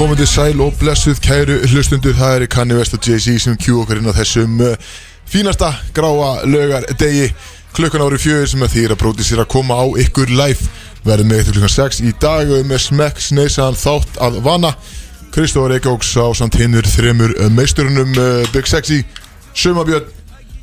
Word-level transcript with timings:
Komandi 0.00 0.24
sæl 0.26 0.60
og 0.64 0.72
blessuð 0.80 1.18
kæru 1.20 1.58
hlustundur 1.68 2.14
Það 2.16 2.34
er 2.34 2.46
Kanye 2.48 2.76
West 2.78 2.94
og 2.96 3.04
Jay-Z 3.04 3.42
sem 3.42 3.56
kjú 3.60 3.82
okkur 3.82 3.98
inn 4.00 4.08
á 4.08 4.16
þessum 4.16 4.54
uh, 4.64 4.70
fínasta 5.28 5.74
gráa 5.92 6.46
lögar 6.48 6.86
degi 6.96 7.26
klukkan 7.76 8.06
ári 8.06 8.16
fjögur 8.16 8.48
sem 8.48 8.64
að 8.64 8.78
þýra 8.78 8.96
bróti 8.96 9.26
sér 9.28 9.42
að 9.42 9.50
koma 9.52 9.76
á 9.76 9.84
ykkur 10.00 10.32
live. 10.32 10.70
Verðum 11.04 11.28
með 11.28 11.42
eftir 11.42 11.58
klukkan 11.58 11.74
6 11.74 12.00
í 12.08 12.14
dag 12.16 12.48
uh, 12.48 12.62
með 12.64 12.80
smekk 12.86 13.20
sneisaðan 13.26 13.76
þátt 13.82 14.16
að 14.24 14.38
vana 14.46 14.70
Kristófur 15.36 15.76
Eikóks 15.76 16.14
á 16.16 16.32
samt 16.32 16.56
hinnur 16.56 16.88
þremur 16.88 17.36
uh, 17.36 17.50
meisturunum 17.52 18.16
uh, 18.16 18.48
Big 18.56 18.72
Sexy, 18.72 19.02
Sumabjörn 19.52 20.08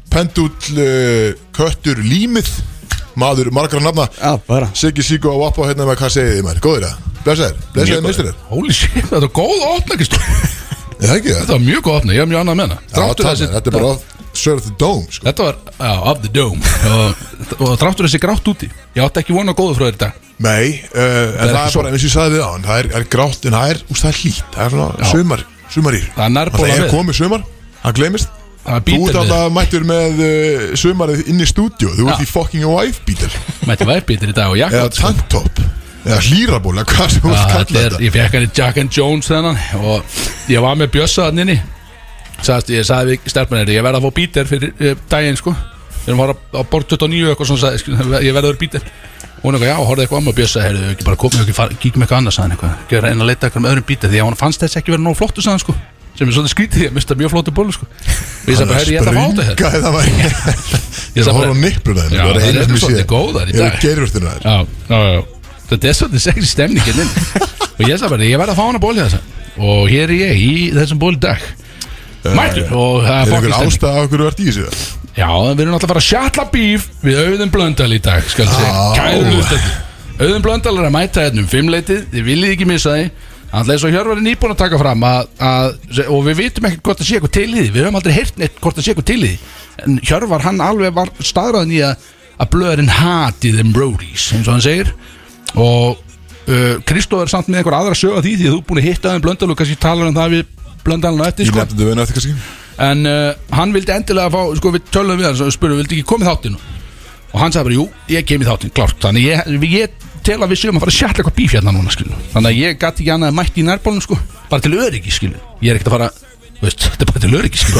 Pendull, 0.10 0.82
Köttur 1.54 2.02
Límið 2.02 2.49
maður 3.17 3.52
margra 3.55 3.81
nafna. 3.84 4.07
Já, 4.17 4.34
bara. 4.48 4.70
Siggi 4.77 5.05
Siggo 5.05 5.34
á 5.34 5.38
Appa 5.49 5.70
hérna 5.70 5.88
með 5.89 6.02
hvað 6.02 6.13
segið 6.17 6.35
þið 6.38 6.45
maður, 6.48 6.62
góður 6.67 6.88
það? 6.88 7.07
Blessaður, 7.27 7.63
blessaður 7.76 8.05
meisturinn 8.05 8.43
Holy 8.52 8.76
shit, 8.76 8.93
þetta 8.98 9.26
var 9.26 9.34
góð 9.35 9.57
Er 10.98 11.12
það 11.12 11.17
ekki 11.20 11.34
það? 11.34 11.41
Þetta 11.41 11.53
var 11.53 11.66
mjög 11.66 11.81
góð 11.85 11.98
opna, 11.99 12.13
ég 12.16 12.23
hef 12.23 12.30
mjög 12.31 12.40
annað 12.41 12.53
að 12.53 12.62
menna 12.62 12.77
Já, 12.88 13.03
tannig, 13.20 13.52
þetta 13.57 13.70
er 13.71 13.76
bara 13.77 13.98
Serve 14.38 14.62
the 14.62 14.73
dome 14.77 15.07
sko. 15.09 15.26
Þetta 15.26 15.45
var, 15.48 15.55
já, 15.81 15.93
of 16.12 16.20
the 16.21 16.30
dome. 16.30 16.73
Og, 16.91 17.21
og 17.57 17.71
þráttur 17.81 18.05
þessi 18.05 18.20
grátt 18.21 18.49
úti. 18.52 18.70
Ég 18.93 19.02
átti 19.02 19.23
ekki 19.23 19.34
vona 19.34 19.55
góðu 19.57 19.73
frá 19.79 19.88
þér 19.88 19.95
í 19.98 20.02
dag. 20.04 20.20
Nei, 20.45 20.65
uh, 20.93 21.31
en 21.41 21.49
það 21.49 21.62
er 21.63 21.77
bara 21.79 21.93
eins 21.93 22.04
og 22.04 22.05
ég 22.05 22.13
sagði 22.13 22.35
við 22.35 22.43
á 22.45 22.49
hann 22.52 22.65
Það 22.68 22.81
er, 22.84 22.90
er 22.99 23.07
grátt 23.15 23.48
en 23.49 23.57
það 23.57 23.71
er, 23.73 23.79
úst, 23.88 24.04
það 24.04 24.12
er 24.12 24.20
hlýtt. 24.21 24.52
Það 24.54 24.65
er 24.68 24.76
svona 24.76 25.09
sumar, 25.09 25.45
sumar 25.73 25.98
í 25.98 26.02
Það 26.05 26.26
er 26.27 26.35
nærbóla 26.35 26.68
Það 26.70 26.84
er 26.84 26.93
komið 26.93 27.18
sumar, 27.23 27.48
það 27.81 27.98
gleymist. 27.98 28.29
Það 28.29 28.35
er 28.35 28.37
Þú 28.68 28.98
alltaf 29.13 29.54
mættur 29.55 29.85
með 29.87 30.20
uh, 30.20 30.63
sumarið 30.76 31.29
inn 31.32 31.40
í 31.40 31.48
stúdíu 31.48 31.93
Þú 31.96 32.07
ert 32.12 32.23
í 32.23 32.27
fucking 32.27 32.68
wife 32.68 32.99
beater 33.07 33.32
Mætti 33.70 33.87
væpítir 33.87 34.34
í 34.34 34.35
dag 34.35 34.51
og 34.51 34.59
Eða 34.59 34.82
jakka 34.84 34.90
tanktop. 34.98 35.62
Eða 36.07 36.20
hlýraból, 36.24 36.74
eða 36.76 36.85
hvað 36.91 37.13
sem 37.13 37.24
þú 37.24 37.32
ert 37.32 37.40
þetta 37.40 37.55
kallað 37.55 37.82
er, 37.82 37.96
þetta. 37.96 38.04
ég 38.05 38.13
fekk 38.15 38.35
hann 38.37 38.46
í 38.46 38.51
Jack 38.55 38.77
and 38.79 38.93
Jones 38.96 39.27
þennan 39.32 39.57
og 39.82 40.20
ég 40.51 40.63
var 40.63 40.77
með 40.79 40.93
bjössa 40.93 41.26
hann 41.27 41.41
inni. 41.43 41.57
Sagðist, 42.37 42.71
ég 42.71 42.87
sagði 42.87 43.18
við 43.18 43.34
stelpunni 43.34 43.76
ég 43.76 43.84
verði 43.84 43.99
að 43.99 44.07
fá 44.07 44.15
bítir 44.21 44.48
fyrir 44.48 44.71
uh, 44.77 44.93
daginn 45.12 45.40
sko. 45.40 45.52
Við 46.05 46.13
erum 46.13 46.24
að 46.24 46.31
fara 46.31 46.63
á 46.63 46.70
borð 46.71 46.93
29 46.93 47.34
eitthvað 47.34 47.52
svona 47.52 47.63
sagði, 47.65 47.81
sko, 47.84 47.98
ég 47.98 48.07
verði 48.07 48.46
að 48.46 48.49
vera 48.52 48.62
bítir 48.62 48.87
og 49.37 49.43
hún 49.43 49.57
eitthvað, 49.57 49.70
já, 49.70 49.76
horfði 49.90 50.05
eitthvað 50.05 50.21
amma 50.21 50.35
bjössa 50.37 50.63
heyrðu, 50.63 50.87
ekki 50.93 51.05
bara 51.05 51.20
komið 51.21 51.43
ekki, 51.43 51.77
kíkjum 51.84 52.05
eitthvað 52.05 52.21
annars 52.21 52.40
sagði 52.40 52.48
hann 52.48 52.55
eitthvað, 52.55 52.79
gera 52.93 53.12
einn 53.12 53.21
að 53.21 53.29
leita 53.29 53.48
eitthvað 53.49 53.65
með 53.65 53.74
öðrum 53.74 53.87
bítir 53.91 54.13
því 54.13 54.21
að 54.21 54.29
hann 54.29 54.40
fannst 54.40 54.63
þess 54.63 54.79
ekki 54.79 54.96
verið 54.96 55.05
nóg 55.05 55.20
flottu 55.20 55.43
sagði 55.43 55.54
hann 55.54 55.65
sko 55.65 55.76
sem 56.18 56.27
er 56.27 56.34
svolítið 56.34 56.54
skrítið, 56.55 56.84
ég 56.87 56.93
mista 56.98 57.15
mjög 57.20 57.29
flottu 57.35 57.51
bólu 57.54 57.73
sko. 57.76 57.85
Ég 58.48 58.57
sagði 58.57 58.68
bara, 58.71 58.79
heyrðu, 58.82 58.93
ég 58.93 58.99
ætla 59.01 59.12
að 59.12 59.18
fá 59.18 59.23
þetta 59.76 59.91
væri 59.93 60.12
Ég 61.18 61.26
sagði 61.27 61.37
bara- 61.37 61.57
nippluna 61.62 62.04
Já, 62.07 62.24
Það 62.26 62.37
er 62.37 62.54
sé 62.57 62.79
svolítið 62.82 63.07
góðar 63.12 63.48
í 63.48 63.57
dag. 63.57 63.77
þetta 65.68 65.88
er 65.91 65.96
svolítið 66.00 66.22
sexy 66.24 66.47
stemningin 66.47 67.01
inn 67.03 67.12
og 67.78 67.84
ég 67.85 67.97
sagði 68.00 68.12
bara, 68.16 68.28
ég 68.31 68.40
verði 68.41 68.53
að 68.53 68.59
fá 68.59 68.66
hana 68.69 68.81
bóli 68.81 69.03
þess 69.03 69.18
og 69.57 69.81
hér 69.91 70.06
er 70.07 70.13
ég 70.22 70.41
í 70.41 70.51
þessum 70.78 71.00
bóli 71.01 71.19
dag 71.22 71.41
mættur 72.38 72.72
og 72.78 73.03
það 73.03 73.12
Er 73.12 73.18
er 73.18 73.22
einhver 73.22 73.34
fokkin 73.34 73.52
stemning. 73.52 73.74
ástæða 73.74 73.94
á 73.94 74.03
hverju 74.07 74.24
þú 74.24 74.28
ert 74.31 74.40
í 74.40 74.47
þessu? 74.47 74.66
já, 75.18 75.28
við 75.28 75.62
erum 75.63 75.75
alltaf 75.78 75.88
að 75.88 75.91
fara 75.94 76.02
að 76.03 76.07
sjatla 76.07 76.46
bíf 76.53 76.88
við 77.03 77.19
auðum 77.24 77.52
blöndal 77.53 77.91
í 77.94 78.00
dag 78.06 78.24
auðum 80.18 80.41
blöndal 80.46 80.74
er 80.81 80.88
að 80.88 80.94
mæta 80.96 81.24
hérna 81.28 81.44
um 81.44 81.50
fimmleitið. 81.52 82.00
Þið 82.13 82.24
viljið 82.25 82.53
ekki 82.56 82.66
missa 82.69 82.96
því 82.97 83.03
Eins 83.47 83.84
og 83.88 83.94
Hjörvar 83.94 84.19
er 84.19 84.25
nýbúin 84.25 84.51
að 84.51 84.59
taka 84.59 84.79
fram 84.81 85.03
að, 85.07 85.29
að, 85.40 85.78
og 86.12 86.25
við 86.25 86.40
vitum 86.41 86.67
ekki 86.67 86.81
hvort 86.84 87.00
það 87.00 87.07
sé 87.07 87.17
eitthvað 87.17 87.35
til 87.38 87.47
í 87.47 87.62
því. 87.62 87.69
Við 87.72 87.85
höfum 87.85 88.00
aldrei 88.00 88.16
heyrt 88.17 88.41
neitt 88.41 88.59
hvort 88.59 88.78
það 88.78 88.85
sé 88.85 88.91
eitthvað 88.94 89.07
til 89.07 89.17
í 89.17 89.29
því. 89.29 89.53
En 89.85 89.95
Hjörvar 90.09 90.44
hann 90.44 90.63
alveg 90.66 90.97
var 90.97 91.13
staðræðin 91.23 91.74
í 91.78 91.80
að, 91.88 92.09
að 92.44 92.52
blöðurinn 92.56 92.91
hati 92.97 93.53
þeim 93.56 93.72
Brodies 93.75 94.28
eins 94.36 94.50
og 94.50 94.57
hann 94.57 94.66
segir. 94.66 94.91
Og 95.56 95.96
uh, 95.96 96.75
Kristóð 96.88 97.24
er 97.24 97.34
samt 97.34 97.47
með 97.52 97.62
einhver 97.62 97.80
aðra 97.80 97.97
sög 97.97 98.19
af 98.19 98.25
því 98.28 98.36
því 98.36 98.50
að 98.50 98.56
þú 98.56 98.59
er 98.59 98.68
búin 98.68 98.81
að 98.84 98.90
hitta 98.90 99.13
þeim 99.16 99.25
blöndal 99.25 99.52
og 99.53 99.59
kannski 99.62 99.80
talar 99.88 100.12
um 100.12 100.18
það 100.18 100.36
við 100.36 100.74
blöndalina 100.84 101.30
eftir 101.31 101.47
sko. 101.47 101.63
eftir 101.63 101.80
En 102.84 103.07
uh, 103.09 103.31
hann 103.57 103.72
vildi 103.74 103.96
endilega 103.96 104.34
fá, 104.34 104.41
sko 104.59 104.74
við 104.75 104.91
tölum 104.91 105.18
við 105.18 105.31
hann 105.31 105.46
og 105.47 105.56
spurðum, 105.56 105.80
vildi 105.81 105.97
ekki 105.97 106.12
komið 106.12 106.30
þáttinu 106.30 106.59
og 107.28 107.41
hann 107.41 107.53
sagði 107.53 107.68
bara, 107.68 107.78
jú, 107.78 107.88
ég 108.13 108.28
kem 108.28 108.44
í 108.44 108.47
þáttinu, 108.47 108.74
klárt. 108.74 109.00
Þannig 109.03 109.25
ég, 109.28 109.50
ég 109.68 110.06
tel 110.28 110.38
að 110.44 110.52
við 110.54 110.62
séum 110.62 110.78
að 110.80 110.84
fara 110.86 110.94
að 110.94 110.98
sjalla 111.00 111.18
eitthvað 111.18 111.38
bíf 111.40 111.56
hérna 111.58 111.74
núna, 111.76 111.94
skilu 111.96 112.16
þannig 112.34 112.50
að 112.52 112.62
ég 112.62 112.80
gæti 112.82 113.04
ekki 113.04 113.12
annað 113.16 113.32
að 113.34 113.38
mætti 113.42 113.62
í 113.64 113.68
nærbólum, 113.68 114.02
sko. 114.06 114.18
Bara 114.52 114.64
til 114.68 114.74
öryggi, 114.78 115.14
skilu, 115.18 115.40
ég 115.64 115.72
er 115.74 115.80
ekkert 115.80 115.92
að 115.92 115.96
fara 115.98 116.10
veist, 116.58 116.84
þetta 116.88 117.06
er 117.06 117.12
bara 117.12 117.24
til 117.24 117.38
öryggi, 117.38 117.62
skilu 117.62 117.80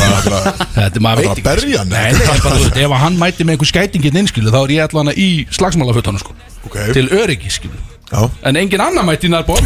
þetta 0.78 0.88
er 0.88 1.03
maður 1.03 1.24
veit 1.24 1.30
að 1.31 1.62
ekki, 1.63 1.75
hann, 1.81 1.91
nei, 1.91 2.12
nei, 2.13 2.24
bara, 2.30 2.56
veist, 2.62 2.78
ef 2.78 2.91
að 2.97 3.03
hann 3.03 3.19
mæti 3.22 3.47
með 3.47 3.56
einhver 3.57 3.72
skætingin 3.72 4.19
inn, 4.22 4.30
skilu, 4.30 4.53
þá 4.53 4.59
er 4.63 4.74
ég 4.78 4.88
allan 4.91 5.13
í 5.18 5.30
slagsmálafötunum, 5.57 6.22
sko. 6.22 6.36
Ok. 6.69 6.78
til 6.97 7.07
öryggi, 7.18 7.50
skilu 7.57 7.80
Já. 8.07 8.22
En 8.47 8.56
engin 8.56 8.80
annar 8.80 9.03
mætti 9.03 9.28
í 9.28 9.31
nærból 9.34 9.59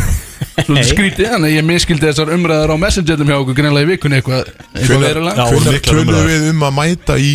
Svona 0.65 0.81
skrítið, 0.91 1.27
þannig 1.29 1.51
að 1.51 1.57
ég 1.59 1.65
miskildi 1.67 2.07
þessar 2.07 2.31
umræðar 2.33 2.73
á 2.73 2.77
messengerum 2.81 3.29
hjá 3.29 3.35
okkur 3.37 3.57
greinlega 3.59 3.85
í 3.85 3.89
vikunni 3.91 4.17
eitthvað 4.17 4.47
eitthvað 4.49 4.87
Hvenær- 4.87 5.05
verulega. 5.05 5.45
miklar 5.51 5.77
tölum 5.85 6.09
við 6.25 6.47
um 6.49 6.65
að 6.65 6.73
mæta 6.79 7.17
í 7.21 7.29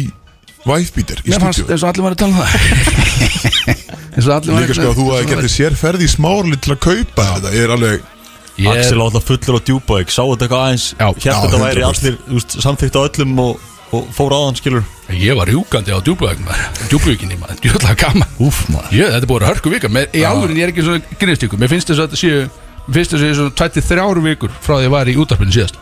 wife 0.66 0.96
beater 0.96 1.22
í 1.22 1.30
Mér 1.30 1.44
fannst 1.44 1.62
stúdíu 1.62 1.76
eins 1.76 1.84
og 1.86 1.92
allir 1.92 2.06
var 2.08 2.16
að 2.16 2.22
tala 2.24 2.32
um 2.32 2.38
það 2.42 3.84
Líka 4.16 4.76
sko 4.76 4.90
að 4.90 4.96
þú 4.96 5.06
hafi 5.12 5.30
getið 5.30 5.50
sér 5.52 5.74
ferði 5.76 6.06
í 6.06 6.12
smárli 6.12 6.56
til 6.64 6.72
að 6.72 6.78
kaupa 6.86 7.26
þetta 7.34 7.50
Ég 7.52 7.66
er 7.66 7.72
alveg 7.76 8.12
Ég, 8.56 8.68
Axel 8.72 8.96
var 8.96 9.10
alltaf 9.10 9.26
fullur 9.28 9.58
á 9.60 9.66
djúbæk 9.68 10.12
Sá 10.14 10.22
þetta 10.24 10.46
eitthvað 10.46 10.62
aðeins? 10.64 10.86
Já, 10.96 11.08
þetta 11.20 11.58
væri 11.60 11.82
100%. 11.82 11.88
allir 11.90 12.14
þú 12.24 12.38
veist, 12.38 12.54
Samþykkt 12.64 12.96
á 12.96 13.00
öllum 13.02 13.42
og, 13.42 13.66
og 13.92 14.06
fór 14.16 14.32
á 14.32 14.38
þann 14.46 14.56
skilur? 14.62 14.86
Ég 15.12 15.36
var 15.36 15.50
rjúkandi 15.52 15.92
á 15.92 16.00
djúbúðvægum 16.00 16.48
djúbúðvíkinni 16.88 17.36
maður, 17.38 17.60
djúbúðlega 17.60 17.98
gaman. 18.00 18.32
Úf 18.42 18.62
maður. 18.72 18.96
Ég, 18.96 19.12
þetta 19.12 19.20
er 19.20 19.30
búin 19.30 19.44
að 19.44 19.52
hörku 19.52 19.74
vika. 19.74 19.92
Í 19.92 20.24
álurinn 20.24 20.56
ég 20.58 20.64
er 20.66 20.72
ekki 20.72 20.86
svona 20.88 21.18
grinnstíku 21.20 21.60
mér 21.60 21.70
finnst 21.70 21.92
þess 21.92 22.00
að 22.00 22.08
þetta 22.08 22.22
séu 22.22 22.40
mér 22.88 22.96
finnst 22.96 23.12
þess 23.12 23.20
að 23.20 23.26
þetta 23.28 23.36
séu 23.36 23.38
svona 23.38 23.54
23 23.60 24.24
vikur 24.26 24.56
frá 24.56 24.72
því 24.72 24.80
að 24.80 24.86
ég 24.88 24.94
var 24.96 25.12
í 25.12 25.18
útarpinu 25.20 25.54
síðast. 25.54 25.78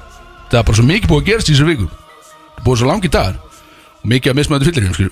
Það 0.51 0.59
er 0.61 0.67
bara 0.69 0.79
svo 0.81 0.87
mikið 0.91 1.13
búið 1.15 1.23
að 1.23 1.29
gerast 1.31 1.49
í 1.49 1.55
þessar 1.55 1.71
viku 1.71 1.87
búið 2.67 2.83
svo 2.83 2.91
langi 2.91 3.13
dagar. 3.15 3.41
Og 4.03 4.11
mikið 4.13 4.35
að 4.35 4.39
mismæðu 4.43 4.69
fyllir 4.69 5.11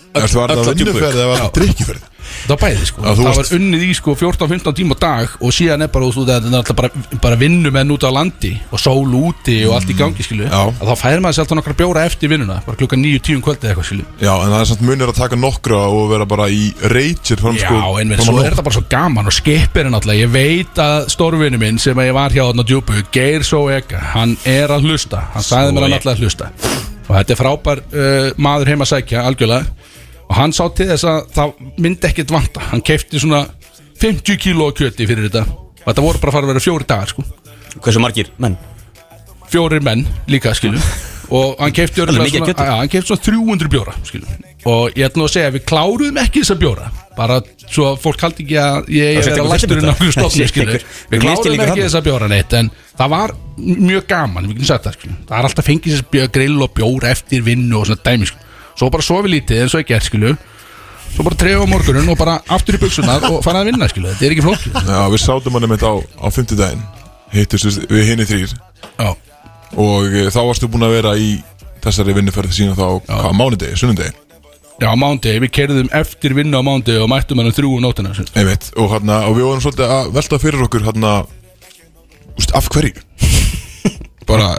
Það 0.11 0.39
var 0.41 0.55
það 0.57 0.73
vinnuferð 0.75 1.19
eða 1.19 1.27
var 1.31 1.37
Já. 1.37 1.43
það 1.45 1.53
drikkiferð 1.59 2.07
það 2.31 2.51
var 2.51 2.59
bæði 2.61 2.87
sko. 2.87 3.01
Já, 3.01 3.11
það 3.11 3.27
varst- 3.27 3.41
var 3.41 3.59
unnið 3.59 3.83
í 3.85 3.95
sko 3.95 4.13
14-15 4.19 4.75
tíma 4.77 4.95
á 4.95 4.99
dag 5.01 5.33
og 5.41 5.53
síðan 5.55 5.83
er 5.85 5.89
bara, 5.91 6.05
veist, 6.05 6.19
þetta 6.21 6.47
er 6.51 6.57
alltaf 6.59 6.75
bara, 6.75 6.89
bara 7.21 7.35
vinnumenn 7.39 7.91
út 7.91 8.05
á 8.07 8.11
landi 8.11 8.51
og 8.71 8.79
sól 8.79 9.11
úti 9.21 9.57
og 9.67 9.75
allt 9.77 9.91
í 9.91 9.97
gangi 9.97 10.23
skilu 10.25 10.47
Já. 10.47 10.61
að 10.71 10.91
þá 10.91 10.95
fær 11.01 11.23
maður 11.23 11.35
sér 11.37 11.43
alltaf 11.45 11.59
nokkra 11.59 11.77
bjóra 11.81 12.05
eftir 12.07 12.31
vinnuna 12.31 12.61
bara 12.65 12.77
klukka 12.79 12.99
9-10 12.99 13.41
kvöldið 13.45 13.71
eitthvað 13.71 13.87
skilu 13.89 14.05
Já, 14.21 14.33
en 14.35 14.51
það 14.51 14.59
er 14.61 14.69
samt 14.71 14.85
munir 14.87 15.11
að 15.11 15.19
taka 15.21 15.39
nokkra 15.39 15.81
og 15.91 16.09
vera 16.11 16.25
bara 16.25 16.47
í 16.49 16.63
reytjir 16.91 17.41
fram 17.41 17.59
Já, 17.59 17.67
sko 17.67 17.97
en 18.01 18.15
fram 18.15 18.25
svo 18.27 18.39
er 18.41 18.51
þetta 18.51 18.67
bara 18.69 18.77
svo 18.79 18.85
gaman 18.89 19.27
og 19.31 19.35
skipir 19.35 19.85
er 19.85 19.91
náttúrulega, 19.91 20.25
ég 20.25 20.31
veit 20.31 20.81
að 20.81 21.09
stórvinni 21.13 21.59
minn 21.61 21.79
sem 21.79 21.97
ég 21.97 22.13
var 22.15 22.31
hjá 22.31 22.45
þarna 22.47 22.63
á 22.63 22.69
djúpu 22.71 23.03
Geir 23.11 23.43
Sóega, 23.43 23.99
hann 24.15 24.37
er 24.47 24.71
að 24.71 24.87
hlusta. 24.87 25.27
Hann 25.33 25.43
sagði 25.43 25.75
mér 25.75 25.83
að 25.83 25.87
hann 25.89 25.97
alltaf 25.99 26.13
að 26.15 26.23
hlusta. 26.23 26.49
Og 27.11 27.15
þetta 27.17 27.33
er 27.33 27.39
frábær 27.39 27.81
uh, 27.91 28.27
maður 28.39 28.71
heima 28.71 28.85
að 28.85 28.91
sækja 28.93 29.25
algjörlega 29.27 29.65
og 30.31 30.35
hann 30.39 30.53
sá 30.55 30.63
til 30.71 30.87
þess 30.93 31.03
að 31.11 31.19
það 31.35 31.53
myndi 31.83 32.07
ekkit 32.07 32.31
vanta. 32.31 32.63
Hann 32.71 32.81
keipti 32.87 33.19
svona 33.19 33.43
50 34.01 34.39
kíló 34.41 34.71
kjöti 34.71 35.03
fyrir 35.09 35.27
þetta. 35.27 35.43
Og 35.83 35.87
þetta 35.91 36.05
voru 36.07 36.21
bara 36.23 36.31
að 36.31 36.37
fara 36.39 36.47
að 36.47 36.53
vera 36.55 36.63
fjóri 36.63 36.87
dagar 36.87 37.11
sko. 37.11 37.25
Hversu 37.81 37.99
margir 38.03 38.31
menn? 38.39 38.55
fjórir 39.51 39.81
menn 39.83 40.05
líka 40.31 40.53
skilu 40.55 40.79
og 41.35 41.57
hann 41.59 41.73
kefti 41.75 41.99
Alveg 42.05 42.21
mikið 42.23 42.43
kjöti. 42.47 42.63
ja, 42.67 42.75
hann 42.79 42.87
kefti 42.91 43.09
svona 43.11 43.23
300 43.25 43.67
bjóra 43.73 43.93
skilu 44.07 44.29
og 44.71 44.93
ég 44.95 45.07
ætla 45.09 45.19
nú 45.19 45.25
að 45.27 45.31
segja 45.33 45.49
að 45.49 45.55
við 45.57 45.63
kláruðum 45.67 46.19
ekki 46.21 46.43
þessa 46.43 46.55
bjóra. 46.61 46.85
Bara 47.17 47.39
svo 47.65 47.87
að 47.89 47.97
fólk 48.05 48.21
haldi 48.23 48.45
ekki 48.45 48.57
að 48.61 48.87
ég 48.95 49.17
Það 49.17 49.27
er 49.27 49.33
að 49.33 49.41
ykkur 49.41 49.51
læstur 49.51 49.73
inn 49.81 49.91
á 49.91 49.91
fyllibita. 49.91 49.95
okkur 49.97 50.15
stofni 50.15 50.47
skilu 50.51 50.75
Ykkur- 50.77 50.85
við 50.85 51.17
ykkur 51.17 51.25
kláruðum 51.25 51.33
misskilningur 51.33 51.65
ekki 51.65 51.81
þarna. 51.81 51.87
þessa 51.89 52.03
bjóra 52.07 52.29
neitt 52.31 52.55
en 52.61 52.71
það 53.01 53.11
var 53.15 53.33
mjög 53.59 54.07
gaman 54.13 54.47
við 54.47 54.53
getum 54.55 54.69
sagt 54.71 54.87
það 54.87 54.97
skilu 54.99 55.17
það 55.27 55.35
er 55.41 55.49
alltaf 55.51 55.67
fengið 55.71 55.97
sér 55.99 56.31
grill 56.37 56.61
og 56.67 56.73
bjóra 56.79 57.11
eftir 57.11 57.43
vinnu 57.51 57.81
og 57.81 57.89
svona 57.91 58.05
dæmi 58.07 58.29
skilu 58.31 58.47
svo 58.81 58.89
bara 58.89 59.05
sofi 59.05 59.29
lítið 59.29 59.61
eins 59.61 59.75
og 59.77 59.83
ég 59.83 59.91
gert 59.91 60.07
skilu 60.07 60.33
svo 61.11 61.25
bara 61.27 61.37
trefa 61.37 61.67
á 61.67 61.69
morgunun 61.69 62.09
og 62.09 62.17
bara 62.17 62.39
aftur 62.49 62.77
í 62.77 62.81
buksunar 62.81 63.27
og 63.29 63.43
fara 63.45 63.61
að 63.61 63.69
vinna 63.69 63.89
skilu 63.91 64.09
þetta 64.09 64.25
er 64.25 64.35
ekki 64.35 64.45
flókið. 64.47 64.79
Já, 64.87 65.01
við 65.11 65.21
sátum 65.21 65.57
hann 65.57 65.67
einmitt 65.67 65.85
á, 65.85 65.93
á 66.01 66.27
fimmtudaginn. 66.33 66.81
Hittust 67.35 67.85
við 67.91 68.09
hinni 68.09 68.27
þrýr 68.27 68.55
já. 68.55 69.11
Og 69.79 70.07
e, 70.09 70.25
þá 70.33 70.41
varstu 70.41 70.67
búin 70.71 70.87
að 70.87 70.97
vera 70.97 71.13
í 71.19 71.35
þessari 71.83 72.15
vinnuferð 72.17 72.55
sína 72.55 72.75
þá 72.75 72.87
Hvað, 73.05 73.31
mánudegi, 73.37 73.77
sunnudegi? 73.79 74.15
Já, 74.81 74.89
á 74.89 74.97
mándi, 74.97 75.35
við 75.43 75.53
kerðum 75.53 75.91
eftir 75.93 76.33
vinnu 76.33 76.57
á 76.57 76.63
mándi 76.65 76.97
og 76.97 77.09
mættum 77.11 77.37
hann 77.37 77.51
um 77.51 77.55
þrjú 77.55 77.75
um 77.77 77.83
nótina 77.85 78.15
sem 78.17 78.25
sagt. 78.25 78.39
Einmitt, 78.39 78.71
og, 78.81 78.89
hana, 78.95 79.21
og 79.29 79.37
við 79.37 79.45
vorum 79.45 79.61
svolítið 79.61 79.93
að 79.93 80.11
velta 80.17 80.41
fyrir 80.41 80.65
okkur 80.65 80.87
hana, 80.89 81.13
úst, 82.33 82.55
af 82.57 82.71
hverju 82.73 82.97
bara 84.29 84.49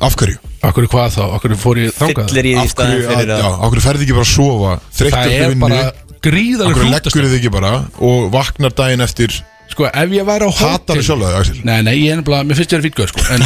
af 0.00 0.16
hverju? 0.16 0.38
Akkur 0.60 0.86
hvað 0.92 1.14
þá, 1.16 1.22
akkur 1.36 1.54
fór 1.60 1.80
ég 1.80 1.94
þangað? 1.96 2.28
Fyllir 2.30 2.48
í 2.48 2.52
því 2.54 2.62
af 2.62 2.72
staðin 2.74 2.94
hverju, 2.94 3.08
að, 3.08 3.20
fyrir 3.20 3.32
já, 3.32 3.46
að 3.46 3.54
af 3.56 3.72
hverju 3.72 3.84
ferði 3.86 4.06
ekki 4.06 4.16
bara 4.16 4.26
að 4.26 4.32
sofa? 4.34 4.72
Þreyttur 4.98 5.16
Það 5.16 5.30
eftir 5.30 5.44
er 5.44 5.52
vinnu 5.54 5.64
bara 5.64 5.80
af 5.80 6.20
gríðaleg 6.20 6.76
hverju 6.76 6.90
hrútastöð 6.90 7.20
leggur 7.20 7.30
þið 7.30 7.38
ekki 7.38 7.52
bara 7.54 7.72
og 8.10 8.28
vaknar 8.34 8.76
daginn 8.76 9.04
eftir? 9.06 9.36
Sko, 9.70 9.86
ef 9.86 10.14
ég 10.14 10.26
væri 10.26 10.48
á 10.48 10.50
hótel 10.50 10.74
hatar 10.74 11.00
þið 11.00 11.06
sjálf 11.06 11.24
það, 11.24 11.36
Axel? 11.40 11.58
Nei, 11.64 11.76
nei, 11.86 11.92
ég 12.00 12.12
er 12.12 12.20
nefnilega, 12.20 12.48
mér 12.48 12.58
finnst 12.58 12.74
ég 12.74 12.80
að 12.80 12.88
fýt 12.88 13.02
sko. 13.12 13.26
En 13.30 13.44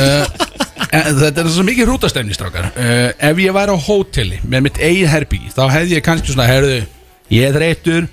uh, 0.00 0.48
en 0.98 1.20
þetta 1.20 1.44
er 1.44 1.50
svo 1.54 1.66
mikið 1.68 1.88
hrútastefni 1.88 2.36
strákar. 2.36 2.72
Uh, 2.74 3.08
Ef 3.30 3.40
ég 3.44 3.54
væri 3.54 3.76
á 3.76 3.78
hóteli 3.86 4.40
með 4.42 4.66
mitt 4.66 4.80
eigin 4.82 5.12
herbyggi 5.12 5.52
Þá 5.54 5.62
hefði 5.76 5.96
ég 5.96 6.06
kannski 6.06 6.34
svona, 6.34 6.48
herðu 6.50 6.80
Ég 7.30 7.46
er 7.46 7.54
þreyttur, 7.54 8.08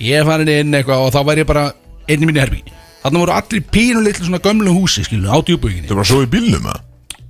ég 0.00 0.22
er 0.22 0.24
farin 0.24 0.48
inn 0.48 0.78
eitthvað 0.78 1.04
Og 1.04 1.12
þá 1.12 1.20
væri 1.28 1.44
ég 1.44 1.50
bara 1.52 1.66
einnig 2.08 2.30
minni 2.30 2.40
herbyggi 2.40 2.80
Þarna 3.02 3.22
voru 3.24 3.34
allir 3.34 3.60
í 3.60 3.64
pínu 3.74 4.02
litlu 4.04 4.26
svona 4.28 4.42
gömlu 4.42 4.74
húsi 4.76 5.04
skilu, 5.06 5.26
á 5.26 5.38
djúböginni 5.42 5.88
Það 5.88 5.94
er 5.94 6.00
bara 6.00 6.10
svo 6.12 6.22
í 6.22 6.30
bílnum 6.30 6.68
eða? 6.70 6.78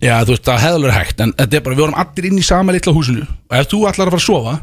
Já, 0.02 0.16
þú 0.26 0.34
veist, 0.34 0.44
það 0.48 0.60
hefði 0.64 0.78
alveg 0.80 0.96
hægt 0.98 1.22
En 1.22 1.32
þetta 1.38 1.58
er 1.58 1.64
bara, 1.64 1.76
við 1.78 1.84
vorum 1.86 1.98
allir 2.02 2.28
inn 2.28 2.38
í 2.40 2.44
sama 2.44 2.74
litla 2.74 2.94
húsinu. 2.96 3.24
Og 3.24 3.56
ef 3.56 3.70
þú 3.70 3.80
ætlar 3.88 4.10
að 4.10 4.16
fara 4.16 4.22
að 4.22 4.26
sofa 4.26 4.54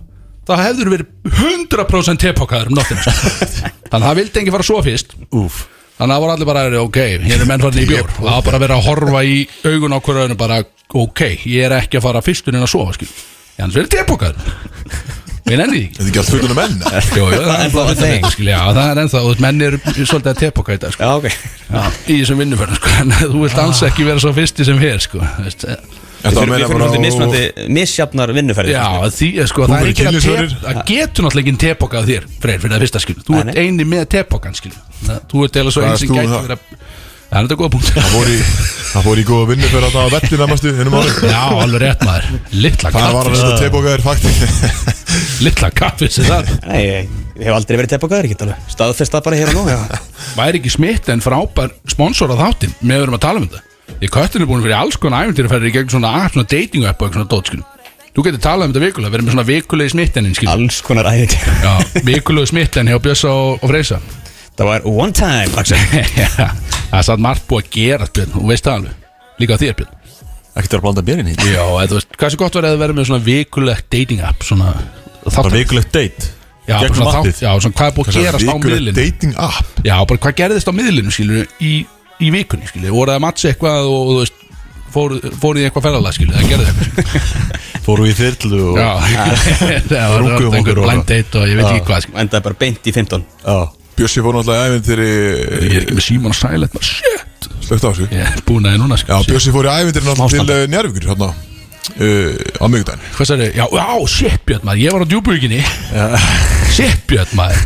þá 0.50 0.54
hefður 0.64 0.90
verið 0.96 1.10
100% 1.30 2.24
tepokkaður 2.24 2.72
um 2.72 2.80
nóttina 2.80 3.04
sko. 3.06 3.34
Þannig 3.90 4.00
að 4.00 4.08
það 4.08 4.20
vildi 4.20 4.42
enginn 4.42 4.56
fara 4.56 4.66
að 4.66 4.70
sofa 4.72 4.86
fyrst. 4.88 5.14
Úf 5.30 5.60
Þannig 6.00 6.14
að 6.14 6.16
það 6.16 6.24
voru 6.24 6.34
allir 6.34 6.48
bara, 6.50 6.62
ok, 6.80 7.00
hér 7.26 7.42
er 7.44 7.50
menn 7.50 7.64
farin 7.66 7.82
í 7.82 7.88
bjór. 7.90 8.12
Það 8.16 8.30
var 8.30 8.44
bara 8.46 8.60
að 8.60 8.64
vera 8.64 8.78
að 8.80 8.86
horfa 8.88 9.24
í 9.28 9.40
augun 9.66 9.96
hverju 10.00 10.22
öðinu 10.24 10.38
bara, 10.40 10.60
ok, 11.04 11.24
ég 11.44 11.66
er 11.68 11.76
ekki 11.76 12.00
að 12.00 12.06
fara 12.08 12.24
fyrstur 12.24 12.56
inn 12.56 12.64
að 12.64 12.72
sofa, 12.72 12.96
skil 12.96 13.10
Ég 13.60 13.66
hans 13.66 13.76
verið 13.76 13.98
tepokkaður 13.98 15.18
Við 15.50 15.60
nenni 15.62 15.80
því 15.80 15.86
ekki 15.86 15.96
Þetta 16.00 16.04
er 16.04 16.10
ekki 16.10 16.20
allt 16.22 16.32
fullunum 16.34 16.60
menn? 16.60 16.76
Jú, 17.20 17.24
jú, 17.26 17.40
það 17.40 17.54
er 17.54 17.64
ennþá 17.66 17.80
bara 17.80 17.94
a 17.94 18.00
thing. 18.00 18.20
þetta, 18.20 18.34
skil, 18.36 18.50
já, 18.52 18.60
það 18.78 18.84
er 18.94 19.02
ennþá, 19.04 19.22
og 19.30 19.42
menn 19.46 19.64
eru 19.70 19.80
svolítið 19.96 20.30
að 20.34 20.42
tepokka 20.44 20.76
í 20.78 20.82
dag, 20.84 20.94
sko. 20.96 21.08
Já, 21.08 21.16
ok. 21.20 21.28
Já, 21.70 21.82
Í 22.10 22.20
þessum 22.22 22.44
vinnuförnum, 22.44 22.78
sko, 22.80 22.94
en 23.04 23.16
þú 23.24 23.42
vilt 23.46 23.64
alls 23.64 23.82
ekki 23.90 24.06
vera 24.10 24.22
svo 24.24 24.34
fyrsti 24.38 24.68
sem 24.70 24.80
hér, 24.84 25.02
sko 25.04 25.24
veist, 25.44 25.66
Þetta 26.20 26.42
Við 26.44 26.50
fyrir 26.52 26.66
náttúrulega 26.68 27.00
mismunandi 27.00 27.68
misjafnar 27.72 28.32
vinnuferðir 28.36 28.74
Já, 28.76 28.88
því, 29.16 29.28
sko, 29.48 29.64
Þú 29.64 29.72
það 29.72 29.80
er 29.80 29.92
ekki 29.94 30.04
að 30.04 30.10
kynlífsvörður. 30.10 30.50
tep- 30.52 30.66
það 30.66 30.80
getur 30.90 31.26
náttúrulega 31.26 31.48
ekki 31.54 31.62
tepokka 31.64 31.96
á 31.96 32.04
þér, 32.10 32.26
Freyr, 32.44 32.60
fyrir 32.60 32.74
það 32.76 32.84
fyrsta, 32.84 33.02
skil 33.06 33.16
Þú 33.24 33.38
ert 33.40 33.60
eini 33.62 33.86
með 33.88 34.04
tepokkan, 34.18 34.58
skil 34.60 34.74
Þú 35.32 35.46
ert 35.48 35.60
eða 35.62 35.72
svo 35.72 35.86
ert 35.88 36.02
sem 36.04 36.12
gæti 36.12 36.34
verið 36.34 36.58
að 36.58 36.66
Það 37.30 37.38
er 37.40 37.46
þetta 37.46 37.58
góða 37.60 37.72
punkt 37.76 37.90
Það 37.94 38.08
fór 38.10 38.30
í, 38.32 38.38
það 38.90 39.04
fór 39.06 39.20
í 39.22 39.24
góða 39.28 39.48
vinnu 39.52 39.68
fyrir 39.70 39.86
að 39.86 39.92
það 39.94 40.06
var 40.06 40.14
vettin 40.16 40.42
að 40.42 40.50
mastu 40.50 40.72
Hinnum 40.80 40.96
ári 40.98 41.12
Já, 41.30 41.42
alveg 41.62 41.84
rétt 41.84 42.06
maður. 42.08 42.30
Littla 42.64 42.92
Það 42.96 43.14
var 43.14 43.20
að 43.20 43.30
kaffis. 43.30 43.44
þetta 43.44 43.60
tepókaðir 43.64 44.04
fakti? 44.08 44.32
Littla 45.46 45.70
kaffis 45.78 46.18
er 46.24 46.30
það? 46.30 46.50
Nei, 46.66 46.80
ég, 46.88 47.12
ég 47.38 47.46
hef 47.50 47.58
aldrei 47.60 47.78
verið 47.80 47.94
teppokaður, 47.94 48.26
ég 48.30 48.34
get 48.34 48.46
alveg 48.48 48.74
staðfest 48.74 49.14
það 49.14 49.26
bara 49.30 49.40
hér 49.44 49.52
og 49.54 49.60
nú 49.60 49.64
já. 49.70 50.02
Væri 50.40 50.62
ekki 50.64 50.74
smitt 50.74 51.12
en 51.14 51.22
frábær 51.24 51.74
sponsor 51.94 52.34
af 52.34 52.42
þáttinn 52.42 52.74
Með 52.82 53.04
verum 53.06 53.18
að 53.20 53.24
tala 53.28 53.44
um 53.44 53.48
þetta. 53.50 53.62
Ég 54.00 54.14
köttin 54.14 54.46
er 54.46 54.50
búin 54.50 54.64
fyrir 54.66 54.78
alls 54.80 54.98
konar 55.02 55.28
æfintir 55.30 55.46
að 55.50 55.54
ferja 55.54 55.70
í 55.70 55.76
gegn 55.78 55.94
svona 55.94 56.12
app, 56.24 56.34
svona 56.34 56.50
dating 56.50 56.86
app 56.90 57.02
og 57.02 57.10
eitthvað 57.10 57.22
svona 57.22 57.34
dót 57.36 57.50
skil 57.54 57.64
Þú 58.10 58.24
getur 58.26 58.42
talað 58.42 58.66
um 58.70 58.74
þetta 58.74 58.84
vikulega, 58.88 59.12
verið 59.14 59.26
með 59.28 59.36
svona 59.36 59.48
vikulegi 59.50 59.94
smittenin 59.94 60.34
skil 60.38 60.50
Alls 60.50 60.80
konar 60.86 61.10
æðing 61.12 61.36
Já, 61.62 61.74
vikulegi 62.08 62.50
smitten 62.52 62.90
hjá 62.90 62.98
Bjössa 63.06 63.30
og, 63.34 63.60
og 63.62 63.70
Freysa. 63.74 64.00
Það 64.60 64.70
var 64.74 64.88
one 64.90 65.14
time, 65.16 65.54
Axel. 65.56 65.78
Já, 66.20 66.48
Það 66.90 67.00
er 67.00 67.08
satt 67.10 67.22
margt 67.24 67.48
búið 67.50 67.66
að 67.66 67.72
gera 67.78 68.10
Björn, 68.18 68.36
og 68.40 68.50
veist 68.50 68.66
það 68.66 68.80
alveg. 68.80 69.08
Líka 69.40 69.58
þér 69.62 69.76
Björn. 69.80 69.96
Ekkert 70.60 70.74
vera 70.74 70.80
að 70.82 70.86
blanda 70.88 71.04
bérinn 71.06 71.30
í 71.30 71.36
Já, 71.38 71.62
eða 71.64 71.88
þú 71.92 71.98
veist, 72.00 72.16
hvað 72.20 72.34
sé 72.34 72.40
gott 72.42 72.58
verið 72.58 72.74
að 72.76 72.82
vera 72.84 72.96
með 72.98 73.08
svona 73.10 73.24
vikulegt 73.24 73.86
dating 73.94 74.24
app 74.26 74.44
Svona 74.44 74.72
Bara 74.74 75.34
þáttar 75.36 75.56
vikulegt 75.56 75.94
date 75.94 76.32
Já, 76.66 76.74
bara 76.74 76.82
Gegnum 76.84 76.98
svona 77.00 77.14
appið 77.20 77.32
þátt, 77.36 77.44
já, 77.46 77.52
svona 77.64 77.78
hvað 77.80 77.88
er 77.90 77.96
búið 77.96 78.10
að 78.10 78.18
gerast 78.20 78.50
á 78.50 78.56
miðlinu? 78.66 78.96
dating 78.98 79.38
app? 79.46 79.80
Já, 79.86 79.96
bara 80.10 80.22
hvað 80.26 80.36
gerðist 80.42 80.70
á 80.70 80.74
miðlinu, 80.76 81.14
skilur 81.16 81.48
í, 81.66 81.72
í 82.20 82.32
vikunni, 82.36 82.70
skilur, 82.70 82.94
voruð 82.94 83.16
að 83.16 83.24
matcha 83.26 83.50
eitthvað 83.54 83.88
og, 83.90 83.96
og 83.96 84.12
þú 84.12 84.20
veist, 84.20 84.44
fóruð 84.94 85.26
fóru 85.42 85.62
í 85.62 85.66
eitthvað 85.66 85.88
ferðalag, 85.88 86.18
skilur, 86.18 86.38
það 86.38 86.52
gerði 86.52 86.70
eitthvað? 86.70 87.42
Fóru 87.90 88.06
í 88.06 88.14
þyrlu 88.20 88.62
og 88.70 88.78
Já, 88.78 88.92
það 89.90 90.14
var 90.14 90.22
Runguðum 90.26 90.60
einhver 90.60 90.62
okkur 90.62 90.84
og- 90.84 90.90
blind 90.92 91.10
date 91.10 91.42
og 91.42 91.50
ég 91.50 91.58
veit 91.58 91.70
ekki 91.72 91.88
hvað, 91.90 92.06
skilur 92.06 92.22
Endaði 92.26 92.48
bara 92.50 92.60
beint 92.66 92.90
í 92.90 92.96
15 93.00 93.26
Já 93.48 93.60
Bjössi 94.00 94.24
fór 94.24 94.40
náttúrulega 94.40 94.70
ævindir 94.70 95.04
Ég 95.04 95.78
er 95.82 95.92
ekki 95.92 96.20
með 96.24 96.38
sælet, 96.40 96.72
bara 96.72 96.88
shit! 96.88 97.50
Slögt 97.68 97.84
á 97.84 97.92
sig 97.98 98.16
Ég 98.16 98.24
er 98.24 98.44
búin 98.48 98.66
að 98.66 98.78
það 98.78 98.84
núna, 98.86 99.00
Já, 99.00 99.04
skilur 99.04 99.30
Bjössi 99.34 99.56
fór 99.56 99.68
í 99.68 99.74
ævindir 99.76 100.08
náttúrulega 100.08 100.46
til 100.48 100.56
uh, 100.56 100.68
Njárvíkur 100.72 101.10
Hérna 101.10 101.30
uh, 101.30 102.62
Á 102.64 102.66
miðgudaginn 102.72 103.12
Hvað 103.18 103.32
sagði, 103.34 103.50
já, 103.60 103.66
já, 103.76 103.88
shit 104.16 104.48
Björn 104.48 104.70
maður, 104.70 104.84
ég 104.86 104.96
var 104.96 105.04
á 105.04 105.08
djúbúikinni 105.12 105.62
Shit 106.80 107.02
Björn 107.10 107.36
maður. 107.36 107.64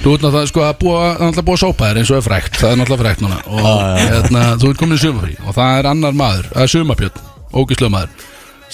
Þú 0.00 0.12
ert 0.14 0.22
náttúrulega 0.24 0.48
sko 0.48 0.62
að 0.64 0.74
búa, 0.80 1.00
náttúrulega 1.18 1.44
búa 1.48 1.56
að 1.56 1.62
sópa 1.64 1.88
þér 1.90 2.00
eins 2.00 2.12
og 2.12 2.18
er 2.18 2.24
frækt, 2.24 2.58
það 2.60 2.70
er 2.70 2.78
náttúrulega 2.80 3.04
frækt 3.04 3.24
núna. 3.24 3.38
Og 3.50 3.82
hérna, 3.98 4.44
þú 4.62 4.70
ert 4.70 4.80
komin 4.80 4.96
í 4.96 5.02
sumafrí. 5.02 5.36
Og 5.44 5.56
það 5.56 5.78
er 5.80 5.88
annar 5.90 6.16
maður, 6.16 6.48
það 6.52 6.64
er 6.64 6.72
sumabjörn 6.74 7.22
ógislega 7.60 7.94
maður, 7.94 8.26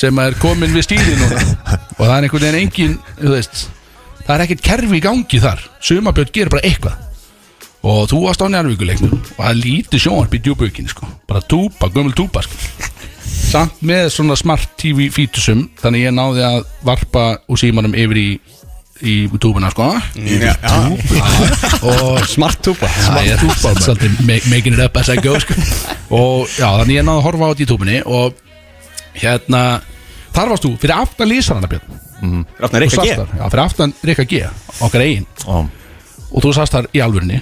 sem 0.03 0.23
er 0.25 0.39
komin 0.43 0.75
við 0.77 0.87
stýri 0.87 1.17
núna. 1.19 1.45
Og 1.99 2.03
það 2.05 2.15
er 2.15 2.27
einhvern 2.29 2.47
veginn 2.47 2.61
engin, 2.61 2.97
þú 3.19 3.35
veist 3.35 3.65
það 4.31 4.37
er 4.39 4.45
ekkert 4.47 4.65
kerfi 4.67 4.99
í 5.01 5.05
gangi 5.05 5.41
þar. 5.43 5.63
Sumabjörn 5.83 6.33
gerir 6.35 6.53
bara 6.53 6.67
eitthvað. 6.69 7.07
Og 7.91 8.03
þú 8.11 8.19
varst 8.27 8.43
á 8.45 8.47
njárvíkuleiknum 8.53 9.13
og 9.17 9.39
það 9.41 9.51
er 9.51 9.61
lítið 9.65 10.03
sjónvarp 10.05 10.35
í 10.37 10.41
djúbúikinni 10.45 10.91
sko. 10.93 11.07
Bara 11.29 11.41
túpa, 11.49 11.89
gömul 11.95 12.13
túpa 12.17 12.43
sko. 12.45 12.59
Samt 13.51 13.81
með 13.83 14.11
svona 14.15 14.37
smart 14.39 14.75
TV 14.79 15.09
fítusum 15.11 15.65
þannig 15.81 16.05
ég 16.07 16.13
náði 16.15 16.45
að 16.47 16.59
varpa 16.87 17.23
úr 17.51 17.59
símanum 17.59 17.97
yfir 17.99 18.21
í 18.21 18.27
í 19.01 19.15
túbuna 19.41 19.71
sko. 19.73 19.87
Já. 20.21 20.53
og 21.89 22.21
Smart 22.29 22.61
túpa. 22.63 22.91
Smart 23.01 23.41
túpa 23.41 23.73
svolítið 23.81 24.21
ma- 24.29 24.43
making 24.53 24.77
it 24.77 24.85
up 24.85 24.97
as 25.01 25.09
I 25.09 25.17
go 25.25 25.39
sko. 25.41 25.57
og 26.13 26.53
já 26.53 26.69
þannig 26.83 26.99
ég 27.01 27.07
náði 27.09 27.17
að 27.17 27.25
horfa 27.31 27.49
á 27.49 27.51
þetta 27.55 27.65
í 27.65 27.71
túbunni 27.73 27.99
og 28.05 28.35
hérna 29.25 29.63
þar 30.37 30.53
varst 30.53 30.67
þú 30.69 30.75
fyrir 30.85 30.97
aftan 31.01 31.31
lísarana 31.33 31.71
Björn 31.73 31.97
Rafna 32.21 32.79
Þú 32.79 32.81
Rikka 32.85 32.97
sast 32.97 33.09
G 33.09 33.17
þar, 33.17 33.31
já 33.39 33.45
fyrir 33.51 33.65
aftan 33.65 33.95
Rikka 34.11 34.25
G 34.31 34.43
okkar 34.87 35.01
eigin. 35.07 35.27
Já. 35.47 35.57
Og 36.31 36.45
þú 36.45 36.53
sast 36.55 36.73
þar 36.77 36.87
í 36.95 37.01
alvörinni 37.05 37.41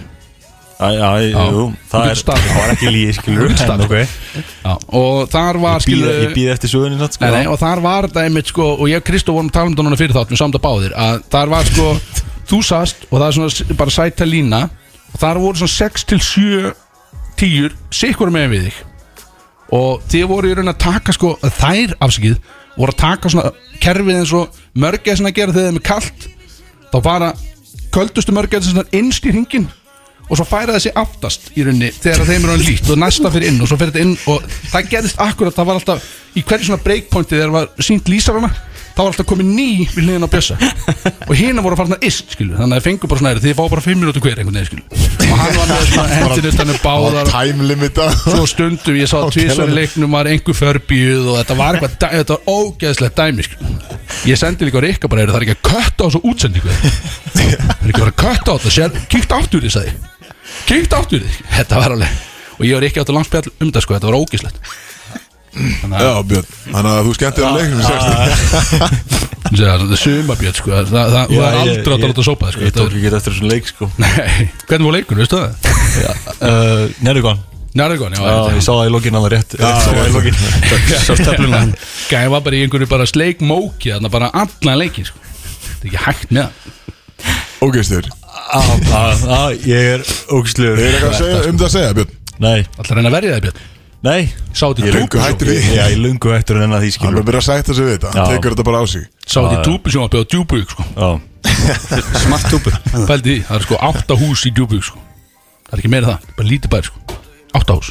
Já, 0.78 0.88
já, 0.94 1.08
jú, 1.50 1.62
Þú 1.90 1.90
það 1.90 2.04
getur 2.04 2.10
er, 2.12 2.18
staðið. 2.20 2.44
það 2.52 2.58
var 2.62 2.72
ekki 2.76 2.90
líi, 2.94 3.06
skilur 3.16 3.40
Þú 3.40 3.46
getur 3.48 3.64
staðið. 3.66 3.86
ok. 3.88 4.44
Já, 4.62 4.74
og 5.00 5.16
þar 5.32 5.56
var 5.58 5.72
Ég 5.74 5.82
býð- 5.82 5.86
skilur 5.88 6.20
Ég 6.22 6.34
býð 6.36 6.50
eftir 6.52 6.70
sögunni 6.70 6.98
nátt, 7.00 7.16
sko. 7.18 7.24
Nei, 7.24 7.32
nei, 7.34 7.46
og 7.50 7.58
þar 7.58 7.80
var 7.82 8.06
þetta 8.06 8.22
einmitt 8.28 8.46
sko 8.52 8.66
og 8.78 8.84
ég 8.88 9.00
og 9.00 9.06
Kristó 9.08 9.34
vorum 9.34 9.48
að 9.50 9.56
tala 9.58 9.66
um 9.66 9.74
þetta 9.74 9.86
núna 9.88 9.98
fyrir 9.98 10.14
þátt 10.14 10.30
við 10.30 10.38
samt 10.38 10.54
að 10.54 10.62
báðir 10.68 10.94
að 10.94 11.22
þar 11.34 11.48
var 11.56 11.64
sko 11.72 11.86
þú 12.52 12.60
sast 12.64 13.08
og 13.10 13.16
það 13.18 13.26
er 13.26 13.36
svona 13.40 13.50
s- 13.50 13.74
bara 13.82 13.90
sæta 13.98 14.24
lína 14.30 14.60
og 15.12 15.18
þar 15.18 15.40
voru 15.42 15.58
svona 15.58 15.74
6 15.74 16.04
til 16.12 16.20
7 16.22 16.72
tíur 17.42 17.74
sikkur 17.90 18.30
með 18.30 18.46
við 18.54 18.62
þig. 18.68 18.78
Og 19.74 20.00
þið 20.08 20.28
voru 20.30 20.48
í 20.48 20.54
raun 20.56 20.70
að 20.72 20.78
taka 20.78 21.12
sko 21.12 21.34
þær 21.42 21.96
afsikið 22.06 22.38
voru 22.78 22.94
að 22.94 23.00
taka 23.02 23.32
svona 23.32 23.52
kerfið 23.82 24.20
eins 24.20 24.34
og 24.38 24.62
mörgæð 24.78 25.20
sem 25.20 25.28
að 25.28 25.36
gera 25.40 25.56
þegar 25.56 25.68
þeim 25.68 25.80
er 25.80 25.86
kalt 25.90 26.28
þá 26.92 26.98
fara 27.04 27.32
köldustu 27.94 28.34
mörgæð 28.36 28.72
innst 28.96 29.26
í 29.26 29.34
hringin 29.34 29.68
og 30.28 30.36
svo 30.36 30.44
færa 30.44 30.76
þessi 30.76 30.92
aftast 30.98 31.50
í 31.56 31.64
rauninni 31.64 31.90
þegar 31.94 32.28
þeim 32.28 32.44
er 32.44 32.52
hann 32.52 32.64
lít 32.64 32.90
og 32.92 33.00
næsta 33.00 33.30
fyrir 33.32 33.52
inn 33.52 33.62
og 33.64 33.70
svo 33.70 33.78
fyrir 33.80 33.94
þetta 33.94 34.04
inn 34.04 34.16
og 34.28 34.44
það 34.72 34.90
gerðist 34.92 35.22
akkurat, 35.24 35.56
það 35.56 35.68
var 35.70 35.78
alltaf 35.80 36.08
í 36.36 36.42
hverju 36.44 36.68
svona 36.68 36.84
breakpointi 36.84 37.36
þegar 37.36 37.54
var 37.54 37.70
sínt 37.84 38.10
lýsarana 38.12 38.50
þá 38.98 39.02
var 39.04 39.12
alltaf 39.12 39.26
komið 39.30 39.50
ný 39.54 39.66
við 39.94 40.02
hliðin 40.02 40.26
á 40.26 40.30
bjössa. 40.32 40.56
Og 41.28 41.34
hérna 41.38 41.62
voru 41.62 41.76
að 41.76 41.80
fara 41.80 41.88
svona 41.92 42.06
ist 42.08 42.32
skilu 42.34 42.56
þannig 42.58 42.74
að 42.74 42.80
þeir 42.80 42.86
fengu 42.88 43.10
bara 43.12 43.20
svona 43.22 43.42
þið 43.44 43.54
fá 43.54 43.62
bara 43.70 43.84
5 43.84 44.00
minútur 44.02 44.24
hver 44.24 44.40
einhvern 44.42 44.58
veginn 44.58 44.70
skilu 44.72 45.06
og 45.28 45.36
hann 45.38 45.54
var 45.58 45.68
með 45.70 45.82
svona 45.92 46.16
hendinu 46.18 46.52
þannig 46.56 46.78
báðar. 46.82 47.30
Time 47.30 47.68
limita 47.68 48.06
svo 48.18 48.46
stundum 48.48 48.96
ég 48.98 49.10
sá 49.10 49.18
tvisvar 49.30 49.70
í 49.70 49.76
leiknum 49.76 50.14
var 50.16 50.30
einhver 50.32 50.56
förbíuð 50.58 51.28
og 51.30 51.38
þetta 51.42 51.56
var 51.58 51.78
eitthvað 51.78 52.16
þetta 52.16 52.36
var 52.38 52.52
ógeðslegt 52.58 53.20
dæmi 53.22 53.46
sko. 53.46 53.70
ég 54.26 54.40
sendi 54.40 54.66
líka 54.68 54.82
Rikka 54.82 55.08
bara 55.12 55.22
"Heyrðu, 55.22 55.36
það 55.36 55.42
er 55.42 55.46
ekki 55.46 55.56
að 55.58 55.68
kötta 55.68 56.00
á 56.02 56.08
svo 56.10 56.20
útsendingu? 56.24 56.72
Það 57.36 57.84
er 57.84 57.92
ekki 57.92 58.02
að 58.08 58.14
kötta 58.24 58.50
á 58.50 58.56
þetta? 58.58 59.04
Kíkt 59.12 59.36
áttur 59.36 59.68
sagði 59.68 59.92
ég. 59.92 59.94
kíkt 60.66 60.96
áttur 60.96 61.22
því 61.22 61.32
þetta 61.58 61.82
var 61.82 61.94
alveg 61.94 62.26
og 62.58 62.64
ég 62.66 62.74
var 62.74 62.88
ekki 62.88 63.00
átt 63.02 63.12
að 63.12 63.18
langspjall 63.20 63.50
um 63.60 63.70
það 63.72 63.84
sko. 63.84 63.94
Þetta 63.94 64.08
var 64.10 64.18
ógeðslegt 64.18 64.56
Já, 65.54 66.22
Björn. 66.28 66.46
Þannig 66.68 66.90
að 66.92 67.04
þú 67.08 67.12
skemmtir 67.18 67.42
að 67.48 67.56
leiknum 67.58 67.80
það 69.58 69.92
er 69.92 70.00
sumabjörn 70.02 70.56
sko. 70.58 70.68
Það, 70.92 71.14
ég- 71.32 71.58
aldrei 71.62 71.94
að 71.94 72.02
láta 72.10 72.22
sópa 72.26 72.42
það 72.48 72.52
sko. 72.54 72.62
Ég 72.68 72.72
tók 72.76 72.92
ekki 72.98 73.08
eftir 73.08 73.32
þessum 73.32 73.48
leik, 73.52 73.64
sko. 73.70 73.84
Nei, 74.02 74.10
hvernig 74.68 74.86
var 74.90 74.94
leikur, 74.98 75.16
veistu 75.22 75.36
það? 75.40 75.52
uh, 76.44 76.84
Njárvíkon 77.04 77.38
Njárvíkon, 77.78 78.12
já, 78.16 78.20
Já, 78.24 78.28
ég 78.56 78.62
sá 78.64 78.72
það 78.72 78.86
í 78.88 78.90
lokin 78.92 79.16
alveg 79.18 79.32
rétt. 79.36 79.50
Gæði 82.10 82.28
var 82.32 82.40
bara 82.44 82.56
í 82.58 82.60
einhverju 82.64 82.88
bara 82.90 83.06
sleik 83.08 83.38
móki 83.44 83.88
Þannig 83.94 84.12
bara 84.14 84.28
allan 84.32 84.78
leikin 84.80 85.04
sko. 85.08 85.18
Það 85.20 85.78
er 85.78 85.84
ekki 85.90 86.00
hægt 86.06 86.28
með 86.32 86.42
það. 86.48 86.52
Ógeistur 87.68 88.04
Á, 88.48 88.60
á, 88.94 89.12
á, 89.12 89.50
Ég 89.66 89.82
er 89.98 90.02
ógstlegur 90.32 90.78
Er 90.80 90.84
eitthvað 90.94 91.12
að 91.12 91.18
segja, 91.20 91.38
um 91.50 91.56
það 91.58 91.66
að 91.68 91.74
segja, 91.74 91.92
Björn? 91.98 92.12
Nei, 92.38 92.60
Alltaf 92.78 92.94
reyna 92.96 93.10
að 93.10 93.16
verja 93.18 93.32
það 93.36 93.42
Björn 93.48 93.58
nei. 94.06 94.28
Sá 94.54 94.68
þetta 94.70 94.84
Ég 94.86 94.94
í 94.94 94.98
túbu 95.02 95.22
hættur 95.22 95.50
því 95.50 95.74
Já, 95.76 95.84
ég 95.92 95.98
lungu 96.02 96.32
eftir 96.36 96.60
en 96.62 96.74
að 96.76 96.84
því 96.84 96.90
Hann 96.90 96.96
skilur 96.98 97.20
er 97.22 97.26
bara 97.30 97.40
að 97.42 97.46
sætta 97.48 97.74
sig 97.76 97.84
við 97.88 97.94
þetta. 97.98 98.12
Hann 98.14 98.32
tekur 98.34 98.54
þetta 98.54 98.66
bara 98.68 98.82
á 98.82 98.84
sig. 98.88 99.06
Sá 99.26 99.38
þetta 99.42 99.58
í 99.62 99.66
túbu 99.68 99.92
sem 99.94 100.04
var 100.04 100.12
bjóð 100.14 100.26
djúbug 100.34 100.74
sko. 100.74 100.86
Smart 102.24 102.50
túpu 102.52 102.72
Pældi 103.08 103.38
því, 103.38 103.38
það 103.48 103.56
er 103.58 103.64
sko 103.68 103.78
átta 103.88 104.18
hús 104.18 104.44
í 104.48 104.52
djúbug 104.54 104.84
sko. 104.86 105.00
Það 105.68 105.74
er 105.76 105.82
ekki 105.82 105.90
meira 105.92 106.12
það, 106.12 106.28
bara 106.38 106.48
lítið 106.52 106.72
bær 106.74 106.86
sko. 106.88 107.18
Átta 107.58 107.78
hús. 107.78 107.90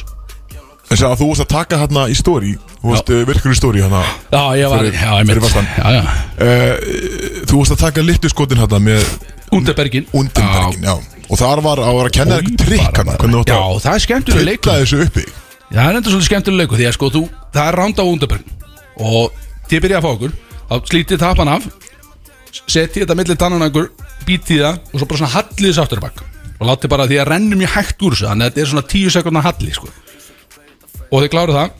En 0.88 0.96
segja 0.96 1.10
að 1.12 1.20
þú 1.20 1.26
varst 1.28 1.42
að 1.44 1.50
taka 1.52 1.78
hérna 1.82 2.02
í 2.08 2.14
stóri 2.16 2.54
Þú 2.78 2.92
varst 2.94 3.10
uh, 3.12 3.18
virkur 3.28 3.52
í 3.52 3.56
stóri 3.58 3.82
hérna. 3.84 3.98
Já, 4.32 4.40
ég 4.56 4.70
var, 4.72 4.80
Fyrir- 4.86 4.94
já, 4.96 5.10
ég 5.20 5.26
mitt 5.28 5.40
vestan. 5.44 5.66
Já, 5.76 5.88
já, 5.98 6.04
uh, 6.40 7.42
Þú 7.50 7.58
varst 7.60 7.74
að 7.74 7.82
taka 7.82 8.04
litlu 8.06 8.30
skotin 8.32 8.62
hérna 8.62 8.80
með 8.80 9.04
Underbergin 9.52 10.08
Undenbergin, 10.16 10.86
já. 10.88 10.94
Og 11.28 11.36
þar 11.42 11.60
var 11.66 11.82
að 11.84 11.98
vera 11.98 12.08
að 12.08 12.16
kenna 12.16 12.38
eitthvað 12.40 12.62
trikk 12.64 12.86
hérna 12.86 13.04
bara. 13.04 13.18
Hvernig 13.20 13.36
þú 13.36 13.52
Já, 13.52 13.82
það 13.84 13.92
er 13.98 14.04
skemmtilega 14.06 14.62
trilla 14.64 14.78
þessu 14.80 15.02
uppi 15.04 15.26
Já, 15.68 15.82
það 15.82 15.90
er 15.90 15.98
enda 15.98 16.12
svolítið 16.12 16.30
skemmtilega 16.30 16.62
leikur 16.64 16.80
Því 16.80 16.88
að 16.88 16.96
sko, 16.96 17.10
þú, 17.12 17.22
það 17.54 17.68
er 17.68 17.78
ránda 17.82 18.04
á 18.04 18.10
Underbergin 18.12 18.56
Og 19.08 19.44
þið 19.68 19.84
byrja 19.84 20.00
að 20.00 20.06
fá 20.06 20.10
okkur 20.14 20.38
Þá 20.68 20.90
slítið 20.92 21.22
tapan 21.24 21.52
af 21.52 21.68
Setið 22.64 23.04
þetta 23.04 23.18
millir 23.18 23.40
tannan 23.40 23.68
okkur 23.68 23.92
Bítið 24.28 24.64
það 24.64 24.80
Og 24.92 24.96
svo 24.96 25.08
bara 25.10 25.22
svona 25.22 25.34
hallið 25.36 25.70
þess 25.72 25.84
aftur 25.84 26.04
bak 26.04 26.24
og 26.58 26.66
láti 26.66 26.90
bara 26.90 27.06
því 27.06 27.20
að 27.22 27.30
rennum 27.32 27.62
ég 27.62 27.74
hægt 27.74 28.02
úr 28.02 28.14
þessu 28.14 28.28
þannig 28.28 28.46
að 28.46 28.50
þetta 28.50 28.62
er 28.62 28.70
svona 28.72 28.86
10 28.92 29.14
sekundar 29.14 29.46
halli 29.46 29.74
sko. 29.74 29.88
og 31.08 31.22
þið 31.22 31.30
kláru 31.32 31.56
það 31.56 31.70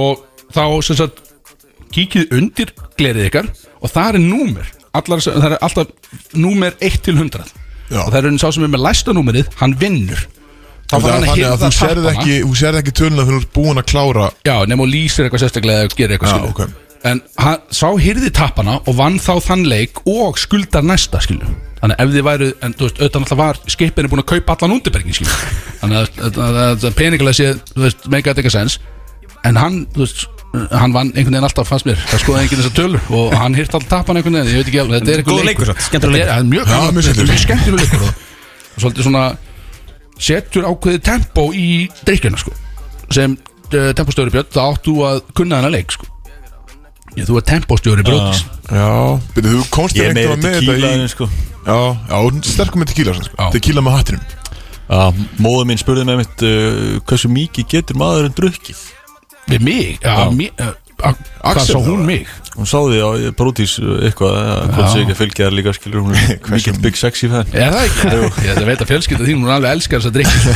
og 0.00 0.22
þá 0.54 0.64
sem 0.86 0.98
sagt 1.00 1.22
kíkið 1.94 2.34
undir 2.36 2.72
glerið 2.98 3.30
ykkar 3.30 3.50
og 3.80 3.92
það 3.92 4.14
er 4.14 4.22
númer 4.22 4.72
Allar, 4.96 5.20
það 5.20 5.50
er 5.50 5.58
alltaf 5.60 5.90
númer 6.32 6.76
1 6.80 7.02
til 7.04 7.16
100 7.18 7.50
Já. 7.90 8.00
og 8.06 8.12
það 8.14 8.30
er 8.30 8.38
sá 8.40 8.48
sem 8.48 8.64
er 8.64 8.72
með 8.72 8.84
læsta 8.86 9.12
númerið 9.12 9.50
hann 9.58 9.74
vinnur 9.80 10.22
þá 10.86 10.96
er 10.96 11.12
hann 11.12 11.26
að 11.26 11.28
að 11.28 11.36
hirða 11.36 11.56
þú 11.56 11.70
tappana. 12.06 12.12
ekki, 12.16 12.34
ekki 12.82 12.96
töluna 13.00 13.24
þegar 13.26 13.36
þú 13.36 13.42
ert 13.42 13.54
búin 13.56 13.80
að 13.82 13.86
klára. 13.92 14.26
Já, 14.46 14.56
nema 14.70 14.82
og 14.86 14.90
lýsir 14.92 15.26
eitthvað 15.26 15.42
sérstaklega 15.44 15.86
eða 15.86 15.96
gerir 15.98 16.16
eitthvað 16.16 16.30
Já, 16.30 16.36
skilu 16.36 16.50
ok. 16.54 16.82
En 17.06 17.20
hann, 17.38 17.58
sá 17.70 17.86
hýrði 18.02 18.30
tappana 18.34 18.78
og 18.86 18.94
vann 18.98 19.18
þá 19.22 19.32
þann 19.44 19.66
leik 19.70 20.00
og 20.10 20.38
skuldar 20.40 20.82
næsta 20.82 21.20
skilu 21.22 21.46
Þannig 21.76 22.00
ef 22.02 22.08
þið 22.14 22.24
væru, 22.26 22.46
en 22.64 22.72
þú 22.74 22.86
veist, 22.86 22.96
auðvitað 22.98 23.20
náttúrulega 23.22 23.42
var 23.42 23.58
skipinu 23.70 24.08
búin 24.10 24.22
að 24.24 24.30
kaupa 24.32 24.54
allan 24.56 24.74
undirbergin 24.78 25.14
skilu 25.14 25.34
Þannig 25.82 25.98
að- 26.00 26.86
peningulega 26.96 27.36
sé, 27.36 27.50
þú 27.74 27.84
veist, 27.84 28.08
meika 28.10 28.32
þetta 28.32 28.42
eitthvað 28.42 28.56
sens 28.56 28.78
En 29.46 29.60
hann, 29.60 29.76
þú 29.94 30.02
veist, 30.02 30.24
hann 30.72 30.94
vann 30.96 31.12
einhvern 31.12 31.36
veginn 31.36 31.46
alltaf 31.46 31.68
fannst 31.68 31.86
mér. 31.86 32.00
Það 32.10 32.22
skoði 32.24 32.40
enginn 32.46 32.60
þessar 32.62 32.74
tölur 32.80 33.10
og 33.20 33.34
hann 33.38 33.54
hýrt 33.54 33.74
alltaf 33.76 33.90
tappana 33.92 34.18
einhvern 34.22 34.38
veginn, 34.40 34.50
ég 34.56 34.62
veit 34.64 34.70
ekki 34.72 34.80
alveg, 34.82 34.96
þetta 35.04 35.12
er 35.12 35.20
einhver 35.20 35.36
Góður 35.36 35.46
leikur. 35.50 35.70
er- 35.70 36.30
það 36.32 36.40
er 36.40 36.48
Mjög, 36.50 36.64
skemmtilegur 37.44 37.82
leikur 37.84 38.06
og 38.08 38.80
svolítið 38.82 39.06
svona 39.06 39.24
setur 40.18 40.66
ákveðið 40.70 41.02
tempo 41.06 41.48
í 41.56 41.86
drikkjuna 42.06 42.40
sko. 42.40 42.52
Sem 43.14 43.36
uh, 43.36 43.90
tempostjóri 43.96 44.32
Björn 44.34 44.48
þá 44.54 44.60
áttu 44.70 44.94
að 45.06 45.20
kunna 45.36 45.60
hana 45.60 45.70
leik 45.74 45.92
sko. 45.94 46.08
Ég, 47.16 47.24
þú 47.28 47.38
er 47.40 47.44
tempostjóri 47.48 48.02
Brótis 48.04 48.42
Já, 48.68 48.88
byrju, 49.32 49.52
þú 49.62 49.68
komst 49.72 49.96
Ég 49.96 50.10
er 50.10 50.16
meira 50.18 50.34
með 50.36 50.58
tequila 50.58 50.74
þetta 50.74 50.90
í 50.90 51.04
en 51.04 51.08
sko. 51.12 51.28
Já, 51.66 51.76
já, 52.10 52.18
sterkum 52.50 52.82
með 52.82 52.90
tequila 52.92 53.14
sko. 53.16 53.30
Já. 53.38 53.46
Tequila 53.54 53.84
með 53.86 53.96
hattinum. 53.96 54.26
Já, 54.86 55.00
móður 55.42 55.68
mín 55.70 55.80
spurði 55.80 56.04
mig 56.06 56.20
mitt 56.20 56.44
uh, 56.46 56.98
hversu 57.08 57.30
mikið 57.32 57.68
getur 57.72 57.98
maðurinn 58.02 58.36
drukkið? 58.36 58.82
Við 59.46 59.64
mig, 59.64 59.96
já, 60.02 60.12
Já. 60.12 60.28
mig 60.34 60.52
uh, 60.60 60.74
a- 61.00 61.14
hvað 61.16 61.62
Axel, 61.62 61.72
sá 61.78 61.88
hún 61.88 62.04
mig 62.06 62.28
Hún 62.56 62.68
sáði 62.68 63.02
á 63.04 63.08
Brótis 63.36 63.76
eitthvað 63.76 64.32
að 64.40 64.70
hvort 64.72 64.88
sé 64.92 65.02
ekki 65.02 65.12
að 65.12 65.20
fylgja 65.20 65.48
þær 65.48 65.56
líka 65.58 65.72
skilur 65.76 66.00
hún 66.06 66.14
er 66.16 66.38
mikill 66.54 66.78
big 66.80 66.96
sexy 66.96 67.28
ekki, 67.28 68.08
ég 68.46 68.62
veit 68.64 68.80
að 68.80 68.90
fjölskylda 68.92 69.26
þín 69.28 69.42
hún 69.42 69.52
alveg 69.52 69.76
elskar 69.76 70.00
þess 70.00 70.08
að 70.08 70.16
drikki 70.16 70.38
sko. 70.40 70.52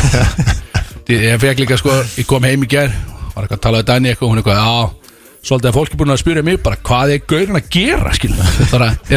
Ég 1.10 1.42
fekk 1.42 1.58
líka 1.64 1.76
sko, 1.80 1.92
ég 2.16 2.26
kom 2.30 2.44
heim 2.48 2.64
í 2.64 2.68
gær 2.70 2.88
var 3.34 3.44
eitthvað 3.44 3.58
að 3.58 3.64
tala 3.66 3.82
við 3.82 3.88
Dani 3.90 4.08
eitthvað 4.12 4.30
hún 4.32 4.40
eitthvað, 4.40 4.58
já 4.64 4.96
Svolítið 5.40 5.70
að 5.70 5.76
fólk 5.78 5.92
er 5.94 5.96
búin 5.96 6.12
að 6.12 6.20
spyrja 6.20 6.44
mig 6.44 6.58
bara 6.60 6.76
hvað 6.84 7.12
er 7.14 7.20
gaurin 7.24 7.56
að 7.56 7.68
gera 7.72 8.10
skilur? 8.12 8.50
Þar 8.68 8.82
að, 8.84 8.92
er 9.08 9.16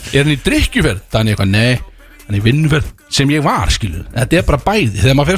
er 0.14 0.22
hann 0.24 0.32
í 0.32 0.38
drikkjuferð 0.40 1.00
Dani 1.12 1.34
eitthvað, 1.34 1.50
nei, 1.52 1.74
hann 2.24 2.32
er 2.32 2.40
í 2.40 2.44
vinnuferð 2.46 2.88
sem 3.12 3.28
ég 3.34 3.44
var 3.44 3.68
skilur, 3.72 4.06
þetta 4.14 4.40
er 4.40 4.46
bara 4.48 4.64
bæði. 4.64 5.02
Þegar 5.02 5.16
maður 5.18 5.30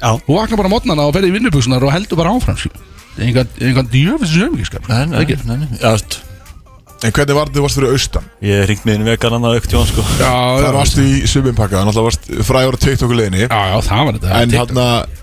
þú 0.00 0.38
vaknar 0.38 0.60
bara 0.62 0.72
mótnana 0.72 1.06
og 1.08 1.14
ferði 1.16 1.30
í 1.32 1.36
vinnubúsunar 1.36 1.84
og 1.86 1.92
heldur 1.94 2.20
bara 2.20 2.32
áfram 2.36 2.56
það 2.56 2.80
einhvern, 3.20 3.48
einhvern 3.60 3.88
djöfis 3.92 4.32
sömvískap, 4.32 4.86
Nei, 4.88 5.04
nei, 5.10 5.22
ekki. 5.24 5.36
nei, 5.44 5.56
nei 5.60 5.68
Já, 5.80 5.90
veist, 5.92 6.20
En 7.00 7.12
hvernig 7.16 7.32
var 7.36 7.48
þetta 7.48 7.62
varst 7.64 7.78
fyrir 7.78 7.92
austan? 7.96 8.24
Ég 8.44 8.66
ringt 8.68 8.82
með 8.84 8.98
einu 8.98 9.06
vegan 9.08 9.32
annað 9.38 9.54
aukt 9.56 9.72
Jón 9.72 9.86
sko. 9.88 10.02
Já, 10.20 10.32
Það 10.60 10.74
varst 10.76 10.98
í 11.00 11.06
subimpakka, 11.32 11.78
þannig 11.80 11.96
að 11.96 12.04
varst 12.10 12.26
frægur 12.44 12.76
að 12.76 12.82
TikTok 12.84 13.14
leiðinni. 13.16 13.46
Já, 13.46 13.60
já, 13.70 13.76
það 13.86 14.02
var 14.04 14.18
þetta. 14.18 14.40
En 14.42 14.52
hann 14.58 14.80
að 14.82 15.14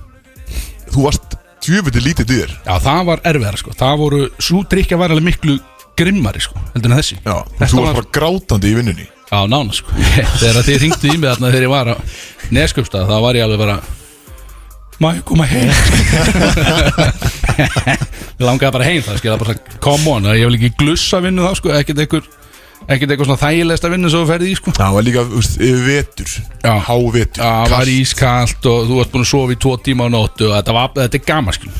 Þú 0.95 1.03
varst 1.05 1.35
djúviti 1.67 2.01
lítið 2.01 2.29
dyr. 2.31 2.55
Já, 2.65 2.73
það 2.81 3.03
var 3.11 3.21
erfiðara 3.29 3.61
sko. 3.61 3.75
Það 3.77 3.93
voru, 4.01 4.21
svo 4.41 4.63
drikja 4.73 4.97
var 4.97 5.13
alveg 5.13 5.27
miklu 5.27 5.59
grimmari 5.97 6.41
sko 6.41 6.57
Heldur 6.73 6.91
en 6.93 6.97
þessi. 6.97 7.19
Já, 7.21 7.35
þú 7.45 7.61
var- 7.61 7.85
varst 7.91 7.99
bara 8.01 8.11
grátandi 8.17 8.71
í 8.73 8.77
vinnunni. 8.79 9.07
Já, 9.27 9.37
nána 9.45 9.77
sko. 9.77 9.93
Þegar 10.41 10.65
þið 10.65 10.81
ringdu 10.87 11.13
í 11.13 11.17
mig 11.19 11.29
þarna 11.29 11.53
þegar 11.53 11.67
ég 11.67 11.73
var 11.77 11.93
á 11.93 11.95
Neskjöpstað 12.57 13.05
þá 13.11 13.17
var 13.21 13.37
ég 13.37 13.45
alveg 13.45 13.61
bara 13.61 13.77
Má 14.97 15.11
ég 15.13 15.21
koma 15.29 15.45
heim 15.45 15.69
Ég 18.37 18.45
langaði 18.45 18.71
bara 18.73 18.87
heim 18.87 19.03
það 19.05 19.19
skilja 19.21 19.37
bara 19.41 19.53
svona, 19.53 19.77
Come 19.83 20.11
on, 20.13 20.27
ég 20.37 20.45
vil 20.49 20.57
ekki 20.59 20.71
glussa 20.81 21.19
vinnu 21.23 21.45
þá 21.45 21.51
sko 21.59 21.73
Ekkert 21.77 22.01
einhver 22.03 22.25
Ekkert 22.87 23.11
eitthvað 23.11 23.27
svona 23.31 23.41
þægilegsta 23.41 23.89
vinnu 23.91 24.09
sem 24.13 24.21
þú 24.23 24.29
ferði 24.31 24.49
í 24.53 24.57
sko 24.59 24.73
Það 24.77 24.95
var 24.97 25.05
líka, 25.07 25.23
yfir 25.57 25.83
vetur 25.87 26.31
Já. 26.63 26.73
Hávetur 26.87 27.41
Já, 27.41 27.49
það 27.49 27.73
var 27.73 27.75
kalt. 27.75 27.93
ískalt 27.97 28.69
og 28.71 28.87
þú 28.89 28.99
varst 29.01 29.13
búin 29.15 29.25
að 29.25 29.31
sofa 29.33 29.55
í 29.55 29.59
tvo 29.65 29.75
tíma 29.87 30.07
á 30.07 30.09
nóttu 30.13 30.49
og 30.49 30.55
þetta, 30.59 30.75
var, 30.77 30.91
þetta 30.97 31.19
er 31.21 31.25
gaman 31.29 31.57
skil 31.57 31.71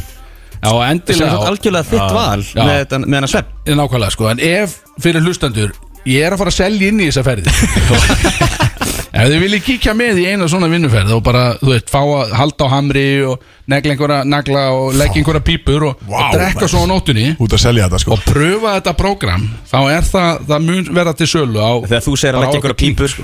Já, 0.58 0.70
og 0.74 0.82
endilega 0.88 1.38
algjörlega 1.52 1.90
þitt 1.92 2.16
val 2.18 2.42
Já. 2.44 2.64
með 2.66 2.74
þetta- 2.82 3.02
með 3.06 3.18
hennar 3.20 3.32
svepp 3.34 3.50
er 3.70 3.78
nákvæmlega 3.78 4.16
sko 4.18 4.30
En 4.34 4.42
ef 4.52 4.78
fyrir 5.06 5.22
hlustandur 5.26 5.76
Ég 6.08 6.24
er 6.24 6.34
að 6.36 6.42
fara 6.42 6.54
að 6.54 6.60
selja 6.62 6.92
inn 6.92 7.02
í 7.04 7.10
þessa 7.10 7.26
ferði 7.28 7.52
Ef 9.18 9.32
þið 9.32 9.40
viljið 9.42 9.62
kíkja 9.66 9.94
með 9.98 10.20
í 10.22 10.26
eina 10.30 10.46
svona 10.52 10.68
vinnuferð 10.70 11.14
og 11.16 11.22
bara, 11.26 11.44
þú 11.58 11.72
veist, 11.72 11.88
fá 11.90 12.00
að 12.04 12.34
halda 12.38 12.68
á 12.68 12.74
hamri 12.76 13.06
og 13.26 13.46
negla 13.72 13.96
einhverja 13.96 14.20
nagla 14.30 14.66
og 14.76 14.98
leggja 15.00 15.22
einhverja 15.24 15.46
pípur 15.48 15.88
og, 15.88 16.04
Vá, 16.06 16.20
og 16.28 16.36
drekka 16.36 16.70
svo 16.70 16.84
á 16.86 16.88
nóttunni 16.92 17.32
Út 17.42 17.56
að 17.56 17.64
selja 17.64 17.88
þetta 17.88 18.02
sko. 18.04 18.18
og 18.18 18.28
pröfa 18.28 18.76
þetta 18.78 18.94
prógram 19.00 19.48
þá 19.72 19.80
er 19.96 20.06
það, 20.12 20.46
það 20.52 20.68
mun 20.68 20.92
verða 21.00 21.16
til 21.18 21.30
sölu 21.34 21.64
á 21.66 21.72
Þegar 21.88 22.06
þú 22.06 22.16
segir 22.22 22.38
að 22.38 22.46
leggja 22.46 22.62
einhverja 22.62 22.80
pípur 22.84 23.18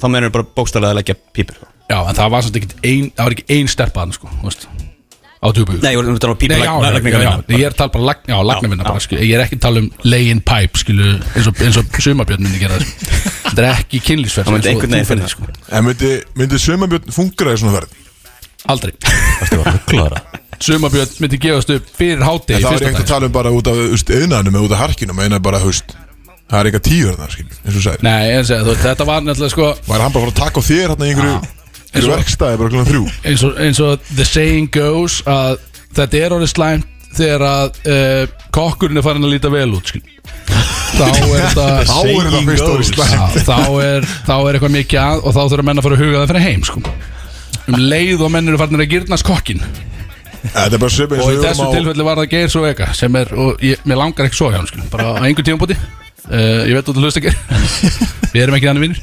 Þá 0.00 0.06
mennur 0.08 0.32
bara 0.32 0.48
bókstæðlega 0.56 0.94
að 0.94 0.98
leggja 1.00 1.16
pípur. 1.36 1.56
Já, 1.90 1.98
en 2.06 2.16
það 2.16 2.30
var 2.32 2.44
samt 2.46 2.56
ekkert 2.60 2.76
ein, 2.86 3.08
það 3.16 3.26
var 3.26 3.34
ekki 3.34 3.56
ein 3.56 3.68
stelpaðan 3.68 4.14
sko, 4.14 4.30
þú 4.40 4.46
veist, 4.46 4.66
á 5.40 5.46
tjúbu 5.56 5.78
Nei, 5.80 5.94
ég 5.94 5.98
voru 6.00 6.12
að 6.12 6.20
tala 6.20 6.34
um 6.34 6.40
já, 6.44 7.32
ég 7.56 7.64
er 7.64 7.72
að 7.72 7.78
tala 7.80 8.14
já, 8.28 8.36
lagnavinna. 8.44 8.94
Ég 9.16 9.32
er 9.38 9.44
ekki 9.46 9.56
að 9.56 9.62
tala 9.64 9.80
um 9.80 10.42
pipe, 10.50 10.80
skilu 10.82 11.06
eins 11.16 11.48
og, 11.48 11.62
eins 11.64 11.78
og 11.80 12.00
sumabjörn 12.04 12.44
myndi 12.44 12.60
gera 12.60 12.76
það 12.76 12.84
sko. 12.84 13.22
Þetta 13.46 13.64
er 13.64 13.70
ekki 13.72 14.02
kynlýsferð 14.04 14.50
Það 14.50 14.56
myndi 14.56 14.70
einhvern 14.74 14.94
veginn 14.96 15.08
finna. 15.08 15.30
sko. 15.32 15.48
En 15.70 15.86
myndi, 15.88 16.12
myndi 16.36 16.60
sömabjörn 16.60 17.16
fungera 17.16 17.56
í 17.56 17.62
svona 17.62 17.78
verð? 17.78 17.96
Aldrei 18.68 18.92
Sumabjörn 20.60 21.16
myndi 21.24 21.40
gefast 21.40 21.72
upp 21.72 21.88
fyrir 21.96 22.20
En 22.20 22.26
hátegi 22.28 22.60
það 22.60 22.74
var 22.76 22.86
ekki 22.90 23.04
að 23.06 23.12
tala 23.14 23.30
um 23.30 23.34
bara 23.38 23.52
út 23.56 23.70
af 23.72 23.80
eðnanum 24.12 24.58
eða 24.58 24.66
út 24.66 24.74
af 24.76 24.82
harkinum 24.84 25.22
eða 25.24 25.40
bara, 25.40 25.62
þú 25.62 25.72
veist 25.72 25.96
Það 26.50 26.58
er 26.58 26.68
eitthvað 26.68 26.84
tíur 26.84 27.14
þarna, 27.14 27.30
skil, 27.30 27.46
eins 27.48 27.70
og 27.70 27.78
þú 27.78 27.82
sagðir 27.86 28.04
Nei, 28.04 28.22
þú, 28.50 28.74
þetta 28.82 29.06
var 29.08 29.24
nefnilega 29.24 29.54
sko 29.54 29.70
Var 29.86 30.04
hann 30.04 30.12
bara 30.12 30.20
að 30.20 30.28
fara 30.28 30.34
að 30.34 30.40
taka 30.42 30.60
á 30.60 30.68
þér 30.68 30.92
hérna 30.92 31.08
í 31.08 31.14
einhverju 31.14 31.59
Eins 31.90 32.06
og- 32.06 32.14
verkstæði 32.14 32.58
bara 32.60 32.70
klukkan 32.70 32.88
þrjú 32.92 33.04
eins 33.26 33.42
og, 33.48 33.56
eins 33.66 33.80
og 33.82 34.04
the 34.14 34.24
saying 34.28 34.68
goes 34.74 35.20
að 35.26 35.58
þetta 35.98 36.20
er 36.24 36.34
orðið 36.36 36.52
slæmt 36.54 36.86
þegar 37.18 37.42
að 37.42 37.80
uh, 37.90 38.34
kokkurinn 38.54 39.00
er 39.00 39.02
farin 39.02 39.26
að 39.26 39.32
líta 39.34 39.50
vel 39.50 39.72
út 39.74 39.88
skil. 39.90 40.02
þá 40.94 41.06
er 41.10 41.30
þetta 41.44 41.64
Þá 41.66 41.80
er 41.80 41.90
Saying 41.90 42.50
fyrst 42.50 42.66
orðið 42.68 42.76
goes. 42.76 42.92
slæmt 42.94 43.10
Já, 43.10 43.44
þá, 43.48 43.58
er, 43.82 44.06
þá 44.28 44.34
er 44.38 44.58
eitthvað 44.58 44.74
mikið 44.76 45.00
að 45.02 45.24
og 45.26 45.34
þá 45.34 45.40
þurfa 45.50 45.66
menn 45.66 45.80
að 45.82 45.88
fara 45.88 45.98
að 45.98 46.04
huga 46.04 46.20
það 46.22 46.30
fyrir 46.30 46.46
heim 46.46 46.62
sko. 46.70 46.82
um 47.70 47.80
leið 47.90 48.22
og 48.26 48.30
menn 48.36 48.48
eru 48.52 48.60
farin 48.62 48.84
að 48.84 48.92
gyrnast 48.94 49.26
kokkin 49.26 49.64
Þetta 50.40 50.72
er 50.72 50.80
bara 50.80 50.94
sömu 50.94 51.16
eins 51.18 51.20
og 51.20 51.26
og 51.26 51.32
í 51.34 51.36
við 51.36 51.42
þessu 51.44 51.60
vorum 51.60 51.74
á 51.74 51.76
tilfelli 51.76 52.04
var 52.06 52.20
það 52.22 52.30
Geir 52.32 52.48
Sovega 52.54 52.86
sem 52.96 53.16
er, 53.20 53.28
og 53.36 53.60
ég, 53.66 53.82
mér 53.84 53.98
langar 54.00 54.24
ekki 54.30 54.38
svo 54.38 54.48
hjá 54.48 54.56
hann 54.62 54.70
skil, 54.70 54.86
bara 54.94 55.10
á 55.10 55.20
einhver 55.26 55.44
tímabúti 55.44 55.76
uh, 56.30 56.62
ég 56.68 56.76
veit 56.78 56.90
að 56.90 57.00
hlusta 57.02 57.20
ekki. 57.22 57.34
Við 58.34 58.42
erum 58.44 58.56
ekki 58.56 58.68
þannig 58.70 58.84
vinnir 58.86 59.00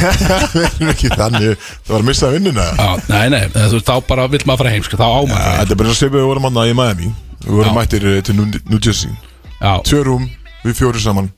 Við 0.54 0.64
erum 0.64 0.90
ekki 0.90 1.10
þannig. 1.12 1.66
Það 1.84 1.92
var 1.92 2.00
að 2.02 2.06
missa 2.08 2.30
vinnuna. 2.32 2.66
Já, 2.78 2.88
nei, 3.10 3.24
nei, 3.34 3.42
þú 3.54 3.64
veist, 3.76 3.90
þá 3.90 4.06
bara 4.08 4.28
vill 4.32 4.40
maður 4.48 4.62
fara 4.64 4.72
heim 4.74 4.86
skil, 4.86 4.98
þá 5.00 5.06
á 5.06 5.20
maður 5.20 5.26
að 5.26 5.34
fara 5.34 5.50
heim. 5.50 5.58
Þetta 5.60 5.76
er 5.76 5.80
bara 5.82 5.96
sömu 5.98 6.16
við 6.16 6.28
vorum 6.30 6.48
annað 6.50 6.70
í 6.70 6.76
Miami. 6.78 7.10
Við 7.44 7.52
vorum 7.58 7.70
Já. 7.70 7.76
mættir 7.76 8.06
eh, 8.10 8.20
til 8.26 8.36
New 8.40 8.80
Jersey. 8.80 9.12
Já, 9.60 9.72
Tvö 9.86 10.00
rúm, 10.08 10.24
við 10.64 10.78
fjóri 10.80 11.02
saman. 11.04 11.28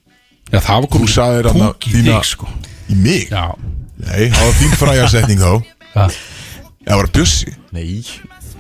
Já, 0.53 0.61
það 0.61 0.73
var 0.77 0.87
Þú 0.87 0.93
komið 0.95 1.51
hann 1.51 1.65
púk 1.67 1.91
í 1.91 2.05
þig 2.07 2.29
sko. 2.31 2.53
Í 2.87 3.01
mig? 3.03 3.33
Já, 3.33 3.45
Nei, 4.03 4.31
það 4.31 4.47
var 4.47 4.57
þín 4.61 4.79
frægarsetning 4.81 5.43
þá. 5.43 5.53
Það 5.93 6.23
Það 6.83 6.99
var 6.99 7.11
Bjössi? 7.15 7.53
Nei 7.75 8.03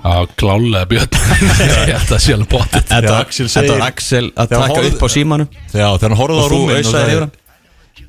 Já, 0.02 0.14
klálega 0.34 0.86
björn. 0.90 1.20
Að 2.12 2.16
sé 2.18 2.32
alveg 2.34 2.48
bóttið 2.50 2.88
Þetta 2.90 3.12
var 3.12 3.20
Axel 3.86 4.32
Þetta 4.34 4.58
var 4.58 4.64
að 4.66 4.74
taka 4.74 4.88
upp 4.90 5.04
á 5.06 5.08
símanu 5.14 5.46
Já, 5.70 5.86
þegar 5.94 6.08
hann 6.10 6.18
horfði 6.18 6.38
á 6.38 6.42
Og 6.42 6.50
rúmin 6.52 6.80
ausaðir 6.80 7.12
yfir 7.12 7.24
hann 7.26 7.38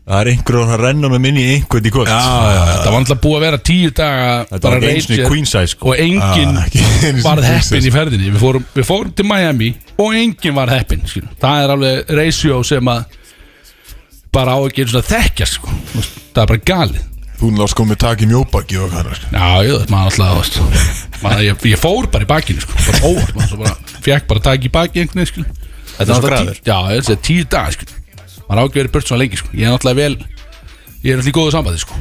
Það 0.04 0.18
er 0.20 0.30
einhverjum 0.34 0.72
að 0.74 0.82
renna 0.84 1.10
með 1.14 1.22
minni 1.24 1.44
í 1.44 1.52
einhvern 1.58 1.86
í 1.88 1.92
kvöld. 1.96 2.10
Það 2.10 2.88
var 2.90 2.98
alltaf 2.98 3.20
búið 3.24 3.36
að 3.38 3.44
vera 3.46 3.60
tíu 3.70 3.92
daga 3.96 4.26
Þetta 4.50 4.68
var 4.72 4.76
ekki 4.80 4.90
eins 4.90 5.06
og 5.06 5.14
Rangers 5.14 5.30
queen 5.32 5.48
size 5.48 5.72
sko. 5.74 5.92
Og 5.94 6.02
enginn 6.04 6.58
Ah, 6.60 6.66
queen 6.74 7.44
heppin 7.48 7.88
í 7.88 7.94
ferðinni. 7.94 8.32
Við 8.34 8.42
fórum, 8.44 8.66
við 8.76 8.88
fórum 8.90 9.14
til 9.16 9.28
Miami 9.30 9.70
Og 9.96 10.18
enginn 10.20 10.58
varð 10.58 10.76
heppin 10.76 11.06
skilur. 11.08 11.32
Það 11.40 11.64
er 11.64 11.74
alveg 11.78 12.14
ratio 12.20 12.60
sem 12.68 12.92
að 12.96 13.18
Bara 14.36 14.56
á 14.56 14.60
ekki 14.68 14.84
eins 14.88 14.98
og 15.00 15.08
þekkjast 15.08 15.60
sko. 15.60 15.72
Þú 15.94 16.02
veist, 16.02 16.20
Það 16.34 16.44
er 16.44 16.52
bara 16.54 16.64
galið 16.74 17.02
Þú 17.40 17.50
náttúrulega 17.52 17.72
sko 17.74 17.86
með 17.90 17.98
taki 18.04 18.28
mjóbaki 18.30 18.78
og 18.80 18.92
hvað 18.94 19.10
sko. 19.18 19.32
Já, 19.34 19.48
ég 19.68 19.80
veit 19.80 19.90
maður 19.92 20.12
alltaf 20.12 20.38
veist. 20.38 20.60
maður, 21.24 21.42
ég, 21.48 21.66
ég 21.74 21.80
fór 21.82 22.08
bara 22.14 22.24
í 22.24 22.30
bakinu 22.30 22.62
sko. 22.64 22.78
Bara 22.88 23.02
óvart 23.10 23.34
maður, 23.36 23.50
svo 23.50 23.58
bara, 23.64 23.76
Fekk 24.06 24.28
bara 24.30 24.44
tak 24.48 24.64
í 24.68 24.72
baki 24.72 25.02
einhvern 25.04 25.20
veginn 25.24 25.32
skilur. 25.32 25.50
Þetta 25.98 26.20
graður. 26.24 26.54
tí- 26.60 26.70
Já, 26.70 26.78
ég 26.94 27.02
veist, 27.02 27.24
tíu 27.28 27.44
dag 27.50 27.74
skilur. 27.76 27.98
Maður 28.48 28.60
á 28.60 28.64
ekki 28.68 28.80
verið 28.82 28.94
burt 28.96 29.08
svona 29.10 29.22
lengi 29.24 29.40
sko. 29.42 29.50
Ég 29.54 29.66
er 29.68 29.74
náttúrulega 29.74 30.02
vel 30.04 30.16
Ég 31.04 31.12
er 31.12 31.18
náttúrulega 31.20 31.34
í 31.34 31.38
góðu 31.40 31.52
sambandi 31.58 31.80
sko. 31.84 31.94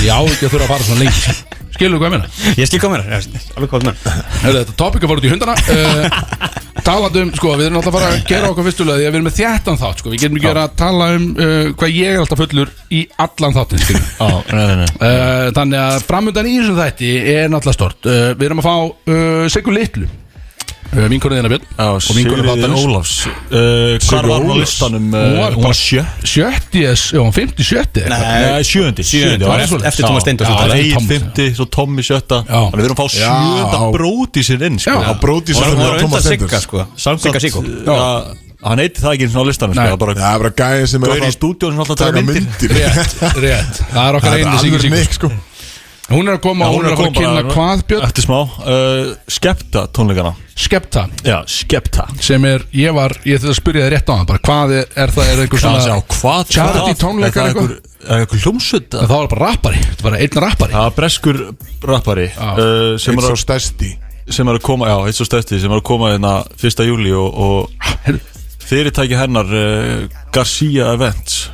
Ég 0.00 0.08
á 0.12 0.20
ekki 0.24 0.46
að 0.46 0.52
þurfa 0.54 0.64
að 0.64 0.72
fara 0.72 0.84
svona 0.86 1.00
lengi 1.04 1.20
sko. 1.20 1.55
Skilur 1.76 1.96
þú 1.96 2.02
hvað 2.02 2.08
ég 2.08 2.14
meina? 2.16 2.54
Ég 2.56 2.70
skil 2.70 2.80
koma 2.82 2.98
mér 2.98 3.16
Alveg 3.16 3.72
hvað 3.72 3.86
mér 3.86 3.98
Hörðu, 4.06 4.60
þetta 4.62 4.76
topic 4.80 5.04
að 5.04 5.10
fara 5.12 5.20
út 5.20 5.26
í 5.26 5.34
hundana. 5.34 5.56
Uh, 5.66 6.82
Talandi 6.86 7.22
um, 7.24 7.30
sko, 7.34 7.54
við 7.58 7.66
erum 7.66 7.78
alltaf 7.80 7.96
að 7.96 7.96
fara 7.96 8.08
að 8.14 8.26
gera 8.28 8.50
okkur 8.52 8.66
fyrstulega 8.68 8.98
því 9.00 9.06
að 9.06 9.08
við 9.08 9.16
erum 9.18 9.24
með 9.26 9.36
þjættan 9.40 9.78
þátt, 9.80 10.02
sko. 10.02 10.10
Við 10.12 10.20
getum 10.22 10.36
ekki 10.38 10.46
verið 10.46 10.62
að 10.62 10.76
tala 10.78 11.08
um 11.16 11.24
uh, 11.32 11.54
hvað 11.80 11.96
ég 11.96 12.12
er 12.12 12.20
alltaf 12.20 12.42
fullur 12.42 12.70
í 12.94 13.00
allan 13.24 13.56
þáttin, 13.56 13.82
skilur 13.82 14.04
Já, 14.06 14.28
nei, 14.52 14.60
nei, 14.60 14.76
nei. 14.82 14.92
Uh, 15.00 15.48
Þannig 15.56 15.80
að 15.82 16.06
framundan 16.06 16.50
í 16.50 16.54
þessu 16.60 16.76
þætti 16.78 17.10
er 17.32 17.50
náttúrulega 17.50 17.78
stort 17.80 18.10
uh, 18.12 18.28
Við 18.36 18.46
erum 18.46 18.62
að 18.62 18.68
fá 18.68 18.76
uh, 18.76 19.42
Sigur 19.56 19.74
Litlu 19.74 20.06
uh, 20.96 21.06
Vinkonið 21.12 21.38
þína 21.40 21.50
Björn 21.52 21.66
Já, 21.76 21.86
Og 21.86 22.16
vinkonu 22.16 22.36
Sigriður 22.36 22.48
þáttarins. 22.50 22.84
Ólafs 22.86 23.14
uh, 23.26 23.98
Hvar 24.06 24.28
var 24.30 24.40
hún 24.40 24.48
á 24.48 24.54
Ólafs. 24.56 24.62
listanum? 24.64 25.06
Hún 25.12 25.16
Uh, 25.16 25.38
var 25.40 25.52
hún 25.56 25.66
bara- 25.66 25.78
sjö 25.80 26.04
Sjötti, 26.32 26.82
já, 26.86 26.92
hún 27.20 27.32
fymti 27.36 27.62
sjötti 27.68 28.04
Nei, 28.08 28.62
sjöundi 28.64 29.04
Sjöundi, 29.06 29.44
var 29.46 29.60
eftir- 29.66 29.84
eftir 29.90 30.04
Tómas 30.08 30.24
Steindórs. 30.26 30.48
Já, 30.50 30.66
Já, 30.66 30.74
Egil 30.80 30.96
Tómas. 30.96 31.08
fymti, 31.12 31.46
svo 31.58 31.66
Tommy 31.76 32.02
sjötta 32.02 32.42
Já. 32.46 32.60
Þannig 32.70 32.80
við 32.80 32.88
erum 32.88 32.96
að 32.96 33.02
fá 33.02 33.06
Já. 33.12 33.30
sjöunda 33.36 33.92
bróti 33.98 34.40
sér 34.48 34.66
inn 34.70 34.78
sko. 34.78 34.90
Já. 35.06 35.14
Bróti 35.20 35.54
sem 35.54 35.62
það 35.70 35.76
var 35.84 36.02
undan 36.04 36.22
Sigga 36.26 36.60
sko 36.60 36.86
Sigga 36.96 37.40
Siggo 37.40 37.62
Já, 37.86 38.00
Hann 38.66 38.80
heiti 38.80 38.98
það 39.02 39.12
ekki 39.14 39.26
eins 39.28 39.34
og 39.36 39.44
á 39.44 39.46
listanum 39.46 39.74
sko. 39.76 39.82
Nei. 39.82 39.86
Það 39.86 39.92
er 39.92 40.00
bara 40.00 40.14
það 40.16 40.34
er 40.34 40.40
bara 40.42 40.54
gæði 40.56 40.86
sem 40.90 41.02
er 41.04 41.06
Gaur 41.06 41.16
í 41.16 41.20
alltaf 41.20 41.36
stúdíónu 41.36 41.82
alltaf 41.84 41.92
að 41.92 42.00
taka 42.00 42.22
myndir 42.24 42.72
Rétt, 42.72 43.12
rétt 43.44 43.76
Það 43.92 44.06
er 44.08 44.16
okkar 44.16 44.26
Það 44.26 44.32
er 44.32 44.40
einu 44.40 44.50
alveg 44.50 44.64
Sigur 44.64 44.90
mikk 44.96 45.12
sko 45.18 45.30
Hún 46.06 46.28
er 46.30 46.36
að 46.36 46.42
koma, 46.44 46.66
Já, 46.68 46.70
hún 46.70 46.84
er 46.86 46.92
að 46.94 47.16
kynna 47.16 47.40
hvað 47.50 47.80
Björn 47.90 48.04
Eftir 48.06 48.24
smá 48.26 48.36
uh, 48.38 49.08
Skepta 49.36 49.80
tónleikana 49.96 50.32
Skepta 50.56 51.02
Já, 51.26 51.40
Skepta 51.50 52.04
sem 52.22 52.44
er, 52.46 52.62
ég 52.78 52.94
var, 52.94 53.14
ég 53.26 53.40
ætla 53.40 53.50
að 53.50 53.58
spyrja 53.58 53.88
þið 53.88 53.92
rétt 53.96 54.12
á 54.12 54.14
hann 54.14 54.28
bara, 54.28 54.42
hvað 54.46 54.74
er, 54.78 54.86
er 55.02 55.12
það, 55.16 55.32
er 55.32 55.42
einhver 55.42 55.62
Hvað, 55.64 55.80
svona 55.82 55.98
hvað 56.14 56.52
charity 56.54 56.84
hvað? 56.92 57.00
tónleikar 57.02 57.40
það 57.42 57.50
eitthvað? 57.50 57.74
Er 58.06 58.06
það 58.06 58.22
einhver 58.22 58.44
hljómsveit? 58.44 58.88
það 59.00 59.14
var 59.16 59.30
bara 59.34 59.48
rappari, 59.50 59.82
þetta 59.88 60.06
var 60.06 60.18
einn 60.20 60.40
rappari 60.46 60.76
Það 60.76 60.86
er 60.92 60.96
breskur 61.00 61.40
rappari 61.90 62.28
Já. 62.30 62.46
uh, 62.54 62.94
sem, 63.02 63.16
Eitt 63.16 63.18
er 63.18 63.26
svo 63.26 63.34
að, 63.34 63.42
stærsti 63.42 63.92
sem 64.36 64.48
er 64.52 64.60
að 64.60 64.64
koma 64.70 64.92
Já, 64.92 64.96
eitt 65.10 65.18
svo 65.18 65.26
stæsti 65.26 65.58
Sem 65.62 65.74
er 65.74 65.82
að 65.82 65.86
koma 65.90 66.14
hérna 66.14 66.36
1. 66.54 66.86
júli 66.86 67.12
og, 67.18 67.34
og 67.34 68.22
fyrirtæki 68.66 69.18
hennar 69.18 69.50
uh, 69.50 70.06
Garcia 70.34 70.92
Events 70.94 71.48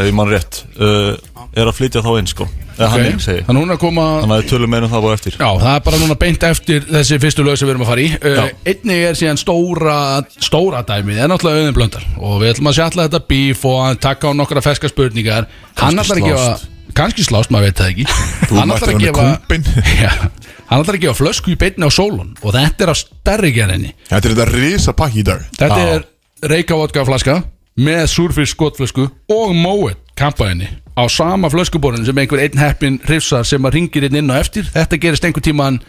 ef 0.00 0.08
ég 0.08 0.16
mann 0.16 0.30
rétt. 0.30 0.64
Uh, 0.78 1.14
er 1.52 1.68
að 1.68 1.76
flytja 1.76 2.02
þá 2.04 2.10
inn 2.18 2.28
sko. 2.30 2.46
Eða 2.72 2.86
ok. 2.86 2.92
hann 2.92 3.06
inn 3.10 3.18
segi 3.20 3.42
þannig 3.44 3.62
hún 3.62 3.70
er 3.72 3.76
að 3.76 3.80
koma 3.82 4.04
þannig 4.22 4.34
að 4.34 4.40
við 4.40 4.50
tölum 4.52 4.70
meina 4.72 4.86
um 4.86 4.92
það 4.92 5.04
bara 5.04 5.16
eftir. 5.18 5.34
Já, 5.36 5.48
það 5.60 5.74
er 5.74 5.82
bara 5.86 6.00
núna 6.00 6.16
beint 6.22 6.46
eftir 6.48 6.86
þessi 6.88 7.18
fyrstu 7.20 7.44
lög 7.44 7.58
sem 7.60 7.68
við 7.68 7.74
erum 7.74 7.84
að 7.84 7.90
fara 7.92 8.04
í. 8.04 8.08
Uh, 8.16 8.36
Já. 8.38 8.44
einnig 8.72 9.04
er 9.08 9.18
síðan 9.20 9.40
stóra 9.42 9.96
stóra 10.32 10.82
dæmið, 10.88 11.20
er 11.20 11.32
náttúrulega 11.32 11.62
auðin 11.62 11.78
blöndal. 11.78 12.04
Og 12.18 12.38
við 12.40 12.54
ætlum 12.54 12.70
að 12.72 12.78
sjalla 12.80 13.06
þetta 13.08 13.22
bíf 13.32 13.66
og 13.68 14.02
taka 14.02 14.32
á 14.32 14.38
nokkra 14.40 14.64
ferska 14.64 14.92
spurningar. 14.92 15.48
Hann 15.82 16.00
ætlar 16.00 16.22
að 16.22 16.30
gefa, 16.30 16.52
kannski 16.96 17.26
slást, 17.28 17.52
maður 17.52 17.68
veit 17.68 17.82
það 17.82 17.92
ekki. 17.92 18.04
Hann 18.56 18.76
ætlar 18.76 18.94
að 18.94 19.04
gefa 19.04 19.28
hann 20.72 20.80
ætlar 20.80 20.96
að 20.96 21.02
gefa 21.04 21.18
flösku 21.18 21.52
í 21.52 21.58
beinni 21.60 21.84
á 21.84 21.92
sólun. 21.92 22.32
Og 22.40 22.56
þetta 22.56 22.86
er 22.86 22.92
á 22.92 22.96
stærri 22.96 23.52
gerðinni. 23.52 23.92
Þetta 24.08 24.32
er 24.32 24.32
þetta 25.60 27.42
í 27.82 27.84
með 27.84 28.04
surfisk 28.10 28.54
skotflösku 28.54 29.08
og 29.32 29.54
móet 29.56 29.98
kampaðinni 30.18 30.68
á 30.94 31.02
sama 31.10 31.48
flöskuborðinu 31.50 32.06
sem 32.06 32.18
einhver 32.20 32.42
einn 32.44 32.60
heppin 32.60 33.00
hrifsar 33.06 33.46
sem 33.48 33.64
að 33.64 33.78
ringir 33.78 34.06
inn 34.06 34.18
inn 34.20 34.30
á 34.30 34.38
eftir. 34.38 34.68
Þetta 34.68 35.00
gerist 35.00 35.24
einhver 35.24 35.42
tíman 35.42 35.80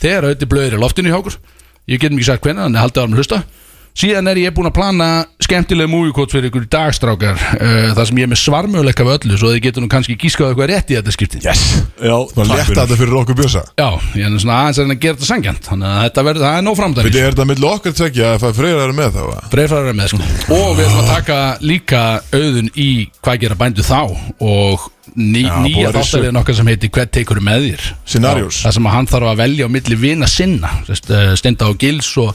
þegar 0.00 0.28
auðvitað 0.30 0.50
blöðir 0.52 0.76
í 0.78 0.80
loftinu 0.80 1.10
hjá 1.10 1.18
okkur. 1.18 1.36
Ég 1.90 2.00
get 2.00 2.14
mikið 2.14 2.30
sagt 2.30 2.44
hvernig, 2.46 2.62
þannig 2.64 2.78
að 2.78 2.84
haldið 2.86 3.02
árum 3.02 3.18
hlusta 3.18 3.40
síðan 3.94 4.26
er 4.32 4.40
ég 4.42 4.54
búin 4.56 4.66
að 4.66 4.74
plana 4.74 5.08
skemmtilega 5.44 5.90
múvikótt 5.92 6.32
fyrir 6.34 6.48
ykkur 6.50 6.64
í 6.66 6.70
dagstrákar 6.72 7.36
uh, 7.38 7.92
þar 7.94 8.08
sem 8.08 8.18
ég 8.18 8.26
er 8.26 8.30
með 8.32 8.40
svarmöguleika 8.42 9.04
við 9.06 9.16
öllu 9.20 9.38
svo 9.38 9.52
þið 9.52 9.60
getur 9.68 9.84
nú 9.84 9.90
kannski 9.92 10.16
gískað 10.18 10.50
eitthvað 10.50 10.70
rétt 10.72 10.90
í 10.90 10.96
þetta 10.98 11.14
skipti 11.14 11.42
Yes. 11.44 11.62
Já, 12.00 12.14
Það 12.34 12.50
leta 12.50 12.74
þetta 12.80 12.98
fyrir 12.98 13.16
okkur 13.20 13.38
bjösa 13.38 13.62
Já, 13.78 13.88
ég 14.18 14.26
er 14.26 14.40
svona 14.42 14.56
aðeins 14.64 14.80
að 14.80 14.86
reyna 14.88 14.96
að 14.96 15.02
gera 15.04 15.18
þetta 15.18 15.28
sangjant 15.30 15.68
þannig 15.68 15.90
að 15.92 16.00
þetta 16.08 16.24
verður, 16.28 16.46
það 16.48 16.58
er 16.58 16.66
nóg 16.66 16.78
framdæmis 16.80 17.08
Þetta 17.14 17.22
er 17.24 17.36
þetta 17.36 17.46
milli 17.52 17.68
okkar 17.70 17.96
tvekja 18.00 18.30
að 18.32 18.40
það 18.44 18.56
freyra 18.58 18.86
er 18.88 18.94
með 18.98 19.12
þá 19.14 19.20
eða? 19.24 19.44
Freyfræður 19.54 19.90
er 19.92 19.98
með 20.00 20.10
sko. 20.14 20.22
Og 20.58 20.66
við 20.78 20.88
ætlum 20.88 21.02
að 21.04 21.12
taka 21.12 21.38
líka 21.62 22.02
auðun 22.34 22.72
í 22.74 22.88
hvað 23.20 23.38
gera 23.44 23.58
bændu 23.62 23.84
þá? 23.86 24.00
Og 24.48 24.88
ný, 25.14 25.44
Já, 25.44 25.54
nýja 25.68 25.92
þáttaliðin 25.94 26.40
okkar 26.40 26.58
sem 26.58 26.72
heitir 26.72 26.92
Hvern 26.94 27.12
tekur 27.14 27.42
með 27.44 27.68
þér? 27.68 27.86
Scenarios. 28.14 28.62
Það 28.64 28.76
sem 28.78 28.88
að 28.90 28.96
hann 28.96 29.10
þarf 29.12 29.30
að 29.34 29.40
velja 29.44 29.68
á 29.68 29.74
milli 29.76 29.98
vina 30.00 30.28
sinna. 30.30 30.72
Sest, 30.88 31.12
uh, 31.12 31.34
Steinda 31.38 31.68
og 31.70 31.78
Gils 31.82 32.10
og 32.24 32.32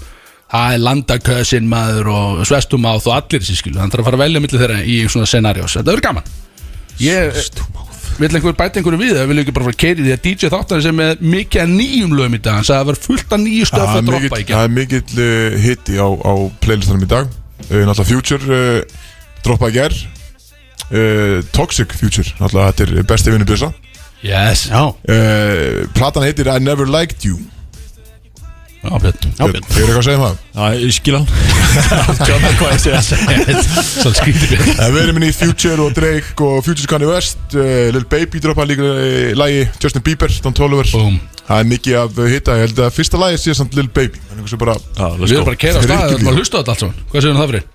Það 0.49 0.73
er 0.73 0.81
landakösin 0.81 1.67
maður 1.69 2.07
og 2.13 2.39
svestumáð 2.49 3.05
og 3.05 3.15
allir 3.19 3.43
þessi 3.43 3.57
skilu 3.59 3.77
Hann 3.81 3.91
þarf 3.93 4.01
að 4.01 4.07
fara 4.09 4.17
að 4.17 4.23
velja 4.25 4.39
á 4.39 4.43
milli 4.45 4.61
þeirra 4.63 4.79
í 4.81 4.95
svona 5.11 5.27
scenarios 5.29 5.75
Þetta 5.77 5.91
verður 5.93 6.05
gaman. 6.07 6.31
Ég 6.99 7.37
vil 8.19 8.29
einhver 8.35 8.55
bæta 8.57 8.81
einhverju 8.81 8.99
við 8.99 9.13
Það? 9.15 9.27
Vil 9.29 9.41
ekki 9.43 9.53
bara 9.55 9.67
fara 9.69 9.75
að 9.77 9.81
keiri 9.83 10.05
því 10.07 10.13
að 10.15 10.23
DJ 10.25 10.49
þáttarinn 10.51 10.85
sem 10.89 11.01
er 11.05 11.21
mikið 11.23 11.61
að 11.63 11.69
nýjum 11.77 12.15
lögum 12.17 12.35
í 12.35 12.41
dag 12.43 12.65
sagði 12.67 12.73
að 12.75 12.81
það 12.81 12.89
var 12.89 12.97
fullt 13.05 13.35
af 13.37 13.43
nýju 13.45 13.67
stöf 13.69 13.83
Það 13.85 13.91
að 13.93 13.99
er 14.01 14.07
droppa 14.09 14.39
í 14.39 14.47
gegn. 14.49 14.55
það 14.57 14.65
er 14.65 14.73
mikill 14.75 15.21
uh, 15.23 15.59
hitti 15.63 15.99
á, 16.01 16.07
á 16.09 16.33
playlistanum 16.65 17.05
í 17.05 17.09
dag. 17.13 17.29
Uh, 17.69 17.83
Náttúrulega 17.87 18.09
Future 18.09 18.57
uh, 18.57 18.97
droppaði 19.45 19.71
í 19.71 19.77
gær. 19.77 19.95
Uh, 20.89 21.37
Toxic 21.55 21.93
Future 21.95 22.27
Náttúrulega 22.41 22.73
þetta 22.73 22.89
er 22.99 23.07
besti 23.13 23.35
vinnu 23.35 23.47
bjösa 23.47 23.69
Yes. 24.25 24.65
Já. 24.67 24.81
Uh, 25.07 25.85
Platan 25.95 26.25
heitir 26.27 26.49
I 26.51 26.57
Never 26.59 26.89
Liked 26.91 27.23
You 27.23 27.37
Já, 28.79 28.93
Björn 29.03 29.17
Þeir 29.35 29.43
eru 29.43 29.57
eitthvað 29.59 29.97
að 29.99 30.05
segja 30.05 30.19
um 30.19 30.23
það? 30.23 30.35
Já, 30.55 30.65
ég 30.79 30.93
skil 30.95 31.15
hann. 31.17 31.25
Sjáðu 32.29 32.51
hvað 32.59 32.69
ég 32.71 32.83
segja? 32.85 33.01
Svo 34.03 34.11
skrítið. 34.15 34.53
Björn 34.53 34.69
En 34.85 34.93
við 34.95 35.01
erum 35.03 35.19
inn 35.19 35.25
í 35.27 35.31
Future 35.35 35.83
og 35.83 35.97
Drake 35.97 36.45
og 36.47 36.61
Future's 36.63 36.87
Kanye 36.87 37.09
West 37.11 37.57
uh, 37.59 37.89
Lil 37.95 38.05
Baby 38.09 38.39
droppaði 38.45 38.71
líka 38.77 38.87
uh, 38.93 39.33
lagi 39.39 39.65
Justin 39.83 40.05
Bieber, 40.07 40.31
Don 40.45 40.55
Toliver 40.55 40.87
Það 40.93 41.55
er 41.57 41.69
mikið 41.73 41.99
af 42.05 42.21
uh, 42.23 42.29
hitta 42.31 42.55
Ég 42.55 42.65
held 42.69 42.81
að 42.87 42.95
fyrsta 42.95 43.19
lagi 43.19 43.41
sé 43.43 43.57
samt 43.59 43.75
Lil 43.75 43.89
Baby 43.91 44.23
bara 44.63 44.77
Já, 44.79 45.05
Við 45.19 45.35
erum 45.35 45.49
bara 45.51 45.57
að 45.57 45.61
keira 45.65 45.75
á 45.75 45.83
ekki 45.83 45.99
og 45.99 46.23
líka. 46.23 46.37
hlusta 46.39 46.55
á 46.55 46.59
þetta 46.63 46.75
allt 46.77 46.85
saman. 46.85 47.03
Hvað 47.11 47.25
segir 47.27 47.37
það 47.41 47.51
fyrir? 47.51 47.67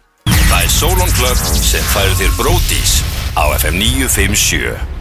Það 0.48 0.58
er 0.64 0.74
Solon 0.78 1.14
Club 1.20 1.46
sem 1.60 1.86
færir 1.92 2.18
þér 2.22 2.34
Bródís 2.40 2.96
á 3.36 3.44
FM 3.60 3.76
957 3.82 4.93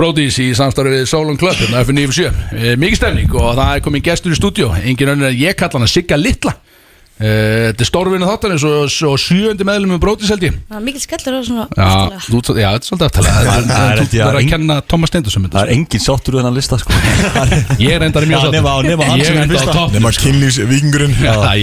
Bróðís 0.00 0.38
í 0.40 0.48
samstarfi 0.56 0.94
við 0.94 1.06
Solon 1.10 1.36
Club 1.40 1.58
hérna 1.60 1.82
F97 1.84 2.30
e, 2.56 2.72
Mikið 2.80 2.96
stefning 3.02 3.34
og 3.36 3.52
það 3.58 3.72
er 3.74 3.84
komin 3.84 4.04
gestur 4.04 4.32
í 4.32 4.38
stúdíó. 4.38 4.72
Engin 4.80 5.12
önnur 5.12 5.28
en 5.28 5.36
ég 5.36 5.58
kalla 5.58 5.76
hann 5.76 5.84
að 5.84 5.92
Sigga 5.92 6.16
Littla 6.16 6.54
e, 6.56 7.32
Þetta 7.68 7.84
er 7.84 7.88
stórvinni 7.90 8.28
þáttarins 8.30 8.64
og, 8.64 8.86
og 9.10 9.18
sjöundi 9.20 9.66
meðlum 9.68 9.92
með 9.92 10.00
Bróðís 10.06 10.32
held 10.32 10.46
ég. 10.46 10.56
Það 10.70 10.78
er 10.78 10.86
mikil 10.86 11.02
skellur 11.04 11.36
á 11.36 11.42
svona 11.50 11.66
Já, 11.76 11.90
þú, 12.30 12.40
já, 12.56 12.68
þetta 12.70 12.80
er 12.80 12.88
svolítið 12.88 13.04
er- 13.10 13.52
er 13.90 14.02
Þú 14.06 14.22
verður 14.22 14.40
að 14.40 14.50
kenna 14.54 14.78
Thomas 14.88 15.12
Steindorsson 15.12 15.50
Það 15.50 15.60
er 15.66 15.74
engin 15.76 16.04
sáttur 16.06 16.38
við 16.38 16.42
þennan 16.42 16.58
lista 16.62 16.80
sko. 16.80 16.96
Ég 17.84 17.92
er 17.98 18.08
endar 18.08 18.30
mjög 18.30 18.48
sáttur. 18.48 18.88
Ég 19.20 19.28
sem 19.28 19.36
er 19.36 19.52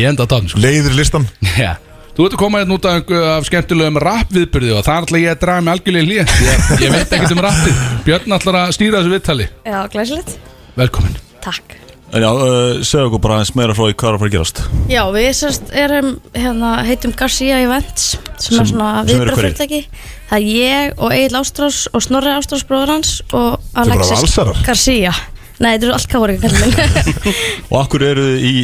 er 0.06 0.14
enda 0.14 0.24
á 0.24 0.28
er 0.28 0.34
tónum 0.36 0.54
sko. 0.54 0.62
Leiðir 0.62 0.98
listan. 1.00 1.26
Já 1.58 1.74
Þú 2.18 2.26
ert 2.26 2.34
að 2.34 2.40
koma 2.42 2.60
hérna 2.64 2.74
út 2.74 2.86
af, 2.90 3.12
af 3.38 3.44
skemmtilegum 3.46 4.00
rap 4.02 4.32
viðbyrði 4.34 4.72
og 4.74 4.86
það 4.88 5.04
ætla 5.04 5.20
ég 5.22 5.36
að 5.36 5.42
draga 5.44 5.62
mig 5.62 5.76
algjörlega 5.76 6.02
í 6.02 6.08
hlýja 6.08 6.24
ég, 6.48 6.64
ég 6.82 6.96
veit 6.96 7.12
ekkert 7.14 7.34
um 7.36 7.42
rappið. 7.46 7.84
Björn 8.08 8.34
ætlar 8.40 8.58
að 8.64 8.72
stýra 8.74 9.02
þessu 9.04 9.14
viðtali. 9.14 9.46
Já, 9.68 9.76
glæsilegt. 9.94 10.32
Velkomin. 10.80 11.20
Takk. 11.46 11.76
En 12.18 12.26
já, 12.26 12.30
uh, 12.32 12.80
segja 12.82 13.06
okkur 13.06 13.22
bara 13.22 13.38
aðeins 13.38 13.54
meira 13.60 13.76
frá 13.78 13.84
því 13.84 13.98
hvað 14.00 14.10
er 14.10 14.18
að 14.18 14.24
fara 14.24 14.32
að 14.32 14.36
gerast. 14.38 14.64
Já, 14.90 15.02
við 15.14 15.30
sérst 15.44 15.72
erum 15.84 16.10
hérna, 16.34 16.74
heitum 16.88 17.14
Garcia 17.22 17.62
Events 17.68 18.10
sem, 18.16 18.58
er 18.58 18.70
svona 18.72 18.90
sem 19.04 19.14
eru 19.14 19.36
viðbröðfyrirtæki 19.36 19.82
Það 20.32 20.38
er 20.40 20.50
ég 20.56 20.98
og 20.98 21.14
Egil 21.20 21.40
Ástrós 21.44 21.84
og 21.94 22.08
Snorri 22.08 22.34
Ástrós 22.34 22.66
bróður 22.66 22.96
hans 22.96 23.14
og 23.30 23.62
Alexis? 23.78 24.40
Garcia. 24.66 25.14
Nei, 25.62 25.76
þetta 25.76 25.86
eru 25.86 25.98
allt 26.00 26.10
kári 26.10 26.40
Og 27.72 27.78
akkur 27.84 28.10
eru 28.10 28.26
þið 28.32 28.48
í 28.48 28.56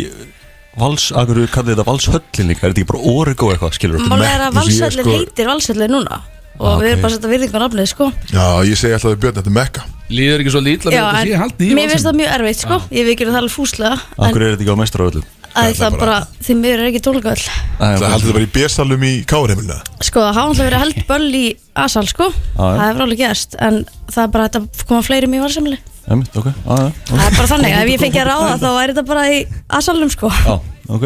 Vals, 0.80 1.12
akkur 1.14 1.38
eru 1.38 1.50
kallið 1.54 1.76
þetta 1.78 1.86
Valshöllin 1.88 2.48
líka? 2.50 2.66
Er 2.66 2.72
þetta 2.74 2.82
ekki 2.82 2.90
bara 2.90 3.02
Origo 3.14 3.50
eitthvað, 3.54 3.74
skilur 3.78 4.00
við? 4.00 4.08
Málega 4.10 4.38
er 4.40 4.46
að 4.48 4.56
valsöllir 4.58 5.04
sko- 5.06 5.18
heitir 5.20 5.50
valsöllir 5.52 5.92
núna. 5.94 6.22
Og 6.60 6.68
Ah, 6.70 6.78
við 6.82 6.88
erum 6.92 7.02
bara 7.02 7.14
að 7.14 7.18
setja 7.18 7.30
virðingu 7.34 7.58
á 7.58 7.62
nafnið 7.64 7.88
sko. 7.90 8.08
Já, 8.34 8.46
ég 8.66 8.78
segi 8.78 8.94
alltaf 8.94 9.12
við 9.14 9.22
Björn, 9.24 9.36
þetta 9.38 9.50
er 9.52 9.58
Mekka. 9.58 9.84
Líður 10.14 10.42
ekki 10.44 10.52
svo 10.54 10.62
lítla 10.62 10.92
með 10.92 11.00
þetta? 11.04 11.24
sé 11.24 11.38
haldið 11.44 11.70
í 11.70 11.78
mér 11.78 11.90
finnst 11.94 12.06
það 12.06 12.18
mjög 12.20 12.34
erfitt 12.38 12.60
sko. 12.64 12.76
Ég 12.94 13.06
við 13.08 13.16
gerum 13.18 13.34
það 13.34 13.42
alveg 13.44 13.54
fúslega 13.58 13.94
en 13.94 14.26
Akkur 14.28 14.42
er 14.44 14.52
þetta 14.54 14.64
ekki 14.64 14.74
á 14.74 14.82
meistaröðlum? 14.82 15.24
að 15.54 15.74
það 15.78 15.98
bara, 16.02 16.18
því 16.42 16.54
mér 16.58 16.80
er 16.82 16.88
ekki 16.90 17.02
tólkvöld 17.06 17.44
Það 17.78 17.90
heldur 17.94 18.10
þetta 18.10 18.34
bara 18.34 18.44
í 18.44 18.52
B-salum 18.54 19.04
í 19.06 19.14
Káurheimilina 19.30 19.78
Sko, 20.02 20.20
það 20.20 20.34
hafa 20.34 20.48
alltaf 20.50 20.66
verið 20.66 20.82
held 20.84 21.02
böll 21.14 21.30
í 21.38 21.46
Asal 21.76 22.06
sko. 22.10 22.30
Já. 22.34 22.58
Það 22.58 22.86
hefur 22.90 23.02
alveg 23.06 23.18
gerst 23.22 23.56
En 23.62 23.86
það 24.10 24.24
er 24.24 24.32
bara 24.34 24.48
að 24.48 24.50
þetta 24.58 24.88
koma 24.90 25.02
fleiri 25.06 25.30
mjög 25.30 25.46
varsamli 25.48 25.78
Emitt, 26.12 26.36
ok, 26.36 26.50
já, 26.52 26.76
já, 26.76 26.90
Það 27.08 27.22
er 27.26 27.38
bara 27.38 27.48
þannig, 27.54 27.76
ef 27.80 27.92
ég 27.94 28.02
fengi 28.02 28.20
að 28.20 28.28
ráða 28.28 28.56
þá 28.60 28.68
væri 28.76 28.94
þetta 28.98 29.06
bara 29.08 29.24
í 29.32 29.38
Asalum 29.80 30.10
sko. 30.12 30.32
Já, 30.36 30.56
ok. 30.98 31.06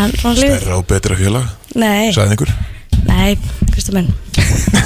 En 0.00 0.12
svona 0.20 0.34
lífið 0.36 0.56
Stærra 0.60 0.76
og 0.76 0.86
betra 0.90 1.16
félag, 1.18 1.46
Nei, 1.80 2.10
sagði 2.14 2.36
einhver. 2.36 2.52
Nei, 3.08 3.30
Kristi 3.72 3.94
minn. 3.96 4.10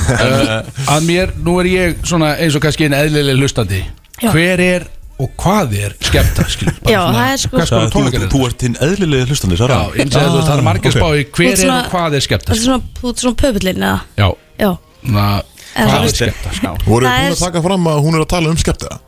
Uh, 0.05 0.61
Að 0.95 1.07
mér, 1.09 1.33
nú 1.43 1.57
er 1.63 1.69
ég 1.73 2.03
svona 2.07 2.35
eins 2.39 2.55
og 2.55 2.63
kannski 2.63 2.87
einn 2.87 2.95
eðlileg 2.97 3.41
hlustandi. 3.41 3.81
Já. 4.23 4.31
Hver 4.31 4.61
er 4.63 4.87
og 5.19 5.31
hvað 5.39 5.75
er 5.79 5.93
skemmta 6.03 6.45
Já, 6.91 7.01
það 7.15 7.29
er 7.31 7.37
sko- 7.39 7.65
Þú, 7.69 7.83
þú, 7.93 8.01
er 8.19 8.25
þú 8.33 8.41
ert 8.49 8.65
hinn 8.67 8.77
eðlilegi 8.83 9.29
hlustandi, 9.31 9.59
Já, 9.59 9.63
Sara 9.63 9.77
eins 9.95 10.17
og 10.19 10.41
það 10.43 10.55
er 10.59 10.65
margir 10.67 10.91
ok. 10.91 10.97
spá 10.99 11.09
í 11.15 11.25
Þú 11.25 11.39
hver 11.39 11.65
er 11.65 11.73
og 11.75 11.91
hvað 11.93 12.17
er 12.19 12.25
skemmta 12.27 12.55
er 12.55 12.63
þú 12.65 13.11
ert 13.13 13.23
svona 13.23 13.39
pöpullin 13.43 13.83
eða? 13.83 14.01
Já, 14.19 14.29
Já, 14.59 14.71
hvað 15.05 15.43
það 15.75 15.95
er 15.95 16.09
er- 16.09 16.15
skemmta 16.19 16.75
Voru 16.87 17.07
Það 17.07 17.15
búin 17.15 17.29
er- 17.29 17.37
að 17.37 17.45
taka 17.47 17.63
fram 17.69 17.87
að 17.93 18.01
hún 18.07 18.15
er 18.19 18.25
að 18.25 18.31
tala 18.35 18.51
um 18.51 18.59
skemmta 18.65 18.99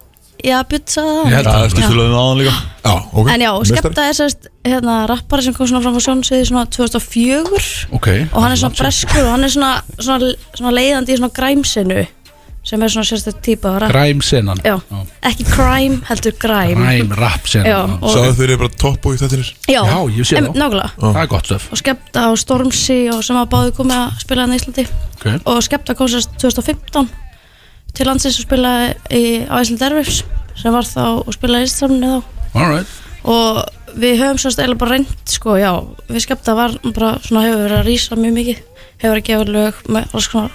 já, 0.46 0.56
Björn 0.70 0.86
sagði 0.86 1.14
Ég 1.26 1.36
held 1.36 1.46
það 1.46 1.52
Það 1.52 1.60
að- 1.60 1.66
er 1.66 1.74
styrstulegum 1.74 2.16
aðan 2.22 2.40
líka. 2.42 2.54
Já, 2.86 2.94
ok. 3.12 3.28
En 3.34 3.40
já, 3.46 3.50
skemmta 3.70 4.02
er 4.08 4.16
sérst 4.20 4.50
hérna, 4.64 4.96
rappari 5.10 5.42
sem 5.42 5.54
kom 5.54 5.66
svona 5.66 5.82
fram 5.82 5.96
á 5.98 6.02
sjónsviði 6.06 6.46
svona 6.50 6.66
2004 6.70 7.88
Ok 7.96 8.08
og 8.32 8.42
hann 8.42 8.52
er 8.52 8.60
svona 8.60 8.76
breskur 8.78 9.24
og 9.26 9.32
hann 9.34 9.44
er 9.44 9.52
svona, 9.56 9.72
svona, 9.98 10.30
svona 10.54 10.72
leiðandi 10.76 11.12
í 11.14 11.18
svona 11.18 11.34
græmsinu 11.34 12.06
sem 12.66 12.82
er 12.82 12.90
svona 12.90 13.06
sérstætt 13.06 13.42
típa 13.46 13.68
af 13.76 13.82
rapp 13.82 13.92
Græmsennan 13.94 14.58
Já, 14.66 14.74
ekki 15.22 15.44
crime, 15.46 16.00
heldur 16.08 16.34
græm 16.42 16.80
Græm, 16.80 17.12
rap 17.14 17.44
og, 17.46 18.08
Sáðu 18.10 18.32
þeir 18.40 18.48
eru 18.50 18.58
bara 18.64 18.74
topp 18.82 19.06
og 19.06 19.14
í 19.14 19.20
þettinir 19.20 19.52
já, 19.70 19.82
Já, 19.86 19.98
ég 20.10 20.26
sé 20.26 20.36
em, 20.40 20.48
það. 20.48 20.56
nákvæmlega. 20.62 20.90
Það 20.98 21.20
er 21.22 21.30
gott 21.30 21.46
stöf 21.46 21.68
og 21.70 21.78
skemmta 21.78 22.24
á 22.26 22.30
Stormzy 22.42 22.98
og 23.14 23.22
sem 23.22 23.36
að 23.38 23.50
báðu 23.54 23.70
komið 23.78 24.00
að 24.00 24.18
spila 24.24 24.42
hann 24.46 24.56
í 24.56 24.58
Íslandi. 24.58 24.86
Ok. 25.14 25.26
Og 25.46 25.62
skemmta 25.62 25.94
kom 25.94 26.10
sérst 26.10 26.34
2015 26.42 27.06
til 27.96 28.06
landsins 28.08 28.38
og 28.40 28.46
spila 28.48 28.72
í, 29.10 29.24
á 29.48 29.54
Ísland 29.62 29.82
Airwaves 29.88 30.22
sem 30.56 30.72
var 30.72 30.86
þá 30.88 31.02
og 31.24 31.32
spilaði 31.36 31.66
í 31.66 31.70
Íslandsamni 31.70 32.12
þá. 32.12 32.20
Alright 32.56 32.94
og 33.26 33.64
við 33.98 34.20
höfum 34.20 34.38
svo 34.38 34.52
stæðilega 34.54 34.78
bara 34.78 34.94
reynd 34.94 35.08
sko, 35.32 35.56
já, 35.58 35.72
við 36.06 36.22
skemmta 36.22 36.52
var 36.54 36.76
bara 36.94 37.14
svona 37.24 37.42
hefur 37.48 37.64
verið 37.64 37.78
að 37.80 37.88
rísa 37.88 38.18
mjög 38.20 38.34
mikið 38.36 38.60
hefur 38.60 39.10
verið 39.10 39.22
að 39.22 39.26
gefa 39.30 39.46
lög 39.56 39.80
með 39.96 40.14
alls 40.14 40.28
konar 40.30 40.52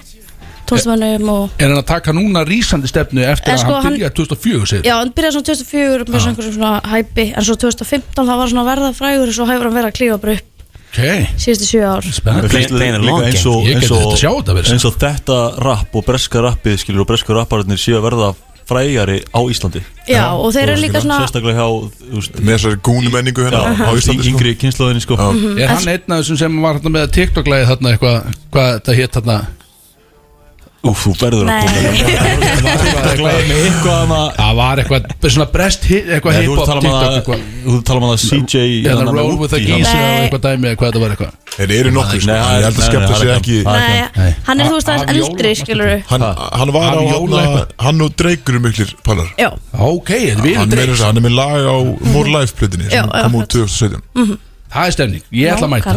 tónstamönnum 0.70 1.28
og 1.32 1.50
Er 1.60 1.68
hann 1.68 1.80
að 1.82 1.88
taka 1.90 2.14
núna 2.16 2.44
rísandi 2.48 2.88
stefnu 2.88 3.24
eftir 3.28 3.50
En 3.52 3.58
að 3.58 3.62
sko, 3.64 3.74
hann 3.74 3.84
hann- 3.88 3.96
byrjaði 3.98 4.14
2004 4.20 4.70
segir 4.70 4.88
já, 4.88 4.94
hann 4.96 5.12
byrjaði 5.16 5.34
svona 5.36 5.48
2004 5.50 6.06
með 6.06 6.22
svona 6.22 6.32
einhverjum 6.32 6.56
svona 6.56 6.72
hæpi 6.94 7.26
en 7.36 7.44
svo 7.48 7.56
2015 7.66 8.30
það 8.30 8.40
var 8.40 8.52
svona 8.52 8.62
að 8.64 8.70
verða 8.72 8.90
frægur 8.96 9.28
og 9.28 9.36
svo 9.36 9.48
hefur 9.50 9.68
hann 9.68 9.76
verið 9.76 9.90
að 9.90 9.98
klífa 9.98 10.20
bara 10.22 10.36
upp 10.38 10.51
Ok. 10.92 11.28
Síðustu 11.40 11.64
sjö 11.70 11.84
ár. 11.88 12.04
Eins 12.04 13.46
og, 13.48 13.62
Ég 13.64 13.78
eins 13.80 13.88
og, 13.88 14.50
eins 14.60 14.84
og 14.84 14.96
þetta 15.00 15.38
rapp 15.64 15.94
og 15.96 16.04
breska 16.04 16.42
rappið 16.44 16.82
skilur 16.82 17.06
og 17.06 17.08
breska 17.08 17.32
rappararnir 17.32 17.80
séu 17.80 17.96
að 17.96 18.04
verða 18.10 18.28
frægari 18.68 19.22
á 19.32 19.40
Íslandi. 19.48 19.80
Já, 20.04 20.26
og 20.36 20.52
þeir 20.52 20.74
eru 20.74 20.82
líka 20.84 21.00
svona 21.02 21.22
sérstaklega 21.24 21.64
hjá 21.64 22.36
Með 22.42 22.52
þessari 22.52 22.78
gúnu 22.84 23.12
menningu 23.14 23.46
hérna 23.46 23.62
já, 23.72 23.88
á 23.88 23.92
Íslandi 23.96 24.26
sko. 24.26 24.34
yngri 24.34 24.54
kynnslóðinni 24.60 25.02
sko. 25.04 25.16
Er 25.56 25.72
hann 25.72 25.90
einn 25.94 26.12
af 26.12 26.20
þessum 26.22 26.40
sem 26.44 26.60
var 26.62 26.78
hérna 26.78 26.94
með 26.98 27.10
TikTok-læði 27.16 27.68
þarna 27.72 27.94
eitthvað 27.96 28.38
Hvað 28.52 28.70
þetta 28.76 28.98
hétt 29.00 29.18
þarna 29.18 29.38
Úf, 30.82 30.98
þú 31.06 31.10
verður 31.20 31.46
að 31.46 31.62
koma 33.14 33.30
eitthvað 33.32 33.98
hana 34.00 34.16
Það 34.40 34.56
var 34.58 34.80
eitthvað 34.82 35.04
Svona 35.30 35.46
brest 35.52 35.84
hit 35.86 36.08
Eitthvað 36.16 36.38
hip-hop 36.40 36.72
um 36.72 36.88
eitthvað. 36.88 37.44
Þú 37.62 37.76
tala 37.86 38.00
um 38.00 38.06
að 38.08 38.16
CJ 38.24 38.62
hérna 38.88 39.14
roll 39.14 39.36
with 39.38 39.54
a 39.54 39.60
Nei. 39.62 39.84
eitthvað 40.24 40.42
dæmi 40.48 40.72
eða 40.72 40.80
hvað 40.80 40.88
þetta 40.90 41.02
var 41.04 41.14
eitthvað. 41.14 41.36
Þeir 41.52 41.72
eru 41.76 41.92
nokkuð 41.94 42.22
sko. 42.24 42.32
Nei, 42.32 42.40
Ég 42.42 42.66
held 42.66 42.80
að 42.82 42.86
skemmta 42.88 43.12
það 43.12 43.22
er 43.22 43.32
ekki 43.36 43.56
nei, 43.68 44.28
hann 44.48 44.62
er 44.62 44.70
þú 44.70 44.76
veist 44.78 44.90
aðeins 44.92 45.10
eldri 45.12 45.52
skilur 45.62 45.90
Hann, 46.10 46.24
hann 46.58 46.72
var 46.74 46.88
á 46.90 46.98
hann, 46.98 47.06
eitthvað. 47.12 47.74
hann 47.86 48.06
og 48.06 48.14
Drake 48.22 48.52
eru 48.54 48.62
miklir 48.66 48.94
pallar. 49.06 49.28
Já, 49.38 49.50
Ok, 49.78 50.10
þetta 50.16 50.42
við 50.42 50.56
erum 50.56 50.96
að 50.96 51.04
hann 51.06 51.20
er 51.20 51.26
með 51.28 51.36
lag 51.38 51.60
á 51.62 51.76
More 52.14 52.32
Life 52.40 52.56
plötinni 52.58 52.88
sem 52.90 53.06
kom 53.12 53.38
út 53.38 53.46
akkurat. 53.46 53.76
2017 53.78 54.51
Það 54.72 54.86
er 54.88 54.94
stemning. 54.96 55.22
Ég 55.36 55.52
ætla 55.52 55.66
að 55.68 55.72
mæta. 55.74 55.92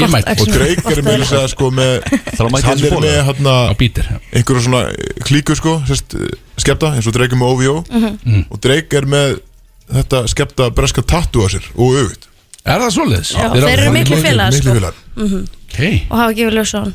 Ég 0.00 0.10
mæti 0.12 0.32
og. 0.34 0.48
Drake 0.52 0.92
er 0.92 1.02
meira 1.06 1.24
þess 1.24 1.32
að- 1.32 1.44
að 1.44 1.52
sko 1.54 1.70
með 1.72 1.92
að 2.36 2.50
mæta 2.52 2.66
hann 2.68 2.84
er 2.84 2.96
með 3.00 3.14
hérna 3.30 3.54
Á 3.72 3.74
bítir 3.80 4.06
einhverju 4.36 4.64
svona 4.66 4.82
klíku 5.24 5.56
sko 5.56 5.72
sérst, 5.88 6.16
skepta 6.60 6.92
eins 6.94 7.06
og 7.08 7.14
Drake 7.16 7.32
er 7.32 7.40
með 7.40 7.52
OVO 7.54 7.84
Mhm. 7.88 8.44
og 8.50 8.60
Drake 8.60 8.92
er 9.00 9.06
með 9.08 9.40
þetta 9.90 10.28
skepta 10.28 10.70
breska 10.70 11.02
tattu 11.02 11.40
á 11.40 11.48
sér 11.48 11.64
og 11.76 11.96
auðvitt 11.96 12.28
Er 12.66 12.78
það 12.78 12.90
svoleiðis? 12.92 13.30
Já, 13.32 13.48
þeir 13.56 13.78
eru 13.78 13.90
miklu 13.96 14.16
félagar 14.20 14.52
miklu 14.52 14.92
Ok. 15.70 15.78
Og 16.10 16.18
hafa 16.18 16.32
gefið 16.36 16.60
á 16.60 16.80
hann. 16.84 16.94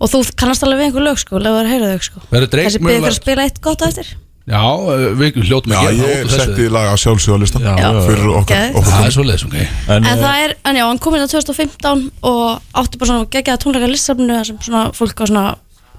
Og 0.00 0.08
þú 0.10 0.34
kannast 0.34 0.62
alveg 0.64 0.78
við 0.80 0.86
einhver 0.88 1.04
lög 1.04 1.18
sko, 1.18 1.38
leður 1.38 1.64
að 1.64 1.70
heyra 1.70 1.90
þau 1.92 2.02
sko. 2.02 2.20
Þessi 2.32 2.78
byrðið 2.80 3.04
fyrir 3.04 3.10
að 3.12 3.18
spila 3.20 3.42
eitt 3.44 3.60
gott 3.60 3.82
á 3.84 3.86
eftir 3.92 4.06
Já, 4.44 4.60
uh, 4.60 5.06
við 5.16 5.38
hljótum 5.40 5.72
Já, 5.72 5.78
að 5.80 5.86
gera 5.96 6.04
það 6.04 6.18
ég 6.18 6.32
setti 6.34 6.64
lag 6.68 6.88
á 6.92 6.96
sjálfsögðu 7.00 7.36
á 7.36 7.40
listan 7.40 7.62
Já, 7.64 7.72
Já. 7.80 7.86
fyrir 8.04 8.32
okkur 8.40 8.88
Það 8.90 9.06
er 9.06 9.14
svoleiðis, 9.14 9.44
ok. 9.46 9.54
En, 9.56 9.94
En 9.96 10.08
eh, 10.10 10.18
það 10.20 10.40
er, 10.44 10.54
en 10.68 10.76
já, 10.76 10.84
hann 10.84 11.00
kom 11.00 11.16
inn 11.16 11.24
á 11.24 11.28
2015 11.32 12.02
og 12.28 12.42
átti 12.82 13.00
bara 13.00 13.08
svona 13.08 13.28
geggjaða 13.32 13.62
tónleika 13.62 13.88
listafnu 13.88 14.34
þar 14.36 14.48
sem 14.50 14.58
svona 14.66 14.82
fólk 14.98 15.22
á 15.22 15.26
svona 15.30 15.44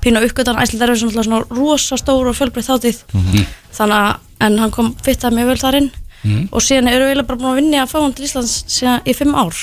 pínu 0.06 0.22
uppgötan 0.28 0.60
æsland 0.62 0.86
er 0.86 0.94
svona, 1.02 1.24
svona 1.26 1.40
rosa 1.50 1.98
stór 1.98 2.30
og 2.30 2.38
fjölbreytt 2.38 2.70
þáttið 2.70 3.00
þannig 3.74 3.96
að, 3.98 4.12
en 4.46 4.60
hann 4.62 4.74
kom 4.76 4.92
fittað 5.02 5.34
mjög 5.40 5.50
vel 5.50 5.58
þar 5.64 5.80
inn. 5.80 5.90
Og 6.54 6.62
síðan 6.62 6.92
eru 6.92 7.08
við 7.10 7.24
bara 7.26 7.40
búin 7.42 7.50
að 7.50 7.58
vinna 7.64 7.82
að 7.82 7.90
fá 7.96 7.98
hann 8.04 8.14
til 8.14 8.28
Íslands 8.28 8.54
síðan 8.70 9.02
í 9.10 9.16
fimm 9.18 9.34
ár. 9.34 9.58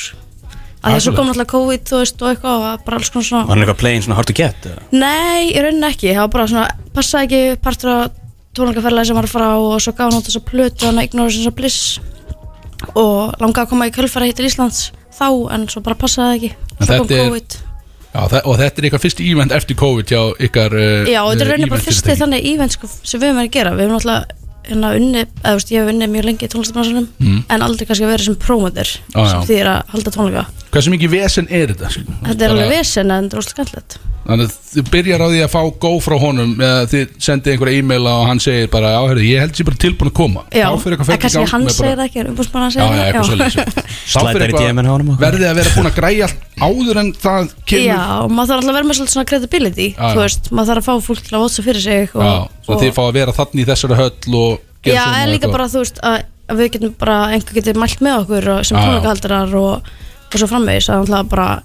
Að 0.83 0.97
þessu 0.97 1.13
kom 1.15 1.29
náttúrulega 1.31 1.53
COVID 1.53 1.85
þú 1.87 2.01
veist 2.01 2.23
og 2.23 2.33
eitthvað 2.33 2.65
og 2.67 2.83
bara 2.83 2.99
alls 2.99 3.11
konar 3.15 3.27
svona 3.29 3.45
Var 3.47 3.55
hann 3.55 3.63
eitthvað 3.63 3.81
playing 3.85 4.03
svona 4.03 4.17
hard 4.19 4.27
to 4.27 4.35
get? 4.35 4.67
eða? 4.67 4.83
Nei, 4.91 5.53
í 5.55 5.63
rauninni 5.63 5.87
ekki, 5.87 6.11
það 6.11 6.25
var 6.25 6.33
bara 6.35 6.47
svona 6.51 6.65
passaði 6.97 7.29
ekki 7.29 7.61
partur 7.63 7.93
af 7.93 8.17
tónleikaferðlega 8.57 9.09
sem 9.11 9.17
var 9.19 9.29
að 9.29 9.35
fara 9.35 9.51
og 9.59 9.77
svo 9.81 9.93
gaf 9.97 10.11
hann 10.11 10.19
út 10.21 10.29
þessa 10.29 10.43
plötu 10.45 10.87
hann 10.89 11.03
Ignorance 11.03 11.47
of 11.49 11.55
Bliss 11.57 12.01
og 12.99 13.37
langaði 13.41 13.65
að 13.67 13.71
koma 13.73 13.87
í 13.89 13.93
kjölfæra 13.95 14.27
hitt 14.29 14.37
til 14.41 14.49
Íslands 14.49 14.81
þá 15.17 15.29
en 15.55 15.69
svo 15.71 15.83
bara 15.87 15.97
passaði 16.01 16.27
það 16.27 16.37
ekki 16.39 16.51
svo 16.53 16.97
kom 16.99 17.07
þetta 17.07 17.21
er- 17.21 17.29
COVID 17.31 17.59
Já, 18.13 18.21
þa- 18.29 18.43
og 18.45 18.59
þetta 18.61 18.83
er 18.83 18.87
ykkar 18.91 19.01
fyrst 19.01 19.21
ívend 19.25 19.53
eftir 19.57 19.77
COVID 19.81 20.11
hjá 20.13 20.21
ykkar 20.45 20.75
uh, 20.77 21.09
Já, 21.09 21.21
þetta 21.31 21.45
er 21.47 21.49
rauninni 21.49 21.71
bara 21.73 21.81
event 21.81 21.87
fyrsti 21.89 22.17
þannig 22.21 22.49
event 22.51 22.75
sko, 22.77 22.91
sem 23.09 23.21
við 23.23 23.31
höfum 23.31 23.39
verið 23.41 23.49
að 23.49 23.55
gera 23.57 23.71
við 23.79 23.87
höfum 23.87 23.95
náttúrulega 23.97 24.41
hérna 24.63 24.91
unni, 24.95 25.23
eða 25.25 25.49
þú 25.49 25.57
veist, 25.59 25.71
ég 25.73 25.81
hef 25.83 25.89
unni 25.95 26.07
mjög 26.13 26.27
lengi 26.29 26.45
í 26.47 26.51
tónlistabransanum 26.53 27.07
Mm. 27.19 27.39
en 27.51 27.63
aldrei 27.67 27.87
kannski 27.89 28.05
að 28.05 28.13
vera 28.13 28.23
sem 28.29 28.37
prómoter 28.37 28.87
Já, 28.93 29.25
sem 29.27 29.41
já. 29.41 29.47
því 29.49 29.57
er 29.63 29.71
að 29.73 29.81
halda 29.95 30.13
tónleika 30.15 30.45
Hversu 30.77 30.93
mikið 30.93 31.11
vesen 31.17 31.49
er 31.51 31.73
þetta? 31.73 31.91
skilur? 31.97 32.21
Þetta 32.29 32.45
er 32.47 32.51
alveg 32.55 32.71
vesen 32.77 33.11
en 33.17 33.25
þetta 33.31 33.35
er 33.35 33.41
óslega 33.43 33.57
skemmtilegt 33.57 33.97
Þannig 34.23 34.47
að 34.47 34.53
þið 34.73 34.91
byrjar 34.93 35.23
á 35.23 35.27
því 35.33 35.41
að 35.43 35.51
fá 35.53 35.61
go 35.83 35.91
frá 36.03 36.15
honum 36.23 36.53
eða 36.63 36.83
þið 36.93 37.05
sendið 37.27 37.53
einhverja 37.53 37.79
e-mail 37.83 38.05
og 38.07 38.21
hann 38.29 38.41
segir 38.43 38.69
bara, 38.71 38.93
já, 38.95 39.01
herri, 39.11 39.23
ég 39.33 39.39
held 39.43 39.55
sér 39.59 39.67
bara 39.67 39.81
tilbúin 39.83 40.11
að 40.13 40.17
koma. 40.19 40.41
Já, 40.55 40.67
Þá 40.71 40.79
fyrir 40.85 40.95
eitthvað 40.95 41.03
en 41.03 41.09
ferli 41.11 41.19
í 41.19 41.23
kannski 41.23 41.43
hann 41.53 41.65
segir 41.75 41.97
það 41.99 42.07
ekki, 42.07 42.19
er 42.23 42.27
umbúrsmann 42.31 42.71
segja 42.71 42.87
já, 42.87 42.89
það 42.93 43.03
eitthvað 43.09 43.29
svolítið 43.29 43.59
Slætar 44.13 44.47
í 44.47 44.55
DM-in 44.57 44.87
hjá 44.87 44.93
honum 44.95 45.11
og- 45.13 45.19
Verðið 45.23 45.47
að 45.51 45.57
vera 45.59 45.71
búin 45.77 45.91
að 45.91 45.97
græja 45.99 46.23
allt 46.29 46.39
áður 46.63 46.97
en 47.03 47.11
það 47.19 47.43
kemur? 47.67 47.87
Já, 47.91 48.03
og 48.23 48.31
maður 48.31 48.49
þarf 48.49 48.59
alltaf 48.63 48.71
að 48.73 48.77
vera 48.79 48.87
með 48.89 48.97
svolítið 48.99 49.15
svona 49.17 49.31
credibility 49.33 49.89
Já, 49.91 49.97
já. 49.99 50.13
þú 50.15 50.21
veist, 50.23 50.45
maður 50.53 50.69
þarf 50.71 50.83
að 50.83 50.87
fá 50.87 50.95
fólk 51.03 51.23
til 51.27 51.35
að 51.37 51.43
votsa 51.43 51.61
fyrir 51.67 51.83
sig 51.83 52.07
og, 52.15 52.23
Já, 52.23 52.35
svo 52.63 52.73
og, 52.73 52.79
þið 52.83 52.93
fá 52.97 53.03
að 53.09 53.17
vera 53.19 53.33
þannig 53.37 53.63
í 53.63 53.69
þessari 53.73 53.97
höll 53.99 54.35
og 54.39 54.53
gera 54.83 54.95
Já, 54.95 55.05
en 55.23 55.29
líka 55.35 55.49
bara, 55.51 55.67
þú 55.67 55.79
veist, 55.83 55.99
að 56.03 56.19
við 56.53 56.67
getum 56.79 56.95
bara 61.29 61.63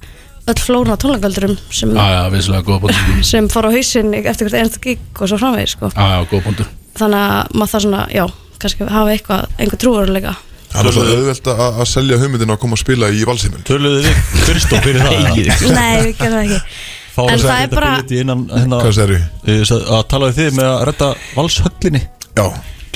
Já, 0.48 0.54
já. 0.54 0.54
öll 0.54 0.64
flórun 0.64 0.92
af 0.94 1.00
tónleikahaldarum 1.04 1.58
sem, 1.72 1.92
Já, 1.92 2.06
já, 2.08 2.70
punktur. 2.80 3.24
sem 3.32 3.48
fór 3.52 3.68
á 3.68 3.72
hausinn 3.76 4.14
eftir 4.16 4.48
hvert 4.48 4.54
einasta 4.62 4.80
gig 4.80 5.00
og 5.20 5.28
svo 5.28 5.38
framvegis 5.38 5.76
sko. 5.76 5.90
Já, 5.92 6.06
já, 6.24 6.42
punktur. 6.44 6.68
Þannig 6.98 7.20
að 7.20 7.56
maður 7.58 7.72
þarf 7.74 7.84
svona, 7.88 8.04
já, 8.16 8.26
kannski 8.58 8.88
hafa 8.90 9.12
eitthvað, 9.14 9.50
einhver 9.60 9.78
trúaruleika 9.84 10.36
Það 10.68 10.80
er 10.82 10.88
alltaf 10.90 11.12
auðvelt 11.16 11.48
að 11.48 11.62
að 11.68 11.86
selja 11.88 12.18
hugmyndina 12.20 12.56
og 12.58 12.60
koma 12.60 12.76
að 12.76 12.82
spila 12.84 13.08
í 13.16 13.22
valsíminn 13.28 13.64
Töluðu 13.68 14.02
þið 14.04 14.18
fyrst 14.48 14.74
og 14.76 14.82
fyrir 14.84 15.06
það? 15.06 15.14
Nei, 15.78 15.94
við 16.04 16.18
gerum 16.20 16.36
það 16.36 16.42
ekki. 16.44 16.60
Fá 17.16 17.22
En 17.24 17.40
það 17.40 17.52
að 17.54 17.62
er 17.62 17.70
bara- 17.72 17.94
innan 18.20 18.42
hérna 18.52 18.80
eh, 19.48 19.62
Að 19.98 20.04
tala 20.12 20.28
við 20.28 20.36
þið 20.42 20.58
með 20.60 20.68
að 20.74 20.84
redda 20.90 21.08
valshöllinni. 21.38 22.02
Já, 22.38 22.46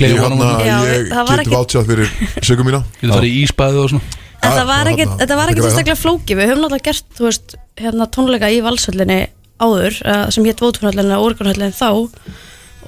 ég, 0.01 0.19
hana, 0.19 0.49
Já, 0.67 0.75
ég 0.91 1.07
það 1.13 1.23
var 1.29 1.31
get 1.31 1.45
ekki- 1.45 1.55
vátsjáð 1.55 1.87
fyrir 1.93 2.11
sögum 2.43 2.67
mína. 2.69 2.83
Getur 2.99 3.15
farið 3.15 3.31
í 3.31 3.41
ísbæðu 3.45 3.85
og 3.85 3.89
svona 3.95 4.20
En 4.41 4.55
það 4.55 4.69
var 4.71 4.89
já, 4.89 4.91
ekki, 4.93 5.05
þetta 5.21 5.37
var 5.37 5.51
ekki 5.51 5.63
sérstaklega 5.65 5.99
flóki 5.99 6.37
Við 6.37 6.49
höfum 6.49 6.63
náttúrulega 6.63 6.87
gert, 6.87 7.07
þú 7.17 7.27
veist, 7.27 7.55
hérna 7.77 8.07
tónleika 8.09 8.49
í 8.49 8.61
valshöllinni 8.65 9.19
áður 9.61 9.99
uh, 10.01 10.25
sem 10.33 10.47
hétt 10.47 10.63
Vótfunhöllinni 10.63 11.17
og 11.17 11.27
Organhöllinni 11.29 11.75
þá. 11.77 11.89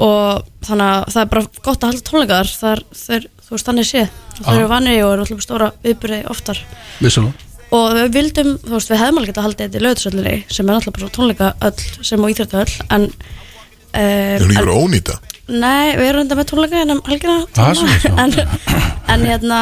Og 0.02 0.48
þannig 0.66 0.88
að 0.90 1.04
það 1.14 1.22
er 1.22 1.32
bara 1.36 1.46
gott 1.68 1.84
að 1.84 1.92
halda 1.92 2.06
tónleikar 2.10 2.50
þar. 2.50 2.84
Þeir, 2.98 3.28
þú 3.46 3.56
veist, 3.56 3.70
þannig 3.70 3.90
sé 3.90 4.06
þeir 4.40 4.54
eru 4.56 4.72
vanni 4.72 4.96
og 5.04 5.12
eru 5.12 5.26
náttúrulega 5.26 5.46
stóra 5.46 5.70
viðbyrði 5.86 6.22
oftar. 6.34 6.64
Vissulega. 7.04 7.50
Og 7.74 7.96
við 7.98 8.10
vildum, 8.14 8.52
þú 8.62 8.76
veist, 8.76 8.92
við 8.92 9.00
hefðum 9.02 9.20
alveg 9.20 9.32
getað 9.32 9.48
haldið 9.48 9.64
þetta 9.64 9.80
í 9.80 9.84
löðsöllinni 9.84 10.34
sem 10.50 10.68
er 10.68 10.76
náttúrulega 10.76 10.98
bara 10.98 11.14
tónleika 11.18 11.54
öll 11.70 12.06
sem 12.10 12.26
og 12.26 12.34
íþjóttu 12.34 12.60
öll 12.62 12.76
en, 12.98 13.08
Það 13.94 14.10
er 14.10 14.44
um, 14.48 14.52
ekki 14.58 14.76
ónýta. 14.84 15.20
Nei, 15.54 15.94
við 16.00 16.08
erum 16.08 16.24
enda 16.24 16.38
með 16.40 16.50
tónleika 16.50 16.82
en 16.82 16.94
um 16.96 17.02
helgina. 17.10 17.40
Það 17.54 17.82
er 17.84 18.06
en, 18.24 18.36
en 19.14 19.26
hérna 19.28 19.60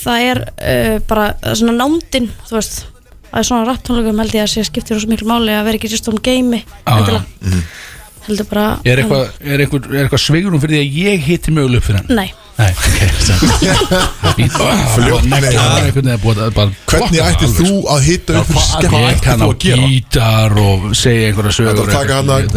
það 0.00 0.24
er 0.30 0.40
uh, 0.46 0.96
bara 1.10 1.28
svona 1.54 1.76
nándin 1.78 2.30
þú 2.48 2.58
veist. 2.58 2.80
Að 3.30 3.46
svona 3.46 3.68
rapp 3.68 3.84
tónleikum 3.86 4.18
held 4.18 4.34
ég 4.34 4.42
að 4.42 4.50
sé 4.56 4.64
skiptir 4.66 4.98
rosa 4.98 5.06
miklu 5.10 5.28
máli 5.30 5.54
að 5.54 5.68
vera 5.68 5.78
ekki 5.78 5.92
sérst 5.92 6.10
um 6.10 6.18
geimi 6.18 6.64
endilega. 6.82 7.22
Mhm. 7.44 7.62
Heldur 8.30 8.48
bara 8.50 8.66
Er 8.88 9.02
eitthvað, 9.02 9.26
er 9.44 9.64
eitthvað, 9.64 9.88
er 9.92 10.04
eitthvað 10.06 10.22
sveigurum 10.24 10.62
fyrir 10.62 10.76
því 10.76 10.82
að 10.84 11.00
ég 11.04 11.26
hitti 11.28 11.54
möguleg 11.56 11.82
upp 11.82 11.88
fyrir 11.90 12.00
hann? 12.00 12.10
Nei, 12.16 12.30
Nei, 12.60 12.72
ok 12.76 12.98
Fljótt, 14.94 15.24
nei. 15.30 15.40
Fljótt 15.40 16.74
Hvernig 16.90 17.22
ætti 17.24 17.50
þú 17.56 17.70
að 17.94 18.06
hitta 18.08 18.40
upp 18.40 18.50
fyrir 18.50 18.66
skemmt 18.66 18.98
Ég 19.00 19.22
kann 19.24 19.44
á 19.44 19.48
gítar 19.64 20.56
og 20.60 20.90
segja 20.98 21.30
einhverja 21.30 21.56
sögur 21.56 21.80
Þetta 21.84 21.96
taka 22.00 22.20
hann 22.20 22.34
að 22.34 22.48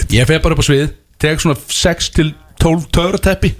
þitt. 0.00 0.16
Ég 0.18 0.30
fer 0.30 0.42
bara 0.44 0.56
upp 0.56 0.64
á 0.64 0.66
svið 0.66 0.88
Tek 1.20 1.42
svona 1.44 1.58
6 1.80 2.10
til 2.16 2.32
12 2.60 2.88
töruteppi 2.96 3.54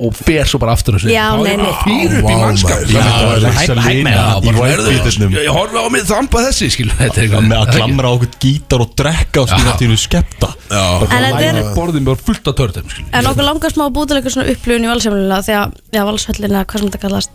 og 0.00 0.14
fer 0.16 0.48
svo 0.48 0.58
bara 0.62 0.72
aftur 0.76 0.96
þessu 0.96 1.10
Já, 1.12 1.26
nei, 1.42 1.56
nei. 1.60 1.70
Fyrir 1.84 2.14
upp 2.22 2.30
í 2.30 2.36
mannskap. 2.40 2.84
Já, 2.88 3.02
Það 3.04 3.32
er 3.34 3.44
hæ- 3.44 3.60
Lisa 3.60 3.74
hæ- 3.74 3.94
Lina 3.94 4.12
já, 4.14 4.24
í 4.40 4.46
bara 4.46 4.62
verður- 4.70 4.90
Beaternum. 4.96 5.34
Ég 5.36 5.50
horfi 5.56 5.76
á 5.76 5.86
mig 5.92 6.06
þamba 6.08 6.42
þessi 6.46 6.70
skil 6.74 6.88
Þetta 6.90 7.18
er 7.20 7.26
eitthvað 7.26 7.46
með 7.50 7.56
að 7.60 7.66
það 7.70 7.76
klamra 7.80 8.08
á 8.08 8.12
okkur 8.16 8.32
gítar 8.44 8.84
og 8.86 8.94
drekka 8.96 9.42
og 9.44 9.48
skilja 9.50 9.66
Já. 9.66 9.72
allt 9.74 9.80
í 9.80 9.88
hennu 9.90 10.00
skepta 10.00 10.50
En 10.70 11.26
þetta 11.26 11.44
er, 11.50 11.60
Borðin 11.76 12.04
bara 12.08 12.16
fullt 12.30 12.48
af 12.50 12.54
törtum 12.60 12.88
skil 12.90 13.04
en 13.12 13.30
okkur 13.30 13.46
langar 13.50 13.70
smá 13.74 13.84
að 13.86 13.94
búið 13.98 14.08
til 14.10 14.16
eitthvað 14.20 14.34
svona 14.36 14.50
upplifun 14.54 14.84
í 14.86 14.90
valsefnilega 14.90 15.44
því 15.46 15.54
að, 15.60 15.76
já, 15.94 16.02
valshöllin 16.10 16.50
eða 16.54 16.64
hvað 16.70 16.78
sem 16.80 16.90
þetta 16.90 17.02
kallast 17.04 17.30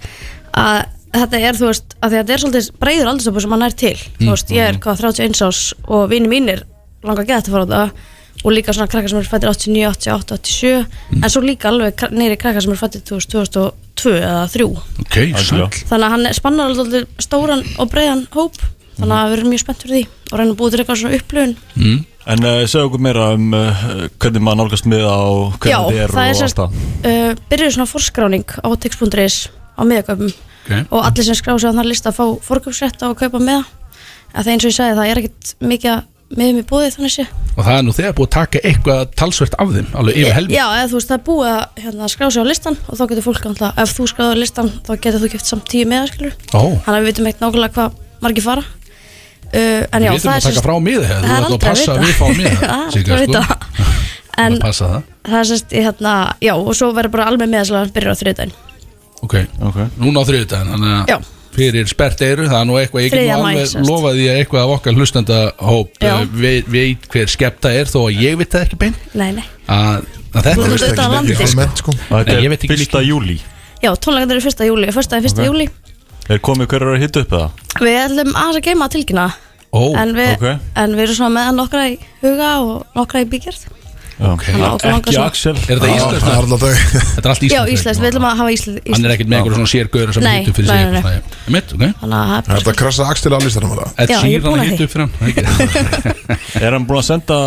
að 0.55 0.81
þetta 1.15 1.39
er, 1.47 1.55
þú 1.55 1.69
veist, 1.69 1.95
að 2.03 2.09
því 2.11 2.17
að 2.17 2.23
þetta 2.25 2.33
er 2.35 2.41
svolítið 2.43 2.69
breyður 2.83 3.09
aldurstöpu 3.11 3.41
sem 3.45 3.53
hann 3.55 3.63
er 3.63 3.75
til. 3.79 3.95
Þú 4.19 4.29
veist, 4.33 4.49
ég 4.51 4.65
er 4.73 4.79
hvað 4.83 5.03
31 5.05 5.41
ás 5.47 5.59
og 5.87 6.09
vini 6.11 6.27
mínir 6.31 6.63
langar 7.05 7.23
að 7.23 7.29
geta 7.29 7.47
að 7.47 7.55
fara 7.55 7.63
á 7.63 7.69
þetta 7.69 8.14
og 8.43 8.51
líka 8.53 8.73
svona 8.75 8.87
krakkar 8.91 9.09
sem 9.09 9.19
eru 9.21 9.29
fættir 9.31 9.49
89, 9.49 9.85
88, 10.11 10.37
87 10.43 11.21
en 11.23 11.29
svo 11.33 11.41
líka 11.45 11.69
alveg 11.71 12.03
neyri 12.11 12.37
krakkar 12.37 12.61
sem 12.65 12.73
eru 12.73 12.81
fættir 12.81 13.01
2002 13.07 14.15
eða 14.19 14.45
3 14.53 14.65
Ok, 14.65 15.15
Algjörlega. 15.17 15.69
sæll. 15.69 15.87
Þannig 15.89 16.05
að 16.09 16.13
hann 16.15 16.33
spannar 16.37 16.73
alveg 16.73 17.07
stóran 17.23 17.63
og 17.79 17.89
breiðan 17.93 18.25
hóp. 18.35 18.57
Þannig 18.95 19.15
að 19.17 19.29
við 19.31 19.37
erum 19.39 19.49
mjög 19.51 19.63
spennt 19.65 19.81
fyrir 19.83 19.95
því 19.95 20.03
og 20.31 20.37
reynum 20.39 20.53
að 20.53 20.59
búið 20.59 20.71
til 20.75 20.79
eitthvað 20.83 20.99
svona 21.01 21.17
upplifun. 21.19 21.55
En 22.25 22.41
uh, 22.47 22.61
segja 22.65 22.85
okkur 22.87 23.01
meira 23.05 23.25
um 23.35 23.51
uh, 23.53 23.81
hvernig 24.17 24.41
maður 24.41 24.59
nálgast 24.63 24.87
með 24.89 25.03
á 25.05 25.19
Já, 25.67 25.77
hvernig 25.83 25.91
þið 25.91 25.99
er 26.05 26.13
það 26.15 26.29
er 26.29 26.31
og 26.31 26.39
sérst 26.39 26.61
allt 26.63 26.77
það. 26.79 27.11
uh, 27.11 27.43
byrjuð 27.51 27.73
svona 27.75 27.89
forskráning 27.91 28.45
á 28.65 28.69
tix.is 28.81 29.35
á 29.77 29.81
miðaköpum. 29.85 30.31
Ok. 30.65 30.71
og 30.89 31.03
allir 31.05 31.27
sem 31.27 31.37
skrá 31.37 31.53
sig 31.61 31.69
á 31.69 31.75
þann 31.77 31.85
lista 31.91 32.09
fá 32.15 32.23
forköpsrétt 32.41 33.03
á 33.05 33.11
að 33.11 33.17
kaupa 33.19 33.37
með 33.43 33.67
að 34.33 34.41
það 34.47 34.51
eins 34.55 34.65
og 34.65 34.71
ég 34.71 34.77
sagði 34.79 34.95
það 34.97 35.11
er 35.11 35.19
ekkit 35.21 35.51
mikið 35.61 35.99
meðum 36.35 36.57
í 36.61 36.65
búið 36.69 36.95
þannig 36.95 37.13
sé 37.13 37.25
Og 37.55 37.61
það 37.63 37.75
er 37.77 37.83
nú 37.85 37.93
þegar 37.95 38.15
búið 38.17 38.27
að 38.27 38.33
taka 38.35 38.61
eitthvað 38.65 39.01
talsvert 39.19 39.53
af 39.61 39.69
þeim 39.75 39.89
Alveg 40.01 40.17
yfir 40.23 40.33
helmi 40.35 40.55
Já, 40.57 40.65
eða 40.79 40.87
þú 40.91 40.97
veist 40.97 41.11
það 41.11 41.17
er 41.19 41.25
búið 41.27 41.51
að 41.51 41.83
hérna, 41.85 42.07
skrá 42.11 42.25
sig 42.33 42.41
á 42.41 42.45
listan 42.49 42.77
og 42.89 42.97
þá 42.99 43.03
getur 43.11 43.25
fólk 43.27 43.45
alltaf, 43.51 43.77
ef 43.85 43.93
þú 43.95 44.07
skráður 44.11 44.35
á 44.35 44.41
listan 44.41 44.71
þá 44.87 44.91
getur 45.05 45.21
þú 45.21 45.29
gift 45.35 45.51
samt 45.51 45.69
tíu 45.71 45.85
meða 45.91 46.09
skilur 46.09 46.33
Ó, 46.57 46.61
þannig 46.81 46.97
að 46.97 46.99
við 47.05 47.09
veitum 47.11 47.29
ekkert 47.29 47.45
nákvæmlega 47.45 47.75
hvað 47.77 48.01
margir 48.25 48.45
fara 48.47 48.65
uh, 48.65 49.83
en 49.85 50.05
já, 50.05 50.09
við 50.09 50.19
þurfum 50.19 50.33
að 50.33 50.41
taka 50.41 50.49
sérst- 50.49 50.65
frá 50.65 50.75
miða 50.81 51.05
Þú 51.05 51.13
það 51.13 51.15
er 51.15 51.21
ætlum 51.21 51.35
að 51.35 51.51
aldrei 51.53 51.69
passa 51.69 51.91
að 51.91 52.01
vita. 52.01 52.07
við 52.09 52.15
fáum 52.19 52.35
miða 52.41 52.57
Það 52.65 52.81
er 52.81 52.95
Sigga, 52.97 53.13
aldrei 53.13 53.15
að 53.15 53.21
sko. 53.21 53.31
vita. 53.31 53.43
en 54.45 54.57
Að 54.57 54.65
passa 54.65 54.85
það 54.91 55.01
það 55.29 55.39
er 55.39 55.47
sérst, 55.53 55.69
ég, 55.77 55.85
hérna, 55.87 56.13
já, 56.43 56.53
og 56.59 56.73
svo 56.75 56.89
verður 56.97 57.13
bara 57.15 57.29
alveg 57.31 57.51
meðaslag 57.53 57.93
byrjar 57.95 58.17
á 58.17 58.21
þriðdæn 58.25 58.55
Ok, 59.25 59.35
Ok. 59.69 59.77
núna 60.01 60.21
á 60.21 60.27
þriðudaginn 60.27 60.73
Þannig 60.75 61.13
Já. 61.13 61.17
Fyrir 61.55 61.89
spert 61.89 62.21
eyru 62.25 62.47
Það 62.49 62.57
er 62.59 62.67
nú 62.69 62.77
eitthvað, 62.79 63.05
ég 63.05 63.15
get 63.15 63.25
nú 63.25 63.47
alveg 63.47 63.87
lofað 63.87 64.19
því 64.19 64.27
að 64.31 64.39
eitthvað 64.41 64.65
af 64.65 64.73
okkar 64.75 64.99
hlustendahóp 64.99 65.99
Já. 66.03 66.11
uh, 66.13 66.37
veit, 66.43 66.69
veit 66.71 67.09
hver 67.13 67.31
skepta 67.31 67.71
er 67.73 67.89
þó 67.91 67.99
að 68.05 68.21
ég 68.25 68.37
veit 68.41 68.51
það 68.53 68.67
ekki 68.67 68.79
beint 68.83 69.07
nei, 69.15 69.31
nei. 69.39 69.45
að, 69.71 70.07
að 70.35 70.49
þetta 70.49 70.67
er 70.67 71.49
sko. 71.53 71.67
Sko 71.81 71.95
Og 71.95 72.13
Þetta 72.19 72.37
er 72.37 72.45
veit 72.51 72.59
ekki 72.59 72.71
fyrsta 72.75 73.03
júli 73.05 73.39
Já, 73.83 73.91
tónleikandir 73.95 74.39
eru 74.39 74.45
fyrsta 74.45 74.67
júli, 74.67 74.91
fyrsta 74.95 75.19
er 75.19 75.25
fyrsta 75.25 75.47
júli 75.47 75.69
Er 76.31 76.39
komið 76.41 76.71
hverju 76.71 76.93
að 76.95 77.03
hitta 77.05 77.25
upp 77.25 77.35
eða? 77.37 77.49
Við 77.85 77.97
ætlum 78.01 78.37
að 78.39 78.61
geima 78.65 78.87
tilkynna 78.89 79.27
Ó, 79.75 79.91
en, 79.99 80.13
við, 80.15 80.31
ok. 80.37 80.67
en 80.79 80.93
við 80.95 81.07
erum 81.09 81.17
svona 81.17 81.33
með 81.35 81.49
nokkra 81.57 81.87
í 81.91 81.97
huga 82.21 82.51
og 82.63 82.95
nokkra 82.95 83.25
í 83.25 83.27
bígerð 83.29 83.65
ok 84.15 84.43
Þannig 84.45 84.63
að 84.65 84.75
okkur 84.75 84.91
langar 84.93 85.09
Ekki 85.11 85.21
Axel 85.25 85.55
Er 85.55 85.79
þetta 85.81 85.87
Já, 85.91 86.03
það 86.05 86.35
er 86.35 86.45
dag 86.51 86.75
Þetta 86.85 87.25
er 87.25 87.31
allt 87.33 87.43
Já, 87.45 87.47
íslenskt 87.51 87.73
Íslands, 87.75 87.99
við 87.99 88.09
ætlum 88.11 88.27
að 88.29 88.37
hafa 88.39 88.53
Íslands 88.55 88.93
Hann 88.95 89.05
er 89.05 89.13
ekkert 89.15 89.29
með 89.31 89.37
einhverjum 89.39 89.59
svona 89.59 89.71
sérgöður 89.73 90.15
sem 90.15 90.27
hittu 90.29 90.53
fyrir 90.55 90.69
sig 90.69 90.75
nei. 90.75 90.95
eitthvað. 90.95 91.41
Mitt, 91.55 91.73
ok 91.75 91.83
það 91.85 92.13
Það 92.15 92.31
er 92.31 92.55
er 92.55 92.61
þetta 92.61 92.71
að 92.71 92.79
krasa 92.79 93.07
Axel 93.11 93.33
á 93.35 93.39
listanum 93.43 93.73
það 93.75 93.83
Já, 93.85 94.05
er 94.05 94.07
Sheeran 94.23 94.47
búin 94.47 94.63
að 94.63 94.69
hittu 94.71 94.87
fyrir 94.93 95.03
hann? 95.03 95.13
Er 96.61 96.71
hann 96.77 96.87
búin 96.87 97.01
að 97.01 97.07
senda 97.11 97.39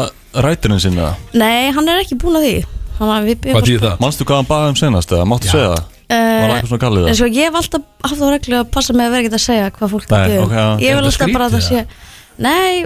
rætturinn 0.45 0.83
sinna? 0.85 1.13
Nei, 1.33 1.71
hann 1.73 1.89
er 1.89 2.03
ekki 2.05 2.19
búin 2.21 2.37
að 2.41 2.49
því 2.49 2.57
Hvað 2.99 3.63
þýðir 3.63 3.85
það? 3.87 3.97
Manstu 4.03 4.27
hvað 4.29 4.43
hann 4.43 4.51
baði 4.51 4.73
um 4.75 4.79
senast 4.79 5.13
eða? 5.15 5.25
Máttu 5.31 5.49
Já. 5.49 5.53
segja 5.55 5.71
það? 5.73 5.85
Var 6.09 6.19
það 6.19 6.53
eitthvað 6.57 6.71
svona 6.73 6.83
gallið 6.85 7.03
En 7.03 7.09
það? 7.13 7.19
svo 7.21 7.27
ég 7.29 7.45
hef 7.49 7.57
alltaf 7.61 7.83
haft 8.09 8.19
þá 8.19 8.29
reglu 8.33 8.57
að 8.59 8.71
passa 8.75 8.95
mig 8.97 9.07
að 9.07 9.13
vera 9.15 9.23
ekki 9.27 9.37
að 9.39 9.43
segja 9.45 9.67
hvað 9.77 9.91
fólk 9.93 10.07
Nei, 10.09 10.19
er 10.19 10.33
að 10.33 10.45
ok, 10.47 10.55
já. 10.57 10.67
Ég 10.69 10.89
Er 10.89 10.97
vil 10.99 11.05
þetta 11.05 11.13
alltaf 11.13 11.35
bara 11.37 11.49
að 11.49 11.55
það 11.59 11.67
Nei, 12.39 12.85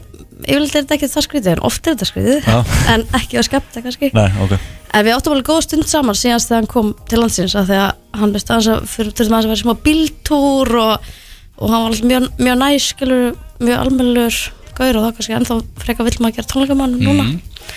ég 0.48 0.56
vil 0.56 0.68
þetta 0.70 0.96
ekki 0.96 1.10
það 1.12 1.26
skrítið 1.26 1.52
En 1.52 1.64
oft 1.68 1.86
er 1.86 1.96
þetta 1.96 2.08
skrítið. 2.08 2.48
En 2.92 3.04
ekki 3.18 3.40
að 3.40 3.48
skemmta 3.50 3.82
kannski. 3.84 4.10
Nei, 4.16 4.28
ok. 4.44 4.56
En 4.92 5.06
við 5.06 5.16
áttum 5.16 5.32
alveg 5.34 5.48
góða 5.48 5.66
stund 5.66 5.88
saman 5.88 6.18
síðanst 6.18 6.50
þegar 6.50 6.60
hann 6.60 6.72
kom 6.72 6.88
til 7.08 7.20
landsins 7.20 7.54
að 7.56 7.70
því 7.70 7.78
að 7.80 7.92
hann 8.20 8.34
veist 8.34 8.50
aðeins 8.52 8.70
að 8.72 8.88
fyrir 8.92 9.12
aðeins 9.12 9.32
að 9.32 9.48
vera 9.48 9.60
í 9.60 9.62
smá 9.62 9.74
bíltúr 9.86 10.68
og, 10.82 11.12
og 11.56 11.72
hann 11.72 11.84
var 11.84 11.94
alltaf 11.94 12.08
mjög, 12.10 12.26
mjög 12.42 12.58
næs 12.60 12.88
skilur, 12.92 13.24
mjög 13.62 13.84
almennlur 13.86 14.40
gaur 14.76 14.98
og 14.98 15.06
þá 15.06 15.16
kannski 15.16 15.36
ennþá 15.38 15.56
freka 15.80 16.06
vill 16.08 16.18
maður 16.20 16.36
gera 16.38 16.50
tónleikamann 16.52 16.96
núna. 17.00 17.24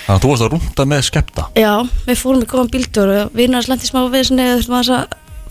Þannig 0.06 0.12
að 0.12 0.22
þú 0.22 0.32
varst 0.32 0.44
að 0.44 0.52
rúnda 0.54 0.82
með 0.90 1.04
skepta 1.06 1.42
Já, 1.56 1.72
við 2.08 2.20
fórum 2.20 2.42
í 2.44 2.50
góðan 2.50 2.72
bíltúr 2.72 3.12
og 3.12 3.36
við 3.36 3.46
erum 3.46 3.60
að 3.60 3.70
lendi 3.72 3.88
smá 3.88 4.00
við 4.12 4.24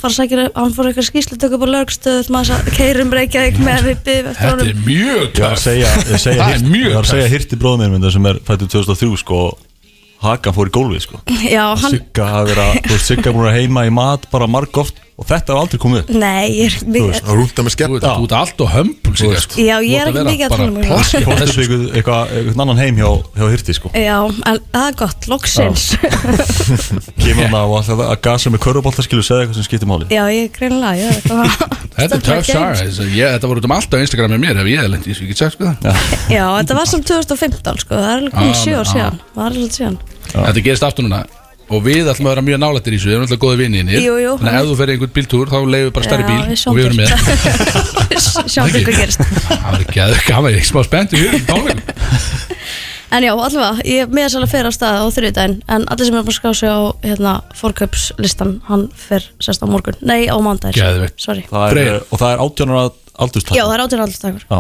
fara 0.05 0.13
að 0.13 0.17
sækja 0.21 0.47
hann 0.55 0.73
fór 0.77 0.89
eitthvað 0.89 1.07
skýslu 1.09 1.37
tökum 1.41 1.65
á 1.65 1.67
lögstöð 1.75 2.17
þurftum 2.19 2.39
aðeins 2.39 2.53
að 2.55 2.73
keirum 2.77 3.13
Reykjavík 3.19 3.61
með 3.65 3.85
við 3.89 4.01
byggðum 4.07 4.31
eftir 4.31 4.41
Þetta 4.41 4.51
honum. 4.53 4.67
er 4.69 4.81
mjög 4.85 5.39
segja, 5.65 5.93
segja, 6.15 6.41
Það 6.41 6.55
er 6.55 6.67
mjög 6.69 6.89
ég 6.89 6.97
var 6.99 7.07
að 7.07 7.13
segja 7.13 7.31
hirti 7.35 7.59
bróðum 7.61 7.95
minn 7.95 8.11
sem 8.15 8.29
er 8.31 8.41
fættur 8.45 8.71
2003 8.75 9.21
sko 9.23 9.39
Hakan 10.25 10.55
fór 10.55 10.69
í 10.69 10.73
gólfið 10.73 11.01
sko. 11.03 11.19
Já, 11.43 11.65
hann, 11.75 11.91
Sigga 11.91 12.27
hafi 12.31 12.53
verið 12.53 12.63
að, 12.63 12.77
þú 12.85 12.93
veist, 12.95 13.09
Sigga 13.09 13.33
búin 13.35 13.49
að 13.49 13.57
heima 13.59 13.83
í 13.85 13.91
mat 13.93 14.27
bara 14.31 14.47
marg 14.49 14.79
oft 14.81 15.01
og 15.15 15.23
þetta 15.29 15.53
hafa 15.55 15.61
aldrei 15.63 15.79
komið 15.79 15.99
upp. 16.01 16.09
Nei, 16.19 16.45
ég 16.59 16.73
er 16.75 16.87
mikið 16.91 17.29
Og 17.31 17.37
rúnda 17.39 17.63
með 17.63 17.69
Þú 17.69 17.73
skemmt 17.75 18.03
þú 18.03 18.25
ert 18.25 18.33
allt 18.35 18.63
og 18.65 18.71
Sigga, 19.15 19.39
sko. 19.39 19.55
Já, 19.63 19.75
ég 19.79 20.01
Þú 20.03 20.09
er 20.09 20.09
ekki 20.11 20.23
mikið 20.27 20.45
að 20.45 20.51
tala 20.51 20.65
um 20.67 20.73
mig. 20.75 20.87
plask- 20.89 21.23
Fórstu 21.23 21.37
þessu 21.39 21.61
eitthvað, 21.63 21.85
eitthvað, 21.95 22.33
eitthvað 22.35 22.63
annan 22.65 22.81
heim 22.83 22.97
hjá, 22.99 23.09
hjá 23.39 23.45
hirti 23.53 23.75
sko. 23.77 23.91
Já, 23.95 24.17
en 24.51 24.59
það 24.75 24.87
er 24.89 24.97
gott, 24.99 25.27
loksins. 25.31 25.85
Kemur 27.23 27.47
hann 27.47 27.55
á 27.55 27.63
alltaf 27.63 28.01
að 28.05 28.19
gasa 28.27 28.51
með 28.51 28.61
körubóltaskilu 28.65 29.23
og 29.23 29.27
segja 29.29 29.45
eitthvað 29.45 29.59
sem 29.61 29.67
skiptir 29.69 29.87
máli. 29.89 30.09
Já, 30.11 30.23
ég 30.35 30.43
er 30.43 30.51
eitthvað 30.51 30.75
Þetta 31.95 32.19
er 32.19 32.43
þessi- 32.43 33.07
ég- 33.15 33.31
Þetta 33.37 33.47
voru 33.53 33.63
út 33.63 33.69
um 33.69 33.75
allt 33.77 33.95
á 33.95 33.97
Instagram 34.03 34.35
með 34.35 34.43
mér 34.43 34.59
ef 34.65 34.67
ég 34.73 34.83
hef 34.83 34.91
lent 34.91 35.07
í 35.07 35.13
þessu, 35.13 35.23
ég 35.23 35.31
get 35.31 35.39
sagt 35.45 35.55
sko. 35.55 35.71
Já, 36.27 36.43
þetta 36.59 36.75
var 36.81 36.91
samt 36.91 37.07
2015 37.07 37.81
sko, 37.85 37.95
það 37.95 38.11
er 38.11 38.19
alveg 38.19 38.35
komið 38.35 38.59
7 38.65 38.75
ár 38.83 38.91
síðan 38.91 39.19
Það 39.31 39.47
alveg 39.47 39.75
síðan. 39.79 39.97
Þetta 40.35 40.65
gerist 40.67 40.83
aftur 40.89 41.07
núna 41.07 41.23
og 41.65 41.79
við 41.85 42.09
ætlum 42.11 42.27
að 42.27 42.33
vera 42.33 42.43
mjög 42.45 42.59
nálættir 42.61 42.93
í 42.93 42.97
þessu 42.99 43.09
við 43.09 43.15
erum 43.15 43.25
alltaf 43.25 43.41
góði 43.41 43.57
vinninir 43.63 43.99
að 43.99 44.57
ef 44.59 44.67
þú 44.69 44.75
fer 44.79 44.91
í 44.91 44.95
einhvern 44.95 45.13
bíltúr 45.15 45.51
þá 45.51 45.57
leiðum 45.65 45.87
við 45.87 45.95
bara 45.95 46.05
stærri 46.09 46.25
bíl 46.29 46.41
við 46.45 46.57
og 46.69 46.73
við 46.77 46.83
erum 46.85 46.99
með. 46.99 47.09
Sjáum 48.53 48.69
hvað 48.75 48.99
gerist. 48.99 49.21
Það 49.49 49.65
var 49.65 49.85
ekki 49.85 50.03
aðeins 50.05 50.27
gaman, 50.29 50.53
ég 50.53 50.61
er 50.61 50.69
smá 50.69 50.81
spennt 50.85 51.11
En 53.15 53.23
já, 53.23 53.31
allavega, 53.31 53.83
ég 53.87 54.09
með 54.11 54.25
þess 54.25 54.37
að 54.41 54.51
fer 54.51 54.67
á 54.67 54.71
stað 54.75 54.95
á 54.99 55.07
þriðdæn 55.13 55.53
En 55.71 55.85
allir 55.93 56.07
sem 56.09 56.15
er 56.17 56.23
bara 56.25 56.33
að 56.33 56.39
skrá 56.39 56.51
sig 56.57 56.71
á 56.73 56.79
hérna, 57.05 57.33
fórkaupslistan 57.55 58.55
Hann 58.67 58.87
fer 58.97 59.27
sérst 59.39 59.61
á 59.63 59.67
morgun. 59.69 59.95
Nei, 60.01 60.25
á 60.27 60.35
mándagir 60.41 60.81
er. 61.93 62.01
Og 62.09 62.19
það 62.19 62.33
er 62.33 62.43
átjónara 62.43 62.87
aldurstak 63.21 63.55
Já, 63.55 63.63
það 63.63 63.75
er 63.77 63.85
átján 63.85 64.03
aldur 64.07 64.19
Já. 64.49 64.59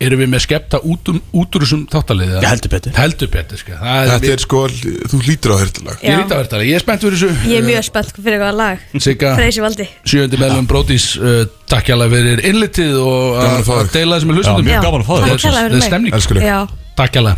Erum 0.00 0.20
við 0.22 0.30
með 0.32 0.42
skepta 0.46 0.80
út, 0.80 1.10
um, 1.12 1.18
út 1.36 1.56
úr 1.56 1.64
þessum 1.64 1.82
þáttalið 1.92 2.30
Já, 2.36 2.48
heldur 2.48 2.72
betur. 2.72 2.94
heldur 2.96 3.30
betur 3.34 3.60
sko. 3.60 3.76
það 3.80 4.00
er, 4.00 4.10
Þetta 4.14 4.32
er 4.34 4.44
sko, 4.44 4.62
þú 5.12 5.20
hlýtur 5.26 5.52
á 5.52 5.56
hirtilag 5.60 6.04
ég 6.06 6.14
er 6.14 6.22
ítavert 6.24 6.56
ég 6.64 6.78
er 6.78 6.84
spennt 6.84 7.04
fyrir 7.04 7.18
þessu. 7.18 7.50
Ég 7.50 7.60
er 7.60 7.66
mjög 7.68 7.86
spennt 7.90 8.14
fyrir 8.16 8.38
eitthvað 8.38 8.56
lag. 8.60 8.76
Sjöndi 10.10 10.40
meðlum 10.40 10.70
Brótis 10.70 11.12
uh, 11.20 11.44
takk 11.70 11.92
hjá 11.92 11.96
fyrir 12.10 12.42
innlitið 12.48 12.96
og 13.02 13.38
að 13.44 13.92
deila 13.94 14.18
þessum 14.18 14.32
með 14.32 14.34
Já, 14.34 14.40
hlustundum 14.40 14.70
mjög 14.70 14.88
gaman 14.88 15.04
að 15.04 15.08
fá 15.10 15.14
þig. 15.20 15.46
Það 15.46 15.62
er 15.68 15.86
stemning 15.90 16.18
Elsku 16.20 16.38
þig. 16.38 16.48
Já, 16.48 16.58
takk 16.96 17.20
hjá 17.20 17.36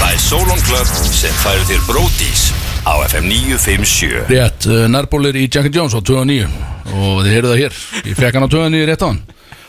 Það 0.00 0.12
er 0.14 0.20
Solon 0.22 0.60
Club 0.64 0.90
sem 1.10 1.34
færir 1.42 1.64
þér 1.68 1.80
Bródís 1.88 2.44
á 2.86 2.92
FM 3.10 3.26
957 3.28 4.30
Rétt, 4.30 4.66
uh, 4.70 4.86
nærbólir 4.90 5.36
í 5.36 5.46
Jack 5.50 5.68
and 5.68 5.76
Jones 5.76 5.96
á 5.96 6.00
2009 6.00 6.46
og 6.90 7.20
þið 7.24 7.34
heyrðu 7.34 7.50
það 7.52 7.60
hér. 7.60 7.76
Ég 8.08 8.16
fekk 8.18 8.38
hann 8.38 8.46
á 8.46 8.50
2009 8.50 8.88
rétt 8.88 9.04
á 9.04 9.08
hann 9.10 9.20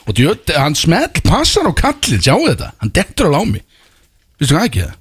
og 0.07 0.15
djöld, 0.17 0.55
hann 0.57 0.75
smell 0.75 1.09
passar 1.27 1.69
á 1.69 1.73
kallið 1.77 2.25
sjáu 2.25 2.41
þetta, 2.49 2.71
hann 2.81 2.91
dettur 2.95 3.31
á 3.33 3.41
mig 3.45 3.61
Vistu 4.41 4.55
hvað 4.57 4.67
ekki? 4.71 4.81
Það? 4.81 4.95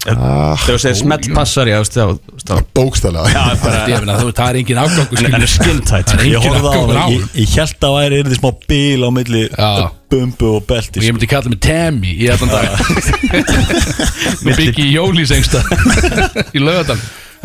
Þegar 0.00 0.60
þú 0.64 0.74
segir 0.80 0.96
smelt 0.96 1.26
passar 1.34 1.68
ég 1.68 1.80
ást 1.82 1.96
þá 1.98 2.52
Bókstælega 2.78 3.32
Já, 3.34 3.42
bara 3.60 3.80
Ég 3.90 3.98
meina, 4.04 4.14
þú- 4.22 4.30
Það 4.38 4.48
er 4.52 4.58
engin 4.60 4.78
afgangur 4.80 5.24
Hann 5.34 5.42
er 5.44 5.50
skinntætt. 5.50 6.06
Það 6.12 6.20
er 6.22 6.28
Ég 6.30 6.36
engin 6.38 6.54
horfði 6.54 6.70
á 6.70 6.80
það, 6.80 7.10
ég, 7.12 7.26
ég 7.42 7.56
held 7.58 7.84
að 7.88 7.96
væri 7.98 8.20
er 8.22 8.38
smá 8.38 8.50
bíl 8.70 9.02
á 9.04 9.10
milli 9.18 9.42
Já. 9.50 9.68
bumbu 10.14 10.52
og 10.56 10.64
belti 10.70 11.02
og 11.02 11.04
ég 11.04 11.16
myndi 11.18 11.28
kalla 11.34 11.52
mig 11.52 11.60
Tammy 11.66 12.14
í 12.16 12.30
allan 12.32 12.54
dag. 12.54 12.68
Með 14.46 14.56
byggi 14.62 14.86
í 14.88 14.94
Jólís 14.94 15.34
engsta 15.36 15.60
í 16.56 16.62
lögadal 16.62 16.96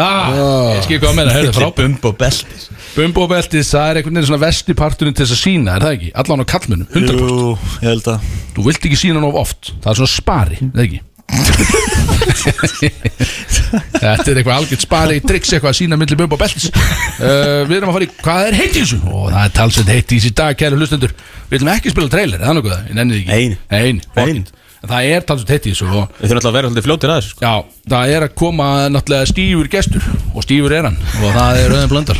ah, 0.01 0.75
ég 0.75 0.83
skil 0.85 0.99
hvað 0.99 1.11
að 1.11 1.17
menna, 1.19 1.35
heyrðu 1.35 1.53
frá 1.55 1.69
bumb 1.77 2.09
og 2.09 2.17
beltis 2.19 2.69
Bumbo 2.95 3.25
beltis, 3.27 3.67
það 3.73 3.89
er 3.89 3.97
einhvern 3.99 4.15
veginn 4.15 4.29
svona 4.29 4.43
vesti 4.45 4.73
parturinn 4.77 5.15
til 5.15 5.25
þess 5.25 5.35
að 5.35 5.41
sína, 5.41 5.73
er 5.75 5.83
það 5.83 5.95
ekki? 5.97 6.09
Allan 6.21 6.43
á 6.43 6.45
kallmunum, 6.47 6.87
100% 6.93 7.19
Jú, 7.19 7.49
ég 7.81 7.89
held 7.89 8.07
að 8.13 8.29
Þú 8.55 8.65
vilt 8.69 8.87
ekki 8.87 8.99
sína 9.01 9.23
of 9.27 9.35
oft 9.41 9.73
Það 9.83 9.89
er 9.91 9.99
svona 9.99 10.13
spari, 10.13 10.57
er 10.61 10.71
það 10.71 10.85
ekki? 10.85 11.01
Þetta 13.95 14.29
er 14.31 14.39
eitthvað 14.39 14.55
algjört 14.55 14.83
spari 14.85 15.19
Tricks 15.25 15.51
eitthvað 15.55 15.71
að 15.73 15.79
sína 15.81 15.99
milli 15.99 16.19
bumbo 16.19 16.39
beltis 16.39 16.69
uh, 16.71 17.65
Við 17.67 17.75
erum 17.79 17.91
að 17.91 17.97
fara 17.97 18.07
í, 18.07 18.11
hvað 18.21 18.41
er 18.49 18.57
heitt 18.61 18.75
í 18.75 18.83
þessu? 18.83 18.99
Ó, 19.03 19.27
það 19.33 19.41
er 19.41 19.55
talsveit 19.59 19.91
heitt 19.91 20.05
í 20.05 20.19
þessu 20.19 20.31
í 20.31 20.37
dag, 20.39 20.59
kæru 20.59 20.79
hlustendur 20.79 21.15
Við 21.49 21.57
viljum 21.57 21.73
ekki 21.75 21.91
spila 21.93 22.13
trailer, 22.13 22.39
er 22.39 22.47
það 22.47 22.57
nokkuð 22.59 22.75
það? 22.75 22.85
Ég 22.87 22.95
nenni 22.99 23.17
því 23.17 23.21
ekki 23.25 23.31
Nei. 23.35 23.57
Ein, 23.75 23.97
Nei. 24.15 24.45
En 24.85 24.91
það 24.91 25.07
er 25.15 25.23
talsveit 25.25 25.51
heitt 25.55 25.65
í 25.65 25.71
þessu 25.73 25.87
og 25.89 26.11
Við 26.19 26.29
þurfum 26.29 26.37
alltaf 26.37 26.49
að 26.51 26.55
vera 26.59 26.69
svolítið 26.69 26.85
fljótir 26.85 27.11
að 27.11 27.15
þessu 27.17 27.31
sko. 27.33 27.41
Já, 27.41 27.53
það 27.89 28.11
er 28.15 28.25
að 28.25 28.33
koma 28.37 28.65
náttúrulega 28.93 29.29
stífur 29.31 29.69
gestur 29.73 30.09
og 30.35 30.45
stífur 30.45 30.75
er 30.77 30.87
hann 30.91 30.99
og 31.01 31.31
það 31.39 31.61
er 31.61 31.73
Rauðin 31.73 31.89
Blöndal. 31.95 32.17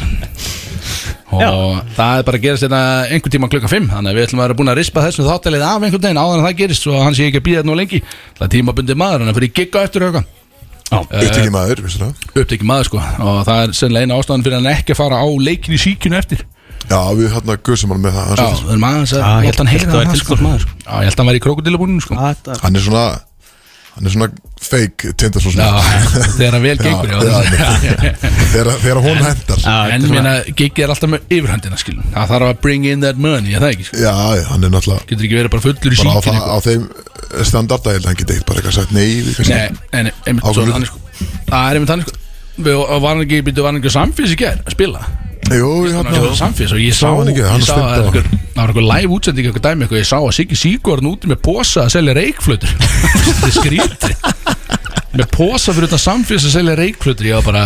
Og 1.36 1.92
það 1.98 2.22
er 2.22 2.26
bara 2.26 2.40
að 2.40 2.46
gerast 2.46 2.66
þetta 2.66 2.80
einhvern 3.12 3.36
tíma 3.36 3.50
klukka 3.52 3.70
5 3.70 3.90
þannig 3.92 4.12
að 4.12 4.18
við 4.18 4.26
ætlum 4.26 4.42
að 4.42 4.48
vera 4.48 4.58
búin 4.58 4.72
að 4.72 4.80
rispa 4.80 5.04
þessum 5.04 5.28
þáttalið 5.30 5.66
af 5.68 5.86
einhvern 5.86 6.06
veginn 6.08 6.22
áður 6.22 6.40
en 6.40 6.46
það 6.48 6.58
gerist 6.62 6.90
og 6.90 6.98
hann 7.04 7.18
sé 7.18 7.28
ekki 7.28 7.42
að 7.42 7.46
býða 7.50 7.60
þetta 7.60 7.70
nú 7.70 7.78
lengi. 7.82 8.02
Það 8.40 8.48
er 8.48 8.54
tímabundi 8.56 8.98
maður, 9.02 9.22
hann 9.26 9.34
er 9.34 9.38
fyrir 9.38 9.54
gigga 9.60 9.86
eftir 9.86 10.08
auka 10.08 10.24
Upptekið 10.96 11.52
maður, 11.52 11.82
vissulega 11.82 12.14
upptekið 12.40 12.68
maður 12.70 12.90
sko. 12.92 13.02
Og 13.26 13.40
það 13.48 13.62
er 13.64 13.72
sennilega 13.76 14.06
eina 14.06 14.20
ástæðan 14.22 14.46
fyrir 14.46 14.60
hann 14.60 14.72
ekki 14.72 14.94
að 14.94 15.00
fara 15.02 15.18
á 15.18 15.28
leikin 15.42 15.76
í 15.76 15.82
síkinu 15.82 16.20
eftir 16.20 16.46
Já, 16.90 17.00
við 17.18 17.30
hérna 17.36 17.56
gusum 17.66 17.94
hann 17.96 18.04
með 18.04 18.18
það 18.18 18.26
Já, 18.26 18.46
hann, 18.46 18.58
það 18.66 18.74
er 18.76 18.82
maður 18.86 19.00
að 19.06 19.10
Já, 19.16 19.30
ég 19.36 19.48
held 19.50 19.62
hann 19.62 19.72
held 19.72 19.86
heyra 19.86 19.94
að 19.94 20.02
væri 20.02 20.20
sko. 20.22 20.36
sko. 20.36 20.52
Já, 20.86 20.94
ég 20.96 21.08
held 21.10 21.22
hann 21.22 21.30
væri 21.32 21.40
í 21.40 21.46
krokodilabúninu 21.46 22.02
sko. 22.06 22.14
Hann 22.20 22.76
er 22.76 22.86
svona 22.86 23.06
Hann 23.96 24.10
er 24.10 24.12
svona 24.12 24.28
fake 24.60 25.14
tindasól 25.16 25.54
Já, 25.56 25.72
þegar 26.36 26.58
hann 26.58 26.66
vel 26.66 26.80
gengur 26.82 27.08
Þegar 28.52 29.00
hún 29.06 29.22
hendar 29.24 29.62
Já, 29.64 29.76
En 29.96 30.08
meina, 30.12 30.34
giggi 30.52 30.84
er 30.84 30.92
alltaf 30.92 31.12
með 31.14 31.24
yfirhandina 31.32 31.80
skilum 31.80 32.04
Það 32.12 32.34
þarf 32.34 32.50
að 32.50 32.60
bring 32.66 32.84
in 32.90 33.06
that 33.06 33.16
money, 33.22 33.56
það 33.56 33.70
ekki 33.72 33.88
sko. 33.88 34.02
Já, 34.04 34.12
hann 34.52 34.68
er 34.68 34.74
náttúrulega 34.74 35.08
Getur 35.08 35.30
ekki 35.30 35.40
verið 35.40 35.54
bara 35.56 35.64
fullur 35.64 35.96
í 35.96 36.00
Bara 36.02 36.12
á, 36.12 36.20
síkinu 36.20 36.42
það, 36.42 36.52
á 36.52 36.58
þeim 36.68 36.84
standarda 37.48 37.96
Ég 37.96 38.02
held 38.02 38.06
að 38.06 38.12
hann 38.12 38.20
geti 38.20 38.36
eitt 38.36 38.48
bara 38.50 38.58
eitthvað 38.60 38.78
sagt 38.82 38.92
nei 38.96 39.08
sko. 40.92 41.00
Það 41.48 41.62
er 41.70 41.80
einmitt 41.80 41.92
þannig 41.94 42.10
sko. 42.10 42.20
Var 42.66 43.08
hann 43.08 43.24
ekki, 43.24 43.40
býttu, 43.48 43.64
var 43.64 43.72
hann 43.72 43.80
ekki 43.80 43.96
samfés 43.96 44.36
í 44.36 44.38
gær 44.44 44.60
að 44.66 44.76
spila 44.76 45.06
Jú, 45.56 45.72
ég 45.86 45.94
Hann 46.00 46.10
var 46.10 46.34
samfés 46.38 46.72
og 46.74 46.82
ég 46.82 46.96
sá 46.98 47.10
hann 47.14 47.30
ekki, 47.32 47.44
hann 47.46 47.62
sá 47.66 47.76
að 47.78 48.08
Það 48.56 48.62
var 48.62 48.72
einhver 48.72 48.88
live 48.88 49.12
útsending 49.18 49.50
eitthvað 49.50 49.66
dæmi 49.68 49.84
eitthvað. 49.86 50.00
Ég 50.02 50.08
sá 50.10 50.18
að 50.22 50.32
Siggi 50.38 50.58
Sigurðan 50.60 51.10
úti 51.12 51.30
með 51.32 51.42
posa 51.46 51.84
að 51.86 51.94
selja 51.98 52.16
reikflutur 52.18 52.72
Þetta 53.28 53.50
er 53.50 53.56
skríti 53.60 54.14
Með 55.16 55.30
posa 55.32 55.72
fyrir 55.76 55.88
þetta 55.90 56.02
samfés 56.02 56.48
að 56.50 56.56
selja 56.58 56.76
reikflutur 56.80 57.30
Ég 57.30 57.38
var 57.40 57.46
bara, 57.52 57.66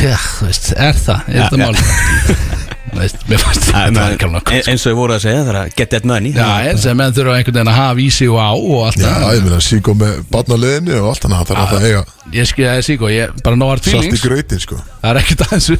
já, 0.00 0.16
þú 0.38 0.48
veist, 0.48 0.72
er 0.74 0.98
það? 1.04 1.28
Er 1.30 1.44
þetta 1.44 1.58
mál 1.66 2.68
veist, 2.96 3.16
Mér 3.30 3.38
fannst 3.42 3.66
Ja, 3.70 3.84
þetta 3.86 3.92
menn, 3.96 4.14
ekki 4.16 4.26
alveg 4.28 4.50
e- 4.56 4.62
eins 4.72 4.84
og 4.86 4.92
ég 4.92 4.96
voru 4.98 5.14
að 5.14 5.22
segja 5.24 5.42
það 5.44 5.50
er 5.52 5.58
að 5.60 5.74
get 5.78 5.90
that 5.94 6.04
money. 6.10 6.32
Já, 6.34 6.48
eins 6.70 6.86
og 6.90 6.96
menn 7.00 7.14
þurfa 7.16 7.36
einhvern 7.38 7.56
veginn 7.60 7.70
að 7.72 7.78
hafa 7.80 8.00
í 8.04 8.08
sig 8.16 8.28
og 8.32 8.40
á 8.40 8.50
og 8.56 8.80
allt 8.88 9.00
Já, 9.00 9.08
það. 9.10 9.34
ég 9.36 9.44
meina, 9.46 9.60
síkó 9.68 9.94
með 10.00 10.16
barn 10.30 10.50
á 10.50 10.56
liðinni 10.64 10.96
og 11.00 11.08
allt 11.12 11.26
Það 11.30 11.36
er 11.54 11.60
alltaf 11.62 11.78
að 11.80 11.86
eiga 11.90 12.04
Ég 12.30 12.46
skilja 12.50 12.74
það 12.76 12.84
Siggo, 12.86 13.08
ég 13.10 13.40
bara 13.42 13.56
nógar 13.58 13.80
salt 13.82 14.06
í 14.06 14.20
gröytin, 14.22 14.60
sko. 14.62 14.76
Það 15.00 15.10
er 15.10 15.20
ekkert 15.22 15.40
aðeins 15.46 15.70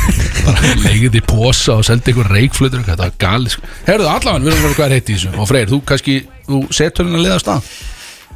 bara 0.46 0.72
leikið 0.86 1.18
í 1.20 1.22
posa 1.28 1.76
og 1.78 1.84
seldi 1.86 2.10
einhver 2.14 2.30
reikflutur 2.34 2.82
þetta 2.86 3.04
var 3.04 3.14
gali 3.20 3.52
sko. 3.52 3.62
Herðu 3.86 4.08
allavega, 4.10 4.42
við 4.42 4.52
erum 4.54 4.64
verið 4.66 4.76
hvað 4.80 4.86
er 4.88 4.94
heitt 4.96 5.10
í 5.12 5.16
þessu. 5.18 5.32
Og 5.38 5.48
Freyr, 5.50 5.70
þú 5.70 5.78
kannski, 5.86 6.16
þú 6.48 6.60
setur 6.74 7.06
henni 7.06 7.20
að 7.20 7.26
liða 7.28 7.38
á 7.38 7.42
stað? 7.44 7.70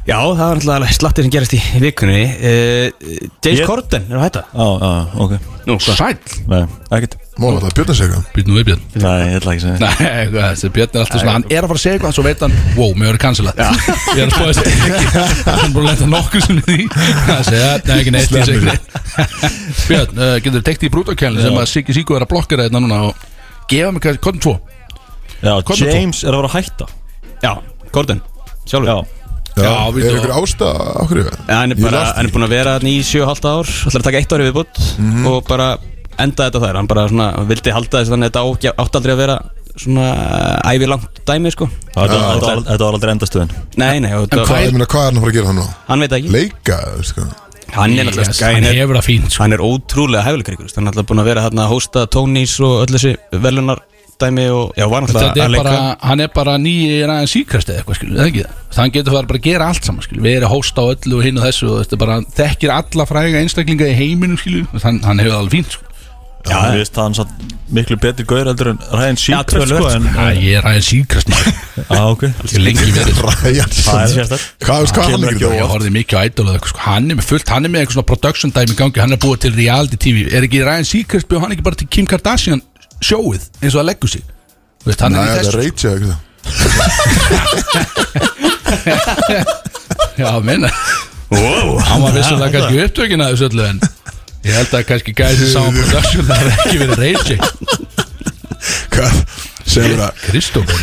Já, 0.05 0.19
það 0.21 0.41
var 0.45 0.59
alltaf 0.61 0.95
slatti 0.99 1.23
sem 1.25 1.31
gerast 1.33 1.55
í 1.57 1.61
vikunni. 1.81 2.23
Uh, 2.37 3.27
James 3.41 3.59
Ég- 3.59 3.65
Corden 3.67 4.03
er 4.11 4.19
að? 4.19 4.25
Hætta 4.27 4.43
Já, 4.53 4.67
já, 4.85 4.91
ok. 5.25 5.35
Nú? 5.65 5.77
Sæll, 5.81 6.17
Nei, 6.51 6.59
ekkert 6.93 7.15
Móla, 7.35 7.59
það 7.59 7.67
er 7.67 7.73
björnarsega 7.75 8.19
být 8.31 8.47
nú 8.47 8.53
við 8.55 8.63
Björn. 8.69 8.83
Nei, 9.03 9.13
ég 9.27 9.33
ætla 9.41 9.53
ekki 9.55 9.59
að 9.59 9.65
segja 9.65 9.87
Nei, 9.91 10.27
þessi 10.35 10.69
Björn 10.75 10.93
er 10.95 11.01
alltaf 11.01 11.19
svona, 11.19 11.33
hann 11.35 11.45
er 11.51 11.57
að 11.57 11.71
fara 11.71 11.75
að 11.75 11.81
segja 11.83 11.95
eitthvað 11.97 12.13
svo 12.15 12.23
veit 12.23 12.43
hann, 12.45 12.53
wow, 12.77 12.93
mér 12.95 13.09
verður 13.09 13.21
cancelað 13.25 13.59
Ég 13.59 14.21
er 14.21 14.29
að 14.29 14.35
spóða 14.35 14.53
þessi 14.55 14.75
Hann 15.49 15.65
er 15.65 15.73
búin 15.73 15.81
að 15.81 15.89
leta 15.89 16.07
nokkuð 16.13 16.45
sem 16.45 16.61
því. 16.69 16.77
Það 17.27 17.41
segja, 17.49 17.71
nei, 17.89 17.97
ekki 17.97 18.13
neitt, 18.15 18.31
Björn, 19.89 20.15
uh, 20.15 20.37
getur 20.45 20.55
þú 20.55 20.63
tekt 20.69 20.85
í 20.87 20.91
brútakælni 20.95 21.43
sem 21.43 21.59
að 21.59 21.67
Siggi 21.73 21.95
Siggo 21.97 22.15
er 22.15 22.23
að 22.23 22.31
blokkera 22.31 22.67
þetta 22.69 22.81
núna 22.85 23.01
og 23.09 23.25
gefa 23.71 23.91
mig 23.97 24.05
hvað, 24.07 24.21
kodum 24.23 24.43
tvo. 24.45 24.55
Já, 25.43 25.51
Hvað 25.59 25.83
með 25.83 25.91
James 25.99 26.23
er 26.23 26.31
að 26.31 26.39
vera 26.39 26.51
að 26.53 26.55
hætta. 26.55 26.87
Já, 27.43 27.51
Corden 27.91 28.21
Sjálfur. 28.63 28.87
Já, 28.87 28.97
Já, 29.55 29.63
Já, 29.63 29.73
er 29.87 29.93
við- 29.95 30.07
ykkur 30.17 30.33
ásta 30.35 30.69
okkur 31.03 31.19
Ja, 31.25 31.59
hann, 31.61 31.71
er 31.75 31.79
bara, 31.83 31.99
hann 32.15 32.27
er 32.27 32.31
búin 32.33 32.43
að 32.47 32.55
vera 32.55 32.73
í 32.83 32.95
7,5 33.07 33.45
ár 33.51 33.69
ætlar 33.69 34.01
að 34.01 34.07
taka 34.09 34.19
eitt 34.23 34.33
ári 34.35 34.47
viðbútt 34.49 34.81
og 35.31 35.45
bara 35.47 35.67
enda 36.19 36.49
þetta 36.49 36.61
þær. 36.63 36.75
Hann 36.79 36.87
bara 36.91 37.07
svona, 37.11 37.29
vildi 37.49 37.71
halda 37.75 38.01
þess 38.01 38.11
þannig 38.13 38.29
að 38.29 38.31
þetta 38.31 38.43
á- 38.71 38.77
átti 38.85 38.99
aldrei 38.99 39.13
að 39.15 39.21
vera 39.23 39.37
svona 39.75 40.05
ævi 40.71 40.87
langt 40.87 41.23
dæmi 41.27 41.51
sko. 41.51 41.69
Þetta 41.95 42.79
var- 42.79 42.93
aldrei 42.93 43.11
endastöðin. 43.15 43.49
Nei, 43.77 43.99
nei, 43.99 44.11
En 44.11 44.27
þetta- 44.27 44.45
Hvað, 44.45 44.65
ég 44.65 44.71
meina, 44.71 44.85
hvað 44.85 45.01
er 45.01 45.11
hann 45.11 45.17
að 45.17 45.21
fara 45.25 45.31
að 45.31 45.37
gera 45.39 45.47
það 45.51 45.55
nú? 45.59 45.67
hann 45.87 45.99
veit 45.99 46.11
ekki. 46.11 46.31
Leika, 46.31 46.77
sko 47.03 47.21
hann 47.75 47.91
er 47.99 48.05
Yes, 48.05 48.39
gæinn 48.39 48.53
Hann 48.55 48.63
er- 48.63 48.73
hefur 48.85 48.95
það 48.95 49.05
fínt 49.09 49.31
sko. 49.31 49.43
hann 49.43 49.53
er 49.53 49.57
ótrúlega 49.59 50.23
hæfileikrikur 50.23 50.69
hann 50.75 50.87
er 50.87 50.91
alltaf 50.93 51.05
búin 51.09 51.19
að 51.19 51.25
vera 51.25 51.41
hérna 51.41 51.65
að 51.65 51.71
hósta 51.73 52.07
Tónís 52.07 52.53
og 52.63 52.87
öll 52.87 52.93
þessi 52.95 53.17
velunar 53.33 53.79
dæmi 54.17 54.45
og 54.49 54.71
já, 54.77 54.87
var 54.87 55.01
Þetta 55.01 55.33
að 55.33 55.43
er 55.43 55.49
leika 55.49 55.63
bara, 55.63 55.97
hann 55.99 56.19
er 56.21 56.27
bara 56.29 56.53
nýji 56.57 57.03
ræðin 57.03 57.27
síkrast 57.27 57.67
eða 57.67 57.83
eitthvað, 57.83 57.95
skilur, 57.99 58.15
það 58.15 58.27
ekki 58.31 58.43
það? 58.45 58.53
Þann 58.75 58.91
getur 58.93 59.11
það 59.11 59.27
bara 59.27 59.39
að 59.39 59.41
gera 59.49 59.67
allt 59.67 59.83
saman, 59.83 60.01
skilur 60.05 60.23
Við 60.23 60.37
erum 60.37 60.49
hósta 60.53 60.79
á 60.79 60.85
öllu 60.95 61.17
og 61.17 61.23
hinn 61.25 61.37
og 61.37 61.43
þessu 61.43 61.67
og 61.67 61.77
þetta 61.83 61.93
er 61.93 61.97
bara, 62.05 62.13
hann 62.13 62.25
þekkir 62.37 62.71
alla 62.71 63.05
fræga 63.05 63.41
einstaklinga 63.43 63.89
í 63.91 63.95
heiminum, 63.99 64.37
skilur 64.39 64.67
Hann, 64.83 65.01
hann 65.03 65.19
hefur 65.19 65.31
það 65.31 65.41
alveg 65.43 65.51
fínt, 65.57 65.77
sko 66.45 66.53
Já, 66.53 66.59
ég 66.71 66.77
veist 66.83 66.95
hann 67.01 67.15
satt 67.17 67.31
miklu 67.75 67.95
betri 67.97 68.23
gaur 68.29 68.45
heldur 68.45 68.67
en 68.75 68.79
Ryan 68.93 69.17
Seacrest 69.17 69.71
sko 69.73 69.89
ég 70.37 70.59
er 70.59 70.63
ræðin 70.65 70.85
ok. 72.13 72.23
Ég 72.29 72.55
er 72.55 72.61
lengi 72.63 72.91
verið. 72.93 73.15
Það 73.25 73.47
er 73.49 73.55
er 75.25 75.33
Ég 75.41 75.65
horfði 75.71 75.91
mikið 75.95 76.15
á 76.15 76.21
Idol 76.29 76.47
og 76.47 76.53
eitthvað, 76.55 76.71
sko. 76.71 76.79
Hann 76.85 77.05
er 77.09 77.15
með 77.19 77.25
fullt, 77.31 77.47
hann 77.51 77.65
er 77.67 77.71
með 77.73 77.79
eitthvað 77.81 77.97
svona 77.97 78.11
production 78.11 78.49
dæmi 78.55 78.71
í 78.71 78.73
gangi. 78.79 78.99
Hann 79.03 79.15
er 79.17 79.21
búið 79.25 79.39
til 79.45 79.53
reality 79.57 79.97
tv 80.05 80.15
Er 80.31 80.41
ekki 80.47 80.59
Ryan 80.63 80.87
Seacrest 80.87 81.27
bjóð 81.31 81.41
hann 81.45 81.53
ekki 81.57 81.65
bara 81.65 81.79
til 81.81 81.89
Kim 81.91 82.05
Kardashian 82.09 82.61
sjóið 83.03 83.43
eins 83.59 83.73
og 83.73 83.79
það 83.81 83.89
leggur 83.89 84.09
sig? 84.13 84.23
Þú 84.85 84.89
veist, 84.91 85.01
hann 85.03 85.11
Nei, 85.15 85.19
er 85.19 85.23
í 85.25 85.27
það 85.27 85.35
er 85.35 85.39
þessu 85.49 85.59
Rachel 85.61 85.91
eitthvað. 85.95 86.19
Já, 90.21 90.29
minna 90.45 90.69
wow. 91.29 91.79
Hann 91.81 92.01
var 92.01 92.11
vissulega 92.15 92.51
kannski 92.53 92.83
upptökin 92.85 93.21
að 93.25 93.29
þessu 93.33 93.45
öllu 93.49 93.63
en 93.67 93.79
Ég 94.45 94.53
held 94.53 94.73
að 94.77 94.83
kannski 94.91 95.13
gæði 95.17 95.47
sá 95.49 95.61
production 95.73 96.27
Það 96.29 96.37
hefði 96.41 96.55
ekki 96.65 96.77
verið 96.81 96.97
reysi 97.01 97.35
Hvað, 98.95 99.13
segir 99.67 99.97
það 100.01 100.11
Kristófur 100.25 100.81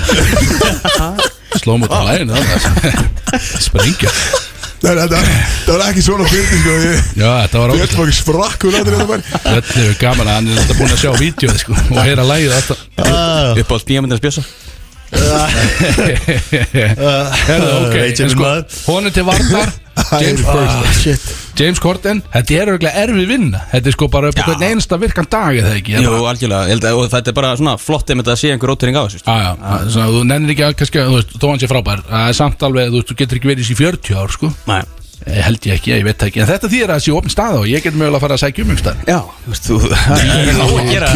Sló 1.62 1.76
mútið 1.78 1.94
á 1.94 2.02
læginu 2.08 2.32
þannig 2.38 2.94
Sprengja. 3.62 4.10
Nei, 4.82 4.96
þetta 4.98 5.18
það 5.22 5.68
var 5.76 5.82
ekki 5.86 6.02
svona 6.02 6.24
fyrir, 6.26 6.58
sko 6.58 6.72
Ég 6.82 6.96
Já, 7.20 7.28
þetta 7.44 7.60
var 7.62 7.68
Ég 7.70 7.76
ógæst 7.78 7.92
ætla 7.94 8.06
ekki 8.08 8.18
sprakk 8.18 8.66
úr 8.66 8.72
þetta 8.74 8.92
Þetta 9.46 9.76
hefur 9.78 9.96
gaman 10.02 10.26
að 10.32 10.34
hann 10.40 10.48
er 10.56 10.74
búin 10.80 10.90
að 10.96 11.02
sjá 11.04 11.12
vídeo 11.20 11.54
sko, 11.62 11.72
og 11.78 12.00
heyra 12.02 12.24
lægið 12.26 12.56
alltaf. 12.58 12.82
Upp 13.62 13.70
á 13.70 13.76
bíamöndins 13.86 14.22
bjösa 14.24 14.42
Herðu, 14.42 14.50
ok, 14.50 14.71
En 18.22 18.32
sko, 18.32 18.50
til 19.12 19.24
varnar 19.26 19.72
James, 20.22 20.40
Shit. 20.98 21.24
James 21.58 21.78
Corden 21.82 22.22
Þetta 22.32 22.54
er 22.56 22.70
auðvitað 22.72 22.94
erfið 23.02 23.26
vinna. 23.28 23.60
Þetta 23.70 23.90
er 23.90 23.94
sko 23.94 24.08
bara 24.12 24.30
upp 24.32 24.38
á 24.40 24.44
hvern 24.48 24.64
einasta 24.70 24.96
virkan 25.00 25.28
dag 25.30 25.58
eða 25.60 25.74
ekki? 25.78 25.94
Jú, 26.00 26.14
algjörlega, 26.28 26.62
ég 26.68 26.74
held 26.74 26.86
að- 26.88 26.96
og 27.02 27.10
þetta 27.12 27.28
er 27.32 27.36
bara 27.36 27.50
svona 27.60 27.74
flott 27.80 28.10
ef 28.10 28.16
þetta 28.22 28.36
sé 28.40 28.52
einhver 28.54 28.72
rótering 28.72 28.96
á 28.96 29.02
þessu 29.04 29.20
sko. 29.20 29.36
Já, 29.36 29.52
já, 29.52 29.76
svona, 29.92 30.08
þú 30.16 30.24
nennir 30.32 30.54
ekki 30.56 30.64
að 30.68 30.74
kannski, 30.80 31.04
þú 31.06 31.14
veist, 31.18 31.36
þó 31.36 31.46
hann 31.52 31.62
sé 31.62 31.68
frábær 31.70 32.02
Það 32.08 32.26
er 32.32 32.38
samt 32.40 32.66
alveg, 32.68 32.96
þú 32.96 33.16
getur 33.20 33.36
ekki 33.40 33.50
verið 33.52 33.62
í 33.62 33.68
þessi 33.68 33.78
40 33.84 34.18
ár, 34.22 34.30
sko. 34.38 34.52
Nei. 34.72 34.80
Eh, 35.26 35.38
Held 35.46 35.66
ég 35.68 35.76
ekki, 35.76 35.92
ég 35.94 36.02
veit 36.06 36.22
ekki. 36.26 36.40
En 36.42 36.48
þetta 36.48 36.68
þýðir 36.72 36.90
að 36.90 36.96
það 36.98 37.04
sé 37.04 37.12
opn 37.14 37.30
stað 37.32 37.58
og 37.60 37.66
ég 37.70 37.84
get 37.84 37.94
mögulega 37.94 38.18
að 38.18 38.24
fara 38.24 38.34
að 38.38 38.42
sækja 38.42 38.64
um 38.64 38.72
einhverstað 38.72 38.96
Já, 39.06 39.18
þú 39.44 39.52
veist, 39.52 39.68
þú 39.68 39.76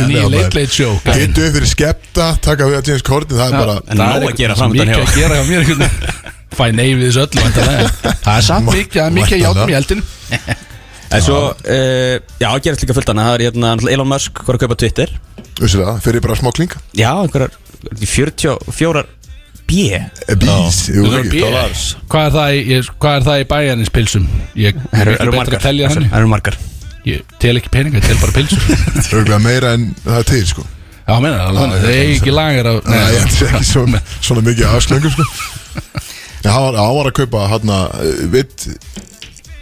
Ný- 0.06 0.46
late 0.54 0.66
show 0.70 0.92
Hittu 1.06 1.46
upp 1.48 1.56
fyrir 1.56 1.70
skepta 1.72 2.26
Taka 2.46 2.68
við 2.70 2.78
að 2.78 2.90
James 2.92 3.04
Corden 3.06 3.40
Það 3.40 3.48
er 3.48 3.58
bara 3.58 3.76
nóg 3.98 4.28
að 4.30 4.38
gera 4.40 4.56
framöndan 4.60 4.92
hjá 4.92 5.00
Mikið 5.00 5.10
að 5.10 5.18
gera 5.18 5.34
hjá 5.36 5.44
mér. 5.50 5.62
Fæ 6.56 6.64
nei 6.72 6.86
við 6.96 7.10
þessu 7.10 7.24
öllu. 7.26 7.40
Það 8.24 8.36
er 8.36 8.44
samt 8.46 8.70
mikið, 8.72 9.10
mikið 9.18 9.42
játum 9.42 9.72
í 9.74 9.76
eldinu 9.76 10.06
En 11.06 11.22
svo, 11.22 11.36
uh, 11.52 12.14
já, 12.42 12.48
gerast 12.64 12.82
líka 12.82 12.94
fullt 12.96 13.10
annað. 13.12 13.26
Það 13.28 13.36
er 13.36 13.44
hérna 13.46 13.74
Elon 13.94 14.08
Musk 14.10 14.40
hvað 14.40 14.48
er 14.54 14.56
að 14.56 14.62
kaupa 14.64 14.78
Twitter. 14.80 15.12
Það, 15.60 16.00
fyrir 16.02 16.24
bara 16.24 16.34
smá 16.40 16.50
klinga 16.56 16.80
Já, 16.98 17.10
einhverjar 17.22 17.52
44 18.00 19.04
B. 19.66 19.88
Bís, 20.38 20.78
jú, 20.94 21.04
ekki 21.18 21.42
dollars. 21.42 21.84
Hvað 22.12 22.28
er 22.28 22.34
það 22.36 22.56
í, 22.56 22.78
hvað 23.02 23.16
er 23.18 23.26
það 23.26 23.40
í 23.42 23.46
bæjarins 23.50 23.92
pilsum? 23.94 24.26
Ég 24.54 24.78
Það 24.78 25.00
er 25.00 25.10
eru 25.10 25.16
betra 25.18 25.36
margar 25.40 25.58
að 25.58 25.66
telja 25.66 25.88
Það 25.90 25.96
þannig 25.96 26.16
eru 26.20 26.30
margar. 26.30 26.58
Ég 27.06 27.34
tel 27.42 27.54
ekki 27.60 27.72
peninga, 27.74 28.00
ég 28.00 28.06
tel 28.06 28.18
bara 28.22 28.34
pilsur. 28.36 28.64
Örgulega 29.18 29.40
meira 29.42 29.72
en 29.78 29.88
það 30.04 30.20
er 30.20 30.28
til, 30.30 30.42
sko. 30.52 30.66
Já, 31.06 31.14
meina 31.22 31.36
það, 31.38 31.58
þannig, 31.60 31.82
það 31.82 31.96
er 31.96 32.12
ekki 32.16 32.32
lagar 32.34 32.68
af 32.70 32.78
Nei, 32.90 32.96
ég 33.14 33.26
ætla 33.26 33.50
ekki 33.50 33.68
svona, 33.72 34.00
svona 34.26 34.46
mikið 34.46 34.70
afslöngum, 34.72 35.14
sko. 35.14 35.26
Já, 36.46 36.50
hann 36.52 36.64
var, 36.66 36.78
hann 36.78 36.96
var 37.00 37.10
að 37.10 37.16
kaupa 37.20 37.44
hann 37.50 37.72
að 37.74 38.10
Vitt 38.34 38.66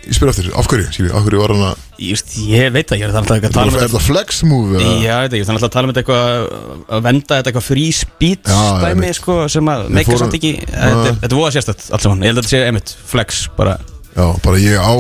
Ég 0.05 0.17
spyr 0.19 0.31
eftir, 0.33 0.49
af 0.59 0.67
hverju, 0.69 0.87
skilji, 0.93 1.11
af 1.17 1.23
hverju 1.25 1.41
var 1.41 1.53
hann 1.55 1.65
að 1.71 1.83
Just, 2.05 2.33
Ég 2.51 2.73
veit 2.75 2.89
það, 2.91 2.99
ég 3.01 3.05
er 3.07 3.13
þannig 3.15 3.47
að 3.49 3.55
tala 3.55 3.71
um 3.71 3.75
Er 3.75 3.81
þetta 3.85 3.95
það 3.95 4.07
flex 4.09 4.41
move? 4.51 4.75
eða? 4.79 4.95
Já, 5.01 5.15
ég 5.15 5.21
veit 5.25 5.37
ekki, 5.39 5.47
þannig 5.49 5.65
að 5.69 5.73
tala 5.77 5.85
um 5.89 5.93
þetta 5.95 6.03
eitthvað 6.03 6.89
að 6.99 7.05
venda 7.09 7.39
þetta 7.39 7.51
eitthvað 7.53 7.67
free 7.69 7.93
speech 7.95 8.51
Já, 8.51 8.63
dæmi, 8.83 8.89
einmitt. 8.91 9.19
sko, 9.21 9.37
sem 9.55 9.71
að 9.75 9.85
meika 9.95 10.11
fórum- 10.11 10.23
samt 10.25 10.35
ekki 10.41 10.53
Þetta 10.67 11.15
þetta 11.23 11.31
er 11.31 11.39
voða 11.39 11.53
sérstætt 11.57 11.87
allt 11.95 12.03
saman, 12.09 12.25
ég 12.27 12.33
held 12.33 12.39
að 12.39 12.45
þetta 12.45 12.55
sé 12.57 12.65
einmitt 12.69 12.95
flex 13.15 13.45
bara 13.57 13.77
Já, 14.15 14.27
bara 14.45 14.57
ég 14.63 14.77
á 14.83 14.95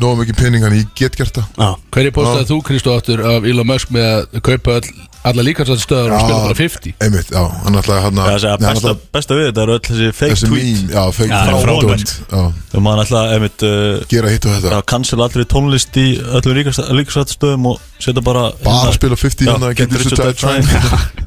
nógu 0.00 0.22
mikið 0.24 0.36
pening 0.40 0.62
hann 0.64 0.76
ég 0.80 0.88
get 0.96 1.16
gert 1.20 1.34
það 1.36 1.46
Já, 1.60 1.70
Hverju 1.92 2.12
postaði 2.16 2.48
þú, 2.50 2.58
Kristó, 2.66 2.96
áttur 2.98 3.20
af 3.36 3.44
Elon 3.44 3.66
Musk 3.70 3.90
með 3.94 4.26
að 4.34 4.42
kaupa 4.50 4.78
all, 4.80 4.90
alla 5.28 5.42
líkarsættstöðar 5.44 6.12
og 6.16 6.20
spila 6.24 6.38
bara 6.46 6.54
50? 6.56 6.94
Einmitt, 7.04 7.28
já, 7.34 7.40
hann 7.64 7.76
ætlaði 7.76 8.02
hann 8.06 8.20
Það 8.20 8.30
að 8.30 8.38
segja, 8.44 8.58
besta, 8.62 8.92
besta 9.16 9.36
við 9.36 9.48
þetta 9.50 9.62
eru 9.66 9.74
öll 9.76 9.82
þessi 9.88 10.06
fake 10.16 10.30
Þessi 10.34 10.48
tweet. 10.48 10.64
mím, 10.64 10.92
já, 10.94 11.02
fake 11.16 11.28
Já, 11.30 11.40
frá 11.44 11.58
frábært. 11.64 12.12
Já, 12.30 12.40
og 12.78 12.84
maður 12.86 13.02
ætla 13.04 13.22
einmitt 13.34 13.64
uh, 13.68 14.04
gera 14.12 14.32
hitt 14.32 14.46
og 14.48 14.54
þetta. 14.56 14.72
Að 14.78 14.84
cancel 14.94 15.24
allir 15.26 15.48
tónlist 15.52 15.98
í 16.00 16.06
öllum 16.40 16.60
líkastöðum 17.00 17.68
og 17.72 17.82
setja 18.00 18.24
bara 18.24 18.46
Bara 18.64 18.94
spila 18.96 19.18
50 19.20 19.44
Já, 19.44 19.52
hérna 19.52 19.72
get 19.74 19.90
Get 19.90 19.98
rich 20.00 20.08
this 20.08 20.16
or 20.16 20.22
to 20.22 20.30
die 20.30 20.40
trying 20.40 20.64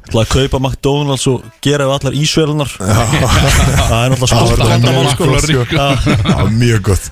Ætla 0.03 0.23
að 0.25 0.31
kaupa 0.33 0.61
McDonalds 0.63 1.27
og 1.31 1.45
gera 1.63 1.85
við 1.89 1.95
allar 1.99 2.17
ísvelunar 2.23 2.73
Það 3.33 3.99
er 3.99 4.15
náttúrulega 4.15 4.33
Það 4.33 4.49
var 4.49 4.73
vandamál 4.73 5.05
mjög 5.05 5.13
sko. 5.13 5.29
gott, 5.29 5.45
sko. 5.45 6.17
Já, 6.33 6.41
Mjög 6.57 6.81
gott. 6.89 7.11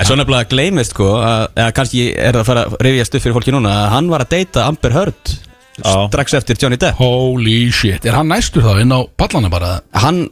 En 0.00 0.08
svo 0.08 0.16
nefnilega 0.16 0.48
gleymist 0.48 0.94
sko 0.94 1.08
að, 1.20 1.42
eða 1.60 1.72
kannski 1.76 2.04
er 2.16 2.32
það 2.32 2.40
að 2.42 2.46
fara 2.48 2.62
að 2.68 2.76
rifjast 2.86 3.16
upp 3.18 3.24
fyrir 3.26 3.36
fólki 3.36 3.52
núna 3.54 3.72
að 3.82 3.90
hann 3.92 4.08
var 4.12 4.24
að 4.24 4.30
deyta 4.32 4.64
Amber 4.70 4.94
Heard. 4.96 5.32
Já. 5.36 5.51
Strax 5.80 6.36
eftir 6.38 6.60
Johnny 6.60 6.78
Depp. 6.80 7.00
Holy 7.00 7.56
shit, 7.74 8.04
er 8.06 8.18
hann 8.18 8.30
næstur 8.32 8.64
þá 8.66 8.82
inn 8.82 8.92
á 8.92 9.00
pallana 9.16 9.50
bara? 9.52 9.72
hann, 10.04 10.26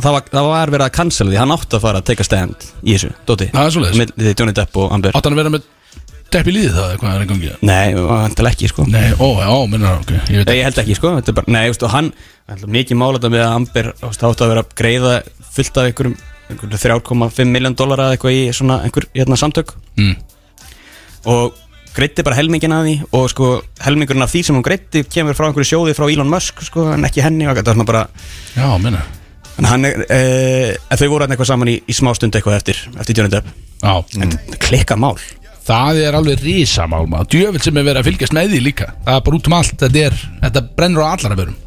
það 0.00 0.16
var, 0.16 0.30
það 0.30 0.48
var 0.52 0.72
verið 0.76 0.86
að 0.86 0.96
cancela 1.00 1.32
því. 1.32 1.40
Hann 1.42 1.56
átti 1.56 1.78
að 1.78 1.84
fara 1.88 2.00
að 2.02 2.08
take 2.12 2.24
a 2.24 2.28
stand 2.28 2.70
í 2.84 2.94
þessu, 2.94 3.12
Dóti 3.28 3.50
Það 3.50 3.66
er 3.66 3.76
svoleiðis. 3.76 4.00
Milli 4.00 4.34
Johnny 4.38 4.56
Depp 4.56 4.80
og 4.80 4.94
Amber 4.94 5.16
Átt 5.16 5.28
hann 5.28 5.36
að 5.36 5.42
vera 5.42 5.54
með 5.56 5.68
depp 6.30 6.46
í 6.46 6.52
líði 6.54 6.72
það, 6.74 6.90
eitthvað 6.94 7.14
er 7.16 7.22
í 7.24 7.28
gangi? 7.30 7.52
Nei, 7.66 7.94
vantilega 8.06 8.54
ekki 8.54 8.68
sko. 8.70 8.84
Nei, 8.86 9.08
ó, 9.18 9.28
já, 9.42 9.50
minnar, 9.72 9.96
ok, 10.04 10.12
ég 10.30 10.44
Nei, 10.46 10.52
ég 10.60 10.68
held 10.68 10.78
ekki 10.82 10.96
sko, 10.98 11.14
þetta 11.16 11.32
er 11.32 11.36
bara, 11.40 11.54
nei, 11.56 11.64
veistu, 11.72 11.88
hann 11.90 12.12
hann 12.50 12.62
er 12.66 12.70
mikið 12.76 12.98
mála 13.00 13.18
þetta 13.18 13.30
með 13.34 13.42
að 13.46 13.54
Amber 13.56 13.88
þú 13.98 14.10
veist, 14.10 14.22
átti 14.28 14.44
að 14.46 14.52
vera 14.52 14.62
að 14.62 14.76
greiða 14.78 15.14
fullt 15.56 15.80
af 15.80 15.88
einhverjum, 15.88 16.14
einhverjum 16.50 16.82
3,5 16.84 17.50
miljón 17.50 17.76
dólar 17.78 18.04
eða 18.04 18.14
eitthvað 18.16 18.36
í 18.36 18.44
svona 18.54 18.78
einhver 18.86 19.08
hérna, 19.14 19.38
samtök. 19.42 19.74
Mm. 19.98 20.14
og 21.34 21.58
greiddi 22.00 22.26
bara 22.26 22.40
helmingin 22.40 22.74
af 22.74 22.84
því 22.88 22.96
og 23.20 23.30
sko 23.30 23.52
helmingurinn 23.84 24.26
af 24.26 24.34
því 24.34 24.44
sem 24.48 24.58
hún 24.58 24.66
greiddi 24.66 25.04
kemur 25.06 25.38
frá 25.38 25.50
einhverju 25.50 25.70
sjóði 25.74 25.96
frá 25.96 26.08
Elon 26.08 26.32
Musk 26.32 26.64
sko, 26.66 26.90
en 26.96 27.06
ekki 27.06 27.24
henni 27.24 27.46
og 27.46 27.58
þetta 27.60 27.74
er 27.74 27.80
svona 27.80 27.90
bara 27.92 28.06
Já, 28.56 28.68
minnar 28.80 29.08
en 29.60 29.68
hann 29.68 29.88
er, 29.88 30.04
e, 30.08 30.96
þau 30.96 31.08
voru 31.12 31.24
hann 31.24 31.34
eitthvað 31.34 31.52
saman 31.52 31.72
í, 31.72 31.76
í 31.84 31.96
smá 31.96 32.12
stund 32.16 32.36
eitthvað 32.36 32.58
eftir, 32.60 32.80
eftir 32.96 33.18
Johnny 33.18 33.32
Depp. 33.32 33.50
Já, 33.80 33.94
en 34.22 34.36
klikka 34.60 34.96
mál. 35.00 35.16
Það 35.70 36.00
er 36.06 36.16
alveg 36.16 36.42
risamál 36.42 37.06
maður. 37.10 37.30
Djöfell 37.34 37.64
sem 37.66 37.78
er 37.78 37.86
verið 37.86 38.00
að 38.00 38.08
fylgjast 38.08 38.36
með 38.36 38.54
því 38.54 38.60
líka. 38.64 38.92
Það 39.04 39.18
er 39.18 39.26
bara 39.26 39.40
út 39.40 39.50
um 39.50 39.56
allt, 39.58 39.74
þetta 39.82 40.06
er, 40.08 40.22
þetta 40.44 40.62
brennur 40.78 41.04
á 41.04 41.08
allara 41.12 41.38
verum. 41.38 41.58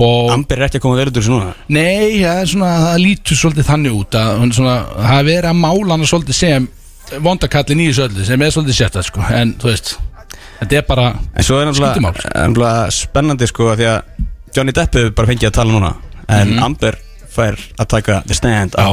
Og 0.00 0.32
Amber 0.34 0.58
er 0.58 0.66
ekki 0.66 0.80
að 0.80 0.84
koma 0.86 0.98
verið 0.98 1.18
úr 1.18 1.22
þessu 1.22 1.34
núna. 1.34 1.52
Nei, 1.70 2.22
það 2.22 2.40
er 2.40 2.50
svona, 2.50 2.70
það 2.86 3.02
lítur 3.04 3.40
svolítið 3.40 3.68
þannig 3.68 3.98
út 3.98 4.18
að 4.18 4.44
svona, 4.56 4.76
það 4.96 5.16
er 5.18 5.28
verið 5.28 5.50
að 5.50 5.60
mála 5.60 5.96
hana 5.96 6.10
svolítið 6.10 6.38
sem 6.38 6.70
vondakallin 7.18 7.82
í 7.82 7.90
þessu 7.90 8.06
öllu 8.08 8.26
sem 8.28 8.42
er 8.42 8.54
svolítið 8.54 8.78
sérta, 8.78 9.04
sko, 9.06 9.24
en 9.34 9.54
þú 9.60 9.70
veist 9.70 9.94
þetta 10.60 10.80
er 10.80 10.88
bara, 10.88 11.12
En 11.34 11.46
svo 11.46 11.60
er 11.60 11.68
náttúrulega 11.68 12.12
náttúrulega 12.30 12.90
spennandi 12.94 13.48
sko 13.50 13.74
því 13.74 13.88
að 13.90 14.26
Johnny 14.56 14.74
Depp 14.74 14.98
hefur 14.98 15.14
bara 15.16 15.30
fengið 15.30 15.50
að 15.50 15.56
tala 15.60 15.76
núna 15.76 15.94
en 16.30 16.58
Amber 16.62 16.98
fær 17.30 17.56
að 17.78 17.88
taka 17.94 18.20
the 18.26 18.34
stand 18.34 18.74
á 18.74 18.90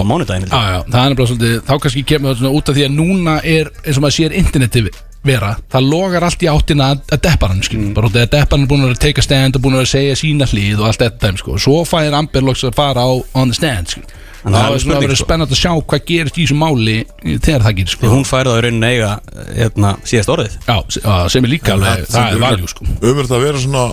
já, 0.62 0.80
það 0.86 1.00
er 1.02 1.12
nefnilega 1.12 1.30
svolítið 1.32 1.60
þá 1.68 1.74
kannski 1.84 2.04
kemur 2.08 2.38
það 2.38 2.58
út 2.60 2.72
af 2.72 2.78
því 2.78 2.86
að 2.86 2.98
núna 2.98 3.36
er 3.42 3.72
eins 3.84 3.98
og 3.98 4.04
maður 4.06 4.18
sér 4.18 4.36
interneti 4.38 4.84
vera 5.28 5.56
það 5.74 5.90
logar 5.92 6.28
allt 6.28 6.46
í 6.46 6.50
áttina 6.52 6.92
að, 6.94 7.02
að 7.16 7.24
depparan 7.26 7.64
mm. 7.64 7.90
bara 7.98 8.10
út 8.10 8.14
af 8.14 8.20
því 8.20 8.26
að 8.28 8.36
depparan 8.36 8.66
er 8.68 8.72
búin 8.72 8.86
að 8.88 9.00
take 9.02 9.24
a 9.24 9.26
stand 9.26 9.58
og 9.58 9.66
búin 9.66 9.80
að 9.80 9.90
segja 9.92 10.20
sína 10.20 10.48
hlýð 10.48 10.84
og 10.84 10.92
allt 10.92 11.04
þetta 11.04 11.34
sko. 11.42 11.58
svo 11.62 11.82
fær 11.90 12.18
Amber 12.18 12.46
loks 12.46 12.64
að 12.68 12.78
fara 12.78 13.04
á 13.04 13.12
on 13.34 13.52
the 13.52 13.58
stand 13.58 13.96
sko. 13.96 14.06
En 14.46 14.54
það 14.54 14.58
það 14.58 14.68
er 14.68 14.78
er 14.78 14.98
að 14.98 15.02
vera 15.08 15.16
sko. 15.18 15.26
spennandi 15.26 15.56
að 15.58 15.62
sjá 15.64 15.72
hvað 15.92 16.04
gerist 16.12 16.38
í 16.38 16.44
þessu 16.46 16.58
máli 16.62 16.98
þegar 17.26 17.66
það 17.66 17.76
gerist 17.80 17.96
sko. 17.98 18.12
Hún 18.14 18.28
fær 18.28 18.50
það 18.52 18.60
í 18.60 18.64
rauninni 18.68 18.92
eiga 18.94 19.10
hérna, 19.58 19.96
síðast 20.08 20.32
orðið. 20.36 20.58
Já, 20.68 20.78
se- 20.94 21.02
já, 21.04 21.16
sem 21.34 21.48
er 21.48 21.54
líka 21.56 21.74
alveg, 21.74 22.06
það 22.14 22.32
er 22.36 22.44
valjú 22.46 22.70
sko. 22.72 22.88
Umverð 23.02 23.36
að 23.38 23.44
vera 23.48 23.64
svona 23.66 23.86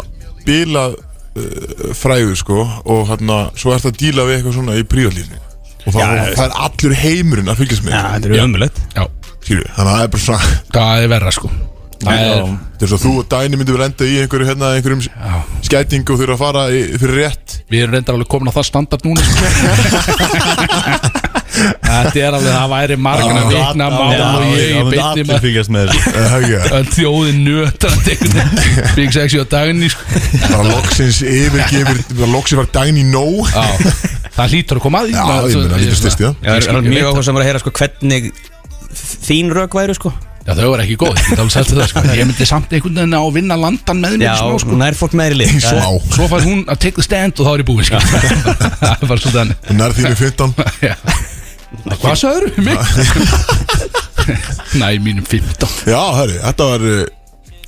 bílað 0.45 0.97
uh, 0.99 1.91
frægur 1.97 2.37
sko 2.39 2.61
og 2.85 3.07
hérna 3.09 3.41
svo 3.57 3.73
ert 3.75 3.89
að 3.89 3.99
díla 4.05 4.27
við 4.29 4.37
eitthvað 4.39 4.59
svona 4.61 4.77
í 4.79 4.85
príðalífni 4.87 5.41
og 5.85 5.93
það, 5.93 6.01
Já, 6.01 6.35
það 6.39 6.45
er 6.45 6.59
allur 6.65 6.95
heimurinn 7.01 7.51
að 7.53 7.59
fylgjast 7.63 7.85
með 7.85 7.97
Já, 7.97 8.03
þetta 8.15 8.29
er 8.31 8.45
ömulegt 8.45 8.83
Já, 8.95 9.05
Skilju, 9.45 9.65
þannig 9.77 9.91
að 9.91 9.97
það 9.97 10.05
er 10.05 10.13
bara 10.15 10.25
svona 10.25 10.53
það 10.77 11.03
er 11.05 11.11
verra 11.15 11.33
sko 11.37 11.51
Það 12.03 12.23
er, 12.25 12.49
þetta 12.75 12.85
er 12.87 12.91
svo 12.91 12.99
þú 13.05 13.13
og 13.21 13.29
Dæni 13.33 13.59
myndi 13.61 13.75
vel 13.75 13.85
enda 13.87 14.09
í 14.09 14.17
einhverju 14.23 14.49
hérna, 14.49 14.73
einhverjum 14.79 15.03
skætingu 15.65 16.15
og 16.15 16.19
þurfa 16.21 16.35
að 16.35 16.43
fara 16.43 16.63
í, 16.75 16.81
fyrir 17.01 17.21
rétt. 17.23 17.59
Við 17.71 17.85
erum 17.85 17.95
reyndar 17.97 18.19
alveg 18.19 18.31
komin 18.35 18.51
á 18.51 18.57
það 18.57 18.69
standard 18.71 19.03
núna 19.07 19.23
sko. 19.25 19.45
Þetta 21.55 22.19
er 22.19 22.35
alveg, 22.35 22.51
það 22.51 22.73
væri 22.73 22.97
margina 22.99 23.43
vikna 23.47 23.87
mál 23.93 24.15
og 24.17 24.43
ég 24.59 24.65
í 24.65 24.75
Það 24.75 24.89
beinni 24.91 25.05
allir 25.05 25.29
með 25.29 25.45
fylgjast 25.45 25.73
með 25.75 25.93
þessu. 25.93 26.01
Það 26.33 26.47
að 27.91 28.03
tekna 28.09 28.47
Big 28.97 29.15
Sexy 29.15 29.39
á 29.39 29.47
daginni 29.55 29.91
sko. 29.95 30.23
bara 30.49 30.67
loksins 30.73 31.23
yfirgefur 31.23 32.03
bara 32.11 32.31
loksins 32.35 32.59
var 32.59 32.71
Dæni 32.75 33.07
nóg 33.07 33.47
Já, 33.55 33.65
það 34.35 34.57
hlýtur 34.57 34.81
að 34.81 34.87
koma 34.89 35.05
að 35.05 35.13
því. 35.13 35.17
Það 35.21 35.25
Já, 36.43 36.51
það 36.59 36.75
er 36.75 36.91
mjög 36.91 37.25
samar 37.31 37.45
að 37.45 37.51
heyra 37.53 37.63
sko 37.63 37.75
hvernig 37.79 38.31
þín 39.29 39.55
rök 39.55 39.79
væru 39.79 39.95
sko 39.99 40.15
Já, 40.45 40.53
þau 40.59 40.75
eru 40.75 40.83
ekki 40.85 40.97
góð, 41.01 41.15
ég 41.17 41.39
það 41.41 41.87
sko. 41.89 42.01
Ég 42.13 42.27
myndi 42.29 42.47
samt 42.49 42.73
einhvern 42.77 42.99
veginn 43.01 43.17
á 43.17 43.23
að 43.25 43.37
vinna 43.39 43.57
landan 43.57 44.03
með 44.03 44.17
mér 44.19 44.27
Já, 44.27 44.35
smá, 44.43 44.59
sko. 44.61 44.75
hún 44.75 44.85
er 44.85 44.99
fólk 44.99 45.15
meðri 45.17 45.39
lið 45.41 45.55
Svo 45.65 45.79
á, 45.81 45.91
Svo 46.13 46.27
fær 46.29 46.45
hún 46.45 46.61
að 46.69 46.81
take 46.85 46.99
the 46.99 47.05
stand 47.07 47.41
og 47.41 47.49
þá 47.49 47.53
er 47.55 47.63
ég 47.63 47.69
búinn 47.71 47.89
sko. 47.89 48.01
Það 48.05 49.07
bara 49.09 49.23
svolítið 49.23 49.41
hann 49.41 49.55
hún 49.71 49.81
er 49.87 49.97
þínu 49.97 50.19
15 50.21 50.53
Já. 50.85 50.95
Hvað 52.05 52.21
sagður 52.21 52.45
mig? 52.61 52.77
Næ, 54.81 54.87
mínum 55.01 55.25
15 55.25 55.89
Já, 55.89 56.03
herri, 56.21 56.37
þetta 56.45 56.69
var 56.75 56.87
uh, 56.93 57.03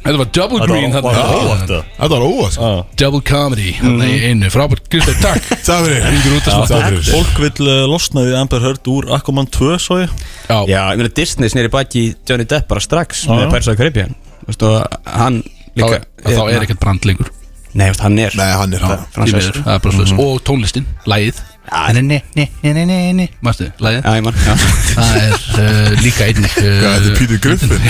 Þetta 0.07 0.21
var 0.23 0.29
double 0.39 0.59
Þetta 0.61 0.69
green 0.71 0.95
þarna. 0.95 1.13
var 1.13 1.37
óvart 1.37 1.63
þetta 1.67 2.09
var 2.13 2.25
óvast 2.27 2.57
sko. 2.59 2.71
Double 3.03 3.23
comedy 3.27 3.73
Þannig 3.81 4.13
í 4.15 4.21
einu. 4.31 4.51
Frábært 4.55 4.87
Kristaf, 4.93 5.19
takk. 5.23 5.49
Það 5.69 5.89
fyrir. 5.89 6.07
Ringur 6.15 6.37
út 6.39 6.51
að 6.53 6.67
Það 6.71 6.85
fyrir. 6.87 7.09
Fólk 7.11 7.41
vil 7.43 7.69
uh, 7.71 7.81
losna 7.91 8.27
við 8.29 8.37
Amber 8.41 8.63
Heard 8.67 8.91
úr 8.93 9.11
Aquaman 9.19 9.51
2 9.59 9.73
svo 9.83 9.99
ég. 10.05 10.15
Já, 10.47 10.59
Já, 10.71 10.81
ég 10.95 11.01
meina 11.03 11.13
Disney 11.19 11.51
sneri 11.53 11.73
baki 11.75 12.05
í 12.05 12.13
Johnny 12.29 12.47
Depp 12.49 12.69
bara 12.71 12.85
strax 12.85 13.25
Já, 13.27 13.33
með. 13.35 13.49
Pirates 13.51 13.67
of 13.67 13.75
the 13.75 13.81
Caribbean. 13.83 14.15
Veistu, 14.47 14.71
og 14.71 15.11
hann 15.11 15.43
líka 15.77 16.05
þá 16.23 16.43
er 16.55 16.63
ekkert 16.69 16.81
brand 16.85 17.05
lengur 17.09 17.33
Nei, 17.77 17.91
veist, 17.91 18.01
hann 18.01 18.15
er. 18.23 18.33
Nei, 18.39 18.47
hann 18.57 18.73
er 18.73 18.81
miður, 19.21 19.59
það 19.59 19.75
er 19.75 19.81
bara 19.85 19.97
slúðis 19.99 20.13
Og 20.23 20.39
tónlistin, 20.47 20.87
lægið 21.11 21.43
Nei, 21.67 22.03
nei, 22.03 22.23
nei, 22.63 22.85
nei, 22.87 23.13
nei, 23.17 23.29
Mástu, 23.45 23.67
lægið 23.83 24.03
Já, 24.05 24.11
ég 24.17 24.23
man, 24.27 24.35
já. 24.47 24.55
Það 24.95 25.17
er 25.21 25.33
uh, 25.63 25.91
líka 26.05 26.23
einnig 26.29 26.53
Hvað, 26.55 26.73
þetta 26.83 27.09
er 27.09 27.11
uh, 27.11 27.17
Peter 27.19 27.39
Griffin. 27.43 27.83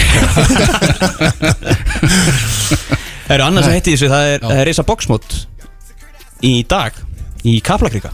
Það 3.27 3.35
eru 3.35 3.45
annars 3.49 3.67
að 3.67 3.75
heiti 3.75 3.91
þessu, 3.97 4.09
það 4.13 4.25
er, 4.31 4.39
það 4.45 4.61
er 4.61 4.69
reysa 4.69 4.85
boxmót 4.87 5.33
í 6.47 6.53
dag 6.71 6.93
í 7.47 7.57
Kaplakrika. 7.65 8.13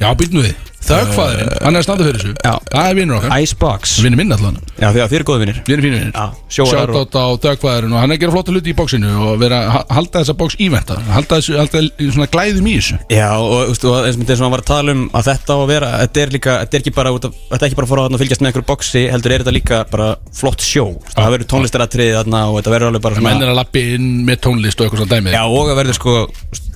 Já, 0.00 0.08
býtum 0.18 0.42
við 0.42 0.67
Þöggfæðurinn, 0.78 1.50
hann 1.64 1.74
er 1.76 1.82
að 1.82 1.84
standa 1.84 2.04
fyrir 2.06 2.20
þessu. 2.22 2.34
Já. 2.46 2.52
Það 2.70 2.86
er 2.88 2.96
vinnur 2.98 3.16
okkar. 3.18 3.32
Icebox. 3.42 3.94
Vinnur 4.04 4.20
minn 4.20 4.32
allan. 4.36 4.58
Já, 4.78 4.86
því 4.94 5.00
að 5.02 5.08
þið 5.10 5.16
eru 5.18 5.26
góðu 5.28 5.40
vinnir 5.42 5.56
Við 5.66 5.72
erum 5.74 5.84
fínir 5.84 5.98
vinnir 5.98 6.14
og 6.18 6.36
Sjátt 6.48 7.16
á 7.18 7.26
dögfæðurinn 7.44 7.92
og 7.92 7.98
hann 8.00 8.12
er 8.12 8.16
að 8.16 8.22
gera 8.22 8.32
flotta 8.36 8.54
hluti 8.54 8.70
í 8.72 8.76
bóksinu 8.78 9.10
og 9.26 9.32
vera 9.42 9.58
að 9.58 9.72
ha- 9.74 9.86
halda 9.98 10.22
þessa 10.22 10.36
bóks 10.38 10.56
íventa. 10.62 10.96
Halda 11.12 11.38
þessu, 11.40 11.56
halda 11.58 11.82
svona 12.14 12.28
glæðum 12.32 12.68
í 12.70 12.76
þessu. 12.78 12.96
Já, 13.12 13.28
og, 13.36 13.50
og, 13.58 13.84
og 13.90 14.08
eins 14.08 14.16
og 14.22 14.46
að 14.46 14.54
var 14.54 14.62
að 14.64 14.68
tala 14.70 14.94
um 14.96 15.02
að 15.18 15.28
þetta 15.32 15.50
á 15.50 15.58
að 15.58 15.66
vera, 15.74 15.90
þetta 16.06 16.22
er 16.24 16.34
líka, 16.38 16.56
þetta 16.62 16.78
er 16.78 16.84
ekki 16.86 16.94
bara 16.96 17.12
út 17.18 17.28
af, 17.28 17.32
þetta 17.50 17.60
er 17.64 17.68
ekki 17.68 17.78
bara 17.80 17.88
að 17.88 17.92
fara 17.92 18.06
að 18.08 18.22
fylgjast 18.22 18.40
með 18.44 18.48
einhverju 18.52 18.68
boxi 18.70 19.02
heldur 19.12 19.34
er 19.34 19.44
þetta 19.44 19.56
líka 19.58 19.82
bara 19.92 20.08
flott 20.38 20.62
sjó. 20.64 20.86
Það 21.12 21.32
verður 21.36 21.50
tónlistaratriði 21.52 22.16
þarna 22.16 22.40
og 22.48 22.54
þetta 22.62 22.74
verður 22.76 22.92
alveg 22.92 23.02
bara 23.04 23.18
svona 23.18 23.34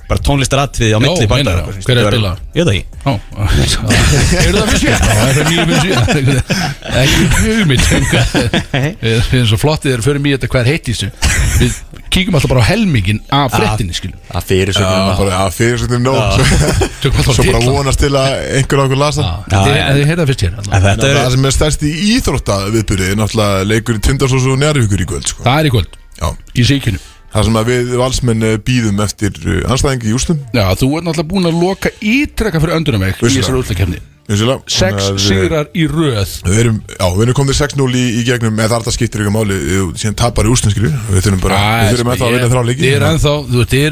er 0.03 0.17
að 0.17 0.27
og 0.27 0.43
og 0.43 0.51
það 0.53 0.63
sko 0.63 0.73
bara 0.83 0.83
tónlistaratriði 0.83 0.93
á 0.93 0.99
milli 1.03 1.27
bændar 1.31 1.55
það. 1.63 1.77
Hver 1.83 1.97
er 1.97 2.03
að 2.03 2.11
spila? 2.13 2.31
Ég 2.53 2.63
veit 2.63 2.67
það 2.67 2.75
ekki. 2.75 2.85
Ó, 3.03 3.11
Eru 4.43 4.57
það 4.57 4.67
fyrir 4.69 4.81
síðan? 4.83 4.99
Það 5.03 5.23
er 5.23 5.33
fyrir 5.33 5.47
nýju 5.49 5.63
fyrir 5.69 5.81
síðan 5.83 6.05
Ekki 7.03 7.23
um 7.97 8.05
hvað- 8.11 8.31
Við 8.73 9.17
við 9.23 9.37
erum 9.39 9.47
svo 9.49 9.59
flottið 9.63 9.89
þegar 9.89 10.01
við 10.01 10.07
förum 10.07 10.27
í 10.27 10.33
þetta 10.35 10.49
hvað 10.53 10.61
er 10.63 10.69
heitt 10.73 10.85
í 10.87 10.93
þessu. 10.93 11.09
Við 11.53 11.71
kíkum 12.13 12.37
alltaf 12.37 12.51
bara 12.53 12.63
á 12.63 12.69
helmingin 12.69 13.19
af 13.33 13.53
fréttinni 13.53 13.95
skilum 13.97 14.19
Það 14.29 14.47
fyrir 14.49 14.73
Já, 14.73 14.89
bara, 15.17 15.31
já, 15.33 15.43
fyrir 15.55 15.79
svo 15.81 15.87
þetta 15.87 15.97
er 15.97 16.03
nóg 16.03 16.19
Tökum 17.03 17.21
alltaf 17.23 17.37
Svo 17.37 17.47
bara 17.47 17.63
vonast 17.65 18.03
til 18.03 18.11
að 18.13 18.37
einhver 18.59 18.83
okkur 18.85 19.01
lasa 19.01 19.25
það 20.19 20.29
fyrst 20.29 20.45
hér 20.45 20.53
allavega. 20.59 20.83
Þetta 20.83 21.09
Það 21.13 21.23
er, 21.23 21.31
sem 21.37 21.49
er 21.49 21.55
stærst 21.57 21.87
í 21.87 21.93
íþrótta 22.17 22.59
viðbyrði 22.73 23.09
er 23.13 23.19
náttúrulega 23.21 23.65
leikur 23.71 23.97
í 23.97 24.03
Tindarsós 24.09 24.45
og 24.49 24.61
Njárvíkur 24.61 25.03
í 25.03 25.09
kvöld 25.09 25.29
sko. 25.33 25.45
Það 25.47 25.59
er 25.63 25.69
í 25.69 25.73
kvöld. 25.73 25.97
Já, 26.19 26.27
Í 26.53 26.67
síkinu 26.69 27.01
það 27.33 27.47
sem 27.49 27.59
að 27.59 27.69
við 27.71 27.93
valsmenn 27.99 28.47
eh, 28.47 28.57
bíðum 28.61 29.03
eftir 29.03 29.37
uh, 29.41 29.59
anstæðingi 29.73 30.11
í 30.11 30.15
úrstum 30.17 30.41
Já, 30.53 30.65
þú 30.77 30.89
ert 30.99 31.07
náttúrulega 31.09 31.29
búin 31.33 31.49
að 31.49 31.61
loka 31.63 31.93
ítrekka 31.99 32.61
fyrir 32.63 32.77
öndunum 32.79 33.07
í 33.09 33.13
þessari 33.19 33.61
útlakefni 33.63 34.01
Vissulega. 34.23 34.61
Sex 34.71 34.79
Þannig 34.79 35.03
að 35.03 35.13
við- 35.13 35.23
sigrar 35.27 35.67
í 35.75 35.83
röð. 35.91 36.29
Við 36.47 36.59
erum, 36.63 36.77
já, 36.87 37.05
við 37.11 37.23
erum 37.25 37.35
komið 37.35 37.55
6-0 37.59 37.91
í, 37.99 38.03
í 38.15 38.21
gegnum 38.23 38.55
eða 38.55 38.71
þar 38.71 38.83
það 38.87 38.95
skiptir 38.95 39.19
ykkur 39.23 39.35
máli 39.35 39.55
síðan 39.99 40.15
tapar 40.15 40.47
í 40.47 40.49
úrstum 40.53 40.71
skilju 40.71 40.91
við 41.11 41.19
þurfum 41.25 41.41
bara, 41.43 41.57
við 41.83 41.97
þurfum 41.97 42.11
ennþá 42.13 42.25
að 42.25 42.31
vinna 42.31 42.47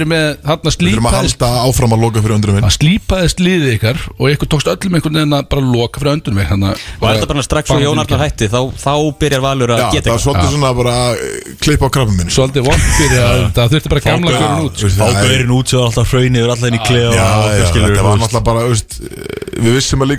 með 0.07 0.23
Þarna 0.41 0.71
við 0.71 0.95
þurfum 0.95 1.09
að 1.11 1.15
halda 1.17 1.47
áfram 1.67 1.91
að 1.95 1.99
loka 2.05 2.19
fyrir 2.23 2.35
öndrum 2.37 2.53
minn 2.55 2.65
Það 2.67 2.77
slípaðist 2.77 3.39
liðið 3.43 3.71
ykkar 3.75 3.97
Og 4.15 4.25
ykkur 4.31 4.47
tókst 4.51 4.69
öllum 4.71 4.93
einhvern 4.97 5.15
veginn 5.19 5.35
að 5.35 5.43
bara 5.51 5.63
loka 5.67 5.95
fyrir 5.99 6.13
öndunum 6.15 6.39
Þannig 6.51 6.71
var 7.01 7.09
þetta 7.11 7.29
bara 7.31 7.43
strax 7.45 7.65
svo 7.71 7.79
Jón 7.81 7.99
Arnar 8.01 8.21
hætti 8.23 8.45
þá, 8.51 8.61
þá 8.79 8.95
byrjar 9.19 9.41
Valur 9.41 9.69
að 9.75 9.79
Já, 9.81 9.87
geta 9.97 10.07
það 10.07 10.15
er 10.15 10.23
svolítið 10.25 10.49
svona 10.55 10.71
bara 10.77 10.95
eh, 11.11 11.55
klippa 11.61 11.85
á 11.87 11.91
krabum 11.91 12.15
minn 12.19 12.31
Svolítið 12.31 12.61
vond 12.67 12.83
fyrir 12.97 13.21
að 13.25 13.39
það 13.57 13.65
þurfti 13.75 13.89
bara 13.91 14.01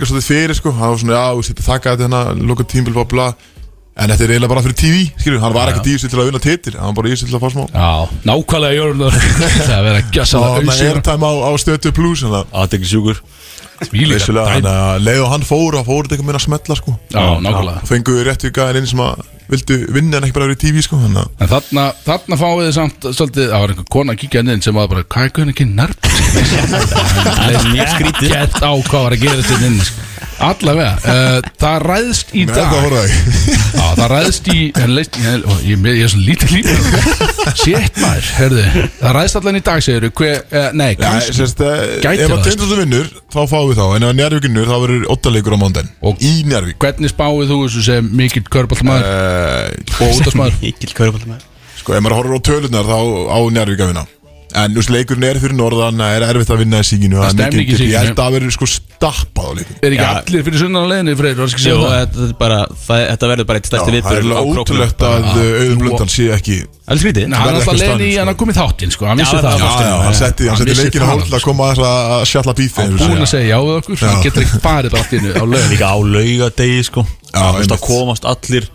við 0.03 0.11
líka 0.11 0.11
svolítið 0.11 0.29
fyrir, 0.29 0.59
sko, 0.59 0.75
það 0.75 0.93
var 0.93 1.01
svona, 1.01 1.17
já, 1.17 1.25
veist, 1.39 1.53
þetta 1.53 1.67
þakka 1.71 1.95
þetta 1.95 2.07
hérna, 2.07 2.47
loka 2.51 2.67
tímbil, 2.67 2.95
bla, 2.99 3.07
bla, 3.09 3.27
En 3.93 4.09
þetta 4.09 4.25
er 4.25 4.31
eiginlega 4.33 4.49
bara 4.49 4.61
fyrir 4.65 4.77
TV, 4.79 5.01
skilju 5.21 5.39
Hann 5.43 5.53
var 5.53 5.69
í 5.69 5.81
þessu 5.85 6.09
til 6.09 6.17
að 6.17 6.29
vinna 6.31 6.39
titil 6.41 6.71
Hann 6.79 6.87
var 6.89 6.95
bara 6.97 7.11
þessu 7.11 7.27
til 7.29 7.35
að 7.37 7.43
fá 7.43 7.49
smá. 7.53 7.65
Já, 7.69 7.89
nákvæmlega 8.25 8.77
gjörðum 8.79 9.03
það 9.13 9.73
er 9.75 9.83
verið 9.85 9.99
að 9.99 10.15
gjössa 10.17 10.39
Og 10.39 10.45
hann 10.47 10.71
er 10.73 10.81
airtime 10.87 11.29
á, 11.29 11.33
á 11.45 11.51
stötu 11.61 11.91
plus 11.93 12.23
Þannig 12.23 12.39
að 12.39 12.57
Aðtekli 12.63 12.89
sjúkur 12.89 13.21
Svílíka 13.83 14.17
Vissulega, 14.17 14.47
dæmi. 14.47 14.63
þannig 14.63 14.79
að 14.79 15.05
leið 15.05 15.21
og 15.23 15.31
hann 15.33 15.45
fór 15.47 15.77
og 15.77 15.87
fór 15.87 16.05
þetta 16.05 16.15
eitthvað 16.15 16.27
meira 16.29 16.39
að 16.39 16.45
smetla 16.45 16.77
sko. 16.79 16.93
Já, 17.11 17.23
nákvæmlega. 17.43 17.81
Fenguðu 17.89 18.25
rétt 18.27 18.45
við 18.45 18.53
gæðin 18.57 18.79
inn 18.79 18.89
sem 18.93 19.01
að 19.03 19.23
vildu 19.53 19.79
vinna 19.95 20.19
en 20.19 20.27
ekki 20.27 20.37
bara 20.37 20.49
verið 20.49 20.59
í 20.59 20.63
TV 20.67 20.85
sko 20.85 20.99
að 20.99 21.19
En 21.23 21.51
þarna, 21.51 21.85
þarna 22.05 22.39
fáið 22.41 22.63
þið 22.63 22.73
samt 22.79 23.09
svolítið, 23.09 23.49
það 23.51 23.63
var 23.63 23.73
einhver 23.73 23.91
kona 23.97 24.15
að 24.15 24.21
kíkja 24.23 24.43
inn 24.45 24.65
sem 24.65 24.77
var 24.79 24.89
bara, 24.91 25.05
hvað 25.15 25.27
er 25.29 25.35
guðin 25.37 25.53
ekki 25.53 25.69
nærp? 25.69 26.09
Það 26.33 27.53
er 27.53 27.69
mjög 27.73 27.93
skrítið. 27.93 28.33
Gett 28.33 28.59
á 28.59 28.71
hvað 28.73 29.05
var 29.07 29.17
að 29.17 29.25
gera 29.27 29.43
þetta 29.43 29.69
inn 29.69 29.79
sko. 29.83 30.09
Allavega, 30.43 30.93
uh, 31.07 31.37
það 31.61 31.83
ræðst 31.87 32.31
í 32.35 32.43
með 32.47 32.57
dag 32.57 32.71
þetta 32.71 32.81
voru 32.83 32.97
það 32.97 33.09
Já, 33.73 33.85
það 33.99 34.07
ræðst 34.11 34.47
í 34.51 34.57
en 34.81 34.93
leist, 34.97 35.19
ég, 35.21 35.45
ég, 35.45 35.67
ég, 35.69 35.85
ég 35.99 36.03
er 36.03 36.11
svo 36.11 36.21
lítið 36.23 36.53
lítið 36.57 36.79
Sétt 37.61 37.99
maður, 38.01 38.29
herðu 38.39 38.65
Það 38.99 39.15
ræðst 39.17 39.39
allan 39.39 39.59
í 39.59 39.63
dag, 39.67 39.83
segir 39.85 40.07
þú 40.09 40.27
uh, 40.31 40.67
Nei, 40.79 40.89
kannski 40.99 41.37
sérst, 41.37 41.63
eh, 41.63 41.83
Gæti 42.03 42.25
ef 42.25 42.31
það, 42.31 42.35
að 42.37 42.49
Tindastóð 42.49 42.81
vinnur, 42.81 43.11
þá 43.33 43.39
fáum 43.51 43.69
við 43.69 43.79
þá. 43.79 43.85
En 43.97 44.07
ef 44.07 44.09
að 44.09 44.17
Njárvík 44.19 44.47
vinnur, 44.47 44.67
þá 44.71 44.75
verður 44.85 45.07
óttaleikur 45.15 45.55
á 45.55 45.59
mándaginn 45.63 45.91
Og- 46.01 46.23
Í 46.23 46.33
Njárvík 46.49 46.79
Hvernig 46.83 47.13
spáið 47.13 47.53
þú 47.53 47.59
þessu 47.63 47.85
sem 47.87 48.11
mikill 48.23 48.45
körbáltamaður 48.51 49.07
uh, 49.07 49.42
og 49.43 50.17
útastmaður? 50.17 50.59
Mikil 50.65 50.91
körbáltamæður 50.97 51.47
Sko, 51.83 51.95
ef 51.97 52.03
maður 52.05 52.19
horfir 52.21 52.37
á 52.37 52.41
tölunar, 52.51 52.85
þá 52.91 52.99
á 53.33 53.37
Njárvík 53.51 53.81
að 53.87 53.93
vinna 53.95 54.05
En 54.53 54.69
þú 54.69 54.77
veist, 54.83 54.91
leikurinn 54.93 55.23
er 55.25 55.37
fyrir 55.41 55.55
norðan 55.57 55.97
Það 55.97 56.11
er 56.13 56.23
erfitt 56.27 56.49
að 56.53 56.59
vinna 56.61 56.77
í 56.77 56.85
síkinu 56.85 57.17
Það 57.17 57.23
er 57.25 57.31
stemning 57.33 57.63
í 57.63 57.71
Ég 57.73 57.79
Síkinu. 57.79 57.93
held 57.97 58.11
að 58.11 58.19
það 58.19 58.33
verður 58.35 58.51
sko 58.53 58.67
stappað 58.69 59.47
á 59.49 59.51
leikum 59.57 59.77
Er 59.79 59.87
ekki 59.95 60.03
Já. 60.03 60.09
allir 60.19 60.43
fyrir 60.45 60.59
sunnan 60.61 60.83
á 60.85 60.87
leiðinni, 60.91 61.15
Freyr? 61.17 61.33
Var 61.39 61.47
ekki 61.55 61.63
Jú, 61.65 61.77
það? 61.81 61.95
þetta, 61.97 62.27
er 62.27 62.35
bara, 62.43 62.59
það, 62.83 63.01
þetta 63.09 63.29
verður 63.31 63.47
bara 63.49 63.57
eitt 63.57 63.65
Já, 63.65 63.71
stærsti 63.71 63.87
Það 63.89 63.89
er 63.89 63.97
viðbjörn 63.97 64.29
á 64.29 64.37
alveg 64.43 64.61
ótrúlegt 64.61 65.01
að 65.09 65.25
uh, 65.25 65.39
auðum 65.63 65.81
blundan 65.81 66.13
sé 66.13 66.27
ekki 66.37 66.57
Alls 66.93 67.01
skrítið 67.01 67.25
Nei, 67.25 67.37
hann 67.41 67.49
er 67.49 67.57
verður 67.57 67.73
alltaf 67.73 67.73
ekki 67.73 67.81
á 67.81 67.97
leiðin 67.97 68.05
í 68.05 68.13
staðnum, 68.13 68.29
hann 68.29 68.29
sko. 68.29 68.29
að 68.29 68.39
koma 68.43 68.53
í 68.53 68.59
þáttinn, 68.61 68.93
sko 68.93 69.09
Hann 69.09 69.17
Já, 69.17 69.25
vissi 69.25 69.33
það 69.33 69.49
það 69.49 69.57
Já, 69.57 69.89
já, 69.89 69.97
hann 70.05 70.17
setti, 70.21 70.49
hann 70.53 70.61
setti 70.61 70.77
leikinu 70.83 71.01
það, 71.01 71.13
hól 71.17 71.25
til 71.25 71.33
að 71.33 71.45
koma 71.49 71.65
að 71.65 71.73
þess 71.73 71.89
að 71.89 72.29
sjalla 72.35 72.53
bífi 72.61 72.77
Hann 72.77 72.93
eins 72.93 73.01
og 73.01 73.09
búin 73.09 73.17
segja. 73.17 73.25
að 73.25 73.33
segja 73.33 73.49
já 73.49 73.57
við 73.63 73.75
okkur 73.81 73.97
Já. 73.97 74.05
Hann 74.13 74.23
getur 74.27 74.45
ekki 74.45 74.61
farið 74.69 74.93
bara 74.93 75.01
allt 75.01 75.17
innu 75.17 75.33
á 75.33 75.43
lögum 75.53 75.73
Líka 75.73 75.89
á 75.89 75.97
laugadegi 75.97 76.85
sko 76.91 77.01
Já, 77.33 77.41
veist 77.57 77.57
einmitt. 77.57 77.73
að 77.73 77.85
komast 77.89 78.29
allir 78.29 78.69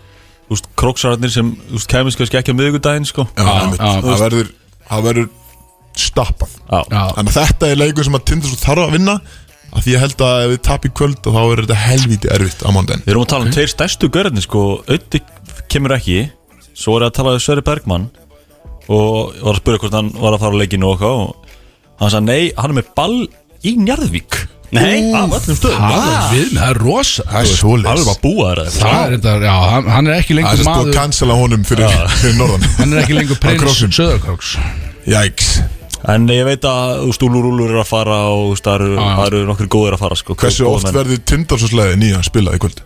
króksararnir 0.80 1.32
sem 1.32 1.50
kannski 1.88 2.38
ekki 2.40 2.54
á 2.54 2.58
miðvikudaginn 2.58 3.08
sko. 3.08 3.26
Það 3.36 4.22
verður 4.22 4.48
það 4.88 5.04
verður 5.08 5.28
stappað 5.98 6.54
Þannig 6.70 7.28
að 7.28 7.36
þetta 7.36 7.68
er 7.72 7.80
leikur 7.80 8.06
sem 8.06 8.16
að 8.18 8.26
Tindastóð 8.30 8.62
þarf 8.62 8.84
að 8.86 8.94
vinna 8.96 9.16
af 9.68 9.84
Því 9.84 9.94
ég 9.94 10.00
held 10.04 10.22
að 10.24 10.42
ef 10.44 10.52
við 10.52 10.60
tapum 10.68 10.88
í 10.88 10.94
kvöld 10.96 11.18
þá 11.26 11.40
er 11.42 11.62
þetta 11.64 11.78
helvíti 11.82 12.30
erfitt 12.32 12.62
á 12.64 12.68
mándaginn 12.72 13.02
Við 13.04 13.12
erum 13.12 13.24
að 13.26 13.32
tala 13.34 13.48
um 13.48 13.52
tveir 13.52 13.72
stærstu 13.72 14.08
görðinni 14.14 14.44
sko. 14.44 14.62
Ötti 14.88 15.20
kemur 15.68 15.96
ekki. 15.98 16.22
Svo 16.78 16.96
er 16.96 17.08
að 17.08 17.16
tala 17.18 17.34
um 17.36 17.42
Sverri 17.42 17.64
Bergmann 17.66 18.06
Og 18.88 19.34
var 19.42 19.52
að 19.52 19.60
spura 19.60 19.82
hvort 19.82 19.98
hann 19.98 20.12
var 20.16 20.36
að 20.38 20.44
fara 20.46 20.56
á 20.56 20.60
leikinu 20.62 20.92
og 20.94 21.04
Og 21.04 21.34
hann 22.00 22.14
sagði 22.14 22.30
nei, 22.30 22.52
hann 22.56 22.72
er 22.72 22.78
með 22.78 22.92
ball 22.96 23.18
í 23.66 23.74
Njarðvík 23.82 24.38
Nei. 24.76 24.98
Af 25.16 25.32
öllum 25.32 25.56
stöðum 25.56 25.80
það 25.80 26.32
er 26.36 26.68
er 26.68 26.78
rosa 26.82 27.24
Það 27.24 27.38
er 27.38 27.46
eitthvað. 27.48 28.74
Það 28.78 28.98
er 28.98 29.14
þetta, 29.14 29.32
já, 29.46 29.54
hann, 29.72 29.86
hann 29.94 30.06
er 30.10 30.16
ekki 30.18 30.34
Það 30.34 30.38
er 30.38 30.42
lengur 30.42 30.58
búið 30.58 30.68
að 30.68 30.76
maður 30.76 30.98
cancela 30.98 31.36
honum 31.40 31.62
fyrir, 31.64 31.94
fyrir 32.20 32.36
norðan 32.36 32.66
Hann 32.76 32.92
er 32.92 33.00
ekki 33.02 33.16
lengur 33.16 33.40
prins 33.40 33.62
króknum. 33.62 33.94
Söðarkróks 33.96 34.50
Jæks 35.08 35.48
En 36.08 36.28
ég 36.30 36.44
veit 36.46 36.66
að 36.68 36.92
þú 37.00 37.08
veist, 37.08 37.24
Úlur 37.26 37.48
Úlur 37.48 37.72
er 37.72 37.80
að 37.82 37.88
fara 37.88 38.18
Og 38.28 38.42
þú 38.44 38.52
veist, 38.52 38.68
það 38.68 38.76
eru- 38.84 38.98
Já. 39.00 39.08
það 39.16 39.26
eru 39.32 39.40
nokkur 39.48 39.70
góðir 39.72 39.96
að 39.96 40.02
fara 40.04 40.20
sko 40.20 40.36
Hversu 40.38 40.64
Góðir 40.68 40.74
oft 40.76 40.84
menn. 40.88 40.98
verður 41.00 41.24
Tindastóðslega 41.32 41.96
nýja 42.04 42.20
að 42.20 42.28
spila 42.28 42.52
í 42.54 42.60
kvöld? 42.62 42.84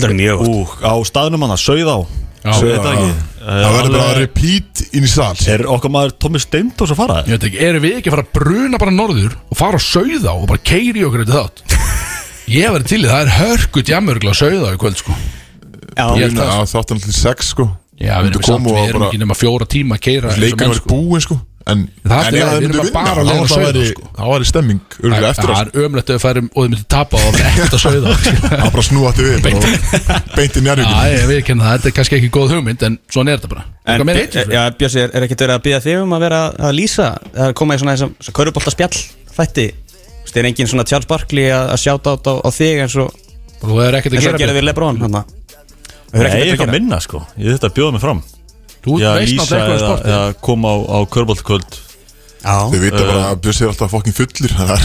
Það 0.00 0.08
er 0.08 0.16
mjög 0.22 0.42
Ú, 0.48 0.56
á 0.80 0.94
staðnum 1.06 1.44
hann 1.44 1.54
að 1.54 1.62
sauð 1.66 1.92
á 1.92 1.98
það 2.44 2.86
ekki. 2.90 3.10
Það 3.40 3.74
verður 3.74 3.96
bara 3.96 4.06
að 4.10 4.20
repeat 4.20 4.82
inn 4.96 5.06
í 5.06 5.10
sal. 5.10 5.32
Er 5.52 5.66
okkar 5.74 5.92
maður 5.92 6.14
Tómi 6.22 6.40
Steindós 6.42 6.94
að 6.94 7.00
fara? 7.02 7.18
Það? 7.18 7.28
Ég 7.30 7.36
veit 7.36 7.48
ekki, 7.50 7.60
erum 7.66 7.84
við 7.84 7.98
ekki 7.98 8.10
að 8.10 8.16
fara 8.16 8.26
að 8.26 8.32
bruna 8.38 8.80
bara 8.80 8.94
norður 8.96 9.36
og 9.40 9.60
fara 9.60 9.80
að 9.80 9.86
sauða 9.86 10.36
og 10.36 10.48
bara 10.50 10.64
keiri 10.70 11.04
okkur 11.08 11.24
þetta 11.26 11.42
þátt? 11.44 11.76
Ég 12.60 12.72
verði 12.74 12.90
til 12.90 13.02
í 13.04 13.10
það 13.10 13.20
er 13.26 13.36
hörkut 13.36 13.92
jamurgla 13.92 14.32
að 14.34 14.40
sauða 14.40 14.72
í 14.74 14.80
kvöld 14.80 14.98
sko. 15.00 15.18
Já, 15.90 16.04
Ég 16.16 16.24
held 16.24 16.40
það, 16.40 16.50
Það 16.54 16.72
þáttan 16.74 17.04
til 17.04 17.16
sex 17.16 17.52
sko 17.54 17.68
Já, 18.00 18.16
við 18.24 18.30
erum, 18.32 18.42
samt, 18.48 18.66
við 18.70 18.88
erum 18.88 19.06
ekki 19.10 19.20
nema 19.20 19.36
fjóra 19.36 19.66
tíma 19.68 19.98
að 19.98 20.04
keira 20.06 20.34
Leikurinn 20.40 20.72
var 20.72 20.84
búinn 20.88 21.24
sko. 21.24 21.36
En, 21.68 21.82
Það 22.00 22.20
er 22.24 22.30
en 22.30 22.36
ef 22.40 22.46
það 22.48 22.54
erum 22.56 22.70
vinna 22.72 22.92
bara 22.94 23.10
að 23.12 23.18
þá 23.20 23.30
leiða 23.30 23.48
það 23.50 23.88
sko. 23.90 24.06
stemming 24.48 24.94
örgulega 24.96 25.30
eftir 25.30 25.50
Það 25.50 25.58
að 25.60 25.60
er 25.60 25.84
ömlegt 25.84 26.08
að 26.08 26.16
við 26.16 26.22
færum 26.22 26.46
og 26.48 26.64
þið 26.64 26.70
myndir 26.70 26.86
tapa 26.94 27.18
og 27.20 27.26
það 27.26 27.40
er 27.40 27.48
ekkert 27.50 27.76
að 27.76 27.82
sauða 27.82 28.14
Það 28.40 28.54
er 28.56 28.72
bara 28.76 28.84
snúati 28.86 29.26
við 29.26 29.34
og 29.36 29.66
Beint 30.38 30.56
í 30.56 30.62
Já, 30.64 30.64
njárvíkinn 30.64 31.12
ég 31.12 31.26
veit 31.28 31.36
ekki 31.42 31.56
það, 31.60 31.74
þetta 31.74 31.90
er 31.90 31.94
kannski 31.98 32.16
ekki 32.16 32.30
góð 32.38 32.54
hugmynd 32.56 32.84
en 32.88 32.96
svona 33.12 33.34
er 33.34 33.42
þetta 33.42 33.52
bara. 33.52 33.64
En, 33.84 34.04
Björsi, 34.80 35.02
er, 35.04 35.12
er 35.12 35.26
ekkert 35.26 35.44
verið 35.44 35.56
að 35.58 35.64
byggja 35.66 35.82
þig 35.84 36.00
um 36.00 36.14
að 36.16 36.24
vera 36.24 36.40
að 36.56 36.76
lýsa? 36.80 37.08
Að 37.36 37.52
koma 37.60 37.76
í 37.76 37.82
svona 37.82 37.96
þessum 37.98 38.36
kaurubolta 38.40 38.72
spjall 38.72 39.02
þætti? 39.36 39.66
Þú 40.00 40.24
veist, 40.24 40.40
er 40.40 40.48
engin 40.48 40.70
svona 40.72 40.86
Charles 40.88 41.10
Barkley 41.10 41.52
að, 41.52 41.74
sjáta 41.84 42.16
á, 42.16 42.48
þig 42.56 42.86
eins 42.86 42.96
og, 43.04 43.12
Þú 43.60 43.76
hefur 43.76 44.00
ekkert 44.00 44.16
að 44.16 44.40
gera 44.40 44.56
við. 44.56 45.36
Nei, 46.12 46.26
ég 46.26 46.48
er 46.48 46.56
ekki 46.56 46.66
að 46.66 46.74
minna 46.74 46.98
sko. 47.02 47.22
Ég 47.38 47.54
þetta 47.56 47.70
bjóða 47.76 47.94
mig 47.96 48.02
fram. 48.02 48.22
Þú 48.80 48.96
veist 48.96 49.36
náttúrulega 49.36 49.60
eitthvað 49.60 49.82
sportið. 49.84 50.10
eða 50.10 50.34
koma 50.46 50.72
á, 50.72 50.76
á 50.90 50.98
körbóltkvöld 51.14 51.78
Þau 52.40 52.80
vita 52.80 53.00
bara 53.04 53.24
að 53.30 53.36
Björns 53.44 53.60
er 53.60 53.66
alltaf 53.70 53.90
fokkin 53.92 54.14
fullir 54.16 54.52
Það 54.56 54.70
er 54.76 54.82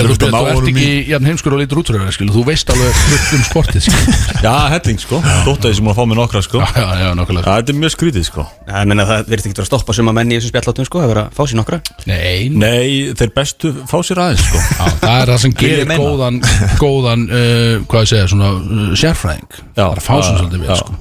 erfitt 0.00 0.22
að 0.24 0.30
ná 0.32 0.38
þú 0.38 0.44
ert 0.48 0.56
honum 0.58 0.70
ekki 0.72 0.84
í 0.84 0.86
jafn 1.12 1.26
heimskur 1.28 1.52
og 1.56 1.60
lítur 1.60 1.78
skilu. 2.14 2.30
Þú 2.34 2.42
veist 2.48 2.66
alveg 2.72 2.90
fullt 3.00 3.30
um 3.36 3.42
sportið 3.48 3.80
skilu. 3.84 4.00
Já, 4.46 4.54
helling 4.72 5.00
sko. 5.02 5.16
Dóttaði 5.44 5.74
sem 5.78 5.84
hún 5.84 5.92
að 5.92 5.98
fá 5.98 6.04
mig 6.08 6.16
nokkra 6.18 6.40
sko. 6.44 6.58
Já, 6.64 6.68
já, 6.74 6.86
já, 7.02 7.04
Já, 7.04 7.08
nokkulega 7.18 7.44
þetta 7.58 7.70
er 7.74 7.78
mjög 7.82 7.92
skrítið 7.94 8.24
sko. 8.28 8.42
Ég 8.68 8.72
meina 8.90 9.04
það 9.08 9.18
verðist 9.30 9.48
ekki 9.50 9.62
að 9.62 9.68
stoppa 9.68 9.90
suma 9.96 10.12
menni 10.16 10.32
í 10.34 10.36
þessum 10.40 10.52
spjallátum 10.54 10.86
sko, 10.88 10.96
að 11.04 11.10
vera 11.12 11.24
að 11.28 11.32
fá 11.36 11.42
sér 11.44 11.58
nokkra. 11.60 11.78
Nei, 12.08 12.40
Nei, 12.48 12.88
þeir 13.18 13.30
bestu 13.36 13.66
fá 13.90 13.98
sér 14.06 14.18
aðeins 14.24 14.44
sko. 14.48 14.58
Já, 14.64 14.84
það 15.04 15.18
er 15.20 15.26
það 15.32 15.40
sem 15.44 15.52
gerir 15.60 15.86
góðan 15.92 16.36
góðan, 16.80 17.22
uh, 17.28 17.74
hvað 17.90 18.02
ég 18.06 18.10
segja, 18.14 18.26
svona 18.32 18.48
uh, 18.56 18.60
sérfræðing. 18.98 19.50
Það 19.76 19.86
er 19.86 19.96
að 20.00 20.06
fá 20.08 20.14
sér 20.18 20.34
svolítið 20.40 20.60
við 20.64 20.68
sko. 20.80 20.92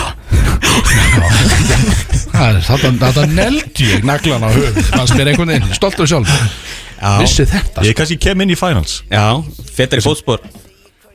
já. 2.40 2.60
Það 2.66 2.74
er 2.74 2.80
þetta, 2.84 2.90
þetta 3.06 3.26
neldi 3.36 3.88
ég 3.90 4.04
naglan 4.08 4.44
á 4.46 4.48
höfum 4.54 4.88
Það 4.90 5.10
spyr 5.12 5.30
einhvern 5.32 5.52
veginn, 5.54 5.74
stoltur 5.76 6.10
sjálf 6.10 6.32
Vissi 7.20 7.46
þetta. 7.48 7.84
Ég 7.86 7.94
kannski 7.96 8.18
kem 8.20 8.42
inn 8.44 8.50
í 8.52 8.56
finals. 8.60 8.98
Já, 9.08 9.22
fettar 9.72 10.02
í 10.02 10.04
fótspor. 10.04 10.42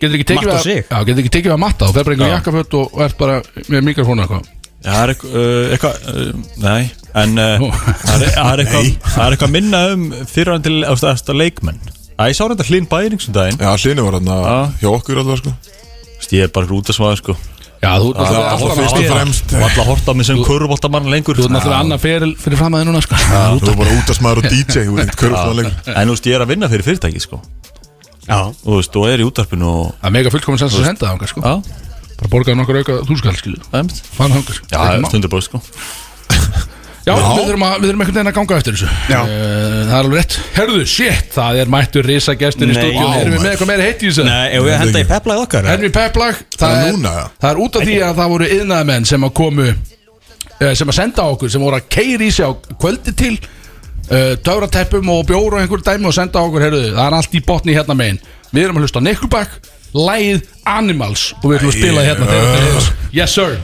Getur 0.02 0.16
ekki 0.18 0.26
tekið 0.32 0.48
Matt 0.48 0.48
og 0.50 0.56
við 0.58 0.64
sig. 0.66 0.80
að- 0.82 0.96
Já, 0.96 1.06
getur 1.06 1.22
ekki 1.22 1.34
tekið 1.36 1.52
við 1.52 1.54
að 1.56 1.60
matta. 1.62 1.86
Og 1.86 1.94
fer 1.94 2.04
bara 2.08 2.16
einhver 2.16 2.32
Já. 2.32 2.38
jakkaföt 2.40 2.74
og, 2.80 2.88
og 2.96 3.04
ert 3.06 3.18
bara 3.20 3.36
með 3.70 3.84
mikrofónu 3.92 4.24
eitthvað. 4.26 4.48
Já, 4.86 4.90
það 4.90 5.04
er 5.04 5.14
eitthvað, 5.14 5.36
uh, 5.36 5.70
eitthvað 5.76 5.96
uh, 6.10 6.34
Nei, 6.66 6.90
en 7.22 7.38
uh, 7.38 7.60
Nú. 7.62 7.70
það 8.02 8.26
er, 8.26 8.34
það 8.34 8.50
er 8.50 8.60
eitthvað 8.66 8.90
Það 9.14 9.24
er 9.28 9.36
eitthvað 9.38 9.54
minna 9.54 9.84
um 9.94 10.04
fyrirhandi 10.34 10.74
eftir 11.14 11.40
leikmenn. 11.44 11.80
Æ, 12.18 12.24
ég 12.32 12.36
sá 12.40 12.44
reynda 12.50 12.66
hlinn 12.72 12.90
bæring 12.90 13.22
sem 13.22 13.34
daginn. 13.38 13.62
Já, 13.62 13.72
hlinu 13.86 14.06
var 14.10 14.18
hann 14.18 14.26
Já. 14.34 14.60
hjá 14.82 14.90
okkur 14.90 15.22
alltaf 15.22 15.44
sko. 15.44 15.54
Vist, 16.18 16.34
Ég 16.34 16.50
er 16.50 16.54
bara 16.58 16.66
út 16.74 16.90
að 16.90 16.98
smaða 16.98 17.22
sko 17.22 17.38
Já, 17.86 17.92
þú 18.02 18.10
ert 18.10 18.20
náttúrulega 18.20 19.68
alla 19.70 19.86
horta 19.90 20.16
mig 20.18 20.26
sem 20.26 20.42
kurvvoltamann 20.48 21.10
lengur. 21.14 21.38
Þú 21.38 21.46
ert 21.48 21.56
náttúrulega 21.56 21.84
annað 21.86 22.04
fyrir, 22.06 22.36
fyrir 22.42 22.62
fram 22.62 22.76
að 22.76 22.84
þið 22.84 22.90
núna 22.90 23.04
sko. 23.06 23.22
Þú 23.62 23.70
var 23.70 23.80
bara 23.84 23.96
út 24.00 24.12
að 24.14 24.20
smaður 24.20 24.42
og 24.42 24.50
DJ 24.50 24.86
En 24.90 26.10
þú 26.10 26.16
veist, 26.16 26.30
ég 26.32 26.38
er 26.40 26.46
að 26.46 26.54
vinna 26.56 26.72
fyrir 26.72 26.88
fyrirtæki 26.90 27.22
sko. 27.24 27.42
Þú 28.26 28.80
veist, 28.80 28.96
og 28.98 29.10
er 29.12 29.22
í 29.22 29.28
útarpinu 29.28 29.70
og 29.70 29.92
Það 30.00 30.10
er 30.10 30.16
mega 30.18 30.34
fullkomin 30.34 30.62
sens 30.64 30.80
að 30.80 30.88
senda 30.90 31.12
það 31.14 31.30
sko. 31.30 31.46
Já, 31.46 31.84
Bara 32.16 32.32
borgaði 32.32 32.58
nokkur 32.62 32.80
auka 32.80 32.96
þúskall 33.10 33.36
skilu 33.36 33.60
það 33.68 33.82
er 33.82 33.88
mitt 33.90 33.98
Fann 34.16 34.36
hangar 34.36 34.60
Já, 34.72 35.08
stundur 35.10 35.34
bóð 35.34 35.46
sko 35.50 35.60
Já, 37.06 37.14
við 37.14 37.26
þurfum, 37.38 37.64
að, 37.68 37.74
við 37.82 37.90
þurfum 37.90 38.02
einhvern 38.02 38.16
veginn 38.16 38.30
að 38.32 38.36
ganga 38.40 38.56
eftir 38.60 38.76
þessu. 38.76 38.88
Já. 39.12 39.20
Eh, 39.30 39.74
Það 39.86 39.92
er 39.94 39.98
alveg 40.00 40.18
rétt. 40.20 40.38
Herðu, 40.56 40.80
shit, 40.90 41.28
það 41.36 41.60
er 41.62 41.70
mættur 41.76 42.08
risagestur 42.10 42.72
í 42.72 42.76
stúdíu 42.76 43.04
Erum 43.20 43.36
við 43.36 43.44
með 43.44 43.50
eitthvað 43.52 43.70
meira 43.70 43.86
heitt 43.86 44.02
í 44.02 44.10
þessu? 44.10 44.24
nei, 44.26 44.48
ef 44.58 44.64
við 44.66 44.74
að 44.74 44.80
henda 44.82 45.04
í 45.04 45.08
peplæð 45.12 45.42
okkar 45.44 45.68
Erum 45.70 45.86
við 45.86 45.94
peplag 46.00 46.40
Það 46.56 46.64
það, 46.64 46.80
er 46.88 46.96
núna, 46.96 47.12
já. 47.20 47.26
það 47.44 47.50
er 47.52 47.62
út 47.66 47.78
af 47.78 47.86
því 47.86 47.98
að 48.08 48.16
það 48.22 48.32
voru 48.34 48.48
yðnaðamenn 48.56 49.06
sem 49.12 49.28
að 49.28 49.34
komu 49.38 49.68
eh, 49.70 50.74
sem 50.80 50.92
að 50.94 50.98
senda 50.98 51.28
okkur, 51.36 51.54
sem 51.54 51.66
voru 51.68 51.78
að 51.80 51.88
keiri 51.96 52.30
í 52.32 52.34
sig 52.34 52.50
á 52.50 52.52
kvöldi 52.82 53.14
til 53.22 53.34
uh, 53.38 54.34
Töfrateppum 54.42 55.14
og 55.14 55.22
bjóru 55.30 55.60
og 55.60 55.62
einhver 55.62 55.86
dæmi 55.86 56.10
og 56.10 56.16
senda 56.18 56.42
okkur, 56.42 56.66
herðu, 56.66 56.82
það 56.96 57.06
er 57.06 57.18
allt 57.20 57.38
í 57.38 57.44
botni 57.46 57.78
hérna 57.78 57.98
megin. 58.02 58.20
Við 58.50 58.66
erum 58.66 58.80
að 58.82 58.88
hlusta 58.88 59.04
á 59.04 59.06
Nickelback 59.06 59.60
Lægið 59.96 60.42
Animals 60.68 61.30
og 61.44 61.52
við 61.52 61.60
ætlum 61.60 61.72
að 61.72 61.78
spila 61.78 62.08
hérna 62.10 62.90
Yes 63.16 63.38
sir 63.38 63.60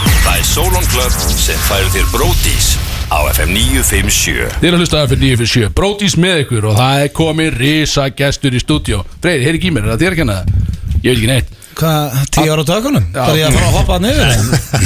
Það 0.00 0.36
er 0.38 0.46
Solon 0.48 0.86
Club 0.92 1.16
sem 1.40 1.60
færir 1.66 1.90
þér 1.94 2.08
Bródís 2.14 2.68
á 3.10 3.18
FM 3.34 3.52
957 3.56 4.58
Þið 4.60 4.68
erum 4.68 4.78
að 4.78 4.84
hlusta 4.84 5.02
fyrir 5.10 5.22
957 5.36 5.72
Brótís 5.76 6.16
með 6.20 6.42
ykkur 6.44 6.68
og 6.70 6.78
það 6.78 7.04
er 7.04 7.12
komið 7.20 7.56
risa 7.60 8.06
gestur 8.16 8.56
í 8.56 8.62
stúdíó. 8.62 9.02
Freyr, 9.20 9.44
heyri 9.44 9.60
ekki 9.60 9.70
í 9.70 9.74
mér, 9.76 9.88
er 9.88 9.94
það 9.94 10.04
þér 10.04 10.16
að 10.16 10.20
kenna? 10.22 10.38
Það? 10.40 10.74
Ég 11.00 11.06
veit 11.06 11.14
ekki 11.16 11.30
neitt. 11.30 11.54
Hvað, 11.80 12.18
tíu 12.34 12.50
ára 12.52 12.64
á 12.66 12.70
tökunum? 12.70 13.06
Það 13.14 13.30
er 13.30 13.38
ég 13.40 13.46
að 13.46 13.56
fara 13.56 13.68
að 13.70 13.78
hoppa 13.78 13.96
að 13.96 14.02
niður 14.04 14.34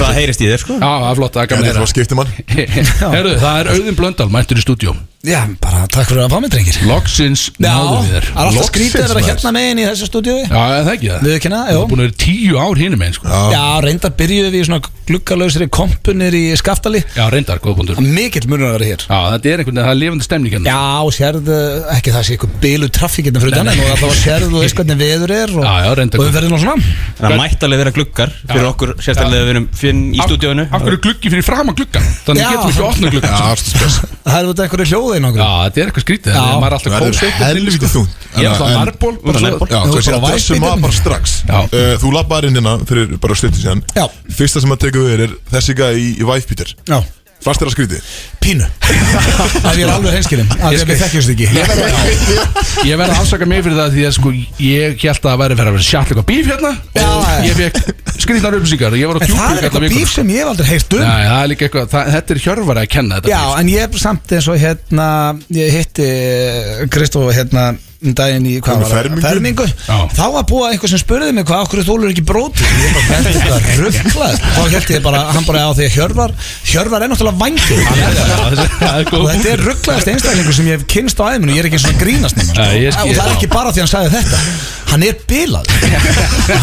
Það 0.03 0.12
heyrist 0.19 0.45
í 0.45 0.51
þér 0.51 0.62
sko. 0.62 0.77
Já, 0.79 0.91
það 0.91 1.09
er 1.09 1.19
flott, 1.21 1.35
það 1.35 1.43
er 1.43 1.51
gaman 1.55 1.65
er 1.65 1.81
að 1.81 1.89
heyra. 1.97 3.09
Herðu, 3.17 3.35
það 3.43 3.59
er 3.62 3.73
Auðin 3.75 3.99
Blöndal, 3.99 4.31
mættur 4.35 4.61
í 4.61 4.67
stúdíó 4.67 4.95
Já, 5.25 5.41
bara 5.57 5.87
takk 5.89 6.11
fyrir 6.11 6.27
að 6.27 6.35
fá 6.35 6.41
mig 6.45 6.51
drengir. 6.53 6.77
Loksins 6.85 7.47
náðu 7.57 7.95
við 8.05 8.11
þér. 8.12 8.27
það 8.29 8.41
er 8.43 8.49
alltaf 8.51 8.66
skrítið 8.68 9.05
að 9.05 9.12
vera 9.14 9.22
hérna 9.25 9.53
megin 9.57 9.81
í 9.81 9.87
þessu 9.89 10.09
stúdíu 10.11 10.35
Já, 10.45 10.61
er 10.61 10.83
það 10.85 10.91
ekki 10.95 11.09
það 11.14 11.25
Við 11.25 11.37
ekki 11.39 11.53
Það 11.55 11.70
er 11.72 11.87
búin 11.89 12.03
að 12.03 12.05
vera 12.05 12.18
tíu 12.25 12.59
ár 12.61 12.83
hínum 12.83 13.05
einn 13.07 13.16
sko. 13.16 13.39
Já, 13.55 13.62
reyndar 13.85 14.12
byrjuðum 14.18 14.53
við 14.53 14.61
í 14.61 14.66
svona 14.68 14.83
gluggalösri 15.05 15.66
kompunir 15.68 16.33
í 16.37 16.43
skaftali. 16.57 17.01
Já, 17.16 17.25
reyndar, 17.33 17.59
góða 17.61 17.77
punktur. 17.81 17.99
Mikill 18.01 18.47
munur 18.49 18.70
að 18.70 18.77
vera 18.79 18.87
hér. 18.89 19.03
Já, 19.05 19.18
þetta 19.35 19.51
er 19.51 19.61
einhvern 19.61 19.77
veginn, 19.77 19.85
það 19.85 19.93
er 19.93 19.99
lifandi 20.01 20.25
stemning 20.25 20.55
hérna. 20.55 20.72
Já, 20.72 21.12
sérðu, 21.18 21.59
ekki 21.93 22.14
það 22.14 22.25
sé 22.25 22.37
eitthvað 22.37 22.55
bilu 22.62 22.89
traffíkirna 22.99 23.43
fyrir 23.45 23.59
þannig 23.61 23.83
og 23.85 23.91
alltaf 23.95 24.14
sérðu 24.22 24.49
þú 24.55 24.62
veist 24.64 24.79
hvernig 24.81 25.01
veður 25.03 25.35
er 25.37 25.53
og, 25.53 25.66
Já, 25.68 25.75
já, 25.85 25.91
reyndar 26.01 26.22
og 26.22 26.25
við 26.25 26.39
verðum 26.39 26.62
svona. 26.64 26.89
Það 27.20 27.37
mætti 27.43 27.68
alveg 27.68 27.83
vera 27.85 27.93
gluggar 27.99 28.33
fyrir 28.49 28.68
okkur 28.70 28.95
sérstaklega 29.05 29.45
við 29.45 29.53
erum 29.55 29.68
finn 29.77 30.01
í 30.14 30.22
stúdíónu 30.25 30.64
Af 30.72 30.85
hverju 30.89 31.03
gluggi 31.05 31.33
fyrir 31.35 31.47
fram 31.47 31.70
að 31.70 31.79
gluggan 31.83 32.09
Þannig 32.25 32.43
Já. 32.43 32.49
getum 32.49 32.64
við 32.64 32.75
ekki 32.75 32.89
opna 32.89 33.12
Já, 33.14 33.45
allt 33.53 33.68
spes 33.68 33.99
Það 34.25 34.39
er 34.41 34.51
út 34.51 34.62
einhverju 34.64 34.89
hljóði 34.91 35.14
í 35.19 35.23
nokkuð 35.25 35.41
Já, 35.43 35.49
þetta 35.65 35.81
er 35.81 35.91
eitthvað 35.91 36.05
skrítið. 36.05 36.39
Maður 36.39 36.67
er 36.67 36.77
alltaf 36.79 36.95
Það 36.95 37.05
kósveitt 37.05 37.41
helviti 37.45 37.91
þungt. 37.95 38.27
Ég 38.35 38.45
er 38.45 38.51
alltaf 38.53 38.73
marból. 38.79 39.12
Já, 39.15 39.81
Þú 39.85 39.91
þú 39.91 39.97
veist, 39.99 40.11
bara 40.15 40.33
þessum 40.35 40.65
var 40.65 40.79
bara 40.85 40.97
strax. 40.99 41.35
Uh, 41.49 41.93
Þú 42.03 42.15
labbaðir 42.15 42.49
inn 42.51 42.59
hérna 42.61 42.77
fyrir 42.89 43.15
bara 43.23 43.39
stuttu 43.39 43.61
síðan. 43.62 43.85
Fyrsta 44.35 44.62
sem 44.65 44.75
að 44.75 44.83
teka 44.87 45.05
við 45.05 45.27
er 45.29 45.37
þessi 45.53 45.77
gæði 45.79 46.03
í, 46.03 46.09
í 46.19 46.27
Væfbítur 46.29 46.75
Já, 46.89 46.99
Fannst 47.45 47.61
þér 47.61 47.69
að 47.69 47.75
skríti? 47.75 47.99
pínu. 48.45 48.67
Það 49.65 49.79
er 49.85 49.91
alveg 49.95 50.15
hreinskilin 50.15 50.49
að 50.55 50.75
því 50.75 50.79
að 50.81 50.89
við 50.91 51.03
þekkjumst 51.03 51.33
ekki. 51.35 51.47
Ég 52.89 52.99
verð 53.01 53.13
að- 53.15 53.21
afsaka 53.21 53.49
mig 53.49 53.63
fyrir 53.65 53.79
það 53.79 53.95
Því 53.95 54.05
að 54.09 54.15
sko 54.19 54.33
Ég 54.65 54.97
held 55.05 55.19
að 55.19 55.29
það 55.29 55.39
væri 55.43 55.57
fyrir 55.59 55.71
að 55.71 55.77
vera 55.77 55.87
sjátt 55.89 56.11
eitthvað 56.13 56.27
bíf 56.31 56.51
hérna. 56.51 56.73
Já. 56.97 57.09
Ég 57.45 57.59
fekk 57.61 57.77
skrýtnar 58.25 58.57
upplýsingar 58.59 58.97
Ég 59.01 59.11
var 59.11 59.17
á 59.17 59.25
En 59.25 59.33
það 59.35 59.57
er 59.61 59.69
eitthvað 59.69 59.89
bíf 59.95 60.13
sem 60.15 60.33
ég 60.35 60.41
hef 60.43 60.53
aldrei 60.53 60.69
heyrt 60.73 60.97
um. 60.99 61.05
Nei, 61.05 61.25
það 61.29 61.41
er 61.45 61.51
líka 61.53 61.67
eitthvað 61.69 61.89
það, 61.95 62.13
Þetta 62.17 62.35
er 62.37 62.43
hjörfari 62.45 62.85
að 62.85 62.91
kenna 62.97 63.19
þetta 63.21 63.33
Já, 63.33 63.41
bíf. 63.45 63.57
en 63.61 63.73
ég 63.75 63.99
samt 64.05 64.37
eins 64.39 64.49
og 64.53 64.61
hérna 64.65 65.09
ég 65.61 65.75
hitti 65.79 66.09
Kristof 66.95 67.33
hérna 67.37 67.67
um 68.05 68.17
daginn 68.19 68.49
í 68.49 68.55
hvað 68.65 68.83
var 68.83 68.91
það? 68.93 69.21
fermingu? 69.25 69.67
þá 69.87 70.25
var 70.35 70.47
búið 70.51 70.69
einhver 70.75 70.93
sem 70.93 71.01
spurði 71.03 71.33
mig 71.37 71.47
hvað 71.49 71.65
okkur 71.67 71.85
þólur 71.89 72.13
ekki 72.13 72.25
bróti 72.29 72.65
ég 72.65 72.95
bara 72.97 73.05
þetta 73.11 73.31
er 73.31 73.37
þetta 73.45 73.77
rugglað 73.81 74.39
þá 74.45 74.61
held 74.75 74.93
ég 74.95 75.05
bara, 75.05 75.23
hann 75.35 75.49
bara 75.49 75.65
á 75.65 75.71
því 75.75 75.89
að 75.89 75.97
Hjörvar 75.99 76.35
Hjörvar 76.69 77.07
er 77.07 77.13
náttúrulega 77.13 77.41
er 79.01 79.19
og 79.19 79.29
þetta 79.31 79.53
er 79.55 79.65
rugglaðast 79.69 80.11
einstaklingur 80.13 80.57
sem 80.57 80.71
ég 80.71 80.79
hef 80.79 80.87
kynst 80.91 81.21
á 81.21 81.25
æðminu, 81.33 81.55
ég 81.57 81.65
er 81.65 81.69
ekki 81.71 81.81
eins 81.81 81.89
og 81.91 82.01
grínast 82.01 82.39
nema, 82.39 82.55
skil. 82.55 83.11
og 83.11 83.19
það 83.19 83.25
er 83.25 83.35
ekki 83.35 83.51
bara 83.53 83.73
því 83.75 83.83
að 83.83 83.85
hann 83.85 83.93
sagði 83.95 84.11
þetta. 84.19 84.43
Hann 84.91 85.07
er 85.09 85.17
bilað 85.29 85.71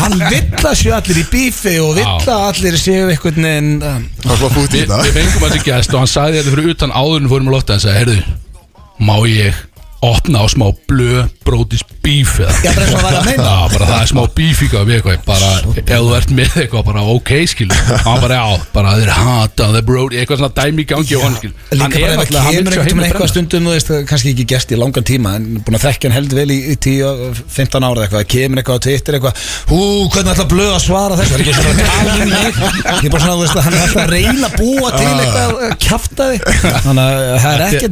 hann 0.02 0.18
vill 0.22 0.62
að 0.62 0.78
séu 0.80 0.94
allir 0.96 1.20
í 1.20 1.26
bífi 1.32 1.74
og 1.84 1.98
vill 1.98 2.06
Já. 2.06 2.14
að 2.32 2.46
allir 2.52 2.78
séu 2.80 3.10
um, 3.88 4.06
í 4.78 4.86
Við 4.86 5.18
fengum 5.18 5.48
þessi 5.48 5.66
gæst 5.66 5.96
og 5.96 6.04
hann 6.04 6.12
sagði 6.12 6.40
þetta 6.40 6.56
fyrir 6.56 6.72
utan 6.76 6.96
áður 6.96 7.20
en 7.24 7.32
fórum 7.34 7.52
að 7.52 7.58
lotta 7.58 7.76
Hann 7.76 7.84
sagði, 7.84 7.98
heyrðu, 8.00 8.38
má 9.02 9.16
ég 9.28 9.60
opna 10.02 10.42
á 10.42 10.50
smá 10.50 10.74
blö 10.90 11.30
brótis 11.46 11.84
bíf 12.02 12.40
eða 12.42 12.50
Já, 12.62 12.72
bara 12.74 12.86
hann 12.86 13.04
væri 13.06 13.18
að 13.18 13.26
meina. 13.28 13.44
Já, 13.52 13.58
bara 13.74 13.86
það 13.90 14.02
er 14.02 14.08
smá 14.12 14.22
bíf 14.38 14.58
ykkur 14.66 14.86
við 14.88 14.96
eitthvað 14.98 15.20
Bara, 15.28 15.50
ef 15.78 15.86
þú 15.92 16.10
ert 16.18 16.30
með 16.38 16.52
eitthvað, 16.64 16.84
bara 16.88 17.02
ok, 17.14 17.32
skilu 17.52 17.76
Hann 18.06 18.20
bara, 18.24 18.36
já, 18.40 18.46
bara 18.74 18.90
þeir 18.98 19.12
hata 19.18 19.66
the 19.76 19.82
brody 19.86 20.16
Eitthvað 20.22 20.38
svona 20.42 20.56
dæmi 20.58 20.80
í 20.82 20.84
gangi 20.90 21.14
og 21.18 21.22
hann, 21.28 21.36
skilu 21.38 21.54
Líka 21.78 21.98
bara 22.02 22.12
ef 22.12 22.16
það 22.18 22.28
kemur 22.32 22.72
einhvern 22.72 22.88
veginn 22.88 23.06
eitthvað 23.08 23.32
stundum 23.34 23.64
þú 23.68 23.72
veist, 23.76 23.90
kannski 24.10 24.30
ekki 24.34 24.46
gest 24.54 24.70
í 24.74 24.76
langan 24.80 25.06
tíma 25.08 25.30
en 25.38 25.44
búin 25.62 25.78
að 25.78 25.86
þekkja 25.86 26.06
hann 26.10 26.18
held 26.18 26.32
vel 26.40 26.50
í, 26.50 26.52
í 26.72 26.74
10-15 26.82 27.86
ára 27.86 28.02
eitthvað, 28.08 28.24
kemur 28.34 28.58
eitthvað 28.62 28.78
á 28.82 28.84
Twitter 28.88 29.14
eitthvað 29.20 29.36
hú, 29.70 29.80
hvernig 30.16 30.32
ætla 30.34 30.48
blöð 30.52 30.72
að 30.74 30.84
svara 30.88 31.16
þessu? 31.20 31.32
Það 31.32 31.38
er 37.52 37.60
ekki 37.68 37.88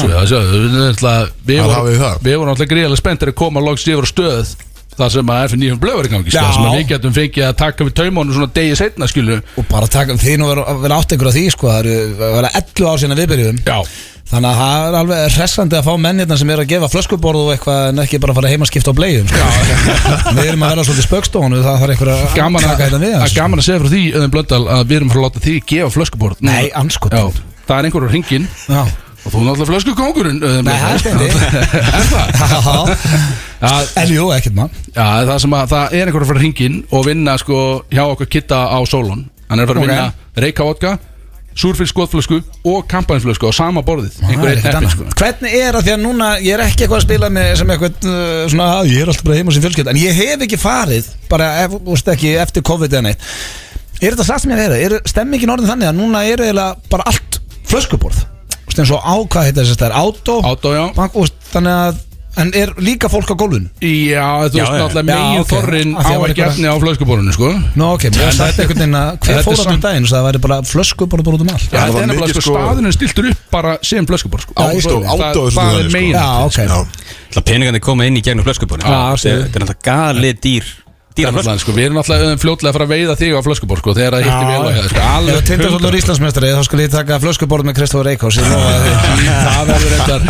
svona 0.00 0.16
að 0.16 0.30
tala 0.30 0.44
um 0.46 0.56
mig 0.56 0.66
ég 0.66 0.76
er 0.76 0.76
bara 0.76 0.76
svona, 0.76 0.76
þú 0.76 0.76
veist, 0.76 0.76
hann 0.76 0.82
er 0.82 0.92
alltaf 0.92 1.14
að 1.16 1.44
reyna 1.46 1.46
að 1.46 1.46
búa 1.46 1.46
til 1.46 1.46
eitthvað 1.46 1.46
kjaftaði 1.46 1.46
þannig 1.46 1.46
að 1.46 1.46
það. 1.46 1.56
er 1.56 1.56
ekkert 1.56 1.56
um 1.56 1.56
ásti 1.56 1.56
á 1.56 1.56
FNÍFum 1.56 1.56
blóða 1.56 1.56
bróti 1.56 1.56
Já, 1.56 1.74
sjálfsög, 1.76 1.96
sjálfsög 1.96 2.24
Við 2.24 2.36
vorum 2.36 2.46
það. 2.46 2.54
alltaf 2.56 2.70
gríðarlega 2.72 3.02
spenntir 3.02 3.28
að 3.28 3.38
koma 3.42 3.60
loks 3.60 3.86
yfir 3.86 4.06
stöð 4.06 4.56
Það 4.96 5.10
sem 5.12 5.28
að 5.28 5.50
FNÍ 5.52 5.66
blöður 5.76 6.06
í 6.06 6.12
gangi 6.14 6.30
sko, 6.32 6.40
Já. 6.40 6.52
sem 6.56 6.70
við 6.72 6.86
getum 6.88 7.12
fengið 7.12 7.44
að 7.44 7.56
taka 7.60 7.84
við 7.84 7.94
taumónu 7.98 8.32
svona 8.32 8.48
degi 8.56 8.76
setna 8.80 9.04
skilu 9.10 9.34
og 9.60 9.66
bara 9.68 9.86
taka, 9.92 10.16
þið 10.16 10.38
nú 10.40 10.46
vera, 10.48 10.62
átt 10.96 11.12
á 11.12 11.36
því 11.36 11.42
sko, 11.52 11.68
það 11.68 11.80
vera 12.16 12.48
11 12.56 12.88
ár 12.88 12.96
síðan 13.02 13.12
að 13.12 13.20
við 13.20 13.28
byrjuðum. 13.34 13.58
Já, 13.66 13.78
Þannig 14.26 14.48
að 14.50 14.56
það 14.58 14.86
er 14.88 14.96
alveg 14.98 15.34
hressandi 15.36 15.76
að 15.76 15.84
fá 15.86 15.92
menn 16.02 16.18
hérna 16.18 16.36
sem 16.40 16.50
er 16.50 16.58
að 16.64 16.70
gefa 16.72 16.88
flöskuborð 16.90 17.42
og 17.44 17.50
eitthvað 17.52 17.82
en 17.92 18.00
ekki 18.02 18.18
bara 18.24 18.34
fara 18.34 18.48
heim 18.50 18.64
að 18.64 18.70
skipta 18.72 18.90
á 18.90 18.98
bleiðum 18.98 19.28
sko. 19.30 19.44
Við 20.34 20.48
erum 20.48 20.64
að 20.66 20.72
vera 20.72 20.86
svolítið 20.88 21.06
spöggstofun 21.06 21.54
það 21.60 21.78
þarf 21.84 21.92
einhver 21.94 22.10
að 22.10 22.66
taka 22.72 22.88
þetta 22.88 23.02
við 23.04 23.14
að 23.14 23.20
hans. 23.22 23.36
gaman 23.36 23.60
að 23.62 23.68
segja 23.68 23.84
frá 23.84 23.90
því 23.92 24.02
að 24.16 24.82
við 24.88 24.96
erum 24.96 25.12
að 25.12 25.14
fara 25.14 25.22
að 25.22 25.28
láta 25.28 25.44
því 25.46 25.54
gefa 25.76 25.94
flöskubort 25.94 26.42
Nei, 26.42 26.72
það 29.26 29.32
er 29.32 29.32
á. 29.32 29.32
Og 29.32 29.32
þú 29.32 29.40
er 29.40 29.46
náttúrulega 29.48 29.72
flöskukongurinn 29.72 30.38
Auðun 30.46 30.66
Nei, 30.66 30.76
það 30.82 30.90
er. 30.90 31.26
Er 31.96 32.06
það? 32.12 32.94
En 34.02 34.12
jú, 34.12 34.28
ekkert 34.36 34.58
já, 34.92 35.06
það 35.26 35.38
sem 35.42 35.56
að 35.56 35.70
það 35.72 35.94
er 35.96 36.10
einhver 36.10 36.24
að 36.24 36.30
fara 36.30 36.42
hringin 36.42 36.78
Og 36.92 37.06
vinna 37.06 37.36
sko 37.40 37.60
hjá 37.90 38.04
okkur 38.04 38.30
kitta 38.30 38.62
á 38.68 38.78
Solon. 38.88 39.26
Hann 39.48 39.60
er 39.60 39.66
að 39.66 39.72
fara 39.72 39.82
að 39.82 39.86
vinna 39.86 40.08
Reykjavodka 40.44 40.96
Súrfylg 41.56 41.88
skotflösku 41.88 42.42
og 42.68 42.82
kampaðinsflösku 42.90 43.48
á 43.48 43.52
sama 43.56 43.80
borðið. 43.80 44.18
Það 44.20 44.82
er 44.84 44.90
sko. 44.92 45.06
Hvernig 45.16 45.54
er 45.56 45.78
að 45.78 45.86
því 45.86 45.94
að 45.94 46.02
núna 46.02 46.28
Ég 46.44 46.52
er 46.52 46.62
ekki 46.66 46.84
eitthvað 46.84 46.98
að 46.98 47.06
spila 47.06 47.30
með 47.32 47.52
sem 47.62 47.72
eitthvað 47.72 48.08
uh, 48.10 48.42
svona, 48.52 48.66
að 48.74 48.90
Ég 48.92 49.00
er 49.00 49.12
alltaf 49.14 49.24
bara 49.30 49.38
heima 49.40 49.54
sem 49.56 49.64
fjölskyld 49.64 49.88
En 49.94 50.02
ég 50.02 50.20
hef 50.20 50.44
ekki 50.44 50.60
farið 50.60 51.08
Bara 51.32 51.48
ekki 51.64 52.36
eftir 52.44 52.66
COVID 52.68 52.92
eða 52.92 53.06
neitt. 53.08 53.24
Er 54.02 54.12
þetta 54.12 54.28
satt 54.28 54.44
sem 54.44 54.52
ég 54.52 54.60
hef 54.60 54.74
verið? 54.74 55.00
Er 55.00 55.08
stemmingin 55.08 55.56
orðin 55.56 55.72
þannig 55.72 55.88
að 55.88 56.00
núna 56.02 56.26
er 56.28 56.44
eiginlega 56.44 56.90
bara 56.92 57.08
allt 57.08 57.40
flöskuborð 57.64 58.26
En 58.76 58.84
svo 58.86 58.98
á 59.00 59.14
hvað 59.24 59.46
heita 59.48 59.62
þess 59.62 59.76
að 59.76 59.80
það 59.80 59.88
er 59.88 59.94
Átó 60.02 60.34
Átó, 60.44 60.74
já. 60.76 60.84
Bank, 60.94 61.12
úst, 61.16 61.34
Þannig 61.52 61.72
að 61.86 62.02
En 62.36 62.50
er 62.52 62.68
líka 62.84 63.08
fólk 63.08 63.30
á 63.32 63.36
gólfinu? 63.40 63.70
Já, 63.80 64.44
þú 64.52 64.58
Já, 64.60 64.60
veist 64.60 64.72
já. 64.76 64.80
náttúrulega 64.82 65.08
Já, 65.08 65.16
megin 65.16 65.40
ok. 65.40 65.48
þorrin 65.54 65.92
Af 65.96 65.96
á 65.96 66.04
því 66.04 66.12
að 66.12 66.20
var 66.20 66.28
ekki 66.28 66.42
eitthvað- 66.42 66.52
efni 66.52 66.66
á 66.68 66.74
flöskuborðinu 66.82 67.32
sko 67.32 67.48
Nó 67.80 67.86
ok, 67.96 68.02
mér 68.12 68.20
En 68.20 68.28
er 68.28 68.32
sagt 68.36 68.52
þetta- 68.52 68.60
einhvern 68.66 68.76
veginn 68.76 68.98
að 69.00 69.08
þetta 69.08 69.24
Hver 69.26 69.38
er 69.38 69.46
fór 69.46 69.52
á 69.52 69.56
samt- 69.56 69.70
þann 69.72 69.80
daginn 69.86 70.04
Svo 70.06 70.16
það 70.16 70.26
væri 70.28 70.40
bara 70.44 70.56
flöskuborð 70.68 71.24
bara 71.24 71.36
út 71.36 71.40
um 71.40 71.48
allt 71.48 71.64
Já, 71.64 71.70
það 71.72 71.80
þetta 71.80 71.92
var 71.96 72.02
er 72.02 72.06
nefnilega 72.06 72.28
mikið, 72.28 72.36
sko 72.36 72.52
sko- 72.52 72.60
staðurinn 72.60 72.92
stiltur 72.92 73.24
upp 73.30 73.40
bara 73.56 73.72
sem 73.82 74.06
flöskubor 74.06 74.40
sko. 74.44 74.52
Já, 74.52 74.68
ég 74.76 74.80
skil. 74.84 74.92
það, 74.92 75.08
Átó 75.16 75.16
er 75.16 75.32
það, 75.32 75.52
svolítið 75.56 75.56
það 75.56 75.72
er 75.72 75.80
þannig, 75.80 75.88
sko. 75.88 75.96
megin 75.96 76.12
Já, 76.12 76.28
ok 76.44 76.86
Það 77.32 77.44
peningandi 77.48 77.80
koma 77.80 78.04
inn 78.04 78.16
í 78.16 78.22
gegnum 78.22 78.44
flöskubónu 78.44 78.82
Já, 78.84 79.00
Þetta 79.16 79.24
séu. 79.24 79.40
er 79.40 79.60
náttúrulega 79.64 79.82
gali 79.88 80.32
dýr 80.44 80.64
Dýra 81.16 81.32
flösku. 81.32 81.58
sko. 81.64 81.72
Við 81.76 81.86
erum 81.88 81.98
alltaf 82.02 82.24
fljótlega 82.42 82.70
að 82.70 82.76
fara 82.76 82.86
að 82.86 82.92
veiða 82.92 83.14
þig 83.16 83.32
á 83.32 83.40
flöskubor 83.46 83.80
sko, 83.80 83.94
þegar 83.96 84.16
það 84.16 84.26
hitti 84.26 84.44
vel 84.50 84.60
á 84.60 84.70
hér 84.76 84.88
sko. 84.90 85.00
Ef 85.00 85.14
Alveg 85.16 85.46
Tindastóllur 85.48 85.96
Íslandsmeistari. 85.96 86.50
Þá 86.56 86.62
skal 86.68 86.82
ég 86.82 86.90
taka 86.92 87.18
flöskuborð 87.22 87.68
með 87.70 87.76
Kristófur 87.80 88.10
Eikós 88.12 88.36
Það 89.46 89.70
verður 89.70 89.90
reyndar 89.96 90.20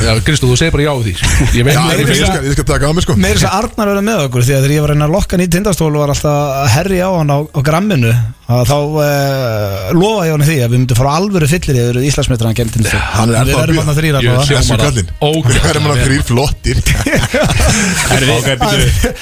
Já, 0.00 0.12
Kristó, 0.24 0.46
þú 0.50 0.56
segir 0.60 0.74
bara 0.76 0.86
já 0.86 0.92
við 1.00 1.08
því 1.10 1.14
sko. 1.18 1.48
Ég 1.58 1.66
veit 1.66 1.74
Já, 1.74 1.82
ég, 1.90 2.06
ég, 2.06 2.22
skal, 2.22 2.44
ég 2.46 2.54
skal 2.56 2.68
taka 2.70 2.90
á 2.90 2.92
mig 2.94 3.04
sko. 3.06 3.16
Meir 3.20 3.36
þess 3.40 3.48
að 3.50 3.56
Arnar 3.60 3.90
verður 3.90 4.06
með 4.06 4.22
okkur 4.28 4.46
Því 4.46 4.54
að 4.54 4.62
þegar 4.64 4.74
ég 4.76 4.84
var 4.84 4.92
að 4.92 4.94
reyna 4.96 5.08
að 5.10 5.14
lokka 5.16 5.40
í 5.40 5.48
tindastól 5.50 5.90
og 5.90 6.00
var 6.04 6.12
alltaf 6.14 6.38
að 6.60 6.68
herri 6.76 7.00
á 7.02 7.10
hann 7.10 7.34
á, 7.34 7.38
á 7.50 7.60
gramminu 7.66 8.12
þá 8.50 8.74
uh, 8.74 9.92
lofa 9.94 10.24
ég 10.26 10.32
hann 10.34 10.44
því 10.48 10.56
að 10.64 10.70
við 10.72 10.78
myndum 10.80 10.98
fara 10.98 11.12
alvöru 11.20 11.46
fyllir 11.50 11.76
í 11.78 11.82
öðru 11.86 12.00
Íslandsmeistar 12.08 12.46
hann 12.50 12.56
kemur 12.58 12.74
tindastól 12.74 13.02
Hann 13.14 13.28
er 13.30 13.34
Við 13.34 13.40
ennþá 13.40 13.54
að 13.54 13.62
erum 13.62 13.74
bíða. 13.76 13.80
hann 13.80 13.92
að 13.92 13.98
þrýra 14.00 14.18
Ég 14.20 14.30
allavega. 14.30 14.46
sé- 14.46 14.54
Þessu 14.58 14.72
bara- 14.74 14.84
kallinn 14.90 15.10
Ógeð. 15.20 15.54
Hvað 15.60 15.70
er 15.70 15.80
maður 15.86 16.02
þrýr 16.08 16.22
flottir 16.30 16.76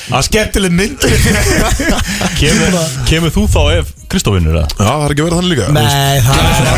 Það 0.09 0.19
er 0.19 0.27
skemmtileg 0.29 0.73
mynd 0.79 0.99
Kemur, 2.39 2.73
kemur 3.11 3.31
þú 3.35 3.43
þá 3.53 3.63
ef 3.81 3.87
Kristó 4.09 4.33
vinnur 4.33 4.55
það? 4.57 4.71
Já, 4.73 4.89
það 4.89 5.03
er 5.05 5.13
ekki 5.13 5.25
verið 5.27 5.39
þannig 5.39 5.51
líka. 5.53 5.65
Nei, 5.77 5.85
það 6.25 6.39
er 6.41 6.53
svona 6.57 6.73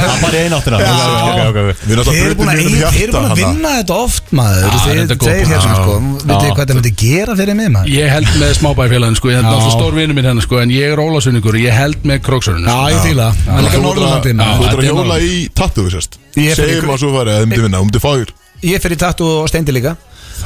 Það 0.00 0.18
var 0.20 0.34
í 0.34 0.40
eináttina 0.44 0.80
Við 0.80 1.94
erum 1.94 2.02
alltaf 2.02 2.16
búin 2.36 2.50
að, 2.50 2.58
breytum 2.60 2.82
þeir 2.90 3.00
eru 3.00 3.14
búin 3.14 3.30
að 3.30 3.38
hjarta 3.38 3.38
vinna 3.38 3.70
þetta 3.78 3.94
oft 3.96 4.34
maður. 4.36 4.66
Góð 4.66 4.84
þeir 4.84 5.00
punktur. 5.10 5.32
hérna 5.40 5.76
sko. 5.78 5.94
Vitið 6.00 6.34
þið 6.34 6.50
hvað 6.50 6.60
þetta 6.60 6.76
myndi 6.80 6.92
gera 7.00 7.36
fyrir 7.40 7.56
mig 7.60 7.72
maður? 7.72 7.94
Ég 7.96 8.12
held 8.12 8.30
með 8.42 8.52
smábæfélagin 8.60 9.16
sko, 9.20 9.32
ég 9.32 9.40
held 9.40 9.46
Já. 9.46 9.52
náttúrulega 9.54 9.78
stór 9.78 9.96
vinnu 9.96 10.18
minn 10.18 10.28
hennar 10.30 10.46
sko, 10.46 10.60
en 10.60 10.74
ég 10.74 10.92
er 10.92 11.00
ólásunningur 11.00 11.56
og 11.56 11.64
ég 11.64 11.80
held 11.80 12.04
með 12.12 12.22
króksörunum 12.28 12.68
Já, 12.68 12.78
ég 12.92 13.00
er 13.00 13.64
líka 13.64 13.80
Norðurlandi 13.80 14.36
Þú 14.36 14.68
ert 14.68 14.76
að 14.76 14.90
hjóla 14.90 15.18
í 15.24 15.32
tattu 15.56 15.88
við 15.88 15.96
Ég 16.40 16.60
Segjum 16.60 16.92
að 16.92 17.00
svo 17.00 17.14
farið 17.16 17.32
að 17.32 17.40
þið 17.40 17.50
myndi 17.54 17.64
vinna, 17.64 18.36
Ég 18.60 18.76
fer 18.76 18.92
í 18.92 18.96
tattu 19.00 19.24
og 19.24 19.48
steindi 19.48 19.72
líka 19.72 19.96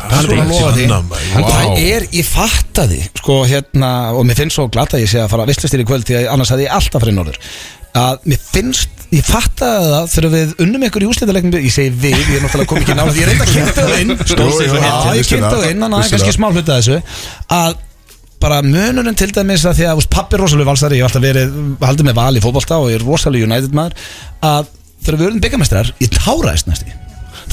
Hann 0.00 0.28
er 0.28 0.92
að 0.94 1.48
það 1.48 1.78
er, 1.84 2.06
ég 2.14 2.26
fatta 2.28 2.84
því 2.90 3.00
Sko 3.20 3.38
hérna, 3.48 3.92
og 4.16 4.26
mér 4.28 4.38
finnst 4.40 4.58
svo 4.58 4.66
glatt 4.72 4.96
að 4.96 5.04
ég 5.04 5.12
sé 5.12 5.22
að 5.22 5.30
fara 5.32 5.46
Vistlistir 5.48 5.84
í 5.84 5.86
kvöld, 5.88 6.04
því 6.08 6.18
að 6.20 6.28
annars 6.34 6.52
hefði 6.54 6.66
ég 6.66 6.76
alltaf 6.76 7.04
farið 7.04 7.18
norður. 7.18 7.40
Að 7.94 8.28
mér 8.32 8.40
finnst, 8.42 9.06
ég 9.14 9.26
fatta 9.28 9.70
það 9.86 10.08
Þegar 10.10 10.32
við 10.32 10.54
unnum 10.64 10.84
ykkur 10.88 11.04
í 11.04 11.08
úslítalegnum 11.12 11.60
Ég 11.62 11.70
segi 11.70 11.92
við, 11.94 12.16
ég 12.18 12.40
er 12.40 12.42
náttúrulega 12.42 12.70
kom 12.72 12.80
ekki 12.80 12.96
nála 12.98 13.12
Ég 13.14 13.28
reynda 13.30 13.46
að 13.46 13.52
kynnta 13.54 13.84
það 13.84 14.00
inn. 14.00 14.14
Ég 14.14 15.28
kynnta 15.30 15.52
það 15.52 15.68
inn, 15.68 15.84
þannig 15.84 15.86
að 15.86 15.94
það 15.94 16.08
er 16.08 16.14
kannski 16.16 16.34
smá 16.34 16.48
hluta 16.50 16.74
af 16.74 16.80
þessu. 16.82 16.98
Að 17.54 17.76
bara 18.44 18.60
munurinn 18.66 19.16
til 19.16 19.30
dæmis 19.32 19.64
að 19.68 19.78
því 19.78 19.86
að 19.92 20.02
pappi 20.12 20.36
er 20.36 20.42
rosalega 20.44 20.68
valsari, 20.68 20.98
ég 20.98 21.06
hef 21.06 21.14
alltaf 21.14 21.24
verið 21.24 21.54
haldið 21.86 22.08
með 22.10 22.18
val 22.18 22.34
í 22.34 22.42
fótbolta 22.44 22.80
og 22.82 22.90
ég 22.92 22.98
er 22.98 23.06
rosalega 23.06 23.48
United 23.48 23.78
maður 23.78 23.96
að 24.44 24.68
þegar 25.04 25.20
við 25.20 25.26
erum 25.30 25.40
byggamestrar, 25.46 25.94
ég 26.02 26.12
táraðist 26.18 26.68
næst 26.68 26.84
í 26.84 26.92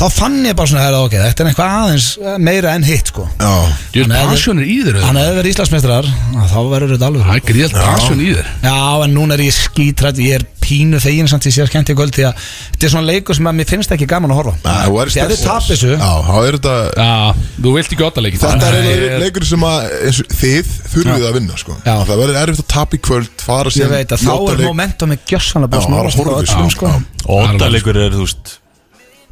þá 0.01 0.05
fann 0.17 0.37
ég 0.47 0.55
bara 0.57 0.71
svona, 0.71 0.83
herra, 0.87 1.01
ok, 1.05 1.15
þetta 1.27 1.43
er 1.45 1.49
eitthvað 1.51 1.75
aðeins 1.81 2.07
eh, 2.17 2.37
meira 2.41 2.73
en 2.77 2.85
hitt 2.87 3.11
sko. 3.11 3.27
Já, 3.37 3.51
Þú 3.91 3.99
veist, 4.01 4.13
passion 4.31 4.61
er 4.61 4.69
í 4.71 4.77
þér 4.87 4.97
Hann 5.05 5.19
hefði 5.19 5.35
verið 5.37 5.51
Íslandsmeistrar 5.53 6.07
þá 6.51 6.59
verður 6.71 6.93
þetta 6.95 7.09
alveg 7.11 7.27
Það 7.27 7.37
er 7.37 7.43
gríðalt 7.51 7.77
passion 7.77 8.23
í 8.23 8.29
þér. 8.31 8.49
Já, 8.65 8.77
en 9.05 9.13
núna 9.17 9.35
er 9.37 9.43
ég 9.45 9.57
skítrætt 9.57 10.21
Ég 10.23 10.39
er 10.39 10.45
pínu 10.61 10.99
þegin 11.01 11.27
samt 11.29 11.45
ég 11.49 11.55
sé 11.55 11.63
að 11.65 11.71
skemmt 11.71 11.91
í 11.91 11.95
kvöld 11.97 12.15
Því 12.15 12.25
að 12.29 12.45
þetta 12.45 12.87
er 12.87 12.93
svona 12.93 13.09
leikur 13.09 13.37
sem 13.37 13.49
að 13.51 13.57
mér 13.59 13.69
finnst 13.71 13.93
ekki 13.95 14.07
gaman 14.09 14.31
að 14.31 14.39
horfa 14.39 14.53
að 14.71 15.11
þið 15.17 15.43
tap 15.43 15.65
þessu. 15.67 15.91
Já, 15.97 16.11
þá 16.27 16.35
er 16.39 16.57
þetta 16.57 16.75
Já, 16.95 17.43
þú 17.65 17.73
vilt 17.75 17.95
ekki 17.97 18.07
otta 18.07 18.23
leikið 18.25 18.45
Þetta 18.45 18.71
er 18.79 19.19
leikur 19.25 19.47
sem 19.51 19.67
að 19.67 19.91
eins 20.07 20.21
þið 20.37 20.71
þurfið 20.93 21.27
að 21.27 21.37
vinna 21.39 21.59
sko. 21.59 21.77
Já. 21.81 21.93
Það 22.07 22.23
verður 22.23 22.39
erfitt 22.45 22.63
að 22.63 22.69
tapa 22.77 22.97
í 22.97 23.03
kvöld 23.09 23.45
fara 23.49 23.75
Ég 23.81 23.91
veit 23.91 24.15
að 24.15 24.21
í 24.21 24.29
þá 24.29 24.31
er 24.31 24.39
oddaleik. 24.39 24.67
momentum 24.69 25.11
með 25.11 25.25
gjössanlega 25.33 25.73
bara 25.75 25.81
Já, 25.81 25.89
smárast 25.89 26.21
það 26.21 26.23
er 26.23 26.31
á 26.31 26.35
horfið, 26.37 26.55
öllum 26.55 26.73
sko. 26.77 26.91
já. 26.91 27.25
Og 27.25 27.47
óttalegur 27.51 28.01
er, 28.05 28.15
þú 28.15 28.27
veist 28.29 28.60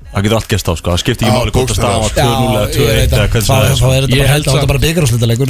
Það 0.10 0.24
getur 0.26 0.36
allt 0.40 0.48
gerst 0.50 0.66
á, 0.66 0.74
sko. 0.74 0.90
Það 0.90 1.02
skiptir 1.04 1.28
ekki 1.30 1.38
máli 1.38 1.52
hvort 1.54 1.70
að 1.70 1.78
stafa 1.78 1.98
bókstaflega. 2.02 2.34
2-0 2.40 2.58
eða 2.60 2.68
2-1 2.74 3.14
eða 3.14 3.28
hvernig 3.30 3.46
Þá 3.46 3.54
það 3.54 3.62
er 3.62 3.70
þá 3.70 3.78
sko. 3.80 3.90
er 3.90 4.02
þetta 4.02 4.18
Ég 4.20 4.26
bara 4.26 4.60
er 4.60 4.70
bara 4.70 4.82
byggarúslitaleikur. 4.86 5.50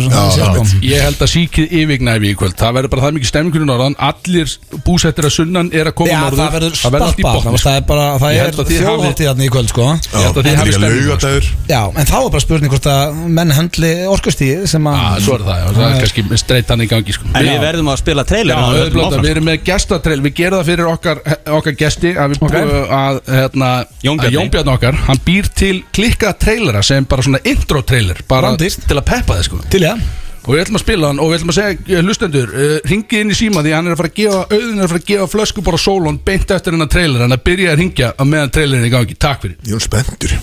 Ég 0.90 1.00
held 1.06 1.20
að 1.24 1.30
síkið 1.34 1.66
yfirgnæfi 1.80 2.28
í 2.30 2.36
kvöld. 2.40 2.56
Það 2.60 2.72
verður 2.76 2.92
bara 2.94 3.02
það 3.06 3.14
mikið 3.16 3.30
stemmingur 3.32 3.64
í 3.64 3.70
norðan. 3.70 3.96
Allir 4.10 4.48
búsettir 4.84 5.24
að 5.30 5.34
sunnan 5.38 5.68
er 5.72 5.86
að 5.90 5.96
koma 5.96 6.12
Já, 6.12 6.20
norður. 6.20 6.40
það 6.40 6.52
verður 6.60 6.68
allt 6.70 6.76
í 6.76 7.24
stappa 7.24 7.40
botni 7.40 7.60
Það 7.60 7.76
er 7.80 7.84
bara, 7.90 8.06
það 8.20 8.30
Ég 8.30 8.40
er 8.40 8.44
held 8.50 8.60
að 8.60 8.68
þið 8.70 8.80
hafið- 8.80 8.84
þjóðháttið 8.90 9.26
þarna 9.30 9.44
í 9.44 9.52
kvöld 9.56 9.70
sko. 9.72 9.86
Ég 9.90 9.94
held 10.20 10.36
að 10.36 10.44
þið 10.44 10.54
þetta 10.60 10.68
er 10.70 10.84
laugadagur. 10.84 11.46
Já, 11.70 11.82
en 11.96 12.06
þá 12.10 12.18
er 12.20 12.30
bara 12.36 12.44
spurning 12.44 12.72
hvort 12.74 12.88
að 12.90 13.06
menn 13.40 13.52
höndli 13.56 13.92
orkustíð 14.12 14.68
sem 14.68 14.84
að 14.90 14.96
Já, 15.00 15.08
svo 15.24 15.34
er 15.40 15.44
það, 15.48 15.60
fyrir 24.54 24.72
okkar, 24.74 24.94
Jón. 24.94 25.00
Jón 25.00 25.08
Hann 25.10 25.22
býr 25.26 25.52
til 25.56 25.84
klikkað 25.96 26.40
trailera 26.46 26.82
sem 26.86 27.06
bara 27.10 27.26
svona 27.26 27.42
intro 27.44 27.82
trailer 27.82 28.20
Bara 28.28 28.52
Rándýrt. 28.54 28.88
til 28.88 28.98
að 28.98 29.06
peppa 29.06 29.40
þið 29.40 29.48
sko 29.50 29.62
Til 29.70 29.86
já 29.86 29.94
Og 30.48 30.56
við 30.56 30.62
ætlum 30.64 30.78
að 30.80 30.84
spila 30.86 31.10
hann 31.12 31.20
og 31.20 31.28
við 31.30 31.36
ætlum 31.38 31.52
að 31.52 31.58
segja 31.60 32.00
hlustendur, 32.02 32.54
uh, 32.56 32.78
ringið 32.90 33.20
inn 33.22 33.34
í 33.34 33.36
síma 33.38 33.62
því 33.62 33.74
hann 33.76 33.90
er 33.90 33.94
að 33.94 34.00
fara 34.00 34.10
að 34.10 34.16
gefa, 34.18 34.40
auðin 34.56 34.80
er 34.80 34.86
að 34.86 34.94
fara 34.94 35.02
að 35.04 35.10
gefa 35.10 35.28
flöskubor 35.34 35.76
og 35.78 35.82
sólón 35.84 36.20
beint 36.26 36.54
eftir 36.56 36.74
hennar 36.74 36.90
trailer 36.90 37.26
hann 37.26 37.36
að 37.36 37.44
byrja 37.50 37.74
að 37.74 37.82
ringja 37.84 38.08
á 38.16 38.24
meðan 38.24 38.54
trailerin 38.56 38.86
er 38.86 38.88
í 38.88 38.94
gangi, 38.96 39.18
takk 39.20 39.44
fyrir 39.44 39.58
Ég 39.68 39.76
er 39.76 39.84
spenntur 39.84 40.34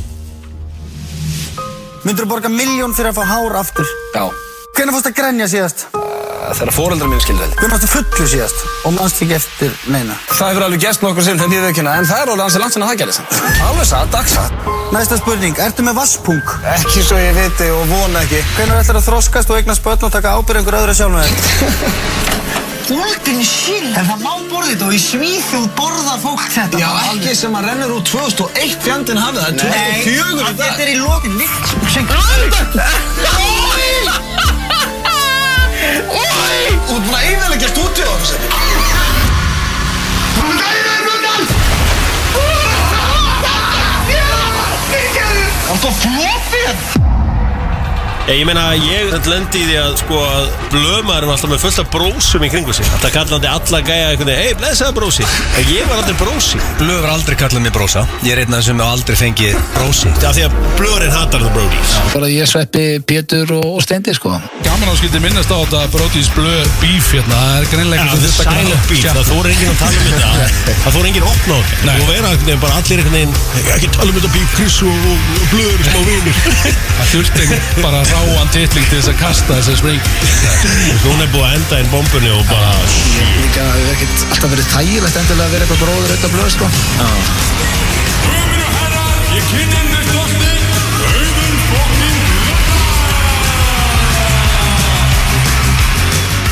Myndur 2.05 2.23
þú 2.23 2.29
borga 2.37 2.53
miljón 2.53 2.95
fyrir 2.95 3.11
að 3.11 3.19
fá 3.19 3.25
hár 3.33 3.57
aftur? 3.65 3.89
Já, 4.15 4.29
Hvernig 4.77 4.93
fórst 4.97 5.09
að 5.11 5.17
grenja 5.17 5.47
síðast? 5.51 5.87
þegar 6.55 6.71
fóreldrar 6.77 7.09
mín 7.11 7.21
skildi 7.23 7.43
þetta. 7.43 7.57
Hvernig 7.59 7.73
fórst 7.75 7.87
að 7.87 7.93
fullu 7.97 8.27
síðast? 8.31 8.61
Og 8.87 8.93
mannst 8.95 9.23
ekki 9.25 9.35
eftir 9.35 9.73
neina 9.91 10.15
Það 10.31 10.51
hefur 10.53 10.65
alveg 10.67 10.83
gerst 10.85 11.03
nokkur 11.03 11.25
sinn, 11.27 11.41
þetta 11.41 11.57
ég 11.57 11.65
veikina, 11.67 11.95
en 11.99 12.07
það 12.07 12.21
er 12.23 12.31
alveg 12.35 12.45
ansið 12.47 12.63
langt 12.63 12.77
sinna 12.77 12.91
það 12.91 13.01
gerði 13.01 13.17
samt. 13.17 13.41
Alveg 13.67 13.89
satt, 13.91 14.13
dagsatt. 14.15 14.69
Næsta 14.95 15.19
spurning, 15.19 15.59
ertu 15.67 15.87
með 15.87 15.99
vasspung? 15.99 16.53
Ekki 16.77 17.03
svo 17.03 17.19
ég 17.19 17.35
viti 17.41 17.67
og 17.75 17.83
vona 17.91 18.23
ekki. 18.23 18.41
Hvernig 18.61 18.79
ætlar 18.85 19.01
að 19.01 19.09
þroskast 19.09 19.51
og 19.51 19.59
eignast 19.59 19.83
börn 19.87 20.07
og 20.07 20.15
taka 20.15 20.37
ábyrð 20.39 20.63
einhver 20.63 20.79
öðru 20.85 20.95
sjálf 21.01 21.17
með 21.17 21.23
þér? 21.27 21.35
Golden 22.87 23.41
shit 23.43 23.97
En 23.99 24.07
það 24.07 24.21
má 24.23 24.35
borða 24.47 24.69
þetta 24.71 24.87
og 24.87 24.95
í 24.95 25.01
Svíþjóð 25.03 25.65
borðar 25.75 26.21
fólk 26.23 26.45
þetta 26.55 26.79
Já, 26.79 26.87
ekki 27.11 27.33
sem 27.35 27.57
að 27.59 27.67
rennur 27.67 27.97
úr 27.97 28.05
2001 28.07 28.77
fjandinn 28.87 29.19
hafið, 29.19 29.41
það 29.43 29.49
er 29.51 29.57
2004 30.07 30.31
í 30.31 30.47
Þetta 30.47 30.63
dag. 30.63 30.79
er 30.85 30.93
í 30.93 30.99
lokin 31.03 31.35
líkt 31.43 31.67
sem! 31.91 33.66
Þú 35.97 36.97
ert 36.97 37.09
að 37.09 37.23
eiginlega 37.23 37.69
stúdíu 37.73 38.05
á 38.05 38.15
þessu. 38.21 38.37
Þetta 45.67 45.89
er 45.89 45.97
flopið 46.03 46.96
Ég, 48.27 48.41
ég 48.41 48.47
meina, 48.49 48.73
ég 48.75 49.13
lendi 49.31 49.61
í 49.63 49.67
því 49.69 49.77
að 49.79 49.93
sko 50.01 50.17
að 50.19 50.47
blömaður 50.73 51.29
var 51.29 51.37
alltaf 51.37 51.51
með 51.53 51.61
fullt 51.63 51.79
af 51.79 51.91
brósum 51.95 52.43
í 52.43 52.49
kringu 52.51 52.73
sig. 52.75 52.87
Alltaf 52.97 53.13
kallandi 53.15 53.47
alla 53.47 53.79
gæja 53.87 54.09
veginn, 54.17 54.33
hei, 54.35 54.51
blessaði 54.59 54.97
brósi 54.97 55.23
En 55.61 55.65
ég 55.71 55.87
var 55.87 56.01
aldrei 56.01 56.17
brósi 56.19 56.59
Blöð 56.81 57.01
var 57.05 57.11
aldrei 57.13 57.37
kallað 57.39 57.63
mér 57.63 57.75
brósa 57.77 58.03
Ég 58.27 58.33
er 58.35 58.39
einn 58.43 58.51
af 58.51 58.59
þessum 58.65 58.81
sem 58.81 58.87
aldrei 58.87 59.17
fengið 59.21 59.55
brósi 59.77 60.11
Það 60.19 60.33
því 60.39 60.43
að 60.47 60.53
blöðurinn 60.81 61.15
hatar 61.15 61.41
the 61.45 61.51
brodies 61.55 61.91
Bara 62.17 62.27
ég 62.33 62.51
sveppi 62.51 62.87
Pétur 63.07 63.49
og 63.61 63.79
Steindi 63.87 64.13
sko. 64.17 64.31
Gaman 64.67 64.91
að 64.91 64.99
skildi 65.01 65.19
minnast 65.23 65.51
á 65.55 65.59
þetta 65.63 65.81
Brodís 65.95 66.29
blöð 66.35 66.67
bíf 66.83 67.07
hérna, 67.15 67.37
það 67.37 67.55
er 67.61 67.67
greinlega 67.77 68.03
Það 68.11 68.27
er 68.27 68.33
silent 68.41 68.85
beat, 68.91 69.07
það 69.07 69.27
fór 69.31 69.47
enginn 69.53 69.71
að 69.71 69.79
tala 69.85 69.95
um 69.95 70.03
þetta. 70.11 70.75
Það 70.83 70.93
fór 70.97 71.05
enginn 71.13 71.27
þetta. 71.27 71.95
Vera 72.11 72.27
einhvern 72.33 72.47
veginn, 72.47 72.63
bara 72.65 72.75
allir 72.81 72.99
einhvern 72.99 73.17
veginn 73.21 73.35
Ekki 73.77 73.89
tala 73.95 74.11
um 74.11 74.17
þetta 74.19 74.31
bíf, 74.35 74.51
Ráan 78.17 78.49
titling 78.55 78.87
til 78.89 78.97
þess 78.97 79.11
að 79.13 79.19
kasta 79.21 79.59
þess 79.59 79.69
að 79.75 79.77
spring. 79.83 80.01
Hún 81.05 81.21
er 81.21 81.29
búið 81.35 81.45
að 81.45 81.57
enda 81.59 81.81
inn 81.83 81.91
bombunni 81.93 82.31
og 82.33 82.45
bara 82.49 82.73
Líka 83.37 83.61
það 83.61 83.77
hefur 83.77 83.93
ekkert 83.93 84.17
alltaf 84.31 84.51
verið 84.55 84.67
þægilegt 84.73 85.21
endilega 85.23 85.47
að 85.47 85.53
vera 85.57 85.63
eitthvað 85.67 85.83
bróður 85.85 86.11
auðvitað 86.15 86.33
blöð 86.37 86.51
sko 86.57 86.67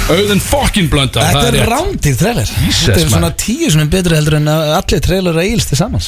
Auðun 0.05 0.41
fokkin 0.43 0.89
blönda 0.93 1.23
Þetta 1.25 1.45
er 1.49 1.71
rándýr 1.71 2.17
trailer. 2.21 2.51
Þetta 2.69 2.97
er 3.01 3.09
svona 3.09 3.31
tíu 3.41 3.71
er 3.73 3.87
betri 3.89 4.19
heldur 4.19 4.37
en 4.37 4.51
að 4.53 4.73
allir 4.77 5.01
trailer 5.05 5.39
eilst 5.41 5.71
til 5.73 5.79
saman. 5.81 6.03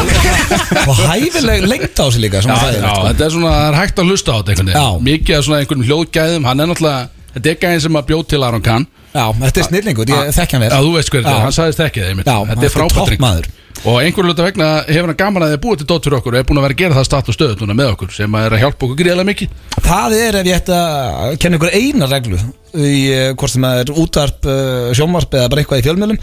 Og 0.88 1.02
hæfileg 1.02 1.66
lengt 1.68 2.00
á 2.00 2.06
sig 2.08 2.22
líka 2.24 2.40
Já, 2.40 2.46
svona 2.46 2.70
já, 2.72 2.80
sko. 2.80 3.04
þetta 3.10 3.26
er 3.26 3.34
svona, 3.34 3.52
það 3.58 3.68
er 3.68 3.78
hægt 3.80 4.00
að 4.00 4.08
hlusta 4.08 4.32
á 4.32 4.36
þetta 4.40 4.54
einhvern 4.54 4.72
veginn. 4.72 5.04
Mikið 5.10 5.36
af 5.36 5.44
svona 5.46 5.60
einhvern 5.60 5.84
hljóðgæðum 5.90 6.48
Hann 6.48 6.64
er 6.64 6.70
náttúrulega, 6.72 7.28
þetta 7.36 7.52
er 7.52 7.60
gæðin 7.66 7.84
sem 7.84 8.00
að 8.00 8.08
bjóð 8.08 8.24
til 8.32 8.42
Aron 8.48 8.64
Kahn. 8.70 8.88
Já, 9.10 9.24
þetta 9.44 9.60
er 9.60 9.68
snillingur, 9.68 10.14
ég 10.16 10.34
þekki 10.38 10.56
hann 10.56 10.64
vel. 10.64 10.72
Já, 10.72 10.80
þú 10.80 10.96
veist 10.96 11.12
hver 11.12 11.20
þetta 11.20 11.34
er, 11.34 11.40
Já. 11.40 11.44
hann 11.44 11.56
sagðist 11.60 11.80
einmitt. 12.08 12.30
Já, 12.30 12.38
Þetta 12.54 12.68
er 12.70 12.74
frábært. 12.78 13.50
Og 13.80 13.96
einhverju 14.02 14.28
hluta 14.28 14.44
vegna 14.44 14.66
hefur 14.84 15.08
hann 15.08 15.16
gaman 15.16 15.44
að 15.46 15.54
þið 15.54 15.60
búið 15.64 15.78
til 15.80 15.86
dótt 15.88 16.04
fyrir 16.04 16.16
okkur 16.18 16.34
og 16.34 16.40
er 16.42 16.46
búin 16.48 16.58
að 16.60 16.64
vera 16.66 16.74
að 16.74 16.80
gera 16.82 16.96
það 16.98 17.06
start 17.08 17.30
og 17.32 17.36
stöð 17.36 17.62
með 17.70 17.92
okkur 17.94 18.10
sem 18.12 18.34
er 18.36 18.52
að 18.52 18.60
hjálpa 18.60 18.84
okkur 18.86 18.98
gríðarlega 18.98 19.28
mikið. 19.30 19.54
Það 19.86 20.16
er 20.18 20.36
ef 20.40 20.50
ég 20.50 20.58
ætti 20.58 20.74
að 20.76 21.36
kenna 21.40 21.60
ykkur 21.60 21.76
eina 21.78 22.08
reglu 22.10 22.40
í 22.76 22.98
eh, 23.14 23.30
hvort 23.32 23.54
sem 23.54 23.64
það 23.64 23.80
er 23.80 23.92
útvarp, 24.02 24.48
uh, 24.52 24.90
sjónvarp 24.98 25.38
eða 25.38 25.52
bara 25.54 25.64
eitthvað 25.64 25.80
í 25.80 25.86
fjölmjölum 25.88 26.20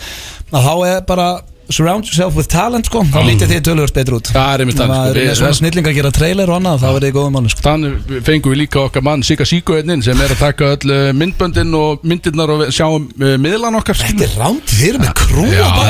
að 0.53 0.67
þá 0.67 0.73
er 0.91 1.01
bara 1.09 1.27
surround 1.69 2.05
yourself 2.07 2.35
with 2.37 2.47
talent 2.47 2.85
sko, 2.87 3.01
þá 3.11 3.19
lítið 3.27 3.49
þið 3.51 3.61
tölvöld 3.67 3.93
betur 3.95 4.15
út. 4.19 4.29
Það 4.31 4.51
er 4.53 4.63
einmitt 4.63 4.77
þannig, 4.79 4.93
sko. 4.93 5.03
maður 5.03 5.17
er 5.17 5.27
Við- 5.27 5.37
svona 5.41 5.57
snillinga 5.59 5.89
að 5.91 5.97
gera 5.97 6.11
trailer 6.15 6.47
og 6.51 6.55
annað 6.61 6.77
þá 6.83 6.87
er 6.87 7.01
þið 7.03 7.09
í 7.11 7.15
góðum 7.17 7.33
mánu 7.37 7.49
sko. 7.51 7.61
Þannig 7.67 7.91
fengum 8.27 8.51
við 8.53 8.59
líka 8.61 8.77
okkar 8.85 9.03
mann 9.07 9.23
Sika 9.27 9.45
Síko 9.47 9.75
einnin 9.77 10.01
sem 10.05 10.17
er 10.23 10.29
að 10.35 10.39
taka 10.41 10.63
öll 10.77 10.87
uh, 10.93 11.11
myndböndin 11.17 11.71
og 11.77 11.99
myndirnar 12.07 12.49
og 12.55 12.59
sjáum 12.71 13.03
uh, 13.19 13.35
miðlan 13.41 13.75
okkar 13.81 13.95
Þetta 13.99 14.23
er 14.23 14.33
þið 14.67 14.83
eru 14.89 14.99
með 15.03 15.11
krú 15.19 15.45
Já, 15.51 15.67
það 15.67 15.87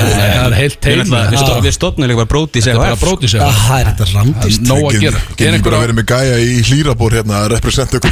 er 0.47 0.55
heilt 0.57 0.77
Við 0.77 0.81
teim 0.87 0.97
náttúrulega- 0.97 1.29
við 1.31 1.37
stofnum- 1.43 1.63
Við 1.67 1.73
stofnum 1.77 2.07
líka 2.11 2.19
bara 2.23 2.31
bróti 2.33 2.59
Þetta 2.63 2.73
er 2.73 2.81
bara 2.81 3.01
bróti 3.01 3.27
sér 3.31 3.39
Það 3.47 3.77
er 3.77 3.85
þetta 3.91 4.05
rándist 4.13 4.61
Nóg 4.67 4.83
að 4.87 4.99
gera. 5.05 5.19
Getur 5.37 5.47
Er 5.47 5.53
ekki 5.57 5.65
bara 5.67 5.77
einhver 5.77 5.87
verið 5.87 5.97
með 5.97 6.07
gæja 6.13 6.35
í 6.41 6.61
hlýrabór 6.67 7.11
hérna 7.17 7.35
að 7.43 7.47
representa 7.55 7.93
ykkur? 8.01 8.11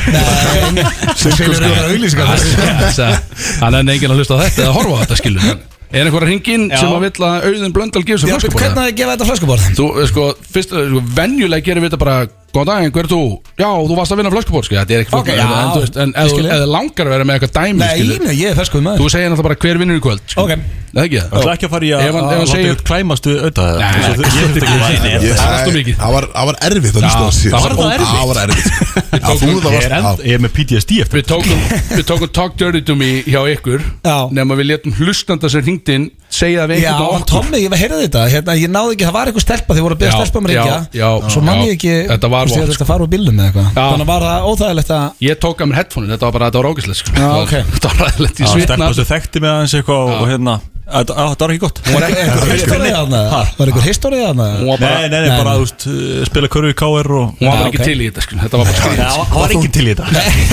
Þannig 3.60 3.80
er 3.80 3.94
enginn 3.96 4.12
að 4.12 4.20
hlusta 4.22 4.38
á 4.38 4.44
þetta 4.46 4.66
eða 4.66 4.76
horfa 4.76 4.96
á 4.96 5.02
þetta 5.06 5.18
skilur 5.22 5.42
En 5.50 5.60
Er 5.92 6.08
einhver 6.08 6.26
að 6.26 6.32
ringin 6.32 6.66
sem 6.74 6.90
að 6.90 7.04
vill 7.06 7.26
að 7.28 7.46
auðin 7.50 7.74
blöndal 7.76 8.02
gefur 8.04 8.24
sér 8.24 8.32
Já, 8.32 8.38
flöskubor? 8.40 8.64
hvernig 8.64 8.82
að 8.86 8.96
gefa 9.00 9.14
þetta 9.16 9.28
flöskubor? 9.30 9.66
Þú, 9.78 9.86
eh, 10.02 10.08
sko, 10.10 10.24
fyrst, 10.56 10.74
eh, 10.74 10.88
sko, 10.90 11.04
venjulega 11.20 11.66
gerum 11.68 11.86
við 11.86 11.92
þetta 11.92 12.02
bara 12.02 12.18
Góðan 12.56 12.70
daginn, 12.72 12.94
hver 12.96 13.04
er 13.06 13.12
þú? 13.12 13.20
Já, 13.60 13.68
þú 13.90 13.96
varst 14.00 14.14
að 14.16 14.20
vinna 14.22 14.32
flöskubor, 14.32 14.64
sko, 14.68 14.76
þetta 14.80 14.96
er 14.96 15.04
ekki 15.04 15.12
Ok, 15.20 15.28
flóknar 15.28 15.36
já, 15.36 15.44
En, 15.46 16.02
en 16.06 16.14
ég 16.16 16.24
ef 16.24 16.32
skil 16.32 16.40
þú 16.40 16.48
ég. 16.48 16.56
ef 16.56 16.64
þið 16.64 16.72
langar 16.76 17.06
að 17.10 17.14
vera 17.16 17.28
með 17.28 17.36
eitthvað 17.36 17.54
dæmi, 17.60 17.80
Nei, 17.82 17.92
skilur 18.00 18.26
nei, 18.26 18.36
ég 18.40 18.48
er 18.54 18.58
ferskuð 18.62 18.86
maður 18.86 19.00
Þú 19.04 19.10
segir 19.16 19.30
náttúrulega 19.34 19.48
bara 19.50 19.60
hver 19.66 19.80
vinnur 19.84 20.00
í 20.00 20.04
kvöld 20.06 20.24
sko. 20.32 20.46
Ok. 20.46 20.52
Það 20.96 21.02
er 21.02 21.08
ekki 21.10 21.20
Það 21.20 21.32
það? 21.36 21.46
er 21.46 21.52
ekki 21.56 21.66
að 21.68 21.74
fara 21.76 21.86
í 21.86 21.90
að 21.92 22.00
Ef 22.00 22.14
hann- 22.16 22.16
ef 22.16 22.16
að 22.16 22.30
hann 22.32 22.40
láta 22.40 22.56
segir- 22.56 22.72
ykkur 22.72 22.86
klæmast 22.88 23.26
við 23.28 23.36
auðvitað 23.36 23.72
Nei, 23.76 23.84
Ég 23.86 24.00
nei, 24.00 24.16
þurfti 24.16 24.30
ekki 24.56 24.76
að 24.76 24.80
nei, 24.80 25.12
Ég- 25.16 25.36
Það 25.36 25.46
er 25.46 25.56
allt 25.56 25.68
of 25.68 25.76
mikið. 25.76 25.96
Það 26.00 26.12
var- 26.16 26.28
það 26.36 26.46
var 26.46 26.56
erfitt 26.66 26.96
að 26.96 27.02
Já, 27.02 27.10
hlusta 27.10 27.20
á 27.20 27.30
þessi 27.36 27.50
það 27.52 27.62
var 27.66 27.74
það 27.76 27.92
erfitt. 27.96 28.16
Það 28.16 28.28
var 28.32 28.38
erfitt 28.46 28.72
Já, 29.26 29.30
þú 29.36 29.50
það 29.60 29.74
Ég 29.76 29.84
er, 29.84 29.92
varst 29.92 29.92
end, 29.92 30.24
ég 30.26 30.34
er 30.36 30.42
með 30.46 30.52
PTSD 30.56 30.92
eftir 31.04 31.16
Við 31.20 31.28
tókum, 31.28 31.60
við 32.00 32.06
tókum 32.08 32.32
Talk 32.40 32.56
Dirty 32.56 32.82
to 32.88 32.96
me 32.96 33.10
hjá 33.28 33.42
ykkur 33.52 33.84
Já. 34.08 34.18
Nefn 34.32 34.56
við 34.56 34.68
letum 34.72 34.96
hlustanda 34.96 35.50
sem 35.52 35.62
hringdi 35.68 35.92
inn 36.00 36.08
Segja 36.36 36.64
við 36.72 36.80
Já, 36.80 36.96
einhvern 36.96 37.12
á 37.12 37.16
okkur 37.20 37.28
Tommi, 37.36 37.60
ég 37.60 37.70
var 37.70 37.76
að 37.78 37.84
heyra 37.84 38.00
þetta 38.06 38.24
hérna, 38.32 38.56
Ég 38.60 38.72
náði 38.72 38.96
ekki, 38.96 39.06
það 39.06 39.16
var 39.20 39.28
eitthvað 39.30 39.46
stelpa 39.46 39.76
Þið 39.76 39.84
voru 39.86 39.96
að 39.96 40.02
beða 40.06 40.16
Já, 40.16 40.18
stelpa 40.24 40.40
um 40.40 40.48
já, 40.48 40.56
ringja 40.56 40.80
já, 40.96 41.10
Svo 41.36 41.42
mann 41.46 41.60
já. 41.60 41.66
ég 41.68 41.76
ekki 41.76 41.94
Þetta 42.16 42.32
var 42.36 42.45
ég 42.52 42.62
vont, 42.62 42.72
þetta 42.76 42.88
fara 42.92 43.04
úr 43.06 43.12
bílum 43.16 43.40
eða 43.40 43.48
eitthvað. 43.50 43.72
Þannig 43.80 44.08
var 44.12 44.22
það 44.28 44.48
óþægilegt 44.52 44.94
að 45.00 45.26
Ég 45.30 45.42
tók 45.46 45.58
að 45.66 45.68
mér 45.72 45.80
headphone 45.82 46.08
Þetta 46.14 46.26
var 46.30 46.38
bara, 46.38 46.46
þetta 46.52 46.62
var 46.64 46.70
ógæslegt 46.72 47.02
sko. 47.02 47.12
Já, 47.12 47.18
Þetta 47.18 47.34
var- 47.34 47.44
ok. 47.46 47.74
Þetta 47.76 47.88
var 47.92 47.98
ræðilegt. 48.06 48.40
Ég 48.40 48.48
svitna 48.54 48.76
Stelpa 48.76 48.94
sem 49.02 49.06
þekkti 49.16 49.42
mig 49.42 49.50
aðeins 49.56 49.76
eitthvað 49.82 50.16
og- 50.16 50.30
hérna 50.30 50.56
Þetta 50.86 51.14
á, 51.18 51.24
þetta 51.34 51.42
var 51.42 51.50
ekki 51.56 51.62
gott. 51.66 51.80
Var 51.90 52.04
einhver 52.06 52.52
históri 52.54 52.90
þarna? 52.94 53.20
Var 53.58 53.70
einhver 53.72 53.86
históri 53.88 54.18
þarna? 54.22 54.46
Hún 54.60 54.68
var 54.70 54.78
bara, 54.78 55.00
Nei, 55.02 55.08
nei, 55.10 55.22
nei, 55.26 55.38
bara, 55.42 55.54
þú 55.58 55.64
veist, 55.66 55.86
uh, 55.90 56.26
spila 56.30 56.48
körfu 56.54 56.70
í 56.70 56.76
KR 56.78 57.10
og 57.10 57.32
hún 57.40 57.48
var 57.50 57.56
bara 57.58 57.70
ekki 57.72 57.88
til 57.88 57.96
í 57.98 58.10
þetta 58.12 58.22
sko. 58.22 58.38
Þetta 58.44 58.60
var 58.62 58.70
bara 58.70 58.78
skrýt 58.78 59.02
Það 59.02 59.34
var 59.40 59.56
ekki 59.56 59.72
til 59.74 59.86
í 59.90 59.96
þetta. 59.96 60.06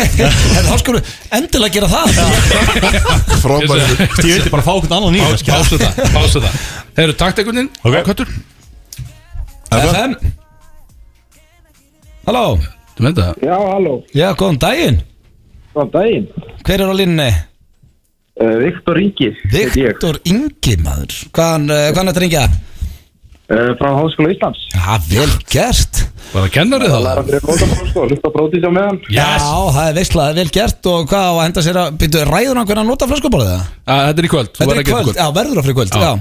En 0.57 0.71
þá 0.71 0.77
skulum 0.81 1.13
endilega 1.37 1.77
gera 1.77 1.91
það. 1.93 2.07
Frábæri 3.45 4.09
Ég 4.25 4.41
vildi 4.41 4.55
bara 4.57 4.65
fá 4.65 4.73
okkur 4.73 4.97
annan 4.97 5.21
í 5.21 5.21
þetta 5.21 5.53
Pásu 5.53 5.83
það, 5.85 6.01
pásu 6.17 6.41
það. 6.47 6.61
Þeir 6.97 7.05
eru 7.11 7.19
taktekunnin 7.27 7.69
Ok. 7.85 8.01
Köttur. 8.09 8.33
FM 9.69 10.17
Halló? 12.27 12.45
Þú 12.97 13.07
það? 13.25 13.41
Já, 13.43 13.55
halló. 13.57 13.95
Já, 14.15 14.27
góðan 14.39 14.59
daginn. 14.63 14.99
Góðan 15.75 15.91
daginn. 15.97 16.27
Hver 16.67 16.85
er 16.85 16.93
á 16.93 16.97
línni? 17.01 17.31
uh, 18.43 18.55
Viktor 18.63 18.99
Ingi 19.01 19.29
Viktor 19.53 20.19
Ingi, 20.29 20.77
maður. 20.85 21.17
Hvaðan, 21.35 21.67
uh, 21.71 21.89
hvaðan 21.93 22.09
er 22.09 22.13
þetta 22.15 22.25
ringja? 22.25 22.45
uh, 23.53 23.73
Frá 23.81 23.91
Háskóla 23.99 24.33
Íslands. 24.35 24.63
Já, 24.73 24.97
vel 25.11 25.29
gert 25.53 26.03
Kennari 26.33 26.89
Það 26.89 27.03
læra 27.05 27.23
fyrir 27.27 27.43
bótabróð 27.45 27.89
sko 27.91 28.05
Hlusta 28.09 28.31
brótið 28.33 28.65
á 28.65 28.71
meðan. 28.73 28.99
Já, 29.13 29.27
það 29.45 29.89
er 29.89 29.97
veistlega 29.99 30.37
vel 30.39 30.53
gert 30.57 30.89
og 30.89 31.05
hvað 31.11 31.27
á 31.29 31.33
að 31.33 31.43
henda 31.45 31.65
sér 31.67 31.79
að 31.83 31.99
byrju 32.01 32.23
ræður 32.31 32.61
hann 32.61 32.69
hvernig 32.71 32.81
hann 32.81 32.91
nota 32.93 33.09
flöskuborðið 33.11 33.51
það? 33.53 33.67
Já, 33.83 33.97
þetta 34.07 34.23
er 34.23 34.29
í 34.29 34.33
kvöld 34.33 34.51
Þú 34.53 34.63
Þetta 34.63 34.73
er 34.73 34.81
að 34.81 34.83
í 34.83 34.89
kvöld, 34.89 35.21
já, 35.21 35.27
verður 35.37 35.61
á 35.61 35.63
fyrir 35.67 35.77
kvöld, 35.77 35.93
já, 35.93 36.13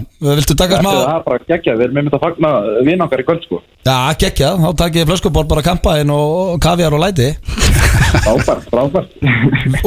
Viltu 0.41 0.57
taka 0.59 0.82
smá 0.82 0.91
Það 0.91 1.16
er 1.16 1.26
bara 1.30 1.41
geggja 1.47 1.76
Við 1.80 1.86
erum 1.88 1.97
með 2.01 2.18
að 2.18 2.24
fagna 2.26 2.51
vinn 2.89 3.05
okkar 3.07 3.24
í 3.24 3.28
kvöld 3.32 3.47
sko. 3.47 3.62
Já, 3.88 3.95
gekkja, 4.26 4.51
þá 4.59 4.70
takk 4.84 4.99
ég 4.99 5.09
flöskuborð 5.09 5.51
bara 5.55 5.66
kampaðinn 5.66 6.14
og, 6.14 6.30
og 6.53 6.62
kaviar 6.62 6.93
og 6.93 7.01
læti. 7.01 7.32
Frábært, 8.22 8.68
frábært. 8.70 9.16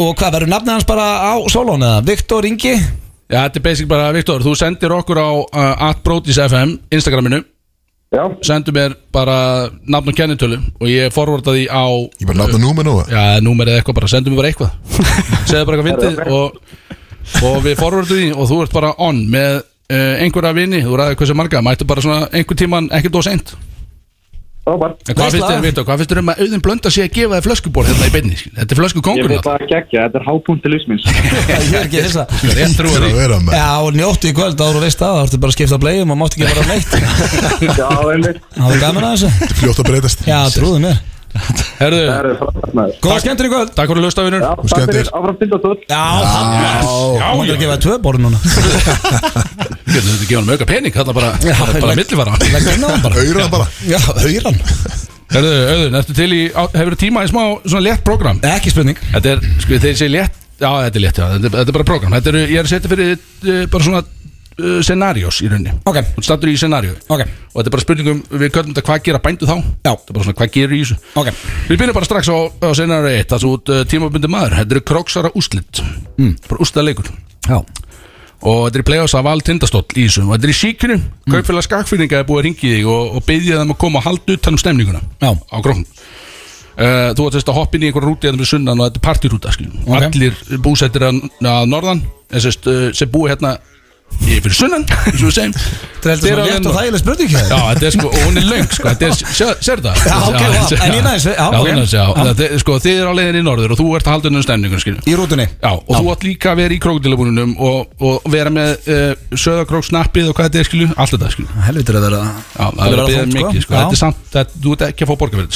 Og 0.00 0.12
hvað, 0.18 0.30
verður 0.40 0.50
nafnið 0.50 0.74
hans 0.78 0.88
bara 0.88 1.06
á 1.30 1.34
sólón 1.52 1.84
eða? 1.84 2.00
Viktor 2.08 2.48
Ingi? 2.48 2.74
Já, 3.30 3.44
þetta 3.46 3.60
er 3.60 3.66
basic 3.68 3.90
bara, 3.90 4.10
Viktor, 4.16 4.42
þú 4.44 4.56
sendir 4.58 4.92
okkur 4.96 5.20
á 5.20 5.30
uh, 5.30 5.88
atbrotisfm, 5.92 6.78
Instagraminu 6.94 7.44
Já. 8.14 8.24
Sendur 8.46 8.76
mér 8.76 8.96
bara 9.14 9.36
nafn 9.90 10.12
og 10.12 10.16
kennitölu 10.18 10.58
og 10.80 10.88
ég 10.90 11.12
forvarta 11.14 11.54
því 11.56 11.66
á 11.68 11.84
Ég 12.22 12.28
bara 12.30 12.40
nafn 12.44 12.58
og 12.58 12.64
númer 12.64 12.86
nú 12.86 12.96
Já, 13.10 13.22
númer 13.44 13.70
eða 13.70 13.82
eitthvað 13.82 13.98
bara, 14.00 14.10
sendur 14.12 14.34
mér 14.34 14.42
bara 14.42 14.52
eitthvað. 14.52 14.72
Segðu 15.50 15.66
bara 15.68 15.76
eitthvað 15.76 15.90
fyndið 15.90 16.34
og, 16.38 16.58
og 17.50 17.60
við 17.66 17.78
forvartum 17.82 18.18
því 18.22 18.32
og 18.34 18.50
þú 18.50 18.62
ert 18.64 18.76
bara 18.78 18.94
on 19.02 19.22
með 19.34 19.60
uh, 19.60 20.16
einhverja 20.22 20.56
vini, 20.56 20.82
þú 20.86 20.98
ræður 21.00 21.20
hversu 21.20 21.38
marga 21.38 21.62
mættu 21.64 21.88
bara 21.88 22.04
svona 22.04 22.28
einhver 22.32 22.58
tíman 22.58 22.90
ekkert 22.94 23.20
og 23.20 23.32
En 23.34 23.42
hvað 24.64 25.34
finnst 25.34 25.44
þér, 25.44 25.62
Viktor, 25.64 25.84
hvað 25.84 26.00
finnst 26.00 26.12
þér 26.14 26.20
um 26.22 26.30
að 26.32 26.42
auðin 26.44 26.62
blönda 26.64 26.92
sig 26.94 27.04
að 27.04 27.16
gefa 27.18 27.36
þér 27.36 27.46
flöskubor 27.48 27.88
hérna 27.90 28.08
í 28.08 28.12
beinni? 28.14 28.38
Þetta 28.56 28.72
er 28.72 28.80
flösku 28.80 29.02
Ég 29.14 29.28
veit 29.28 29.44
það 29.44 29.66
geggja 29.68 30.06
Þetta 30.06 30.20
er 30.20 30.26
hápunkt 30.28 30.64
til 30.64 30.72
lífsmins 30.72 31.08
Ég 31.52 31.74
er 31.74 31.80
ekki 31.82 32.04
hissa 32.06 32.24
Rétt 32.54 32.76
trúa 32.78 33.02
því. 33.04 33.12
Já, 33.52 33.72
njóttu 33.98 34.30
í 34.30 34.36
kvöld 34.36 34.60
áður 34.60 34.80
og 34.80 34.86
veist 34.86 35.00
það, 35.00 35.18
þá 35.18 35.24
ertu 35.26 35.42
bara 35.44 35.52
að 35.52 35.58
skipta 35.58 35.80
bleiðum 35.84 36.14
og 36.14 36.20
mátt 36.22 36.36
ekki 36.36 36.48
vera 36.48 36.68
neitt. 36.68 36.94
Já, 37.80 37.88
einmitt. 38.14 38.44
Það 38.56 38.76
er 38.76 38.84
gaman 38.86 39.08
að 39.08 39.16
þessu. 39.16 39.50
Fljótt 39.60 39.82
að 39.84 39.90
breytast. 39.92 40.24
Já, 40.28 40.38
trúðu 40.54 40.86
mér 40.86 41.02
Herðu, 41.80 42.02
Það 42.04 42.78
er 42.84 42.92
Góða 43.02 43.16
skemmtur 43.24 43.46
í 43.46 43.50
kvöld. 43.50 43.70
Takk 43.74 43.90
fyrir 43.90 44.00
að 44.00 44.06
hlusta, 44.06 44.24
vinnur 44.26 44.44
Já, 44.44 44.50
takk 44.54 44.90
fyrir. 44.90 45.08
áfram 45.18 45.38
til 45.40 45.48
og 45.56 45.64
tótt 45.64 45.80
Já, 45.90 46.02
já, 47.18 47.26
hún 47.34 47.48
er 47.48 47.54
að 47.56 47.62
gefa 47.64 47.78
tvö 47.84 47.96
borð 48.04 48.22
núna. 48.22 48.38
Getur 49.94 50.06
þetta 50.10 50.28
gefa 50.28 50.38
hann 50.38 50.46
með 50.48 50.54
auka 50.54 50.68
pening, 50.70 50.94
þetta 50.94 51.10
er 51.10 51.18
bara, 51.18 51.30
millifara 51.98 52.36
hann 52.36 53.02
bara. 53.02 53.24
Auðran 53.24 53.52
bara. 53.56 53.66
Já, 53.88 53.98
auðran 54.14 54.62
Herðu, 55.34 55.52
auðun, 55.72 55.98
ertu 55.98 56.14
til 56.14 56.30
í, 56.30 56.40
hefurðu 56.54 56.98
tíma 57.00 57.24
í 57.26 57.30
smá 57.32 57.42
svona 57.64 57.82
létt 57.88 58.04
program? 58.06 58.38
Ekki 58.54 58.70
spurning. 58.70 58.98
Þetta 59.16 59.32
er, 59.34 59.46
sko, 59.64 59.78
ég 59.80 59.98
segi 59.98 60.12
létt 60.14 60.36
Já, 60.60 60.68
þetta 60.84 61.00
er 61.00 61.02
létt, 61.02 61.18
já, 61.18 61.24
þetta 61.34 61.62
er, 61.64 61.72
bara 61.74 61.86
program 61.88 62.14
Þetta 62.14 62.30
er, 62.30 62.36
ég 62.52 62.60
er 62.60 62.68
að 62.68 62.70
setja 62.70 62.90
fyrir 62.92 63.16
uh, 63.16 63.64
bara 63.72 63.86
svona 63.88 64.02
scenarios 64.86 65.40
í 65.42 65.48
rauninni. 65.50 65.74
Ok, 65.88 66.00
Þú 66.16 66.24
standur 66.24 66.50
í 66.52 66.56
scenario 66.58 66.94
ok, 67.08 67.22
Og 67.24 67.56
þetta 67.58 67.70
er 67.70 67.74
bara 67.74 67.84
spurningum, 67.84 68.20
við 68.30 68.52
köllum 68.54 68.74
þetta 68.74 68.84
hvað 68.88 69.04
gera 69.08 69.20
bændu 69.24 69.48
þá? 69.48 69.54
Já. 69.56 69.90
Þetta 69.90 70.12
er 70.12 70.16
bara 70.16 70.26
svona 70.26 70.38
hvað 70.40 70.52
gerir 70.54 70.74
í 70.76 70.82
þessu? 70.82 70.98
Ok. 71.20 71.30
Við 71.68 71.80
byrjum 71.80 71.98
bara 71.98 72.08
strax 72.08 72.30
á, 72.30 72.38
á 72.62 72.68
scenario 72.78 73.14
1 73.14 73.30
Það 73.30 73.38
er 73.38 73.48
út 73.50 73.72
uh, 73.74 73.80
tímabundi 73.90 74.30
maður, 74.30 74.58
þetta 74.60 74.76
eru 74.76 74.84
króksara 74.92 75.32
úslit 75.34 75.82
mm. 76.18 76.36
Bara 76.46 76.66
úslitaleikur 76.66 77.10
Já, 77.48 77.58
Og 78.44 78.58
þetta 78.66 78.78
er 78.78 78.82
í 78.82 78.88
play-offs 78.90 79.16
af 79.16 79.24
Val 79.24 79.40
Tindastóll 79.40 79.86
í 79.96 80.04
þessu. 80.04 80.26
Og 80.26 80.34
þetta 80.34 80.46
er 80.46 80.52
í 80.52 80.58
síkinu, 80.58 80.98
mm. 81.00 81.30
kaupfélag 81.32 81.64
skakfyrninga 81.64 82.20
er 82.20 82.26
búið 82.28 82.42
að 82.42 82.46
ringi 82.48 82.74
þig 82.74 82.90
og, 82.92 83.14
og 83.16 83.24
byggja 83.26 83.62
þeim 83.62 83.72
að 83.74 83.80
koma 83.86 84.02
og 84.02 84.06
halda 84.08 84.36
utan 84.36 84.58
um 84.58 84.60
stemninguna 84.60 85.00
Já. 85.22 85.30
Á 85.32 85.56
gróknum 85.64 85.88
Uh, 86.74 87.12
þú 87.14 87.28
ert 87.28 87.36
þess 87.36 87.46
að 87.46 87.54
hoppa 87.60 87.76
inn 87.78 87.84
í 87.84 87.86
einhverja 87.86 88.08
rúti 88.08 88.26
hérna 88.26 88.40
með 88.40 88.48
sunnan 88.50 88.80
og 88.82 88.88
þetta 88.88 88.98
er 88.98 89.02
partyrúta 89.04 89.52
allir 89.94 90.38
búsettir 90.58 91.04
að, 91.06 91.20
að 91.46 91.68
norðan. 91.70 92.00
Sem 92.34 93.12
búi 93.12 93.28
hérna 93.30 93.52
í 94.24 94.38
fyrir 94.44 94.56
sunnan 94.56 94.84
þetta 96.04 96.12
er 96.12 96.20
svona 96.20 96.44
létt 96.46 96.68
og 96.68 96.76
þægileg 96.76 97.00
spurning 97.02 97.30
Já, 97.34 97.58
þetta 97.70 97.86
er 97.88 97.94
sko, 97.94 98.06
og 98.08 98.16
hún 98.24 98.36
er 98.40 98.46
löng 98.48 98.68
sko, 98.70 98.86
þetta 98.90 99.04
er, 99.08 99.12
sér, 99.64 99.82
það. 99.84 99.96
Já, 100.04 100.16
ok, 100.28 100.42
en 100.78 100.94
ég 100.94 101.04
næs, 101.04 101.26
já, 101.26 101.34
já, 101.34 101.46
ok. 101.48 101.54
þú 101.56 101.64
næs, 101.78 101.92
já, 101.94 102.04
sko, 102.62 102.72
þið 102.84 102.96
er 103.00 103.06
á 103.10 103.12
leiðin 103.18 103.40
í 103.40 103.44
norður 103.46 103.74
og 103.74 103.80
þú 103.80 103.86
ert 103.98 104.06
að 104.08 104.16
halda 104.16 104.30
unnum 104.30 104.44
stemningun, 104.46 104.82
skiljum 104.84 105.02
Í 105.08 105.16
rútunni. 105.18 105.46
Já, 105.54 105.72
og 105.72 105.92
þú 105.94 106.04
átt 106.14 106.26
líka 106.28 106.52
að 106.52 106.62
vera 106.62 106.76
í 106.76 106.80
krókdilabúninum 106.84 107.50
og, 107.68 107.78
og 108.04 108.14
vera 108.34 108.50
með 108.54 108.70
uh, 108.84 109.12
söðakróksnappið 109.32 110.30
og 110.30 110.38
hvað 110.38 110.50
þetta 110.50 110.62
er, 110.62 110.70
skilju, 110.70 110.88
allt 110.94 111.16
þetta, 111.16 111.32
skilju 111.34 111.50
Helvitur 111.68 112.00
að 112.00 112.08
vera 112.08 112.22
Já, 112.24 112.66
það 112.68 112.86
er 112.86 113.04
að 113.04 113.12
beða 113.12 113.26
mikið, 113.34 113.60
sko, 113.66 113.72
Já. 113.72 113.78
þetta 113.80 113.98
er 113.98 114.02
samt, 114.04 114.18
þú 114.64 114.68
ert 114.76 114.88
ekki 114.90 115.06
að 115.06 115.10
fá 115.10 115.16
borgarverðið, 115.24 115.54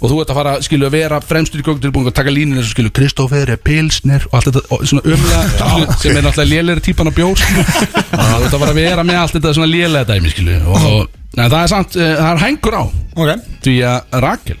Og 0.00 0.10
þú 0.10 0.18
ert 0.20 0.30
að 0.32 0.38
fara, 0.40 0.52
skilu, 0.64 0.86
að 0.88 0.96
vera 0.98 1.18
fremstur 1.24 1.62
í 1.62 1.64
krókdilabúninum 1.64 2.10
og 2.10 2.16
taka 2.16 2.32
línur 2.34 2.58
eins 2.60 2.68
og 2.68 2.74
skilu, 2.74 2.90
Kristófer, 2.94 3.52
Pilsner 3.64 4.26
og 4.28 4.36
allt 4.40 4.48
þetta, 4.50 4.62
og 4.74 4.84
svona 4.90 5.02
skilu, 5.06 5.96
sem 6.02 6.18
er 6.18 6.26
náttúrulega 6.26 6.50
lélegri 6.50 6.84
típan 6.88 7.08
á 7.08 7.12
bjór, 7.14 7.40
skilu 7.40 7.64
að 7.64 8.34
þú 8.34 8.48
ert 8.48 8.56
að 8.58 8.62
fara 8.64 8.74
að 8.74 8.80
vera 8.82 9.06
með 9.06 9.20
allt 9.22 9.36
þetta 9.38 9.54
svona 9.58 9.70
lélega 9.70 10.08
dæmi, 10.10 10.32
skilu 10.34 10.58
Og, 10.74 11.16
neða, 11.38 11.48
það 11.54 11.58
er 11.62 11.72
samt, 11.72 11.98
uh, 12.00 12.12
það 12.18 12.30
er 12.32 12.42
hængur 12.44 12.76
á. 12.76 12.84
Ok. 13.14 13.48
Því 13.64 13.76
að 13.92 14.16
Rakel, 14.26 14.58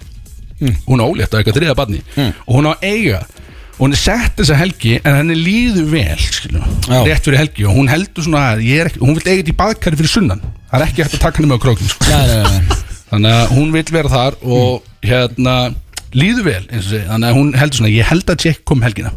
hún 0.86 1.02
er 1.02 1.06
ólétt 1.10 1.34
á 1.34 1.36
eitthvað 1.40 1.58
þriða 1.58 1.76
barni 1.82 2.00
Og 2.46 2.54
hún 2.54 2.70
á 2.70 2.74
eiga 2.80 3.24
og 3.74 3.88
hún 3.88 3.94
er 3.96 3.98
sett 3.98 4.36
þessa 4.38 4.54
helgi 4.54 4.92
en 5.00 5.16
henni 5.18 5.34
líður 5.34 5.88
vel 5.90 6.20
skilu, 6.22 6.60
Já. 6.86 7.00
rétt 7.08 7.26
fyrir 7.26 7.40
helgi. 7.40 7.64
Og 7.66 7.74
hún 7.74 7.88
heldur 7.90 8.22
svona 8.22 8.52
að 8.52 8.60
ég 8.68 8.84
er 8.84 8.90
ekki, 8.92 9.00
hún 9.02 9.16
vil 9.18 9.24
eiga 9.26 9.40
þetta 9.40 9.50
í 9.50 9.56
baðkari 9.58 9.98
fyrir 9.98 10.12
sunnan. 10.12 10.44
Það 10.70 10.76
er 10.78 10.84
ekki 10.86 11.02
hægt 11.02 11.16
að 11.18 11.24
taka 11.24 11.40
henni 11.40 11.50
með 11.50 11.58
á 11.58 11.64
krókin 11.64 11.90
sko. 11.90 12.06
Þannig 13.10 13.34
að 13.34 13.50
hún 13.56 13.74
vil 13.74 13.84
vera 13.96 14.12
þar 14.14 14.38
og 14.46 14.86
hérna 15.08 15.56
líður 16.14 16.46
vel 16.48 16.62
segi, 16.70 17.04
þannig 17.08 17.30
að 17.30 17.38
hún 17.38 17.54
heldur 17.58 17.80
svona 17.80 17.94
ég 17.94 18.10
held 18.10 18.30
að 18.30 18.46
Jack 18.46 18.64
kom 18.68 18.84
helgina. 18.84 19.14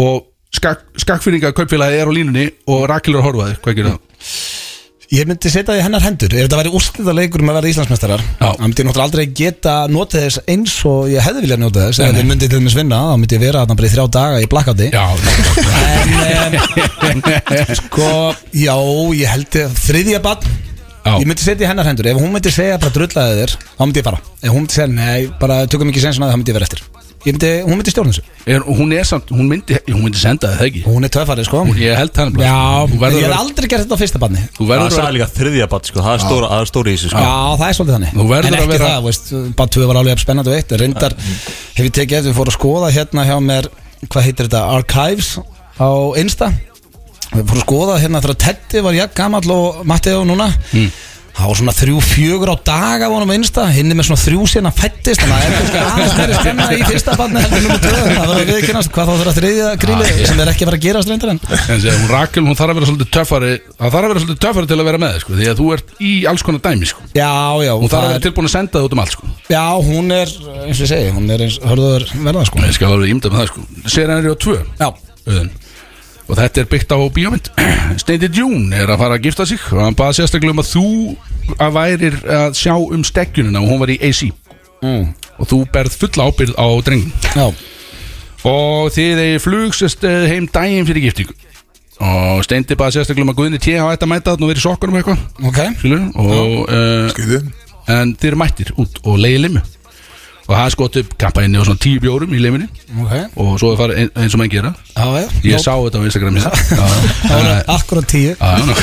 Og 0.00 0.26
skak, 0.54 0.84
skakfyrninga 1.00 1.52
kaupfélagi 1.56 2.00
er 2.00 2.10
á 2.10 2.12
línunni 2.12 2.48
og 2.70 2.86
Rakel 2.90 3.16
er 3.16 3.22
að 3.22 3.28
horfa 3.30 3.48
þig, 3.50 3.62
hvað 3.64 3.78
gerir 3.78 3.94
það? 3.94 4.02
Ég 5.12 5.26
myndi 5.28 5.50
setja 5.52 5.74
það 5.74 5.76
í 5.76 5.82
hennar 5.84 6.04
hendur. 6.06 6.32
Ef 6.32 6.46
þetta 6.46 6.56
væri 6.56 6.70
úrslita 6.72 7.12
leikur 7.12 7.42
um 7.44 7.50
að 7.52 7.56
verða 7.58 7.68
Íslandsmeistarar 7.68 8.22
Já. 8.24 8.46
þá 8.48 8.62
myndi 8.62 8.80
ég 8.80 8.86
náttúrulega 8.88 9.08
aldrei 9.10 9.24
geta 9.36 9.74
notið 9.92 10.22
þess 10.24 10.40
eins 10.54 10.76
og 10.88 11.10
ég 11.12 11.26
hefði 11.26 11.42
viljað 11.44 11.60
notið 11.60 11.84
þess. 11.84 12.00
Ef 12.00 12.14
þið 12.16 12.28
myndi 12.30 12.48
til 12.48 12.60
dæmis 12.62 12.76
vinna, 12.78 13.00
þá 13.10 13.18
myndi 13.20 13.36
ég 13.36 13.42
vera 13.42 13.64
þarna 13.66 13.76
bara 13.76 13.90
í 13.90 13.92
þrjá 13.92 14.06
daga 14.16 14.40
í 14.40 14.48
Já, 14.88 15.04
En 17.02 17.20
um, 17.20 17.74
sko, 17.82 18.08
já, 18.56 18.76
ég 19.20 19.34
held 19.34 19.60
að 19.66 19.76
þriðja 19.84 20.22
bann 20.24 20.48
Já. 21.02 21.14
Ég 21.18 21.26
myndi 21.26 21.42
setja 21.42 21.66
í 21.66 21.68
hennar 21.68 21.86
hendur. 21.88 22.06
Ef 22.12 22.18
hún 22.22 22.30
myndi 22.30 22.50
segja 22.54 22.78
bara 22.78 22.94
drullaði 22.94 23.38
þér, 23.42 23.54
þá 23.74 23.82
myndi 23.82 23.98
ég 24.02 24.06
fara. 24.06 24.18
Ef 24.42 24.50
hún 24.54 24.62
myndi 24.62 24.76
segja, 24.76 24.90
nei, 24.94 25.30
bara 25.40 25.62
tökum 25.66 25.88
ekki 25.90 26.02
sensin 26.04 26.22
að 26.22 26.30
það 26.30 26.38
myndi 26.42 26.52
ég 26.52 26.58
vera 26.60 26.68
eftir. 26.68 26.82
Ég 27.22 27.36
myndi, 27.36 27.50
Hún 27.62 27.76
myndi 27.78 27.92
stjórna 27.94 28.10
þessu. 28.10 28.22
Er, 28.50 28.62
hún 28.66 28.92
er 28.98 29.04
samt, 29.06 29.28
hún 29.30 29.46
myndi, 29.50 29.76
hún 29.92 30.00
myndi 30.02 30.18
senda 30.18 30.48
það 30.56 30.64
ekki? 30.66 30.80
Hún 30.88 31.06
er 31.06 31.10
töffari, 31.14 31.44
sko. 31.46 31.60
Ég 31.78 31.94
held 31.94 32.10
það 32.16 32.32
Já, 32.42 32.54
þú 32.90 32.96
ég 32.96 33.02
verður 33.02 33.14
hef 33.14 33.22
að 33.22 33.28
vera- 33.28 33.36
aldrei 33.42 33.68
gert 33.70 33.84
þetta 33.84 33.94
á 33.94 34.02
fyrsta 34.02 34.20
banni 34.24 34.42
þú 34.42 34.58
Það 34.64 34.72
verður 34.72 34.82
að 34.82 34.96
sagði 34.96 35.06
vera 35.06 35.14
líka 35.18 35.28
þriðja 35.36 35.68
batt 35.70 35.86
sko, 35.90 36.02
það 36.02 36.16
er 36.16 36.24
stóra, 36.24 36.48
það 36.50 36.64
er 36.64 36.70
stóri 36.72 36.90
í 36.90 36.96
þessu 36.98 37.10
sko. 37.12 37.22
Já, 37.22 37.36
það 37.62 37.68
er 37.68 37.76
svolítið 37.78 37.94
þannig. 37.96 38.12
Þú 38.18 38.26
verður 38.32 38.46
En 38.50 38.56
að 38.58 38.58
ekki 38.64 38.72
vera- 38.74 38.90
það, 38.90 39.06
veist, 39.06 39.30
bara 39.60 39.68
tvö 39.76 39.86
var 39.86 39.96
alveg 40.02 40.12
jafn 40.16 40.24
spennandi 40.26 40.50
og 40.50 40.56
eitt. 40.58 40.74
Reyndar 40.82 41.14
hef 41.22 41.84
ég 41.86 41.94
tekið 41.94 42.18
eftir, 42.18 42.30
við 42.32 42.38
fórum 42.42 42.52
að 42.52 42.58
skoða 42.58 42.90
hérna 42.98 43.26
hjá 43.30 43.36
mér 43.38 43.70
Hvað 44.02 44.22
heitir 44.26 44.48
þetta, 44.50 44.62
Archives 44.66 45.38
á 45.78 45.88
Insta 46.18 46.50
Við 47.32 47.46
fórum 47.48 47.56
að 47.56 47.64
skoða 47.66 48.00
hérna 48.02 48.20
þegar 48.24 48.40
Teddy 48.46 48.84
var 48.84 48.98
jafn 49.00 49.16
gamall 49.22 49.50
og 49.56 49.82
Matteo 49.88 50.22
núna. 50.28 50.52
Það 51.32 51.48
var 51.48 51.56
svona 51.56 51.72
þrjú, 51.72 52.00
fjögur 52.04 52.50
á 52.52 52.56
daga 52.60 53.06
vonum 53.08 53.30
á 53.32 53.34
Insta 53.38 53.62
Hinni 53.72 53.94
með 53.96 54.04
svona 54.10 54.20
þrjú 54.20 54.42
að 54.68 54.74
fættist 54.76 55.22
Þannig 55.22 55.36
að 55.38 55.70
það 55.72 55.78
er 55.78 55.86
aðeins 55.88 56.16
meiri 56.18 56.34
spenna 56.36 56.66
í 56.76 56.82
fyrsta 56.90 57.14
barni 57.16 57.40
heldur 57.40 57.62
nummer 57.64 57.80
tvö. 57.80 57.92
Það 58.02 58.18
verður 58.18 58.42
að 58.42 58.50
viðkynast 58.52 58.90
hvað 58.92 59.08
þá 59.08 59.14
þurfa 59.22 59.32
þriðja 59.38 59.70
gríli 59.80 60.26
sem 60.28 60.42
er 60.44 60.50
ekki 60.52 60.66
að 60.66 60.68
fara 60.68 60.78
að 60.78 60.84
gerast 60.84 61.08
reyndar 61.08 61.32
en 61.32 61.40
hún 62.02 62.12
Rakel, 62.12 62.44
hún 62.44 62.58
þarf 62.60 62.74
að 62.74 62.78
vera 62.82 62.90
svolítið 62.90 63.10
töffari 63.16 63.52
Það 63.64 63.96
þarf 63.96 63.96
að 64.02 64.12
vera 64.12 64.24
svolítið 64.26 64.42
töffari 64.44 64.70
til 64.74 64.78
að 64.82 64.88
vera 64.90 65.00
með 65.06 65.16
sko, 65.24 65.38
Því 65.40 65.48
að 65.48 65.62
þú 65.62 65.70
ert 65.78 65.96
í 66.04 66.12
alls 66.28 66.44
konar 66.44 66.64
dæmi 66.68 66.90
sko. 66.92 67.08
Já, 67.16 67.32
já, 67.64 67.72
Hún 67.80 67.88
þarf 67.88 67.96
að 67.96 68.04
er- 68.04 68.12
vera 68.12 68.24
tilbúin 68.28 68.50
að 68.50 68.54
senda 68.58 68.76
það 68.76 68.90
út 68.90 68.92
um 68.98 69.02
allt 69.06 69.16
sko. 69.16 69.32
Já, 69.48 69.64
hún 69.88 70.12
er, 70.20 70.36
eins 70.68 70.76
og 70.76 70.84
ég 70.84 70.92
segi, 70.92 71.10
hún 71.16 71.32
er 71.32 71.46
eins 71.48 71.58
hörður 71.64 72.06
verða 72.28 72.44
sko. 72.50 72.60
Ég 72.68 72.76
skal 72.76 72.92
alveg 72.92 73.16
ímda 73.16 73.32
með 73.32 73.40
það 73.40 73.50
sko. 73.54 73.66
Serien 73.88 74.20
er 74.20 74.28
á 74.28 74.36
tvö. 74.36 74.60
Já. 74.76 74.92
Og 76.28 76.38
þetta 76.38 76.62
er 76.62 76.68
byggt 76.70 76.94
á 76.94 76.98
bíómynd. 77.12 77.50
Steindi 78.02 78.30
Djún 78.30 78.70
er 78.76 78.90
að 78.92 79.02
fara 79.02 79.18
að 79.18 79.26
gifta 79.26 79.46
sig. 79.48 79.62
Og 79.74 79.82
hann 79.82 79.98
baði 79.98 80.20
sérstaklega 80.20 80.54
um 80.54 80.62
að 80.62 80.70
þú 80.70 80.86
að 81.58 81.76
værir 81.76 82.18
að 82.30 82.56
sjá 82.56 82.74
um 82.78 83.02
steggjunina 83.04 83.60
Og 83.60 83.72
hún 83.72 83.80
var 83.82 83.90
í 83.90 83.98
AC 84.06 84.28
mm. 84.80 85.08
Og 85.42 85.48
þú 85.50 85.58
berð 85.74 85.96
fulla 85.98 86.28
ábyrð 86.30 86.54
á 86.54 86.66
drengin 86.86 87.12
Já. 87.34 87.46
Og 88.48 88.88
þið 88.94 89.20
eigi 89.22 89.42
flugsest 89.42 90.06
eh, 90.08 90.24
heim 90.32 90.48
daginn 90.50 90.86
fyrir 90.88 91.04
giftingu. 91.04 91.34
Og 92.02 92.40
Steindi 92.42 92.74
baði 92.78 92.96
sérstaklega 92.96 93.28
um 93.28 93.30
að 93.30 93.38
Guðni 93.38 93.60
T. 93.62 93.76
hafa 93.78 93.92
þetta 93.94 94.08
að 94.08 94.10
mæta 94.10 94.32
þarna 94.32 94.46
og 94.46 94.50
verið 94.50 94.62
í 94.62 94.64
sokkunum 94.64 94.98
eitthvað. 94.98 95.20
Ok. 95.46 95.60
Skilur 95.78 96.02
Og 96.18 96.56
uh, 96.66 97.52
En 97.92 98.16
þið 98.16 98.28
eru 98.32 98.40
mættir 98.42 98.74
út 98.82 98.98
og 99.04 99.22
leiði 99.22 99.44
limmu 99.44 99.62
Og 100.52 100.58
það 100.58 100.66
er 100.68 100.72
skott 100.74 100.96
upp 101.00 101.12
kampaðinni 101.22 101.60
og 101.62 101.64
svona 101.64 101.80
tíu 101.80 102.00
bjórum 102.02 102.32
í 102.36 102.40
leiminni 102.42 102.66
Ok. 103.00 103.12
Og 103.40 103.52
svo 103.56 103.70
er 103.72 103.78
farið 103.80 104.00
ein, 104.02 104.10
eins 104.20 104.34
og 104.36 104.40
menn 104.42 104.50
gera. 104.52 104.72
Já, 104.92 105.06
já. 105.16 105.28
Ég 105.48 105.54
Nó- 105.56 105.62
sá 105.64 105.72
þetta 105.80 105.96
á 105.96 106.04
Instagram. 106.04 106.36
Já, 106.36 106.50
Það 107.30 107.46
var 107.46 107.70
akkurat 107.76 108.08
tíu. 108.12 108.34
Já, 108.36 108.50
já, 108.60 108.76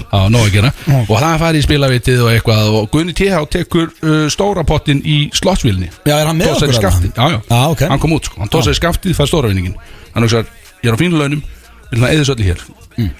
já, 0.00 0.22
nóg 0.32 0.46
að 0.46 0.54
gera. 0.56 0.72
Og 1.04 1.12
það 1.12 1.36
farið 1.44 1.60
í 1.60 1.66
spilavitið 1.66 2.24
og 2.24 2.32
eitthvað. 2.32 2.72
Og 2.80 2.88
Gunni 2.94 3.16
T.H. 3.20 3.42
tekur 3.52 3.92
uh, 4.00 4.24
stóra 4.32 4.64
pottin 4.64 5.04
í 5.04 5.18
slottsvílinni. 5.36 5.92
Já, 6.08 6.16
er 6.22 6.30
hann 6.30 6.40
með 6.40 6.54
okkur 6.56 6.72
já, 6.80 7.12
já, 7.12 7.40
Já, 7.50 7.60
ok. 7.68 7.84
Hann 7.92 8.00
kom 8.00 8.16
út 8.16 8.30
sko. 8.30 8.40
Hann 8.40 8.52
tósaði 8.52 8.80
skaftið, 8.80 9.18
fær 9.20 9.28
stóra 9.28 9.52
vinningin 9.52 9.76
Hann 10.14 10.24
hugsar, 10.24 10.48
ég 10.80 10.88
er 10.88 10.96
á 10.96 11.00
fínu 11.00 11.20
launum 11.20 11.44
Við 11.90 11.98
erum 11.98 12.06
að 12.06 12.14
eða 12.14 12.26
svolítið 12.28 12.48
hér? 12.50 12.64
Mm. 12.96 13.10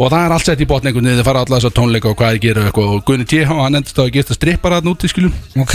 Og 0.00 0.08
það 0.08 0.22
er 0.24 0.32
allt 0.32 0.46
sett 0.48 0.62
í 0.64 0.66
botn 0.68 0.88
einhvern 0.88 1.04
veginn 1.10 1.20
Þið 1.20 1.26
fara 1.28 1.42
alla 1.44 1.58
þessar 1.58 1.74
tónleika 1.76 2.08
og 2.08 2.16
hvað 2.16 2.36
þið 2.36 2.42
gera 2.46 2.62
eitthvað. 2.68 2.92
Og 2.94 3.02
Gunni 3.08 3.26
T.H. 3.28 3.48
hann 3.58 3.76
endist 3.76 3.98
á 4.00 4.02
að 4.06 4.12
geta 4.14 4.36
strippar 4.36 4.76
að 4.78 4.86
núti 4.88 5.10
skilum 5.12 5.34
Ok. 5.60 5.74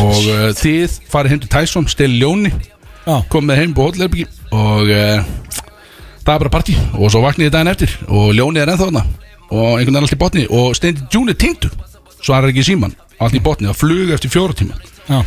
Og 0.00 0.18
uh, 0.28 0.48
þið 0.58 0.98
farið 1.12 1.32
heim 1.34 1.42
til 1.44 1.52
Tyson, 1.54 1.88
stil 1.88 2.10
ljóni 2.20 2.52
Já. 3.04 3.16
Komið 3.32 3.60
heim 3.62 3.72
på 3.76 3.86
hótelherbyggi 3.88 4.26
Og 4.52 4.92
uh, 4.92 5.24
það 6.24 6.34
er 6.34 6.44
bara 6.44 6.52
partí. 6.52 6.76
Og 6.98 7.12
svo 7.12 7.24
vaknið 7.24 7.48
þið 7.48 7.54
daginn 7.56 7.72
eftir. 7.72 7.96
Og 8.08 8.30
ljónið 8.36 8.64
er 8.66 8.74
ennþá 8.74 8.90
þarna. 8.90 9.04
Og 9.48 9.64
einhvern 9.64 9.94
veginn 9.94 10.02
allt 10.02 10.16
í 10.16 10.20
botni. 10.20 10.44
Og 10.52 10.76
Steindi 10.76 11.08
June 11.12 11.32
er 11.32 11.40
týndur 11.40 11.72
Svarar 12.20 12.48
ekki 12.52 12.64
í 12.64 12.68
síman 12.68 12.92
Allt 13.22 13.36
í 13.38 13.42
botni. 13.44 13.70
Það 13.70 13.80
flug 13.80 14.12
eftir 14.16 14.32
fjóra 14.32 14.56
tíma. 14.56 14.76
Já. 15.08 15.22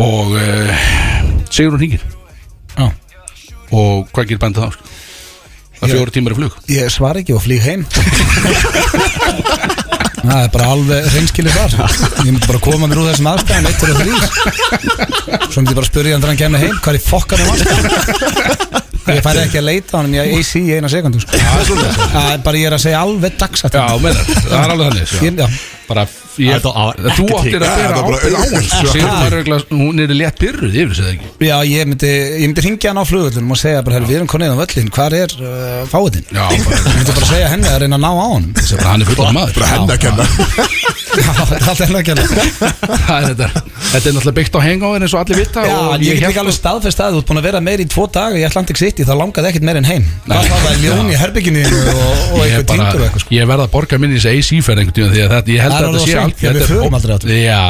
Og 0.00 0.36
uh, 0.36 0.84
Sigur 1.52 1.76
hún 1.76 1.82
hringir. 1.84 2.04
Já. 2.76 2.88
Og 3.72 4.08
hvað 4.12 4.28
gerir 4.30 4.40
bændið 4.40 4.68
þá? 4.68 4.92
Það 5.82 5.90
er 5.90 5.96
fjóra 5.98 6.12
tímar 6.14 6.32
í 6.32 6.36
flug. 6.38 6.58
Ég 6.70 6.92
svar 6.94 7.18
ekki 7.18 7.34
og 7.34 7.42
flýg 7.42 7.64
heim 7.66 7.82
Það 10.22 10.42
er 10.46 10.50
bara 10.54 10.66
alveg 10.72 11.08
reynskilið 11.16 11.56
þar 11.58 11.72
Ég 12.22 12.30
myndi 12.30 12.46
bara 12.48 12.60
koma 12.62 12.86
mér 12.90 13.00
úr 13.02 13.10
þessum 13.10 13.30
aðstæðan 13.32 13.68
Eitt 13.72 13.82
og 13.82 13.88
þrýr 13.98 14.22
Svo 15.50 15.58
myndi 15.60 15.72
ég 15.74 15.78
bara 15.80 15.88
spyrja 15.90 16.14
hann 16.14 16.22
þegar 16.22 16.32
hann 16.32 16.40
kemur 16.44 16.62
heim 16.62 16.78
Hvað 16.78 16.94
er 16.94 17.00
í 17.00 17.04
fokkanum 17.08 17.52
aðstæðan 17.56 18.80
Ég 19.02 19.18
færi 19.24 19.40
ekki 19.42 19.58
að 19.58 19.64
leita 19.66 19.98
hann 19.98 20.12
Ég 20.14 20.32
AC 20.38 20.52
í 20.60 20.64
eina 20.76 20.86
sekundu 20.92 21.18
sko. 21.24 21.34
Það 21.34 21.58
er 21.58 21.94
Það 22.14 22.26
er 22.36 22.42
bara 22.46 22.60
ég 22.60 22.68
er 22.70 22.76
að 22.76 22.82
segja 22.84 23.00
alveg 23.02 23.38
dagsætt 23.40 23.74
Já, 23.74 23.86
meðar, 23.98 24.28
það 24.46 24.58
er 24.62 24.74
alveg 24.76 24.90
þannig 24.92 25.08
sko. 25.10 25.24
Ég- 25.26 25.40
já. 25.42 25.48
Bara, 25.92 26.04
ég, 26.40 26.62
þú 26.62 26.70
áttir 26.78 27.08
að 27.10 27.16
tekið. 27.18 27.52
bera 27.52 27.66
Það 27.66 27.80
er 27.82 27.90
bara 27.92 28.18
ábyrgð 28.22 28.32
á 28.32 28.42
auðvitað, 28.42 28.84
hann 29.02 29.42
sko. 29.42 29.56
Hún 29.74 29.98
er 30.04 30.12
létt 30.16 30.38
byrruð 30.40 30.76
yfir 30.84 30.94
sig 30.96 31.04
eða 31.04 31.16
ekki 31.16 31.48
Já, 31.50 31.56
ég 31.68 31.90
myndi, 31.90 32.12
ég 32.14 32.46
myndi 32.46 32.64
ringja 32.64 32.92
hann 32.92 33.00
á 33.02 33.04
flugullunum 33.10 33.52
og 33.52 33.58
segja 33.60 33.82
bara, 33.84 34.00
við 34.06 34.16
erum 34.20 34.30
konið 34.30 34.54
á 34.54 34.56
völlin, 34.62 34.88
hvar 34.94 35.16
er 35.18 35.34
uh, 35.42 35.82
fáiðin? 35.90 36.24
Já, 36.30 36.46
bara, 36.46 36.78
Ég 36.86 36.96
myndi 37.02 37.16
bara 37.18 37.28
segja 37.34 37.50
henni 37.52 37.68
að 37.74 37.78
reyna 37.82 37.98
að 37.98 38.04
ná 38.06 38.10
á 38.14 38.14
hann 38.22 38.46
hann 38.86 39.02
er 39.04 39.10
fullan 39.10 39.36
maður 39.36 39.58
Já, 40.12 41.32
þetta 41.38 41.56
er 41.56 41.68
alltaf 41.68 41.82
henni 41.86 42.00
að 42.00 42.06
kenna. 42.08 42.24
Það 43.06 43.16
er 43.16 43.26
þetta. 43.30 43.48
Þetta 43.92 44.08
er 44.08 44.14
náttúrulega 44.16 44.36
byggt 44.38 44.56
á 44.56 44.60
hangover 44.64 45.04
eins 45.04 45.14
og 45.14 45.20
allir 45.20 45.40
vita 45.42 45.64
Já, 45.66 45.72
og 45.76 46.04
ég 46.06 46.16
get 46.16 46.28
ekki 46.30 46.40
alveg 46.42 46.56
staðfest 46.56 47.02
að 47.04 47.16
þú 47.16 47.20
ert 47.22 47.28
búin 47.30 47.40
að 47.42 47.48
vera 47.48 47.60
meir 47.64 47.82
í 47.82 47.86
tvo 47.92 48.06
daga 48.12 48.40
í 48.40 48.44
Atlantic 48.48 48.80
City 48.80 49.04
þá 49.04 49.12
langaði 49.20 49.50
ekkert 49.50 49.66
meir 49.68 49.80
en 49.82 49.88
heim. 49.88 50.06
Það 50.28 50.52
var 50.64 50.78
ljón 50.80 51.10
í 51.12 51.18
herbygginu 51.20 51.64
og, 51.68 52.38
eitthvað 52.40 52.68
tindur 52.72 53.00
og 53.00 53.06
eitthvað 53.08 53.24
sko. 53.26 53.34
ég 53.36 53.50
verð 53.52 53.66
að 53.66 53.72
borga 53.76 54.00
minni 54.00 54.16
í 54.16 54.24
AC-ferð 54.32 54.84
einhvern 54.84 54.96
tíma 54.96 55.10
því 55.12 55.24
að 55.26 55.34
þetta, 55.36 55.50
ég 55.52 55.66
held 55.66 55.72
Það 55.72 55.80
er 55.80 55.88
að 55.88 55.92
þetta 55.92 55.92
alveg 55.92 56.06
sé 56.08 56.16
já, 57.42 57.62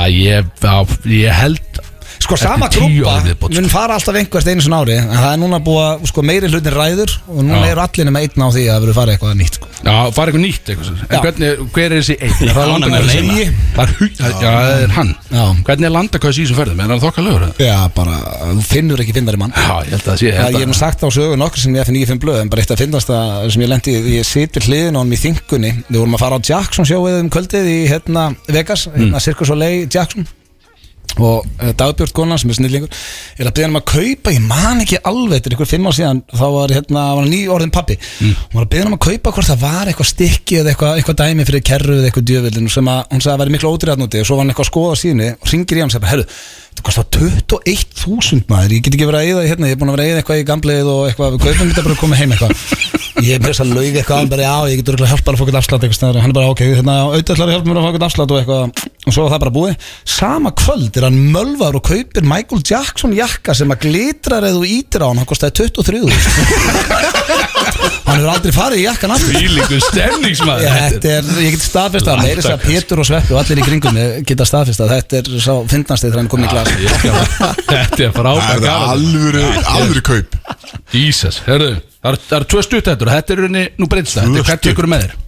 ég 1.18 1.43
held 1.43 1.82
Sko 2.23 2.37
sama 2.39 2.68
grúpa 2.70 3.14
viðbót, 3.25 3.51
sko. 3.51 3.61
mun 3.61 3.68
fara 3.73 3.97
alltaf 3.99 4.14
einhvert 4.20 4.47
einu 4.53 4.62
svona 4.62 4.79
ári 4.85 4.95
en 5.01 5.09
það 5.11 5.33
er 5.33 5.39
núna 5.43 5.59
búið 5.64 5.83
að 5.89 6.05
sko, 6.12 6.23
meiri 6.29 6.51
hlutin 6.53 6.75
ræður 6.77 7.14
og 7.27 7.41
núna 7.43 7.62
Já. 7.64 7.70
eru 7.73 7.83
allir 7.83 8.07
nema 8.09 8.20
einn 8.23 8.45
á 8.45 8.49
því 8.55 8.62
að 8.62 8.73
það 8.73 8.83
verður 8.85 8.97
farið 8.99 9.14
eitthvað 9.16 9.35
nýtt 9.41 9.57
sko. 9.59 9.70
Já, 9.83 9.95
fara 10.14 10.31
eitthvað 10.31 10.45
nýtt 10.45 10.70
eitthvað 10.70 10.87
svo. 10.87 10.95
En 11.03 11.16
Já. 11.16 11.20
hvernig, 11.25 11.62
hver 11.75 11.89
er 11.89 11.97
þessi 11.99 12.16
einn? 12.23 12.37
Ég 12.43 12.53
Það 12.53 12.62
er 12.62 12.70
landakvæðis 12.73 13.16
Leina. 13.16 13.47
Það 13.73 13.83
er 13.83 13.95
hu- 13.99 14.11
Já, 14.12 14.29
það 14.43 14.83
er 14.85 14.95
hann 14.97 15.11
Já. 15.33 15.45
Hvernig 15.66 15.87
er 15.89 15.95
landakvæðis 15.97 16.39
í 16.39 16.45
þessum 16.47 16.59
ferðum? 16.62 16.83
Er 16.85 16.93
hann 16.93 17.03
þokkar 17.03 17.27
lögur? 17.27 17.47
Já, 17.62 17.79
bara, 17.97 18.16
þú 18.53 18.62
finnur 18.70 19.03
ekki 19.03 19.14
finnari 19.18 19.41
mann 19.43 19.53
Já, 19.57 19.75
ég 19.83 19.91
held 19.97 20.03
að 20.03 20.11
það 20.12 20.20
sé 20.23 20.29
Já, 20.33 20.45
ég 20.53 20.59
hef 20.62 20.68
nú 20.70 20.77
sagt 20.79 21.03
á 21.03 21.09
sögu 21.11 21.37
nokkur 21.43 21.59
sem 21.64 21.75
ég 21.75 21.87
finn 21.89 21.99
95 21.99 22.23
blöð 22.23 22.41
en 22.45 22.53
bara 22.53 22.62
eitt 22.62 22.70
að 22.77 22.83
finnast 22.85 23.11
það 23.11 23.51
sem 23.57 23.62
ég 23.66 23.73
lendi 23.73 23.97
í 23.99 24.14
ég 24.20 24.29
sit 24.29 24.53
við 24.61 24.68
hliðin 24.70 24.97
á 24.97 25.01
hann 25.03 25.12
í 25.12 25.20
þingunni 25.25 25.73
við 25.91 25.99
vorum 25.99 26.14
að 26.18 26.23
fara 26.23 26.39
á 26.39 26.41
Jackson 26.53 26.87
sjóið 26.89 27.18
um 27.25 27.31
kvöldið 27.33 27.66
í 27.73 27.79
hérna 27.91 28.29
Vegas, 28.49 28.87
hérna 28.95 29.20
Circus 29.25 29.49
Soleil 29.51 29.89
Jackson 29.91 30.27
og 31.21 31.45
uh, 31.45 31.73
Dagbjörn 31.77 32.13
Gunnar 32.17 32.41
sem 32.41 32.51
er 32.53 32.57
snillingur 32.57 32.89
er 33.37 33.49
að 33.49 33.55
byrja 33.57 33.67
hann 33.67 33.75
um 33.75 33.81
að 33.83 33.89
kaupa, 33.91 34.33
ég 34.33 34.45
man 34.47 34.81
ekki 34.81 35.01
alveg 35.05 35.39
þetta 35.39 35.51
er 35.51 35.57
ykkur 35.59 35.69
fimm 35.69 35.89
ár 35.91 35.97
síðan, 35.97 36.23
þá 36.33 36.45
var 36.55 36.73
hérna 36.73 37.03
var 37.19 37.29
ný 37.29 37.41
orðin 37.53 37.75
pappi, 37.75 37.99
mm. 37.99 38.39
hún 38.49 38.57
var 38.57 38.65
að 38.65 38.71
byrja 38.73 38.87
hann 38.87 38.93
um 38.93 38.97
að 38.97 39.05
kaupa 39.09 39.35
hvort 39.37 39.51
það 39.51 39.63
var 39.67 39.91
eitthvað 39.91 40.11
stykki 40.13 40.59
eða 40.63 40.73
eitthvað, 40.73 40.97
eitthvað 40.97 41.21
dæmi 41.21 41.47
fyrir 41.49 41.65
kerru 41.69 41.99
eða 41.99 42.09
eitthvað 42.09 42.29
djöfildin 42.31 42.73
sem 42.73 42.91
að 42.95 43.03
hún 43.13 43.25
sagði 43.27 43.35
að 43.35 43.45
væri 43.45 43.57
miklu 43.57 43.75
ódýrðan 43.75 44.07
úti 44.07 44.23
og 44.23 44.29
svo 44.31 44.39
var 44.39 44.47
hann 44.47 44.55
eitthvað 44.55 44.69
að 44.69 44.73
skoða 44.73 44.99
síni 45.03 45.31
og 45.37 45.53
ringir 45.53 45.81
í 45.81 45.85
hann 45.85 45.93
og 45.93 45.97
segir 45.99 46.13
herru, 46.15 46.27
þetta 46.73 46.85
kostar 46.87 47.07
21.000 47.12 48.49
maður, 48.49 48.73
ég 48.75 48.83
get 48.83 48.97
ekki 48.97 49.09
verið 49.09 49.20
að 49.20 49.29
eyða 49.29 49.43
hérna, 49.51 49.68
ég 49.68 49.77
er 49.77 49.81
búin 49.81 49.93
að 49.93 49.97
vera 49.99 50.05
að 50.05 50.11
eyða 50.11 50.20
eitthvað 50.23 50.41
í 50.41 50.47
gamleið 50.49 50.89
og 50.93 51.03
eitthvað, 51.09 51.35
við 51.35 51.41
kaupum 51.45 51.68
þetta 51.68 51.85
bara 51.87 51.95
að 51.95 52.03
koma 52.03 52.18
heim 52.18 52.33
eitthvað. 52.35 52.53
Ég 53.23 53.37
er 53.37 53.43
þess 53.45 53.62
að 53.62 53.75
lauga 53.77 54.01
eitthvað 54.01 54.18
hann 54.18 54.31
bara, 54.33 54.43
já, 54.49 54.57
ég 54.73 54.79
get 54.81 54.89
örgulega 54.89 55.12
hjálpar 55.12 55.37
að 55.37 55.39
fá 55.39 55.43
eitthvað 55.45 55.59
afslátt 55.61 55.83
eitthvað 55.85 55.99
stæðar, 55.99 56.23
hann 56.25 56.33
er 56.33 56.37
bara, 56.39 56.51
ok, 56.51 56.62
hérna, 56.64 56.95
auðvitað 57.12 57.43
að 57.45 57.53
hjálpa 57.53 57.68
mér 57.68 57.79
að 57.79 57.85
fá 57.85 57.91
eitthvað 57.91 58.07
afslátt 58.09 58.33
og 58.33 58.39
eitthvað. 58.41 58.62
Og 59.03 59.14
svo 59.14 59.27
var 59.27 59.33
það 59.35 59.43
bara 59.45 59.55
búið, 59.55 59.87
sama 60.16 60.51
kvöld 60.59 60.99
er 60.99 61.07
hann 61.07 61.20
mölvar 61.35 61.79
og 61.79 61.85
kaupir 61.87 62.27
Michael 62.27 62.64
Jackson 62.66 63.14
jakka 63.14 63.55
sem 63.59 63.70
að 63.75 63.85
glitrar 63.85 64.47
eða 64.49 64.64
ítir 64.66 65.05
á 65.05 65.11
hann 65.11 65.20
hann 65.23 65.29
kostaði 65.29 65.68
23 65.68 66.03
hann 68.12 68.20
hefur 68.20 68.31
aldrei 68.33 68.53
farið 68.55 68.83
í 68.83 68.85
jakkan 68.87 69.14
aftur. 69.14 69.37
Fílingu 69.37 69.79
er, 71.11 71.31
ég 71.43 71.57
get 71.57 71.64
staðfist 71.64 72.11
að 72.11 72.23
meiri 72.23 72.39
þess 72.41 72.55
að 72.55 72.66
Pétur 72.66 73.03
og 73.03 73.09
Sveppi 73.09 73.35
og 73.35 73.41
allir 73.43 73.62
í 73.62 73.66
kringum 73.66 74.01
geta 74.29 74.49
staðfist 74.49 74.85
að 74.85 74.95
þetta 74.97 75.20
er 75.23 75.31
sá 75.43 75.55
fyndnasti 75.73 76.09
þegar 76.09 76.23
hann 76.23 76.33
kom 76.33 76.45
í 76.45 76.53
glas 76.69 77.33
Þetta 77.69 78.05
er 78.07 78.13
er 78.57 78.69
alvöru, 78.73 79.43
alvöru 79.73 80.03
kaup. 80.07 80.37
Jesus, 80.93 81.41
herru 81.47 81.75
Það 82.03 82.37
eru 82.39 82.49
tvö 82.51 82.63
stutt 82.67 82.89
þetta 82.91 83.11
Þetta 83.13 83.35
er 83.35 83.43
rauninni, 83.45 83.65
nú 83.79 83.89
breytist 83.91 84.19
það. 84.19 84.29
Þetta 84.29 84.39
er 84.39 84.43
Tvö 84.43 84.51
hvað 84.51 84.63
tekur 84.67 84.91
með 84.91 85.05
þér. 85.07 85.19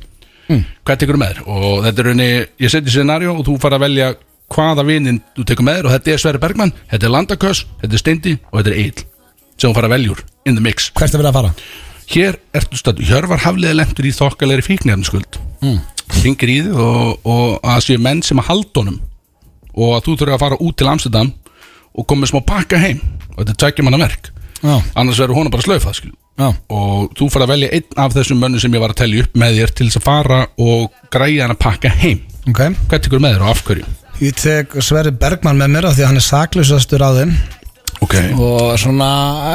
Hvað 0.84 1.00
tekur 1.02 1.18
með 1.20 1.32
þér. 1.32 1.42
Og 1.54 1.84
þetta 1.86 2.02
er 2.02 2.08
rauninni, 2.10 2.28
ég 2.64 2.72
seti 2.74 2.94
scenario 2.94 3.34
og 3.38 3.46
þú 3.46 3.56
fara 3.62 3.78
að 3.78 3.86
velja 3.86 4.10
hvaða 4.54 4.84
vinin 4.86 5.22
þú 5.36 5.46
tekur 5.48 5.66
með 5.66 5.78
þér 5.78 5.88
og 5.88 5.94
þetta 5.94 6.12
er 6.12 6.22
Sverri 6.22 6.42
Bergmann, 6.42 6.74
þetta 6.90 7.08
er 7.08 7.14
Landaköss 7.14 7.64
þetta 7.80 7.96
er 7.96 8.02
Steindi 8.02 8.34
og 8.50 8.58
þetta 8.60 8.72
er 8.74 8.78
Egil 8.82 9.06
sem 9.54 9.70
þú 9.70 9.74
fara 9.78 9.88
að 9.88 9.94
veljur 9.96 10.22
in 10.44 10.58
the 10.58 10.64
mix. 10.64 10.90
Hvert 10.92 11.14
er 11.14 11.22
verið 11.22 11.30
að 11.30 11.38
fara? 11.38 11.52
Hér 12.14 12.38
ertu 12.60 12.76
stödd, 12.78 13.00
Hjörvar 13.08 13.40
hafliði 13.46 13.78
lendur 13.78 14.08
í 14.10 14.12
þokkalegri 14.14 14.66
fíknefnskuld 14.66 15.40
Mm. 15.64 15.78
Hringir 16.20 16.50
í 16.52 16.56
þig 16.66 16.74
og, 16.76 17.22
og 17.24 17.62
að 17.64 17.78
séu 17.86 18.00
menn 18.02 18.18
sem 18.26 18.36
að 18.42 18.50
halda 18.50 18.82
honum 18.82 18.98
og 19.74 19.96
að 19.96 20.04
þú 20.06 20.16
þurfa 20.20 20.36
að 20.38 20.44
fara 20.44 20.60
út 20.60 20.76
til 20.80 20.90
Amsterdam 20.90 21.32
og 21.94 22.06
koma 22.06 22.24
með 22.24 22.32
smá 22.32 22.40
pakka 22.46 22.80
heim 22.82 23.00
og 23.34 23.40
þetta 23.42 23.54
er 23.54 23.60
tækja 23.64 23.86
manna 23.86 24.02
verk 24.02 24.30
Já. 24.64 24.76
annars 24.94 25.20
verður 25.20 25.38
honum 25.40 25.52
bara 25.54 25.66
slöfað 25.66 26.12
og 26.34 27.12
þú 27.14 27.28
fara 27.30 27.46
að 27.46 27.52
velja 27.54 27.72
einn 27.76 27.98
af 28.02 28.14
þessum 28.16 28.40
mönnum 28.42 28.62
sem 28.62 28.72
ég 28.74 28.82
var 28.82 28.94
að 28.94 29.02
tellja 29.04 29.24
upp 29.26 29.36
með 29.38 29.58
þér 29.60 29.74
til 29.78 29.86
þess 29.86 30.00
að 30.00 30.06
fara 30.08 30.38
og 30.58 30.96
græja 31.14 31.44
hann 31.44 31.54
að 31.54 31.60
pakka 31.62 31.92
heim 32.00 32.22
okay. 32.50 32.72
Hvað 32.88 33.04
tekur 33.06 33.22
með 33.22 33.36
þér 33.36 33.44
og 33.44 33.52
af 33.52 33.60
hverju? 33.68 33.92
Ég 34.22 34.38
tek 34.38 34.74
Sverri 34.82 35.12
Bergmann 35.14 35.60
með 35.60 35.70
mér 35.76 35.88
af 35.90 35.94
því 35.94 36.04
að 36.06 36.10
hann 36.10 36.18
er 36.22 36.26
saklusastur 36.26 37.04
á 37.06 37.10
þeim 37.18 37.36
okay. 38.02 38.32
og 38.34 38.74
svona 38.82 39.10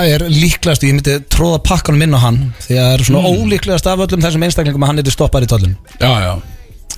er 0.07 0.23
líklegast 0.31 0.85
ég 0.87 0.95
myndi 0.95 1.17
tróða 1.31 1.59
pakkanum 1.67 2.05
inn 2.05 2.15
á 2.15 2.19
hann 2.23 2.39
því 2.63 2.77
að 2.77 2.87
það 2.87 2.95
er 2.95 3.05
svona 3.09 3.25
Mm. 3.25 3.43
ólíklegast 3.43 3.91
af 3.91 4.05
öllum 4.05 4.23
þessum 4.23 4.47
einstaklingum 4.47 4.83
að 4.87 4.91
hann 4.93 5.01
eitthvað 5.03 5.17
stoppar 5.17 5.43
í 5.43 5.51
tollum 5.51 5.75
Já, 5.99 6.11
já 6.23 6.33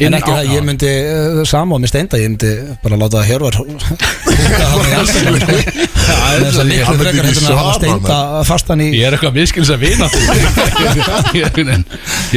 En 0.07 0.17
ekki 0.17 0.31
það, 0.33 0.51
ég 0.55 0.61
myndi 0.65 0.91
uh, 1.11 1.41
sama 1.47 1.77
og 1.77 1.81
með 1.83 1.91
steinda, 1.93 2.19
ég 2.21 2.31
myndi 2.33 2.51
bara 2.83 2.99
láta 3.01 3.21
það 3.21 3.29
hjörvar 3.31 3.55
í 4.91 4.93
anstæðan 4.97 5.37
þess 5.41 6.59
að 6.61 6.69
miklu 6.71 6.85
heldur 6.87 7.09
en 7.21 7.27
að 7.41 7.59
hafa 7.59 7.73
steinda 7.77 8.17
fastan 8.47 8.83
í 8.83 8.87
Ég 8.95 9.03
er 9.07 9.15
eitthvað 9.15 9.35
viðskils 9.37 9.71
að 9.75 9.83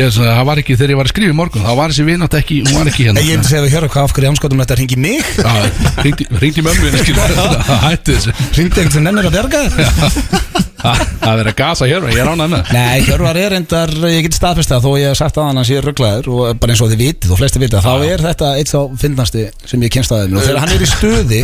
er 0.04 0.12
svona, 0.12 0.34
það 0.34 0.46
var 0.50 0.60
ekki 0.62 0.76
þegar 0.78 0.92
ég 0.94 0.98
var 1.00 1.08
að 1.08 1.14
skrifa 1.14 1.32
í 1.32 1.38
morgun 1.38 1.64
þá 1.64 1.72
var 1.78 1.94
þessi 1.94 2.06
vinátt 2.08 2.36
ekki, 2.40 2.60
hún 2.66 2.76
var 2.80 2.90
ekki 2.90 3.08
hérna. 3.08 3.24
Ég 3.24 3.38
myndi 3.38 3.50
segja 3.50 3.64
við 3.64 3.74
hjörvar 3.76 3.94
hvað 3.94 4.04
af 4.08 4.14
hverju 4.18 4.32
ánskotum 4.34 4.62
þetta 4.64 4.78
ringi 4.82 5.00
mig? 5.00 5.22
Já, 5.38 5.54
ringdi 6.42 6.66
mömmu 6.66 6.84
hérna 6.90 7.00
skilur 7.06 7.26
Hætti 7.86 8.10
þessu. 8.18 8.36
Ringdi 8.58 8.84
einhvern 8.84 8.96
sem 8.98 9.08
nennir 9.08 9.30
að 9.30 9.36
berga 9.40 9.58
þér 9.64 10.72
Það 10.84 11.40
er 11.40 11.48
að 11.48 11.54
gasa 11.56 11.86
hér, 11.88 12.04
ég 12.12 12.18
er 12.20 12.28
ánægð 12.28 12.50
með 12.52 12.72
Nei, 12.74 13.04
Hjörvar 13.06 13.38
er 13.40 13.54
endar, 13.56 13.92
ég 14.12 14.26
get 14.26 14.36
staðfest 14.36 14.72
það 14.74 14.84
þó 14.84 14.90
ég 15.00 15.06
hef 15.08 15.18
sagt 15.20 15.38
að 15.40 15.46
hann 15.48 15.60
að 15.62 15.68
sé 15.70 15.78
rugglaður 15.80 16.28
og 16.34 16.58
bara 16.60 16.74
eins 16.74 16.82
og 16.84 16.90
þið 16.92 17.00
vitið 17.00 17.32
og 17.32 17.40
flesti 17.40 17.62
vitið 17.62 17.86
þá 17.86 17.92
er 18.04 18.24
þetta 18.24 18.50
eitt 18.60 18.72
sá 18.72 18.78
fyndnasti 19.00 19.44
sem 19.64 19.86
ég 19.86 19.94
kynst 19.94 20.12
að 20.12 20.24
þeim. 20.24 20.36
Og 20.36 20.44
þegar 20.44 20.60
hann 20.64 20.74
er 20.74 20.84
í 20.84 20.90
stuði 20.90 21.40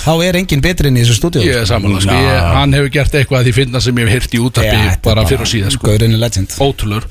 þá 0.00 0.12
er 0.26 0.40
enginn 0.40 0.64
betri 0.64 0.90
inn 0.90 0.98
í 0.98 1.04
þessu 1.04 1.18
stúdíu 1.20 1.44
Ég 1.46 1.60
er 1.62 1.68
samanlega, 1.70 2.02
sko, 2.08 2.18
ég, 2.26 2.40
hann 2.56 2.74
hefur 2.74 2.94
gert 2.98 3.18
eitthvað 3.20 3.46
því 3.46 3.54
finna 3.60 3.84
sem 3.84 4.00
ég 4.02 4.10
hef 4.10 4.16
heyrt 4.18 4.34
í 4.34 4.42
útarpi 4.42 4.96
bara 5.06 5.26
fyrir 5.28 5.46
og 5.46 5.52
síðan 5.52 5.76
sko. 5.76 5.86
Gaurinni 5.86 6.18
legend. 6.18 6.56
Ótrúlur 6.58 7.06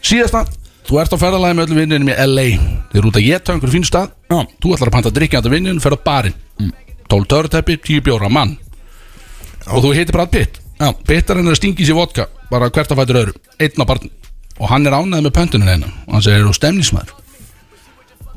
Síðasta, 0.00 0.42
þú 0.88 0.98
ert 1.02 1.14
á 1.14 1.18
ferðalagi 1.20 1.58
með 1.58 1.68
öllum 1.68 1.82
vinnunum 1.84 2.10
í 2.10 2.18
LA 2.26 2.46
Þið 2.90 2.98
eru 2.98 3.10
út 3.12 3.20
að 3.20 3.26
geta 3.28 3.52
á 3.52 3.54
einhverju 3.54 3.74
fínu 3.76 3.86
stað. 3.86 4.14
Já. 4.26 4.38
Þú 4.58 4.72
ætlar 4.74 4.90
að 4.90 4.94
panta 4.96 5.10
að 5.12 5.18
drikja 5.20 5.38
þetta 5.38 5.52
vinnun, 5.52 5.82
fer 5.84 5.94
á 5.94 5.98
barinn. 6.08 6.38
Mm. 6.58 6.72
12 7.12 7.28
töruteppi, 7.30 7.76
10 7.86 8.02
bjóra 8.08 8.30
mann. 8.32 8.56
Og 9.70 9.84
þú 9.84 9.92
heitir 9.94 10.16
bara 10.16 10.26
að 10.26 10.56
pitt 10.80 11.06
Pittarinn 11.10 11.48
er 11.48 11.54
að 11.54 11.60
stingi 11.60 11.86
sér 11.86 11.98
vodka 11.98 12.26
Bara 12.50 12.70
hvert 12.72 12.92
að 12.92 13.02
fætur 13.02 13.20
öðru, 13.22 13.34
einn 13.60 13.82
á 13.82 13.84
barn 13.88 14.12
Og 14.60 14.68
hann 14.72 14.86
er 14.88 14.96
ánægð 14.96 15.26
með 15.26 15.34
pöntunum 15.36 15.70
hérna 15.70 15.90
Og 16.06 16.14
hann 16.16 16.24
segir, 16.26 16.46
þú 16.46 16.54
stemnismæður 16.56 17.16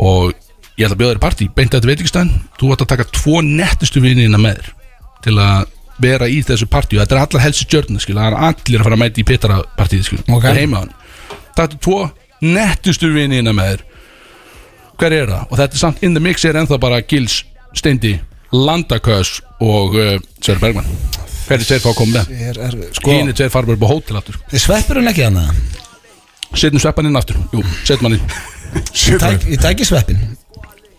Og 0.03 0.33
ég 0.77 0.87
ætla 0.87 0.95
að 0.95 1.01
bjóða 1.01 1.13
þér 1.13 1.23
partí 1.23 1.49
Beint 1.49 1.73
að 1.73 1.79
þetta 1.79 1.91
veitingstæðin 1.91 2.33
Þú 2.59 2.73
ætla 2.75 2.87
að 2.87 2.91
taka 2.95 3.07
tvo 3.15 3.43
nettustu 3.47 4.03
vinnina 4.03 4.41
með 4.41 4.59
þér 4.59 4.73
til 5.23 5.37
að 5.39 5.69
vera 6.03 6.27
í 6.27 6.41
þessu 6.43 6.67
partíu 6.67 6.99
Þetta 6.99 7.15
er 7.15 7.21
allar 7.23 7.55
stjörnum 7.55 8.01
skil 8.03 8.17
Það 8.17 8.27
er 8.27 8.39
allir 8.49 8.81
að 8.81 8.89
fara 8.89 8.97
að 8.97 9.03
mæta 9.05 9.23
í 9.23 9.27
Ok. 10.33 10.43
Það 10.43 10.51
er 10.51 10.59
heima 10.59 10.83
hann 10.83 10.93
er 11.61 11.79
tvo 11.79 11.99
nettustu 12.43 13.09
vinina 13.13 13.53
með 13.55 13.73
þér. 13.73 13.83
Hver 14.99 15.17
er 15.17 15.31
það? 15.31 15.43
Og 15.49 15.59
þetta 15.59 15.77
er 15.77 15.81
samt 15.81 16.05
in 16.05 16.17
the 16.17 16.23
mix 16.23 16.45
er 16.45 16.59
ennþá 16.59 16.79
bara 16.81 17.01
Gils, 17.01 17.41
Steindi, 17.77 18.17
Landakös 18.53 19.39
og 19.63 19.97
uh, 19.97 20.15
Sverre 20.39 20.61
Bergman 20.61 20.89
Hver 21.47 21.59
er 21.59 21.65
tveir 21.67 21.81
fá 21.83 21.89
að 21.91 21.97
koma 21.99 22.21
með? 22.23 22.93
Sko, 22.97 23.11
Hínir 23.17 23.35
tveir 23.37 23.51
fara 23.53 23.67
bara 23.67 23.77
upp 23.79 23.83
á 23.85 23.89
hótel 23.91 24.19
aftur 24.19 24.37
sveppurinn 24.63 25.09
ekki 25.11 25.25
hann 25.27 25.39
að 25.43 25.49
Setjum 26.53 26.77
sveppan 26.83 27.07
inn 27.09 27.17
aftur. 27.17 27.37
Jú, 27.49 27.63
setjum 27.81 28.05
hann 28.11 28.19
inn. 28.19 28.33
Ég 28.93 29.17
tæk- 29.23 29.47
Ég 29.49 29.57
tæki 29.63 29.85
sveppin 29.89 30.19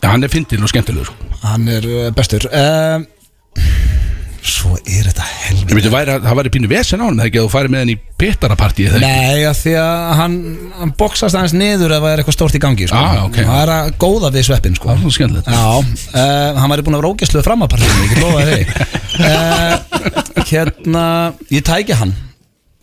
Já, 0.03 0.09
hann 0.11 0.23
er 0.23 0.29
fyndin 0.29 0.61
og 0.61 0.69
skemmtilegur 0.69 1.07
sko. 1.07 1.29
Hann 1.41 1.67
er 1.71 1.85
uh, 1.87 2.09
bestur. 2.13 2.43
Um, 2.51 3.05
Svo 4.45 4.75
er 4.77 5.07
þetta 5.09 5.25
helvið 5.25 5.85
Ég 5.87 5.95
að 5.95 6.25
það 6.27 6.37
væri 6.39 6.51
pínu 6.53 6.69
vesen 6.69 7.01
á 7.01 7.05
hann 7.07 7.21
að 7.23 7.37
þú 7.39 7.45
færi 7.49 7.71
með 7.73 7.81
hann 7.81 7.91
í 7.91 7.95
pittarapartíi 8.21 8.99
Nei, 9.01 9.45
af 9.49 9.57
því 9.63 9.73
að 9.81 10.03
hann, 10.19 10.35
hann 10.77 10.93
boxast 10.99 11.37
aðeins 11.37 11.55
niður 11.57 11.95
ef 11.95 12.03
það 12.03 12.11
er 12.11 12.21
eitthvað 12.21 12.37
stórt 12.37 12.57
í 12.57 12.61
gangi 12.61 12.89
sko. 12.91 12.99
Ah, 12.99 13.23
ok. 13.25 13.39
Það 13.41 13.63
er 13.63 13.73
að 13.75 13.89
góða 14.05 14.31
við 14.35 14.47
sveppin 14.49 14.77
sko. 14.77 14.97
Skemmtilegt 15.15 15.49
Já, 15.49 15.65
uh, 15.81 16.61
hann 16.61 16.75
væri 16.75 16.85
búin 16.85 16.99
að 16.99 17.09
ógæsluð 17.09 17.47
fram 17.47 17.65
að 17.65 17.73
partinu, 17.73 18.05
ég 18.05 18.21
lofa 18.21 18.45
þig 18.51 18.65
uh, 19.25 20.45
Hérna, 20.45 21.05
ég 21.49 21.65
tæki 21.65 21.97
hann 21.97 22.13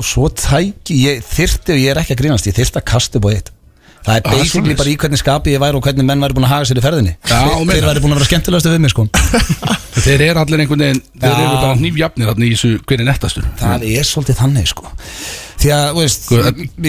og 0.03 0.09
svo 0.09 0.27
tæki, 0.35 0.99
ég 1.07 1.23
þyrfti 1.31 1.77
og 1.77 1.83
ég 1.83 1.93
er 1.93 2.03
ekki 2.03 2.17
að 2.17 2.25
grínast, 2.25 2.49
ég 2.51 2.57
þyrfti 2.59 2.81
að 2.81 2.89
kasta 2.91 3.21
upp 3.21 3.29
á 3.31 3.35
eitt 3.37 3.53
Það 4.03 4.17
er 4.17 4.23
Ah, 4.27 4.31
basically 4.35 4.75
bara 4.75 4.91
í 4.91 4.97
hvernig 4.99 5.21
skapi 5.21 5.53
ég 5.55 5.61
væri 5.63 5.79
og 5.79 5.85
hvernig 5.87 6.05
menn 6.09 6.23
væri 6.25 6.35
búin 6.35 6.47
að 6.49 6.53
haga 6.57 6.67
sér 6.67 6.81
í 6.81 6.83
ferðinni. 6.83 7.13
Já, 7.29 7.39
Þeir 7.39 7.67
meina. 7.69 7.87
væri 7.87 8.03
búin 8.03 8.13
að 8.15 8.19
vera 8.19 8.29
skemmtilegastu 8.31 8.73
við 8.73 8.83
mig 8.83 8.91
sko. 8.91 9.05
Þeir 10.05 10.25
eru 10.27 10.41
allir 10.43 10.63
einhvern 10.65 10.83
veginn 10.83 11.03
Þeir 11.23 11.33
eru 11.37 11.57
bara 11.63 11.77
nýfjafnir 11.79 12.33
í 12.43 12.51
þessu 12.57 12.71
Hver 12.89 13.03
er 13.05 13.07
nettastur 13.07 13.45
Það 13.61 13.85
er 13.93 14.07
svolítið 14.09 14.39
þannig 14.41 14.71
sko 14.73 14.89
Því 15.63 15.71
að, 15.71 15.85
veist, 15.95 16.25
Sko, 16.27 16.39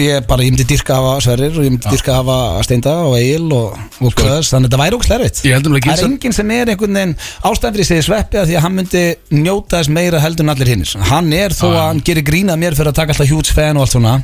ég 0.00 0.24
bara, 0.26 0.42
ég 0.42 0.50
myndi 0.54 0.64
dyrka 0.66 0.96
að 0.96 1.04
hafa 1.04 1.20
Sverrir 1.22 1.54
og 1.60 1.62
ég 1.66 1.70
myndi 1.76 1.92
dyrka 1.94 2.10
að 2.10 2.16
hafa 2.24 2.62
Steinda 2.66 2.94
og 3.06 3.14
Egil 3.20 3.52
og, 3.54 3.76
og 4.02 4.16
Köðs, 4.18 4.50
þannig 4.50 4.66
að 4.66 4.72
þetta 4.72 4.80
væri 4.82 4.98
ógst 4.98 5.14
erfitt. 5.14 5.42
Það 5.44 5.92
er 5.94 6.08
enginn 6.08 6.34
sem 6.34 6.50
er 6.56 6.72
einhvern 6.72 6.98
veginn 6.98 7.14
ástæðan 7.50 7.76
fyrir 7.76 7.88
sig 7.90 8.02
sveppi 8.08 8.40
að 8.40 8.48
því 8.50 8.56
að 8.58 8.64
hann 8.66 8.76
myndi 8.80 9.04
njóta 9.38 9.78
þess 9.78 9.92
meira 9.94 10.22
heldur 10.24 10.46
en 10.48 10.52
allir 10.54 10.72
hinnir 10.74 10.90
Hann 11.12 11.30
er 11.38 11.54
þó 11.54 11.66
að 11.70 11.78
hann 11.84 12.02
gerir 12.10 12.26
grínað 12.26 12.60
mér 12.64 12.74
fyrir 12.78 12.90
að 12.90 12.98
taka 12.98 13.14
alltaf 13.14 13.30
huge 13.30 13.54
fan 13.54 13.78
og 13.78 13.84
allt 13.86 13.94
svona 13.94 14.16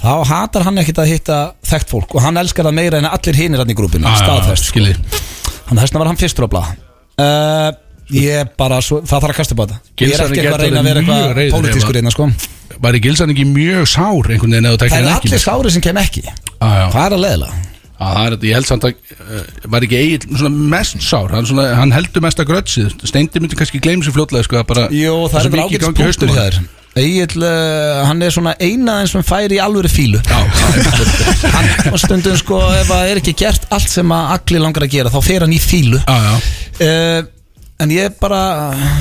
Þá 0.00 0.12
hatar 0.30 0.66
hann 0.68 0.78
ekkit 0.84 1.02
að 1.02 1.10
hitta 1.10 1.40
þekkt 1.66 1.90
fólk 1.92 2.14
og 2.14 2.22
hann 2.24 2.38
elskar 2.40 2.68
það 2.70 2.78
meira 2.78 3.00
en 3.02 3.10
allir 3.10 3.36
hinnir 3.42 3.60
hann 3.64 3.70
í 3.74 3.76
grúpinu, 3.76 4.06
staðfest 4.22 4.70
sko. 4.70 4.86
Þannig 5.66 5.76
að 5.76 5.84
þessna 5.84 6.00
var 6.04 6.08
hann 6.12 6.20
fyrstur 6.20 6.46
á 6.46 6.52
blað. 6.54 6.70
Uh, 7.20 7.68
Ég 8.10 8.52
bara, 8.58 8.80
svo, 8.84 9.00
það 9.04 9.16
þarf 9.24 9.34
að 9.34 9.38
kasta 9.40 9.54
upp 9.56 9.60
á 9.60 9.64
þetta. 9.66 9.80
Ég 10.00 10.14
er 10.14 10.24
ekki 10.24 10.40
eitthvað 10.40 10.56
að 10.56 10.64
reyna 10.64 10.80
að 10.80 10.88
vera 10.90 11.02
eitthvað 11.04 11.54
pólitískur 11.56 11.90
að- 11.94 12.00
hérna 12.00 12.14
sko. 12.14 12.30
Væri 12.80 13.00
Gilsan 13.04 13.32
ekki 13.34 13.44
mjög 13.50 13.88
sár 13.90 14.30
einhvern 14.30 14.54
veginn 14.54 14.70
eða 14.70 14.78
Það 14.88 15.02
er 15.02 15.10
allir 15.16 15.42
sári 15.42 15.70
sem 15.74 15.82
kem 15.84 15.98
ekki. 16.00 16.22
Já. 16.24 16.88
Það 16.94 17.04
er 17.04 17.16
að 17.16 17.22
leðla 17.26 17.50
Já, 18.00 18.06
það 18.16 18.26
er, 18.26 18.34
ég 18.48 18.54
held 18.56 18.64
samt 18.70 18.84
að 18.88 18.92
uh, 19.20 19.40
var 19.68 19.84
ekki 19.84 20.18
svona 20.24 20.50
mest 20.72 21.02
sár? 21.04 21.32
Hann, 21.34 21.44
svona, 21.48 21.66
hann 21.76 21.90
heldur 21.92 22.22
mest 22.24 22.38
að 22.40 22.48
grötsið 22.48 22.94
Steindi 23.04 23.42
myndi 23.44 23.58
kannski 23.60 23.80
gleyma 23.84 24.06
sér 24.06 24.14
fljótlega 24.16 24.46
sko, 24.46 24.62
Jú, 24.96 25.16
það 25.28 25.48
er 25.50 25.52
bara 25.52 25.66
mikið 25.66 25.84
ágætis 25.84 25.84
gangi 25.84 26.00
í 26.00 26.06
hausnum 26.08 26.30
punktur 26.30 26.32
á 26.32 26.36
hjá 26.38 26.46
þér. 26.46 26.68
Egil, 27.00 27.42
uh, 27.44 28.00
hann 28.08 28.24
er 28.24 28.32
svona 28.34 28.54
eina 28.58 28.94
eins 29.02 29.12
sem 29.14 29.22
fær 29.22 29.52
í 29.52 29.60
alvöru 29.62 29.90
fílu 29.92 30.18
Já, 30.24 30.40
Hann 31.52 32.00
stundum 32.00 32.38
sko 32.40 32.62
ef 32.80 32.88
það 32.88 33.10
er 33.12 33.20
ekki 33.20 33.34
gert 33.44 33.68
allt 33.76 33.92
sem 33.92 34.16
að 34.16 34.32
allir 34.38 34.64
langar 34.64 34.86
að 34.88 34.96
gera 34.96 35.12
þá 35.12 35.20
fer 35.28 35.44
hann 35.44 35.54
í 35.54 35.60
fílu 35.62 36.00
já, 36.00 36.16
já. 36.24 36.32
uh, 36.88 37.20
En 37.80 37.92
ég 37.94 38.10
er 38.10 38.16
bara 38.20 38.40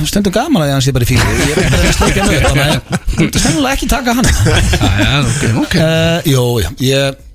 stundum 0.08 0.32
gaman 0.34 0.64
að 0.64 0.70
ég 0.70 0.78
hann 0.78 0.84
sé 0.86 0.94
bara 0.96 1.04
í 1.04 1.10
fílu 1.10 1.38
Ég 1.50 1.58
er 1.60 1.74
bara 1.74 1.90
að 1.90 1.98
sleikja 1.98 2.26
hann 2.26 2.36
upp 2.36 2.46
Þannig 2.50 2.68
að 2.70 3.26
ég 3.26 3.42
sennilega 3.44 3.74
ekki 3.76 3.90
taka 3.92 4.14
hann. 4.16 4.30
Já, 4.30 4.92
já, 5.04 5.10
ok, 5.24 5.42
ok. 5.64 5.76
Uh, 5.76 6.30
Jó, 6.30 6.44
já, 6.64 6.70
ég 6.88 7.26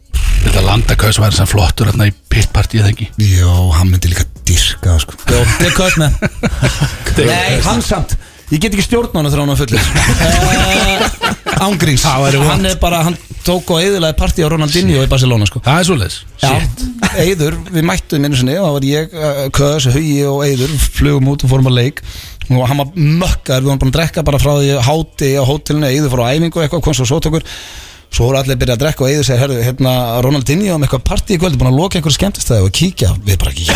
Þetta 0.45 0.63
landakaus 0.65 1.19
var 1.21 1.33
þess 1.33 1.45
að 1.45 1.51
flottur 1.55 1.89
hérna 1.91 2.07
í 2.09 2.15
pittpartíð 2.33 2.89
ekki? 2.91 3.09
Jó, 3.21 3.53
hann 3.75 3.91
myndi 3.91 4.11
líka 4.13 4.27
dyrka 4.47 4.97
sko. 5.03 5.17
Jó, 5.31 5.41
það 5.41 5.67
er 5.67 5.75
kvöld 5.79 5.97
með. 6.03 6.13
Nei, 7.31 7.61
hann 7.65 7.81
samt 7.85 8.17
Ég 8.55 8.63
get 8.63 8.75
ekki 8.77 8.85
stjórn 8.87 9.11
á 9.11 9.19
hann 9.19 9.27
þegar 9.27 9.41
hann 9.43 9.55
er 9.55 9.59
fullir 9.59 9.81
uh, 9.83 11.65
Ángríns. 11.67 12.05
Hann 12.07 12.69
er 12.69 12.77
bara, 12.79 13.01
hann 13.09 13.17
tók 13.45 13.73
og 13.75 13.81
eðilaði 13.83 14.17
partí 14.19 14.45
á 14.47 14.49
Ronaldinho 14.53 15.03
í 15.03 15.11
Barcelona 15.11 15.49
sko. 15.49 15.63
Það 15.65 15.81
er 15.81 15.89
svoleiðis. 15.89 16.19
Já, 16.43 16.53
Eiður, 17.25 17.57
við 17.75 17.87
mættum 17.89 18.27
einu 18.27 18.39
sinni 18.39 18.55
og 18.59 18.67
það 18.69 18.77
var 18.77 18.87
ég, 18.89 19.17
uh, 19.19 19.41
Köðs, 19.55 19.89
Hugi 19.95 20.15
og 20.31 20.45
Eiður 20.47 20.77
flugum 20.99 21.33
út 21.35 21.47
og 21.47 21.53
fórum 21.53 21.71
að 21.71 21.79
leik. 21.81 22.05
Og 22.51 22.63
hann 22.69 22.83
var 22.83 22.93
mökkar, 22.95 23.65
við 23.65 23.71
varum 23.71 23.83
búin 23.83 23.91
að 23.91 23.99
drekka 23.99 24.25
bara 24.27 24.41
frá 24.43 24.53
því 24.59 24.75
háti 24.87 25.33
á 25.41 25.43
hótelinu, 25.49 25.91
Eiður 25.91 26.15
fór 26.15 26.25
á 26.29 26.33
æfingu 26.35 26.61
og 26.61 26.67
eitthvað, 26.67 26.85
kom 26.85 26.97
svo 26.99 27.09
svo 27.09 27.21
tókur 27.25 27.47
Svo 28.15 28.29
voru 28.29 28.39
allir 28.39 28.55
að 28.55 28.61
byrja 28.61 28.75
að 28.77 28.83
drekka 28.85 29.03
og 29.03 29.09
Eiður 29.11 29.25
segir, 29.27 29.41
herru, 29.43 29.55
hérna 29.59 29.93
Ronaldinho 30.23 30.77
um 30.77 30.85
eitthvað 30.87 31.01
partí 31.09 31.35
í 31.35 31.39
kvöldi, 31.43 31.59
búin 31.59 31.73
að 31.73 31.79
loka 31.81 31.99
einhverju 31.99 32.15
skemmtistæði 32.15 32.63
og 32.63 32.75
kíkja, 32.79 33.09
við 33.27 33.41
bara 33.43 33.51
ekki, 33.51 33.65
já 33.67 33.75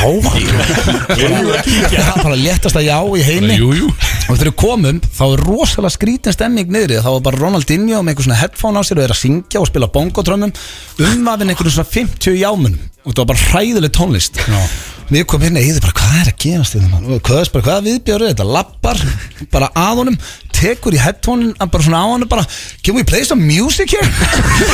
Það 1.89 2.13
er 2.13 2.23
bara 2.23 2.39
léttasta 2.39 2.83
já 2.85 2.95
í 3.03 3.25
heimi. 3.27 3.57
Jú, 3.59 3.73
jú. 3.75 3.89
Og 4.29 4.37
þegar 4.37 4.51
við 4.53 4.55
komum, 4.63 5.01
þá 5.19 5.25
er 5.27 5.43
rosalega 5.43 5.91
skrítin 5.97 6.37
stemming 6.37 6.71
niðri. 6.71 7.01
Þá 7.03 7.11
var 7.17 7.25
bara 7.27 7.41
Ronaldinho 7.43 7.99
með 8.05 8.13
einhver 8.13 8.29
svona 8.29 8.39
headphone 8.45 8.79
á 8.79 8.83
sér 8.87 9.01
og 9.01 9.09
er 9.09 9.17
að 9.17 9.21
syngja 9.25 9.63
og 9.63 9.67
spila 9.73 9.91
bongotrömmum 9.97 10.55
Umvafin 11.09 11.51
einhverjum 11.51 11.75
svona 11.81 11.91
50 11.97 12.39
jámunum. 12.39 12.79
Og 13.03 13.11
það 13.11 13.25
var 13.25 13.31
bara 13.33 13.47
hræðileg 13.49 13.97
tónlist. 13.99 14.39
Já. 14.47 14.63
Við 15.09 15.25
komum 15.31 15.47
hérna 15.47 15.63
í 15.65 15.71
því 15.73 15.81
bara, 15.85 15.97
hvað 15.97 16.19
er 16.21 16.29
að 16.29 16.37
gerast 16.43 16.77
í 16.77 16.83
þeim 16.83 16.93
Og 17.15 17.23
Köðs 17.25 17.51
bara, 17.55 17.65
hvað 17.69 17.87
viðbjörðu 17.89 18.29
þetta? 18.33 18.45
Lappar 18.57 18.99
bara 19.55 19.71
að 19.73 20.03
honum 20.03 20.19
Tekur 20.59 20.97
í 20.97 20.99
headphone 20.99 21.53
bara 21.55 21.85
svona 21.85 22.01
á 22.03 22.07
hann 22.11 22.25
bara 22.29 22.43
Can 22.83 22.97
we 22.97 23.05
play 23.07 23.23
some 23.25 23.41
music 23.47 23.93
here? 23.95 24.09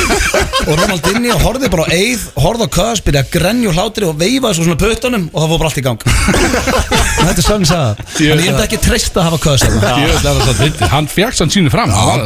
og 0.67 0.73
Ronaldinho 0.79 1.37
horfði 1.43 1.69
bara 1.71 1.85
á 1.85 1.93
Eið 1.93 2.23
Horfði 2.41 2.65
á 2.67 2.69
Köðs, 2.73 3.03
byrja 3.05 3.21
að 3.21 3.31
grenja 3.35 3.69
og 3.69 3.77
hlátri 3.77 4.07
Og 4.09 4.17
veifaði 4.17 4.57
svo 4.57 4.65
svona 4.65 4.81
pötunum 4.81 5.27
og 5.29 5.37
það 5.37 5.49
fór 5.53 5.59
bara 5.61 5.69
allt 5.69 5.77
í 5.77 5.85
gang 5.85 5.99
Þetta 7.21 7.35
er 7.35 7.45
sönn 7.45 7.67
sagða 7.69 7.91
Þannig 8.15 8.25
ég 8.25 8.41
myndi 8.41 8.65
ekki 8.65 8.81
treysta 8.81 9.21
að 9.21 9.27
hafa 9.29 9.39
Köðs 9.45 9.63
Hann 10.95 11.11
fekk 11.11 11.37
sann 11.37 11.53
sínu 11.53 11.69
fram 11.73 11.93
Það 11.93 12.25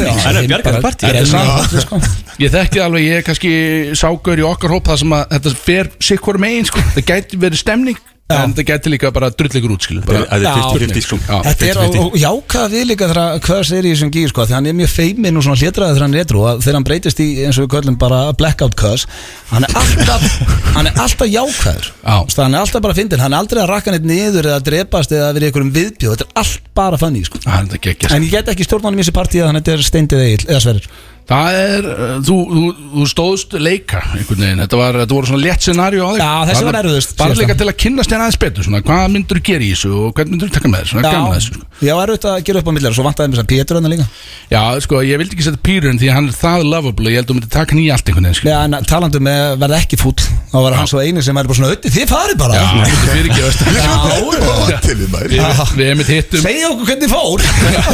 er. 0.00 0.54
Þetta 0.64 1.12
er 1.12 1.28
samt 1.28 1.76
sko. 1.84 2.00
Ég 2.40 2.50
þekki 2.50 2.80
alveg, 2.82 3.04
ég 3.04 3.20
er 3.20 3.24
kannski 3.26 3.50
ságur 3.98 4.40
í 4.40 4.44
okkar 4.46 4.72
hóp 4.74 4.88
það 4.88 4.96
sem 5.04 5.12
að 5.14 5.22
þetta 5.36 5.52
fer 5.60 5.90
sikkur 6.02 6.38
megin 6.42 6.66
sko. 6.66 6.82
Það 6.96 7.04
gæti 7.12 7.38
verið 7.48 7.64
stemning 7.64 8.02
en 8.32 8.54
það 8.56 8.64
gæti 8.70 8.88
líka 8.88 9.10
bara 9.12 9.28
drullegur 9.36 9.74
útskilu 9.74 10.00
bara, 10.06 10.22
Það 10.30 10.46
er 10.48 10.54
50-50 10.56 11.02
sko. 11.04 11.16
Já, 11.20 11.34
Þetta 11.44 11.66
er 11.68 12.14
jákað 12.22 12.70
við 12.72 12.86
líka 12.88 13.08
þegar 13.10 13.42
Köðs 13.44 13.72
er 13.76 13.84
í 13.84 13.92
þessum 13.92 14.12
gír 14.14 14.32
sko, 14.32 14.46
því 14.48 14.56
hann 14.56 14.68
er 14.70 14.76
mjög 14.78 14.92
feiminn 14.94 15.36
og 15.36 15.44
svona 15.44 15.60
hlétraði 15.60 15.92
þegar 15.98 16.04
hann 16.06 16.16
er 16.16 16.24
etru 16.24 16.40
og 16.40 16.62
þegar 16.64 16.78
hann 16.78 16.86
breytist 16.88 17.20
í 17.20 17.26
eins 17.44 17.58
og 17.60 17.66
við 17.66 17.70
köllum 17.76 17.98
bara 18.00 18.22
blackout 18.40 18.78
Köðs 18.80 19.04
hann 19.52 19.68
er 19.68 19.76
alltaf, 19.76 20.26
hann 20.78 20.88
er 20.88 21.00
alltaf 21.04 21.28
jákaður 21.28 21.90
Já. 21.92 22.16
Hann 22.40 22.56
er 22.56 22.64
alltaf 22.64 22.86
bara 22.88 22.96
fyndin, 22.96 23.20
hann 23.26 23.36
er 23.36 23.44
aldrei 23.44 23.60
að 23.60 23.72
rakka 23.74 23.92
neitt 23.92 24.08
niður 24.08 24.48
eða 24.48 24.62
að 24.62 24.68
drepast 24.70 25.12
eða 25.12 25.28
að 25.28 25.36
vera 25.36 25.44
í 25.44 25.52
einhverjum 25.52 25.74
viðbjóð. 25.76 26.14
Þetta 26.16 26.30
er 26.30 26.44
allt 26.46 26.70
bara 26.80 27.00
fannig 27.04 27.28
sko. 27.28 27.44
Er 27.44 27.68
þetta 27.68 27.82
geggjast 27.90 28.16
en 28.16 28.24
ég 28.24 28.38
get 28.38 28.54
ekki 28.54 28.66
stjórnanum 28.66 28.98
í 28.98 29.04
þessi 29.04 29.18
partíð 29.20 29.44
þannig 29.50 29.60
að 29.60 29.68
þetta 29.68 29.76
er 29.76 29.90
steindið 29.92 30.24
eða 30.48 30.64
sverrir 30.64 30.88
Það 31.24 31.54
er, 31.56 31.86
uh, 31.88 32.16
þú, 32.20 32.34
þú, 32.50 32.62
þú 32.92 33.04
stóðst 33.08 33.54
leika 33.56 34.02
einhvern 34.12 34.42
veginn, 34.44 34.60
þetta, 34.60 34.76
var, 34.76 34.98
þetta 35.00 35.16
voru 35.16 35.30
svona 35.30 35.40
létt 35.40 35.64
scenaríu 35.64 36.04
á 36.04 36.10
þig. 36.12 36.20
Já, 36.20 36.32
þessi 36.50 36.66
var 36.66 36.78
erfiðust, 36.82 37.14
Bara 37.16 37.38
líka 37.38 37.56
til 37.56 37.68
að 37.70 37.78
kynnast 37.80 38.12
þér 38.12 38.24
aðeins 38.26 38.40
betur 38.42 38.66
svona, 38.66 38.80
Hvað 38.84 39.04
myndur 39.14 39.40
þú 39.40 39.44
gera 39.48 39.64
í 39.64 39.70
þessu 39.72 39.92
og 39.96 40.12
hvernig 40.18 40.34
myndur 40.34 40.50
þú 40.50 40.56
taka 40.58 40.68
með 40.68 40.84
þessu 40.84 40.92
Svona 40.92 41.12
gaman 41.14 41.30
að 41.30 41.38
þessu 41.38 41.54
sko. 41.54 41.64
Já, 41.80 41.94
er 41.94 42.12
auðvitað 42.12 42.34
að 42.34 42.44
gera 42.44 42.60
upp 42.60 42.68
á 42.68 42.72
millir 42.76 42.90
og 42.92 42.96
svo 42.98 43.06
vantaði 43.08 43.32
mér 43.32 43.40
sem 43.40 43.48
Pétur 43.54 43.80
hann 43.80 43.88
líka. 43.94 44.06
Já, 44.52 44.62
sko, 44.84 45.00
ég 45.00 45.16
vildi 45.22 45.32
ekki 45.38 45.46
setja 45.48 45.64
Pírun 45.64 46.00
því 46.00 46.12
að 46.12 46.16
hann 46.18 46.28
er 46.28 46.36
það 46.36 46.68
lovable 46.68 47.08
Ég 47.08 47.16
held 47.18 47.24
að 47.24 47.32
þú 47.32 47.36
myndir 47.38 47.52
taka 47.56 47.72
nýja 47.78 47.96
allt 47.96 48.04
einhvern 48.12 48.28
veginn 48.28 48.38
sko. 48.38 48.52
Já, 48.52 48.58
en 48.68 48.88
talandi 48.88 49.16
um 49.20 49.28
að 49.32 49.56
verða 49.64 49.80
ekki 49.80 49.96
fúll 50.00 50.20
þá 50.54 50.58
var 50.62 50.76
hann 50.78 50.86
svo 50.90 51.00
eini 51.02 51.24
sem 51.24 51.34
er 51.40 51.48
bara 51.48 51.56
svona 51.58 51.70
auðvitað, 51.72 51.94
þið 51.96 52.06
farið 52.12 52.36
bara. 52.38 52.54
Já, 52.54 52.64
er 53.18 54.80
Til 54.84 54.96
því 55.00 55.08
maður. 55.10 55.34
Við, 55.74 56.02
hittum 56.08 56.42
segja 56.44 56.70
okkur 56.70 56.86
hvernig 56.90 57.10
fór. 57.10 57.42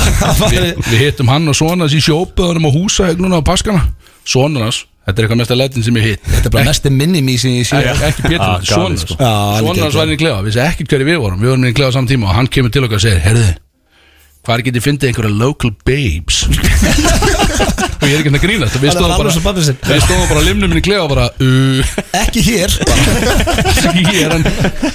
Við, 0.52 0.66
við 0.90 0.98
hittum 1.06 1.30
hann 1.32 1.48
og 1.50 1.56
svona 1.56 1.88
í 1.88 2.00
sjópaðunum 2.04 2.68
á 2.68 2.70
húsa 2.74 3.08
núna 3.24 3.40
á 3.40 3.44
paskana. 3.44 3.82
Sonur 4.24 4.62
hans, 4.66 4.84
þetta 5.06 5.16
er 5.22 5.26
eitthvað 5.26 5.40
mesta 5.40 5.56
letin 5.56 5.82
sem 5.86 5.96
ég 5.96 6.04
hitt. 6.10 6.22
Þetta 6.28 6.46
er 6.50 6.54
bara 6.56 6.64
mesti 6.70 6.90
minni 6.92 7.20
í 7.34 7.38
sig 7.40 7.64
Ekki, 7.64 8.04
ekki 8.10 8.22
Pétur, 8.28 8.40
Ah, 8.40 8.60
hans. 8.60 9.00
sko. 9.06 9.16
Hans 9.18 9.94
var 9.96 10.06
inn 10.06 10.14
í 10.14 10.20
klefa, 10.20 10.42
við 10.44 10.52
séum 10.56 10.68
ekki 10.70 10.86
hverju 10.90 11.06
við 11.08 11.18
vorum. 11.24 11.40
Við 11.40 11.48
vorum 11.52 11.64
inn 11.64 11.72
í 11.72 11.76
klefa 11.76 11.92
saman 11.96 12.08
tíma 12.08 12.28
og 12.28 12.34
hann 12.36 12.46
kemur 12.48 12.70
til 12.70 12.84
okkar 12.84 13.00
og 13.00 13.04
segir 13.06 13.20
Herðu, 13.24 13.54
Hvar 14.50 14.64
get 14.66 14.74
ég 14.74 14.82
fyndið 14.82 15.12
einhverja 15.12 15.30
local 15.30 15.70
babes? 15.86 16.40
Og 18.00 18.08
ég 18.08 18.16
er 18.16 18.22
ekki 18.22 18.30
að 18.32 18.42
grínast 18.42 18.76
og 18.78 18.82
Við 18.82 18.94
Það 18.94 19.02
var 19.04 19.12
stóðum 19.12 19.12
alveg 19.14 19.34
svo 19.34 19.42
bara 19.44 19.52
pabbi 19.52 19.64
sinn. 19.66 19.76
Við 19.84 20.00
stóðum 20.06 20.28
bara 20.30 20.40
á 20.40 20.44
limnum 20.46 20.70
minni 20.72 20.82
klefa 20.82 21.02
og 21.04 21.10
bara 21.12 21.26
uh, 21.44 21.90
Ekki 22.16 22.42
hér. 22.46 22.74
Ekki 23.90 24.04
hér 24.08 24.34
En, 24.34 24.46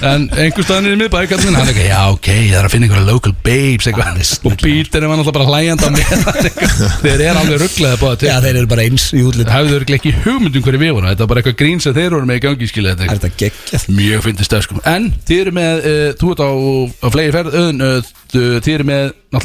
en 0.10 0.26
einhver 0.42 0.66
staðan 0.66 0.90
er 0.90 1.06
í 1.06 1.30
kallinn 1.30 1.56
Hann 1.56 1.70
er 1.70 1.72
ekki, 1.72 1.86
já 1.88 2.02
ok, 2.12 2.30
ég 2.34 2.56
þarf 2.56 2.68
að 2.68 2.74
finna 2.74 2.90
einhverja 2.90 3.08
local 3.08 3.36
babes 3.46 3.90
eitthvað. 3.92 4.22
Og 4.50 4.58
Peter 4.64 5.06
var 5.06 5.22
náttúrulega 5.22 5.38
bara 5.38 5.50
hlæjandi 5.54 5.86
á 5.86 5.92
mér 5.94 6.08
Þeir 7.06 7.26
eru 7.30 7.44
alveg 7.44 7.62
rugglaði 7.64 8.02
báða 8.02 8.20
til. 8.20 8.30
Já, 8.32 8.36
þeir 8.48 8.60
eru 8.64 8.72
bara 8.74 8.88
eins 8.90 9.08
í 9.14 9.24
útlit 9.24 9.54
Hafðu 9.54 9.80
þeir 9.86 9.98
ekki 10.00 10.16
hugmyndum 10.26 10.66
hverju 10.66 10.82
við 10.82 10.96
vorum. 10.98 11.12
Þetta 11.14 11.26
var 11.26 11.32
bara 11.32 11.44
eitthvað 11.44 11.60
grín 11.62 11.84
sem 11.86 11.96
þeir 11.96 12.18
voru 12.18 12.30
með 12.32 12.42
í 12.42 12.46
gangi 12.48 12.72
skilja 12.72 12.96
þetta 12.96 13.06
Er 13.06 13.22
þetta 13.22 13.44
geggjað? 13.44 13.88
Mjög 14.02 14.26
fyndist 14.26 14.56
það 14.56 14.66
sko 14.66 14.82
En 14.90 15.12
þið 15.30 15.44
eru 15.46 15.56
með, 15.60 15.86
uh, 15.94 16.08
þú 16.20 16.34
ert 16.34 16.44
á, 16.44 16.50
á 17.06 17.08
flegi 17.14 17.36
ferð 17.38 17.60
Öðun, 17.62 17.86
uh, 17.86 18.14
þið 18.36 18.74
eru 18.74 18.88
með 18.90 19.06
náttúrulega 19.36 19.45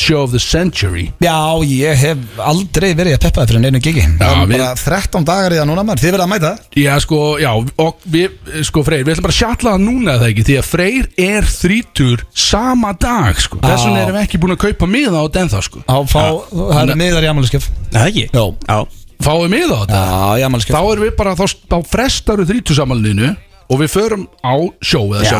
Show 0.00 0.22
of 0.24 0.30
the 0.32 0.40
Century. 0.40 1.10
Já, 1.20 1.36
ég 1.68 1.98
hef 2.00 2.38
aldrei 2.40 2.94
verið 2.96 3.12
að 3.18 3.24
peppa 3.26 3.42
það 3.42 3.50
fyrir 3.50 3.60
neinu 3.60 3.80
gigi. 3.84 4.04
Það 4.16 4.30
er 4.32 4.46
við- 4.48 4.62
bara 4.62 4.68
13 4.80 5.26
dagar 5.28 5.52
í 5.52 5.58
það 5.58 5.66
núna 5.68 5.82
maður. 5.84 6.00
Þið 6.00 6.14
verið 6.14 6.24
að 6.24 6.30
mæta? 6.32 6.52
Já 6.80 6.94
sko, 7.04 7.18
já, 7.42 7.50
og 7.84 8.06
við, 8.08 8.38
sko 8.64 8.84
Freyr, 8.86 9.04
við 9.04 9.12
ætlum 9.12 9.26
bara 9.26 9.34
að 9.34 9.40
sjatla 9.42 9.74
það 9.74 9.84
núna 9.84 10.14
eða 10.16 10.30
ekki? 10.32 10.46
Því 10.48 10.56
að 10.62 10.70
Freyr 10.70 11.10
er 11.26 11.42
þrítur 11.58 12.24
sama 12.32 12.94
dag 13.04 13.36
sko. 13.44 13.60
Þess 13.60 13.84
vegna 13.84 14.00
Já. 14.00 14.04
erum 14.06 14.16
við 14.16 14.24
ekki 14.24 14.40
búin 14.46 14.56
að 14.56 14.62
kaupa 14.64 14.88
miða 14.88 15.20
á 15.20 15.26
den 15.36 15.52
þá 15.52 15.60
sko. 15.68 15.84
Á, 15.84 15.96
fá, 16.08 16.24
það 16.56 16.88
er 16.88 16.96
miðar 17.04 17.28
í 17.28 17.32
amáliskef 17.34 17.68
Það 17.92 18.08
ekki? 18.08 18.24
Já. 18.32 18.44
Já. 18.72 18.78
Fáum 19.22 19.44
við 19.44 19.52
miða 19.58 19.76
á 19.76 19.80
þetta? 19.84 20.00
Já, 20.00 20.40
í 20.40 20.42
amáliskef 20.48 20.72
Þá 20.72 20.82
erum 20.88 21.04
við 21.04 21.16
bara, 21.20 21.34
þá, 21.36 21.44
þá 21.68 21.76
frestaru 21.92 22.48
þrítusamalinu 22.48 23.36
Og 23.72 23.78
við 23.80 23.88
förum 23.92 24.24
á 24.44 24.54
sjó 24.84 25.00
eða 25.16 25.22
Já, 25.24 25.30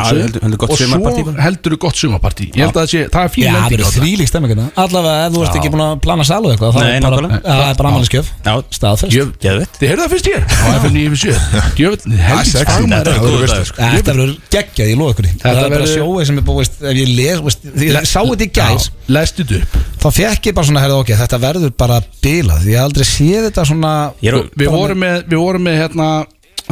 gott 0.62 0.72
Og 0.72 0.78
sumarpartí 0.80 1.22
svo 1.26 1.34
heldur 1.44 1.74
gott 1.82 1.98
sumarpartí. 2.00 2.46
Ég 2.56 2.62
held 2.64 2.72
að 2.72 2.80
það 2.82 2.90
sé, 2.92 3.00
það 3.12 3.26
er 3.26 3.32
fín 3.34 3.44
Já, 3.44 3.50
það 3.52 3.58
lending 3.62 3.82
á 3.82 3.88
þetta. 3.88 4.02
þvílík 4.02 4.28
stemming 4.30 4.52
hérna. 4.52 4.66
Allavega, 4.82 5.26
ef 5.26 5.32
þú 5.34 5.42
ert 5.42 5.52
Já. 5.52 5.58
ekki 5.60 5.72
búin 5.74 5.84
að 5.84 5.92
plana 6.06 6.24
salu 6.28 6.52
eitthvað 6.52 6.72
er. 6.88 7.32
Já, 7.32 7.52
Það 7.52 7.68
er 7.68 7.76
bara 7.82 7.90
Já, 8.42 8.54
Staðfest. 8.72 9.12
Þið 9.82 9.90
heyrðu 9.92 10.02
það 10.02 10.12
fyrst 10.14 10.28
hér? 10.32 10.42
Á 10.48 10.66
FM 10.80 10.94
957 10.96 11.76
Djöfull, 11.76 12.16
helvítis 12.22 12.52
sexy. 12.52 12.66
fagmaður 12.72 13.10
Þetta 13.12 13.12
er 13.12 13.20
er 13.60 13.68
sko. 13.68 13.90
Verður 14.12 14.32
geggjað, 14.56 14.92
ykkur 15.12 15.26
því. 15.28 15.32
Það 15.42 15.50
er 15.52 15.60
bara 15.62 15.74
verður- 15.76 15.96
sjóið 15.98 16.26
sem 16.30 16.38
er 16.38 16.46
búið 16.48 16.60
Ef 16.82 16.96
ég 17.02 17.12
les, 17.16 17.40
veist, 17.46 17.60
því 17.76 17.90
ég 17.92 18.06
sá 18.12 18.20
þetta 18.22 18.46
í 18.46 18.50
gæs 18.52 18.88
Já, 18.88 18.92
Lestu 19.12 19.44
þetta 19.44 19.60
upp. 19.62 19.76
Þá 20.02 20.08
fekk 20.16 20.46
ég 20.50 20.54
bara 20.56 20.66
svona, 20.66 20.82
herðu 20.82 21.00
ok, 21.02 21.10
þetta 21.22 21.38
verður 21.42 21.72
bara 21.78 22.00
bilað. 22.22 22.62
Því 22.64 22.72
ég 22.72 22.78
hef 22.80 22.86
aldrei 22.88 23.06
séð 23.06 23.46
þetta 23.50 23.66
svona 23.68 23.92
er 24.22 24.38
Við 24.56 24.72
vorum 24.72 24.98
með, 25.02 25.24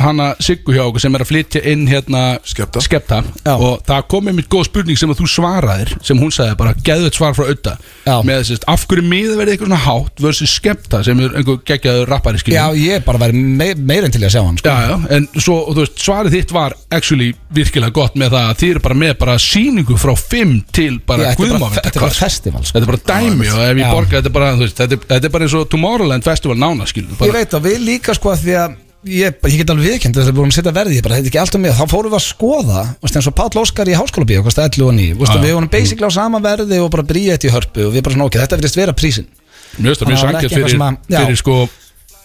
hana 0.04 0.28
Siggu 0.42 0.72
hjá 0.74 0.82
okkur 0.86 1.02
sem 1.04 1.14
er 1.16 1.24
að 1.24 1.30
flytja 1.30 1.62
inn 1.72 1.86
hérna 1.90 2.22
Skepta. 2.44 3.22
Já. 3.44 3.54
og 3.56 3.82
það 3.86 4.06
kom 4.10 4.28
einmitt 4.30 4.48
góð 4.52 4.66
spurning 4.70 4.98
sem 4.98 5.10
að 5.12 5.20
þú 5.22 5.28
svaraðir 5.34 5.92
sem 6.06 6.18
hún 6.20 6.32
sagði 6.34 6.56
bara 6.60 6.74
geðvett 6.86 7.18
svar 7.18 7.34
frá 7.36 7.46
auða 7.50 7.74
Já. 8.06 8.16
með 8.26 8.42
þess 8.50 8.64
af 8.70 8.86
hverju 8.90 9.04
miða 9.06 9.36
verði 9.38 9.54
eitthvað 9.56 9.70
svona 9.70 9.80
hátt 9.84 10.22
versus 10.24 10.54
skepta 10.58 11.02
sem 11.06 11.20
er 11.24 11.36
einhver 11.40 11.60
geggjaður 11.68 12.08
rappari 12.10 12.40
Já, 12.40 12.44
skiljum 12.44 12.80
ég 12.80 13.04
bara 13.06 13.18
væri 13.24 13.42
mei, 13.60 13.74
meirinn 13.74 14.12
til 14.14 14.22
að 14.24 14.34
sjá 14.34 14.42
hann 14.44 14.58
sko. 14.60 14.68
Já, 14.68 14.90
já, 14.90 14.96
en 15.16 15.28
svo, 15.36 15.56
þú 15.70 15.84
veist, 15.84 15.98
svarið 16.04 16.36
þitt 16.38 16.54
var 16.56 16.76
actually 16.90 17.30
virkilega 17.54 17.94
gott 18.00 18.14
með 18.20 18.34
það 18.36 18.50
að 18.50 18.60
þið 18.62 18.70
eru 18.74 18.84
bara 18.88 18.98
með 19.04 19.14
bara 19.20 19.38
síningu 19.42 19.98
frá 20.00 20.12
5 20.18 20.54
til 20.76 20.98
bara 21.06 21.30
Já, 21.30 21.34
þetta 21.36 21.54
er 21.54 21.58
bara- 21.60 22.00
bara 22.00 22.18
festival, 22.20 22.62
sko. 22.64 22.78
Þetta 22.78 22.86
er 22.88 22.92
bara 22.92 23.04
dæmi 23.20 23.48
og 23.52 23.58
ef 23.64 23.76
ég 23.76 23.84
Já. 23.84 23.90
borga, 23.94 24.16
þetta 24.20 24.30
er 24.32 24.36
bara, 24.38 24.52
þú 24.56 24.64
veist, 24.66 24.76
þetta 24.80 24.92
er, 24.98 25.04
þetta 25.14 25.24
er 25.30 25.34
bara 25.36 25.44
eins 25.48 25.54
og 25.60 25.68
Tomorrowland 25.70 26.24
Festival 26.24 26.56
nána, 26.56 26.86
skilur 26.90 27.26
Ég 27.26 27.32
veit 27.36 27.50
að 27.58 27.66
við 27.68 27.78
líka 27.84 28.14
sko 28.16 28.32
að 28.34 28.44
því 28.46 28.56
að 28.64 28.78
Ég, 29.08 29.32
ég 29.48 29.60
get 29.62 29.70
alveg 29.72 29.94
viðkjönd 29.94 30.16
þess 30.18 30.28
að 30.28 30.34
við 30.34 30.38
vorum 30.42 30.50
að 30.50 30.56
setja 30.58 30.72
verði 30.76 30.96
ég 30.98 31.04
bara, 31.06 31.16
þetta 31.16 31.24
er 31.24 31.30
ekki 31.30 31.38
allt 31.40 31.54
um 31.56 31.62
mig, 31.64 31.72
þá 31.72 31.86
fórum 31.88 32.12
við 32.12 32.18
að 32.18 32.24
skoða 32.26 32.82
veist, 33.00 33.16
eins 33.16 33.28
og 33.30 33.36
Páll 33.38 33.60
Óskar 33.62 33.88
í 33.88 33.94
háskóla 33.96 34.26
11 34.28 34.84
og 34.84 34.92
9 34.92 35.14
veist, 35.16 35.32
Já. 35.32 35.40
við 35.40 35.54
vorum 35.56 35.70
basically 35.72 36.04
á 36.04 36.12
sama 36.12 36.40
verði 36.44 36.80
og 36.84 36.90
bara 36.92 37.06
bríðið 37.08 37.46
í 37.48 37.54
hörpu 37.54 37.86
og 37.86 37.94
við 37.94 38.04
bara 38.04 38.18
svona 38.18 38.28
ok, 38.28 38.36
þetta 38.42 38.58
verðist 38.60 38.76
vera 38.76 38.96
prísin 39.00 39.30
mjög 39.80 39.94
að 39.94 40.02
það 40.02 40.10
var 40.10 40.20
sangjart 40.20 40.44
ekki 40.44 40.60
eitthvað 40.60 40.98
fyrir, 41.08 41.16
fyrir 41.16 41.40
sko 41.40 41.56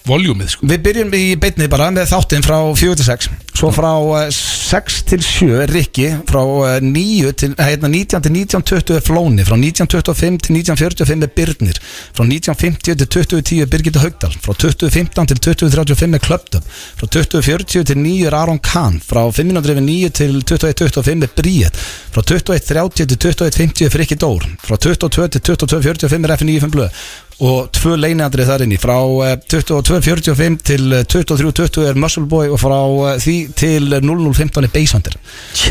voljúmið 0.06 0.52
sko. 0.54 0.68
Við 0.70 0.84
byrjum 0.86 1.16
í 1.18 1.24
beinni 1.42 1.70
bara 1.72 1.90
með 1.94 2.10
þáttinn 2.12 2.46
frá 2.46 2.58
4 2.78 3.00
til 3.00 3.08
6 3.08 3.30
Svo 3.56 3.72
frá 3.72 3.92
eh, 4.20 4.32
6 4.32 4.96
til 5.08 5.22
7 5.24 5.46
er 5.64 5.72
Rikki 5.72 6.10
Frá 6.28 6.42
eh, 6.68 6.82
9 6.84 7.32
til, 7.40 7.54
eh, 7.56 7.70
hérna, 7.70 7.88
19 7.88 8.22
til 8.26 8.34
1920 8.36 8.98
er 8.98 9.06
Flóni 9.06 9.46
Frá 9.48 9.56
1925 9.56 10.40
til 10.44 10.58
1945 10.60 11.24
er 11.24 11.32
Byrnir 11.38 11.80
Frá 12.12 12.26
1950 12.28 13.00
til 13.00 13.08
2010 13.08 13.62
er 13.64 13.70
Birgitta 13.72 14.02
Haugdal 14.04 14.36
Frá 14.44 14.52
2015 14.60 15.32
til 15.32 15.40
2035 15.40 16.20
er 16.20 16.26
Klöptum 16.28 16.68
Frá 17.00 17.08
2040 17.08 17.88
til 17.88 17.98
9 17.98 18.16
er 18.28 18.36
Aron 18.36 18.60
Kahn 18.60 19.00
Frá 19.00 19.24
509 19.32 20.10
til 20.10 20.42
2125 20.44 21.24
er 21.24 21.32
Bríet 21.40 21.80
Frá 22.12 22.26
2130 22.28 23.08
til 23.08 23.18
2150 23.18 23.88
er 23.88 23.96
Frikki 23.96 24.20
Dór 24.20 24.44
Frá 24.68 24.76
22 24.76 25.30
til 25.38 25.42
2245 25.56 26.28
er 26.28 26.36
F95 26.36 26.76
Blöð 26.76 26.92
og 27.44 27.68
tvö 27.76 27.98
leiniandrið 28.00 28.48
þar 28.48 28.64
inni 28.64 28.78
frá 28.80 28.96
eh, 29.26 29.36
22.45 29.52 30.56
til 30.64 30.94
eh, 30.96 31.04
23.20 31.04 31.90
er 31.90 32.00
Muscle 32.00 32.24
Boy 32.32 32.48
og 32.48 32.62
frá 32.62 32.80
eh, 33.10 33.18
því 33.20 33.36
til 33.60 33.90
00.15 33.94 34.66
er 34.68 34.72
Basehunter 34.74 35.18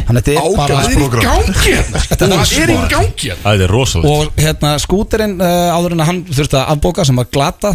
þannig 0.07 0.21
að 0.21 0.29
þetta 0.29 0.45
er 0.45 0.57
bara 0.61 0.79
Það 0.79 0.93
er 0.93 1.01
í 1.01 1.09
gangi 1.25 1.75
hérna. 1.75 2.05
Það 2.15 2.37
er 2.63 2.73
í 2.75 2.79
gangi 2.93 3.29
hérna. 3.31 3.43
Það 3.49 3.67
er 3.67 3.75
rosalega 3.75 4.15
og 4.15 4.39
hérna 4.45 4.73
skúterinn 4.83 5.37
uh, 5.43 5.75
áður 5.77 5.97
en 5.97 6.05
að 6.07 6.11
hann 6.13 6.23
þurfti 6.31 6.61
að 6.61 6.73
afbóka 6.77 7.05
sem 7.09 7.19
var 7.23 7.29
glata 7.35 7.75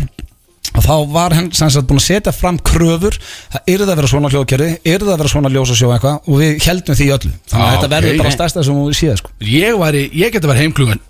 og 0.70 0.84
þá 0.86 0.92
var 1.10 1.34
hann 1.34 1.48
sem 1.56 1.70
sagt 1.74 1.88
búin 1.90 1.98
að 1.98 2.06
setja 2.06 2.32
fram 2.36 2.58
kröfur. 2.62 3.16
Það 3.50 3.72
yrði 3.74 3.88
að 3.90 3.98
vera 4.00 4.10
svona 4.12 4.30
hljóðkerfi 4.30 4.68
yrði 4.92 5.10
að 5.16 5.18
vera 5.24 5.32
svona 5.32 5.50
ljósasjó 5.54 5.90
eitthvað 5.96 6.30
og 6.30 6.38
við 6.44 6.60
heldum 6.68 6.98
því 7.00 7.08
öllu. 7.16 7.32
Þannig 7.50 7.64
að 7.64 7.70
Ah, 7.70 7.72
þetta 7.74 7.90
verður 7.96 8.14
ok. 8.14 8.20
bara 8.22 8.34
stærsta 8.36 8.64
sem 8.68 8.78
við 8.86 8.98
séð 9.00 9.16
sko. 9.24 9.32
Ég, 9.50 9.80
væri, 9.82 10.04
ég 10.22 10.36
geti 10.36 10.52
verið 10.52 10.62
heimklugan 10.68 11.02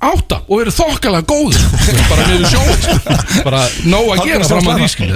átta 0.00 0.38
og 0.48 0.60
verið 0.62 0.76
þokkalega 0.78 1.26
góð 1.28 1.56
bara 2.08 2.28
niður 2.30 2.52
sjóið 2.54 2.84
sko. 2.84 3.16
bara 3.46 3.64
nóg 3.84 4.12
að 4.14 4.22
gera 4.30 4.46
fram 4.48 4.70
að 4.72 4.84
því 4.84 5.08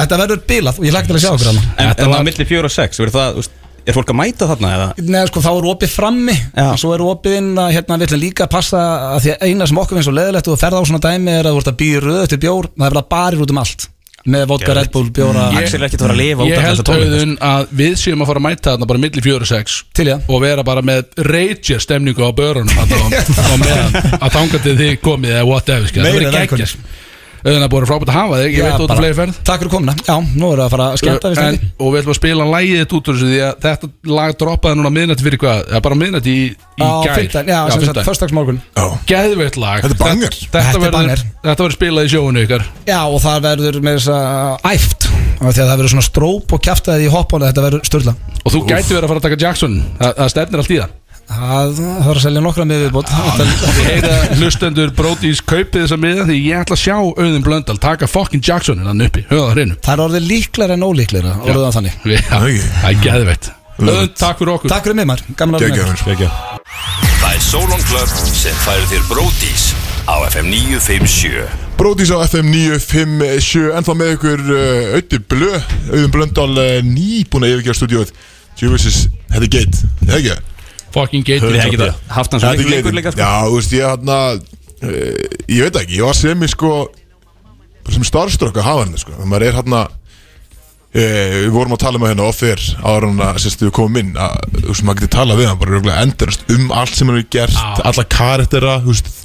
þetta 0.00 0.18
verður 0.24 0.40
bilað 0.48 0.80
og 0.80 0.88
ég 0.88 0.96
lægt 0.96 1.10
til 1.10 1.18
að 1.18 1.22
sjá 1.22 1.30
okkur 1.34 1.52
En, 1.54 1.60
en 1.84 1.94
það 2.00 2.16
er 2.18 2.26
milli 2.30 2.48
fjóra 2.48 2.70
og 2.70 2.74
sex, 2.74 2.98
verður 2.98 3.14
það, 3.14 3.38
úst, 3.42 3.54
er 3.84 3.96
fólk 3.96 4.10
að 4.10 4.18
mæta 4.18 4.48
þarna 4.48 4.72
eða? 4.74 4.86
Nei, 5.06 5.22
sko, 5.28 5.42
þá 5.44 5.50
er 5.52 5.66
opið 5.74 5.92
frammi. 5.92 6.36
Og 6.64 6.78
svo 6.80 6.92
er 6.94 7.04
opið 7.04 7.38
inn 7.40 7.50
að 7.60 7.72
hérna 7.76 7.98
við 8.00 8.08
ætlum 8.08 8.22
líka 8.22 8.46
að 8.46 8.54
passa 8.54 8.84
að 9.12 9.18
því 9.24 9.34
að 9.34 9.48
eina 9.48 9.68
sem 9.70 9.80
okkur 9.82 9.98
finnst 9.98 10.08
svo 10.08 10.16
leðilegt 10.16 10.50
og 10.50 10.60
ferða 10.60 10.80
á 10.80 10.88
svona 10.88 11.02
dæmi 11.04 11.34
er 11.34 11.48
að 11.48 11.56
þú 11.56 11.62
ert 11.62 11.72
að 11.74 11.80
býja 11.82 12.04
röð 12.04 12.24
til 12.32 12.40
bjór 12.44 12.70
það 12.72 12.86
er 12.86 12.88
verið 12.88 13.02
að 13.02 13.10
barir 13.14 13.44
út 13.44 13.54
um 13.54 13.60
allt 13.64 13.88
með 14.24 14.44
vodka, 14.48 14.74
Red 14.78 14.90
Bull, 14.94 15.10
bjóra 15.12 15.50
Ég- 15.52 15.68
Ég 16.48 16.56
held 16.64 16.80
auðun 17.04 17.34
að 17.44 17.66
við 17.80 17.96
séum 18.00 18.22
að 18.24 18.30
fara 18.30 18.40
að 18.40 18.46
mæta 18.46 18.70
þarna 18.74 18.86
bara 18.88 18.98
milli 19.04 19.20
fjóru 19.24 19.44
og 19.44 19.50
sex 19.50 19.82
Til 19.92 20.06
já 20.08 20.16
og 20.28 20.40
vera 20.40 20.62
bara 20.64 20.80
með 20.82 21.02
rager 21.28 21.80
stemningu 21.84 22.24
á 22.24 22.30
börunum 22.32 22.72
þarna 22.72 22.96
á, 23.04 23.08
á 23.20 23.54
meðan 23.60 23.98
að 24.24 24.30
þanga 24.38 24.62
til 24.64 24.76
þið 24.80 24.94
komið 25.04 25.34
eða 25.36 25.44
whatever 25.50 25.88
skilja. 25.92 26.04
það 26.04 26.14
Meira 26.14 26.30
verður 26.30 26.40
en 26.40 26.48
geggjast 26.48 26.76
auðun 27.44 27.64
að 27.66 27.70
búið 27.74 27.86
frábært 27.90 28.10
að 28.10 28.16
hafa 28.18 28.36
þig 28.40 28.54
ég 28.54 28.58
Já, 28.58 28.64
veit 28.64 28.74
út 28.74 28.88
bara- 28.88 28.94
af 28.94 29.00
fleiri 29.02 29.16
ferð. 29.18 29.38
Takk 29.44 29.60
fyrir 29.60 29.72
komuna. 29.74 29.94
Já, 30.08 30.14
nú 30.34 30.46
erum 30.48 30.60
við 30.60 30.64
að 30.64 30.70
fara 30.74 30.86
að 30.88 30.96
skemmta 31.02 31.30
við 31.34 31.40
en, 31.44 31.58
og 31.78 31.88
við 31.92 31.98
ætlum 32.00 32.14
að 32.14 32.18
spila 32.20 32.44
lægið 32.54 32.78
þetta 32.80 32.96
út 32.98 33.08
úr 33.10 33.14
þessu 33.18 33.28
því 33.28 33.40
að 33.44 33.54
þetta 33.64 33.90
lag 34.18 34.36
droppaði 34.40 34.78
núna 34.80 34.92
miðnætti 34.96 35.26
fyrir 35.26 35.40
hvað? 35.44 35.58
Það 35.68 35.76
er 35.76 35.84
bara 35.84 35.98
miðnætti 36.00 36.32
í, 36.34 36.44
í 36.54 36.82
Á 36.84 36.88
gær. 37.04 37.14
fimmtudaginn, 37.18 37.52
já, 37.52 37.60
sem 37.74 37.84
sagt, 37.84 38.02
föstudagsmorgun 38.08 38.60
geðveitt 39.08 39.56
lag. 39.60 39.82
Þetta 39.84 39.94
er 39.94 40.00
banger. 40.00 40.34
þetta, 40.40 40.64
Þetta 40.64 40.88
er 40.88 40.94
verður, 40.94 41.24
þetta 41.44 41.64
verður 41.64 41.76
spilað 41.76 42.08
í 42.08 42.12
sjóinu 42.14 42.44
ykkar. 42.46 42.64
Já, 42.88 43.00
og 43.04 43.20
það 43.24 43.40
verður 43.48 43.80
með 43.84 43.98
þess 44.00 44.10
að 44.14 44.68
æft. 44.74 45.08
Af 45.34 45.50
því 45.52 45.60
að 45.60 45.68
það 45.68 45.78
verður 45.80 45.92
svona 45.92 46.06
stróp 46.08 46.52
og 46.54 46.60
kjaftaði 46.62 47.04
í 47.08 47.10
hoppánu 47.12 47.48
þetta 47.50 47.62
verður 47.64 47.80
störla 47.88 48.12
og 48.44 48.52
þú 48.54 48.60
gæti 48.68 48.94
verið 48.94 49.04
að 49.04 49.10
fara 49.10 49.18
að 49.20 49.24
taka 49.26 49.38
Jackson. 49.42 49.74
Það, 49.98 50.12
það 50.20 50.30
stefnir 50.30 50.62
allt 50.62 50.70
í 50.70 50.78
það 50.78 50.92
Það 51.34 51.80
þarf 51.80 52.10
að 52.14 52.20
selja 52.22 52.42
nokkra 52.44 52.66
með 52.68 52.84
viðbót 52.84 53.10
Ég 53.10 53.88
heyra 53.88 54.14
hlustendur 54.38 54.92
Brodís 54.96 55.42
kaupið 55.42 55.82
þessa 55.84 55.98
miða 56.00 56.28
því 56.28 56.38
ég 56.44 56.62
ætla 56.62 56.78
að 56.78 56.82
sjá 56.84 56.96
auðin 57.00 57.44
Blöndal 57.44 57.76
taka 57.82 58.08
fucking 58.10 58.44
Jacksonin 58.44 58.86
hann 58.88 59.04
uppi, 59.04 59.26
höfða 59.32 59.66
það 59.82 59.92
er 59.96 60.04
orðið 60.06 60.30
líklega 60.30 60.78
en 60.78 60.86
ólíklega 60.86 61.34
orðið 61.42 61.66
það 61.66 61.76
þannig. 61.80 62.00
Já, 62.14 62.24
það 62.30 62.88
er 62.92 63.04
geðveitt 63.08 63.52
Auðin, 63.74 64.10
takk 64.14 64.38
fyrir 64.38 64.52
okkur. 64.52 64.70
Takk 64.70 64.84
fyrir 64.86 64.98
mig 65.00 65.08
maður, 65.10 65.24
Það 67.24 67.32
er 67.32 67.42
Solon 67.42 67.82
Club 67.88 68.12
sem 68.30 68.58
færir 68.62 68.86
þér 68.92 69.02
Bródís 69.08 69.64
á 70.06 70.14
FM 70.28 70.52
957 70.52 71.42
Bródís 71.80 72.12
á 72.14 72.22
FM 72.28 72.52
957 72.54 73.74
Ennþá 73.74 73.96
með 73.98 74.14
ykkur 74.14 74.44
uh, 74.46 74.96
Ötti 75.00 75.18
Blö 75.26 75.50
Auðun 75.90 76.14
Blöndal 76.14 76.50
uh, 76.54 76.78
nýbúin 76.86 77.48
að 77.48 77.56
yfirgeða 77.56 77.78
stúdíóið. 77.80 78.14
Tjóðvísis, 78.60 79.06
þetta 79.32 79.42
er 79.42 79.54
geit 79.56 79.80
Það 79.82 80.12
er 80.12 80.20
ekki 80.20 80.34
það? 80.36 80.53
Fucking 80.94 81.26
gate 81.26 81.48
við 81.48 81.60
ekki 81.64 81.80
það? 81.80 81.96
Haft 82.14 82.34
hann 82.34 82.42
svo 82.44 82.52
lengur 82.54 82.70
geitin. 82.76 82.98
líka 83.00 83.12
sko? 83.14 83.24
Já, 83.24 83.32
þú 83.48 83.56
veist, 83.58 83.74
ég 83.74 83.88
hann 83.90 84.12
uh, 84.14 84.34
Ég 85.50 85.66
veit 85.66 85.80
ekki, 85.82 85.98
ég 85.98 86.06
var 86.06 86.18
sem 86.18 86.46
ég 86.46 86.52
sko 86.54 86.74
sem 87.92 88.04
starfströkk 88.06 88.56
að 88.62 88.68
hafa 88.68 88.84
hann 88.86 88.96
sko. 89.00 89.12
Þegar 89.12 89.28
maður 89.28 89.46
er 89.48 89.58
hann 89.58 89.76
að 89.80 89.98
Við 90.94 91.48
vorum 91.50 91.74
að 91.74 91.80
tala 91.82 91.98
með 91.98 92.12
henni 92.12 92.22
offer 92.22 92.60
ára 92.86 93.08
hann 93.08 93.22
að 93.24 93.38
sérstu 93.42 93.66
við 93.66 93.72
komum 93.74 93.96
inn 93.98 94.12
að 94.14 94.36
þú 94.60 94.68
veist 94.68 94.84
maður 94.86 95.00
getur 95.00 95.12
talað 95.16 95.40
við 95.40 95.48
hann 95.50 95.58
bara 95.58 95.96
endurast 96.04 96.44
um 96.54 96.68
allt 96.70 96.94
sem 96.94 97.08
hann 97.10 97.18
hefur 97.18 97.32
gert 97.34 97.80
alla 97.90 98.04
karaktera, 98.14 98.74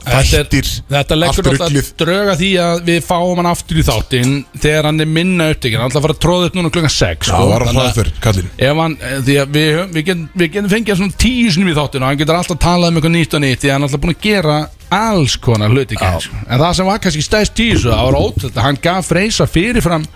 þættir 0.10 0.66
er, 0.66 0.72
þetta 0.96 1.18
leggur 1.20 1.50
allt 1.52 1.66
alltaf 1.68 1.91
drauga 2.00 2.36
því 2.40 2.50
að 2.64 2.82
við 2.90 3.06
fáum 3.06 3.41
hann 3.41 3.50
aftur 3.52 3.82
í 3.82 3.86
þáttinn 3.86 4.34
þegar 4.56 4.90
hann 4.90 5.04
er 5.04 5.12
minna 5.20 5.50
upptekinn. 5.54 5.84
Hann 5.84 5.91
ætla 5.91 6.02
að 6.02 6.08
fara 6.08 6.16
að 6.18 6.24
tróða 6.26 6.50
upp 6.50 6.58
núna 6.58 6.72
klukkan 6.74 6.96
6 6.96 7.30
Já, 7.30 7.38
var 7.52 7.66
hann 7.68 7.78
hraðferð, 7.78 8.18
kallinn 8.24 8.50
Ef 8.58 8.82
hann, 8.82 8.98
eh, 8.98 9.20
því 9.28 9.36
að 9.44 9.54
við, 9.60 9.80
við, 9.94 10.08
getum, 10.10 10.26
getum 10.41 10.72
fengið 10.74 11.02
svona 11.04 11.20
tíu 11.22 11.54
sinum 11.54 11.70
í 11.70 11.76
þáttinu 11.78 12.06
og 12.06 12.10
hann 12.10 12.22
getur 12.24 12.40
alltaf 12.40 12.62
talað 12.66 12.90
um 12.90 12.98
eitthvað 13.00 13.16
nýtt 13.20 13.38
og 13.38 13.44
nýtt 13.46 13.62
því 13.62 13.70
að 13.70 13.76
hann 13.76 13.86
er 13.86 13.90
alltaf 13.91 14.04
búin 14.08 14.16
að 14.16 14.26
gera 14.26 14.58
alls 14.90 15.38
konar 15.38 15.70
hluti 15.70 16.00
sko. 16.00 16.40
En 16.50 16.64
það 16.64 16.74
sem 16.80 16.90
var 16.90 17.04
kannski 17.04 17.26
stæst 17.26 17.54
þessu 17.60 17.91
Það 17.91 18.08
var 18.08 18.18
ótrúlega 18.18 18.58
að 18.58 18.66
hann 18.66 18.82
gaf 18.82 19.12
Freysa 19.12 19.46
fyrirfram 19.50 20.08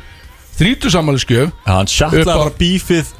Þrítusamæliskjöf 0.60 1.52
Já, 1.66 1.72
hann 1.74 1.90
sjattlaði 1.92 2.26
bara 2.30 2.56
bífið 2.60 3.14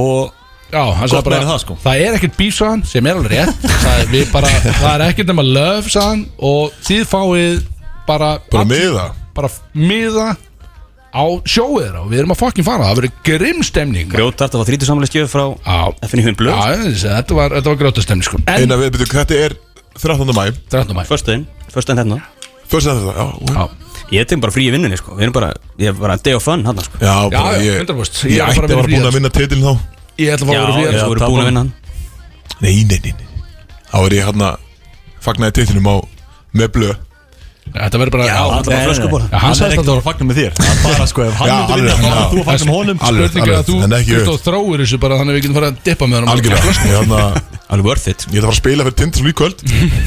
og 0.00 0.36
Já, 0.70 0.84
hann 0.94 1.02
Gott 1.02 1.10
sagði 1.10 1.24
bara, 1.26 1.38
meira 1.40 1.48
það, 1.50 1.62
sko. 1.64 1.76
það 1.82 2.02
er 2.04 2.16
ekkert 2.18 2.36
bíf 2.38 2.54
sagðan 2.60 2.84
sem 2.86 3.06
er 3.10 3.16
alveg 3.18 3.32
rétt 3.34 3.64
það 3.84 3.96
er, 3.96 4.10
við 4.12 4.28
bara, 4.34 4.52
það 4.68 4.92
er 4.92 5.04
ekkert 5.08 5.32
nema 5.32 5.44
löf 5.48 5.88
sagðan 5.90 6.20
og 6.50 6.76
þið 6.86 7.02
fáið 7.10 7.64
bara 8.06 8.28
Bara 8.52 8.62
allir- 8.62 8.86
miða. 8.86 9.08
bara 9.34 9.50
miða 9.74 10.28
á 11.10 11.24
sjóið 11.42 11.80
þeirra 11.88 12.04
og 12.04 12.10
við 12.12 12.20
erum 12.22 12.32
að 12.36 12.38
fokkin 12.44 12.66
fara 12.68 12.86
það 12.86 13.00
verður 13.00 13.16
grimm 13.26 13.64
stemning 13.66 14.12
Grjótart 14.12 14.54
að 14.54 14.62
fá 14.62 14.68
30 14.70 14.86
samanlega 14.92 15.10
skjöf 15.10 15.32
frá 15.34 15.44
FNI 16.06 16.26
Hund 16.28 16.38
Blöð 16.38 16.54
Já, 16.54 16.78
þessi, 16.84 17.08
þetta 17.18 17.38
var, 17.40 17.56
þetta 17.58 17.72
var 17.74 17.80
grjóta 17.82 18.04
stemning 18.06 18.28
sko. 18.30 18.38
en 18.46 18.62
Eina 18.62 18.78
við, 18.78 18.92
betur, 18.94 19.10
þetta 19.18 19.40
er 19.48 19.56
13. 19.98 20.30
mæ 20.38 20.44
13. 20.70 20.94
mæ 20.94 21.02
Föstuðin, 21.10 21.42
föstuðin 21.74 22.04
hérna 22.04 22.20
Fyrst 22.70 22.86
að 22.92 23.00
þetta, 23.02 23.26
já, 23.26 23.56
já. 23.58 23.89
Ég 24.10 24.26
tek 24.26 24.40
bara 24.42 24.50
frí 24.54 24.64
í 24.66 24.72
vinnunni 24.74 24.96
sko. 24.98 25.14
Við 25.14 25.22
erum 25.28 25.34
bara, 25.36 25.52
ég 25.78 25.92
er 25.92 25.98
bara 26.00 26.16
day 26.18 26.34
of 26.34 26.42
fun 26.42 26.64
hann 26.66 26.80
sko. 26.82 26.98
Já, 26.98 27.14
bara 27.30 27.52
já, 27.58 27.66
ég 27.68 27.84
100%. 27.84 28.24
Ég 28.26 28.36
Ég 28.36 28.40
er 28.40 28.48
ætti 28.50 28.60
bara 28.60 28.66
að 28.66 28.74
vera 28.74 28.80
verið 28.80 28.80
búin 28.80 28.90
fríðar. 28.90 29.10
að 29.10 29.18
vinna 29.20 29.30
titil 29.36 29.60
þá. 29.62 29.72
Ég 30.20 30.32
ætla 30.34 30.46
að 30.46 30.50
fá 30.50 30.54
að 30.54 30.60
vera 30.60 30.70
Já, 30.70 30.80
fyrir 30.80 31.00
þú 31.00 31.10
voru 31.12 31.28
búin 31.30 31.42
að 31.44 31.50
vinna 31.50 31.60
hann. 31.60 31.72
Nei, 32.60 32.74
nei, 32.90 32.98
nei, 33.04 33.12
nei. 33.14 33.28
Þá 33.90 33.96
er 34.06 34.12
ég 34.18 34.26
hérna 34.30 34.48
Fagnaði 35.24 35.52
titilum 35.60 35.86
á 35.90 35.96
Með 36.56 36.68
blöð 36.74 36.98
Þetta 37.70 37.98
verður 38.00 38.12
bara 38.16 38.26
Já, 38.26 38.34
hann 38.40 38.58
er 38.58 38.66
bara 38.66 38.82
flöskubor 38.88 39.20
Já, 39.22 39.28
hann 39.30 39.40
Hann 39.40 39.50
er 39.50 39.58
sagðist 39.60 39.76
ekkert 39.78 39.90
að 39.90 39.98
að 40.00 40.06
fagna 40.08 40.26
með 40.26 40.38
þér. 40.40 40.52
Það 40.58 40.70
er 40.70 40.78
bara 40.90 41.06
sko, 41.10 41.22
ef 41.22 41.34
hann 41.38 41.50
Já, 41.50 41.54
myndi 41.60 41.74
vinna 41.78 41.90
alveg, 41.90 42.00
þá 42.00 42.10
já. 42.10 42.10
er 42.10 42.30
þú 42.30 42.40
að 42.40 42.48
fagna 42.50 42.66
með 42.66 42.74
honum. 42.80 42.98
Alveg, 43.10 43.28
Spurning 43.30 43.46
er 43.46 43.54
að 43.54 43.68
þú 43.68 43.74
alveg, 43.76 43.84
en 43.86 43.94
ekki 44.00 44.10
Kristó 44.10 44.32
auðvitað. 44.34 44.46
þróir 44.50 44.82
þessu 44.82 44.98
bara 45.04 45.18
þannig 45.20 45.30
að 45.30 45.36
við 45.38 45.44
getum 45.44 45.56
farið 45.60 45.70
að 45.70 45.78
dippa 45.86 46.08
með 46.10 46.16
hann 46.18 46.30
Algjörlega. 46.34 46.64
Ég 46.66 46.74
er 46.80 46.98
hérna 46.98 47.20
Alveg 47.70 47.86
worth 47.86 48.08
it. 48.10 48.26
Ég 48.26 48.34
ætla 48.34 48.40
að 48.40 48.50
fara 48.50 48.50
að 48.50 48.58
spila 48.58 48.86
fyrir 48.88 48.98
Tindastóll 48.98 49.30
í 49.30 49.36
kvöld. 49.38 49.58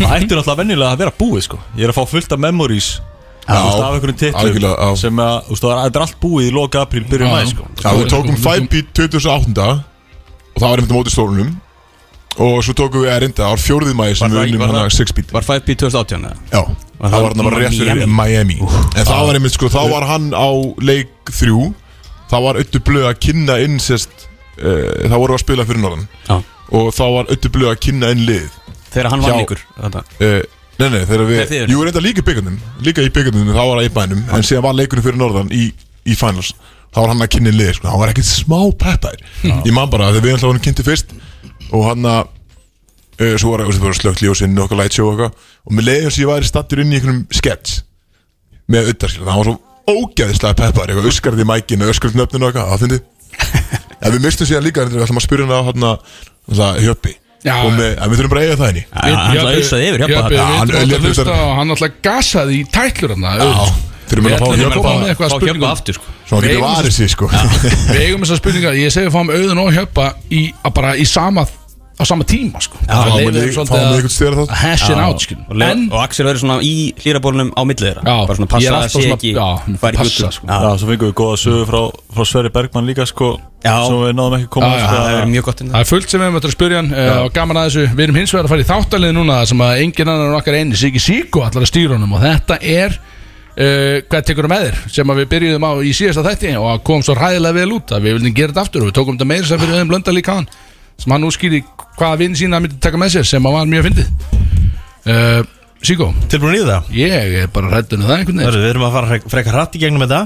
Það 0.04 0.16
ættir 0.18 0.42
alltaf 0.44 0.60
venjulega 0.60 0.92
að 0.92 1.00
vera 1.06 1.14
búið 1.24 1.46
sko. 1.48 1.58
Ég 1.80 1.84
er 1.88 1.94
að 1.94 2.00
fá 2.02 2.04
fullt 2.12 2.36
af 2.36 2.40
memories. 2.44 2.90
Já, 3.00 3.13
af 3.48 3.94
einhverjum 3.94 4.18
titlum 4.22 4.96
sem 4.98 5.20
að, 5.20 5.34
þú 5.48 5.50
veist, 5.54 5.64
það 5.64 5.72
er- 5.74 5.84
þetta 5.90 6.00
er 6.00 6.06
allt 6.06 6.20
búið 6.22 6.48
í 6.48 6.52
loka 6.56 6.82
apríl, 6.86 7.04
mæ 7.10 7.42
já. 7.44 7.46
sko. 7.52 7.64
Já, 7.84 7.90
við 8.00 8.08
tókum 8.14 8.36
5P 8.46 8.84
2008 8.94 9.84
Og 10.54 10.62
það 10.62 10.70
var 10.70 10.78
einmitt 10.78 10.92
á 10.94 10.98
móti 10.98 11.12
stólunum 11.14 11.52
Og 12.40 12.64
svo 12.66 12.74
tókum 12.74 13.04
við 13.04 13.12
að 13.14 13.20
reynda 13.26 13.46
Ár 13.52 13.58
fjórðið 13.62 13.94
mæði 14.00 14.16
sem 14.18 14.32
Var 14.32 14.38
við 14.46 14.54
unnum 14.54 14.64
var 14.64 14.74
það- 14.74 14.96
6-beat 15.00 15.32
Var 15.34 15.42
5P 15.50 15.76
2018 15.84 16.24
eða? 16.24 16.36
Já, 16.54 16.62
Var 16.64 17.10
það 17.10 17.14
það 17.14 17.22
var 17.22 17.34
hann 17.34 17.44
bara 17.50 17.60
rétt 17.62 17.78
fyrir 17.78 18.08
Miami? 18.08 18.16
Miami. 18.16 18.58
En 18.96 19.06
það 19.06 19.26
var 19.28 19.34
einmitt 19.36 19.54
sko, 19.58 19.68
þá 19.70 19.82
var 19.92 20.06
hann 20.08 20.30
á 20.32 20.50
leik 20.80 21.10
þrjú. 21.30 21.74
Það 22.32 22.42
var 22.48 22.56
Öttu 22.64 22.80
Blöð 22.80 23.08
að 23.12 23.20
kynna 23.20 23.58
inn 23.62 23.76
sérst 23.84 24.10
uh, 24.64 25.10
Það 25.10 25.18
voru 25.20 25.34
að 25.36 25.40
spila 25.44 25.66
fyrir 25.68 25.82
norðan. 25.84 26.08
Já. 26.30 26.38
Og 26.72 26.94
þá 26.96 27.04
var 27.18 27.26
Öttu 27.36 27.50
Blöð 27.52 27.74
að 27.74 27.80
kynna 27.84 28.12
inn 28.16 28.24
lið. 28.26 28.48
Þegar 28.94 29.10
hann 29.12 29.22
vann 29.22 29.34
Já. 29.34 30.42
Þetta. 30.74 30.84
Nei, 30.84 30.90
nei, 30.90 31.06
þegar 31.06 31.08
Þegar 31.08 31.30
við 31.30 31.42
þið 31.50 31.58
eruð? 31.62 31.74
Jú, 31.74 31.82
reynda 31.86 32.02
líka 32.04 32.22
í 32.22 32.26
byggandum 32.28 32.56
Líka 32.86 33.04
í 33.06 33.10
byggandum, 33.14 33.50
þá 33.54 33.62
var 33.62 33.78
það 33.80 33.88
í 33.88 33.92
bænum 33.98 34.22
En 34.34 34.46
síðan 34.48 34.64
var 34.66 34.78
leikurinn 34.78 35.06
fyrir 35.06 35.20
norðan 35.22 35.52
í, 35.54 35.66
í 36.10 36.16
finals. 36.18 36.54
Þá 36.94 36.98
var 37.04 37.12
hann 37.14 37.26
að 37.26 37.30
kynna 37.36 37.52
inn 37.54 37.60
lið, 37.60 37.72
sko. 37.78 37.90
Hann 37.92 38.02
var 38.02 38.12
ekkert 38.14 38.30
smá 38.30 38.58
peppær 38.82 39.22
Ég 39.68 39.74
man 39.76 39.92
bara, 39.94 40.10
þegar 40.14 40.26
við 40.26 40.36
ætlaði 40.38 40.54
hann 40.56 40.64
kynnti 40.66 40.86
fyrst 40.88 41.14
Og 41.74 41.86
hann 41.88 42.10
að 42.10 42.22
uh, 42.26 43.36
Svo 43.38 43.54
var 43.54 43.66
það 43.70 43.98
slögt 44.02 44.24
ljósinn 44.26 44.58
og 44.58 44.66
okkar 44.68 44.82
light 44.82 44.98
show 44.98 45.08
og 45.12 45.14
eitthvað. 45.14 45.50
Og 45.64 45.78
með 45.78 45.90
leiðum 45.90 46.14
sem 46.14 46.24
ég 46.26 46.32
væri 46.34 46.50
stattur 46.50 46.84
inn 46.84 46.94
í 46.94 46.98
einhvernum 47.00 47.24
sketch 47.34 47.82
Með 48.70 48.90
auðar, 48.92 49.14
skilja 49.14 49.30
Það 49.30 49.40
var 49.40 49.50
svo 49.50 49.58
ógæðislega 49.94 50.60
peppar 50.60 50.90
Eitthvað 50.94 51.10
öskarði 51.14 51.46
í 51.46 51.50
mækinu, 51.54 51.90
öskarði 51.94 52.22
nöfninu 52.22 52.48
og 52.48 52.54
eitthvað. 52.54 52.72
Það 52.74 52.84
fyndi 52.84 53.02
En 54.04 54.14
við 54.14 54.24
mistum 54.26 54.50
síðan 54.50 54.66
líka 54.68 54.86
Við 54.90 55.06
ætlum 55.06 55.22
að 55.22 55.28
spyrja 55.28 55.48
hann 55.50 55.88
á 55.88 55.94
hann 56.54 56.84
Hjöppi 56.84 57.18
Já. 57.44 57.56
Og 57.68 57.74
með, 57.76 57.90
við 58.08 58.20
þurfum 58.20 58.32
bara 58.34 58.42
að 58.42 58.46
eiga 58.48 58.60
það 58.60 58.70
henni 58.72 58.84
hann 58.94 59.14
ætlaði 59.14 59.40
að 59.44 59.58
auðsaði 59.58 59.88
yfir 59.90 60.04
hjálpa 60.04 60.14
Jöppi, 60.14 60.36
Já, 60.36 60.44
við 60.44 60.54
hann- 60.54 60.70
hann- 60.94 61.08
hlusta 61.08 61.34
og 61.34 61.56
hann 61.58 61.74
alltaf 61.76 61.98
gasaði 62.08 62.54
í 62.56 62.64
tætlur 62.72 63.14
hann 63.16 63.24
Já, 63.24 63.66
þurfum 64.08 64.28
Við 64.28 64.34
að 64.34 64.40
fá 64.40 64.46
koma 64.78 64.94
með 65.02 65.10
eitthvað 65.12 65.34
Fá 65.34 65.36
hjálpa 65.36 65.40
spurningum 65.40 65.70
aftur 65.74 65.98
sko. 65.98 66.06
Svo 66.24 66.38
hann 66.40 66.44
Við 66.46 66.54
getur 66.54 66.64
varið 66.64 66.94
sig 66.98 67.10
sko. 67.12 67.28
Við 67.34 68.00
eigum 68.04 68.24
þessar 68.24 68.40
spurningar, 68.40 68.78
ég 68.80 68.94
segi 68.96 69.10
að 69.10 69.16
fáum 69.18 69.32
auðun 69.34 69.62
og 69.64 69.74
hjöppa 69.76 70.06
í, 70.32 70.42
bara 70.74 70.96
í 70.96 71.06
sama 71.10 71.44
á 71.94 72.04
sama 72.10 72.26
tíma 72.26 72.62
sko. 72.64 72.80
Það. 72.88 73.14
Það 73.70 74.54
hashin 74.64 74.98
Já. 74.98 75.06
out 75.06 75.22
skil 75.22 75.38
og, 75.46 75.98
Axel 76.02 76.26
verður 76.26 76.42
svona 76.42 76.58
í 76.66 76.76
hlýrabólunum 77.00 77.54
á 77.54 77.62
millið 77.70 77.90
þeirra. 77.90 78.04
Bara 78.04 78.38
svona 78.40 78.50
passa 78.50 78.70
er 78.70 78.78
að 78.80 78.94
sé 78.94 79.04
ekki 79.14 79.34
sko. 79.34 80.48
Já, 80.50 80.58
Já, 80.58 80.70
svo 80.82 80.90
fengum 80.90 81.12
við 81.12 81.16
góða 81.22 81.40
sögu 81.44 81.66
frá, 81.70 81.82
frá 82.18 82.30
Sverri 82.30 82.54
Bergmann 82.54 82.90
líka 82.90 83.06
sko 83.10 83.36
Já. 83.64 83.78
Svo 83.88 84.02
við 84.04 84.18
náðum 84.18 84.36
ekki 84.38 84.50
að 84.50 84.54
koma 84.58 84.72
sko, 84.76 84.92
það 84.92 85.18
er 85.22 85.30
mjög 85.32 85.46
gott 85.48 85.62
inn 85.64 85.72
Það 85.72 85.84
er 85.86 85.88
fullt 85.88 86.12
sem 86.12 86.24
við 86.24 86.34
eftir 86.36 86.50
að 86.50 86.56
spyrja 86.58 86.80
hann 86.82 86.90
uh, 86.92 87.12
og 87.24 87.30
gaman 87.38 87.60
að 87.62 87.68
þessu, 87.70 87.84
við 87.94 88.04
erum 88.06 88.18
hins 88.20 88.34
vegar 88.34 88.50
að 88.50 88.52
fara 88.52 88.66
í 88.66 88.68
þáttalið 88.68 89.14
núna 89.16 89.38
þar 89.40 89.50
sem 89.54 89.64
að 89.64 89.84
engin 89.86 90.12
annar 90.12 90.32
en 90.32 90.38
okkar 90.42 90.58
eini 90.60 90.80
Siki 90.82 91.04
Siko 91.04 91.46
allar 91.46 91.64
að 91.64 91.72
stýra 91.72 91.96
honum. 91.96 92.18
Og 92.18 92.26
þetta 92.26 92.58
er 92.60 92.98
uh, 92.98 93.98
hvað 94.10 94.28
tekur 94.28 94.50
með 94.52 94.66
þér? 94.68 94.82
Sem 94.98 95.14
að 95.14 95.22
við 95.22 95.30
byrjuðum 95.38 95.68
á 95.70 95.72
í 95.80 95.94
síðasta 95.96 96.26
þætti 96.28 96.54
og 96.60 96.84
kom 96.90 97.06
svo 97.08 97.16
ræðilega 97.16 97.60
vel 97.62 97.78
út 97.78 97.96
að 97.96 98.04
við 98.10 98.18
viljum 98.20 98.38
gera 98.42 98.52
þetta 98.52 98.66
aftur 98.68 98.84
og 98.84 98.92
við 98.92 98.98
tókum 99.00 99.16
þetta 99.16 99.30
meira 99.32 99.48
sem 99.48 99.64
fyrir 99.64 99.78
öðum 99.78 99.94
blönda 99.94 100.16
líka 100.18 100.38
hann 100.42 100.50
sem 101.02 101.12
hann 101.16 101.26
útskýri 101.28 101.64
hvaða 101.98 102.20
vinn 102.22 102.38
sína 102.38 102.58
hann 102.58 102.68
myndi 102.68 102.80
taka 102.84 103.00
með 103.02 103.16
sér 103.18 103.28
sem 103.28 103.50
að 103.50 103.58
var 103.58 103.70
mjög 103.72 103.88
fyndið 103.90 104.08
uh, 105.10 105.42
Siko, 105.84 106.14
Tilbúin 106.32 106.56
í 106.56 106.64
það? 106.64 106.92
ég 106.96 107.34
er 107.42 107.50
bara 107.52 107.72
rættunum 107.74 108.08
það 108.08 108.22
einhvern 108.22 108.40
veginn 108.40 108.62
Við 108.64 108.70
erum 108.70 108.86
að 108.88 108.94
fara 108.98 109.10
frek- 109.12 109.26
frekar 109.34 109.58
hratt 109.58 109.76
í 109.76 109.82
gegnum 109.84 110.06
þetta 110.06 110.22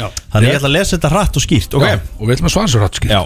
Já. 0.00 0.06
Þannig 0.32 0.48
ég 0.48 0.58
ætla 0.60 0.68
að 0.70 0.76
lesa 0.76 0.96
þetta 0.96 1.10
hratt 1.12 1.36
og 1.36 1.42
skýrt 1.44 1.74
okay? 1.76 1.96
Já, 1.96 2.04
og 2.16 2.22
við 2.28 2.34
ætlum 2.36 2.48
að 2.48 2.54
svara 2.54 2.70
svo 2.72 2.82
rætt 2.84 3.00
skil 3.00 3.10
Já. 3.10 3.20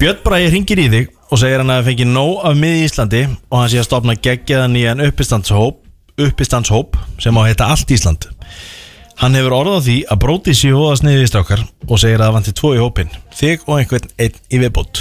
Björn 0.00 0.22
Bræði 0.24 0.48
ringir 0.54 0.80
í 0.82 0.86
þig 0.94 1.10
og 1.26 1.40
segir 1.42 1.60
hann 1.62 1.72
að 1.74 1.82
það 1.82 1.90
fengi 1.90 2.06
nóg 2.08 2.40
af 2.48 2.56
miði 2.62 2.80
í 2.80 2.86
Íslandi 2.88 3.20
og 3.28 3.58
hann 3.60 3.70
sé 3.72 3.78
að 3.82 3.86
stopna 3.90 4.16
geggjaðan 4.26 4.76
í 4.80 4.82
en 4.90 5.04
uppistandshóp, 5.06 5.78
uppistandshóp 6.26 6.98
sem 7.22 7.36
á 7.36 7.40
að 7.44 7.48
heita 7.50 7.68
Allt 7.74 7.92
Ísland 7.96 8.26
Hann 9.16 9.32
hefur 9.38 9.54
orðað 9.56 9.86
því 9.86 9.94
að 10.12 10.18
bróti 10.26 10.52
sér 10.56 10.74
hóðast 10.76 11.04
niður 11.06 11.22
í 11.24 11.28
strákar 11.30 11.62
og 11.86 12.00
segir 12.02 12.20
að 12.20 12.26
það 12.26 12.34
vanti 12.36 12.52
tvo 12.58 12.72
í 12.76 12.80
hópin 12.82 13.08
þig 13.38 13.62
og 13.64 13.78
einhvern 13.80 14.10
einn 14.20 14.36
í 14.52 14.58
viðbót. 14.60 15.00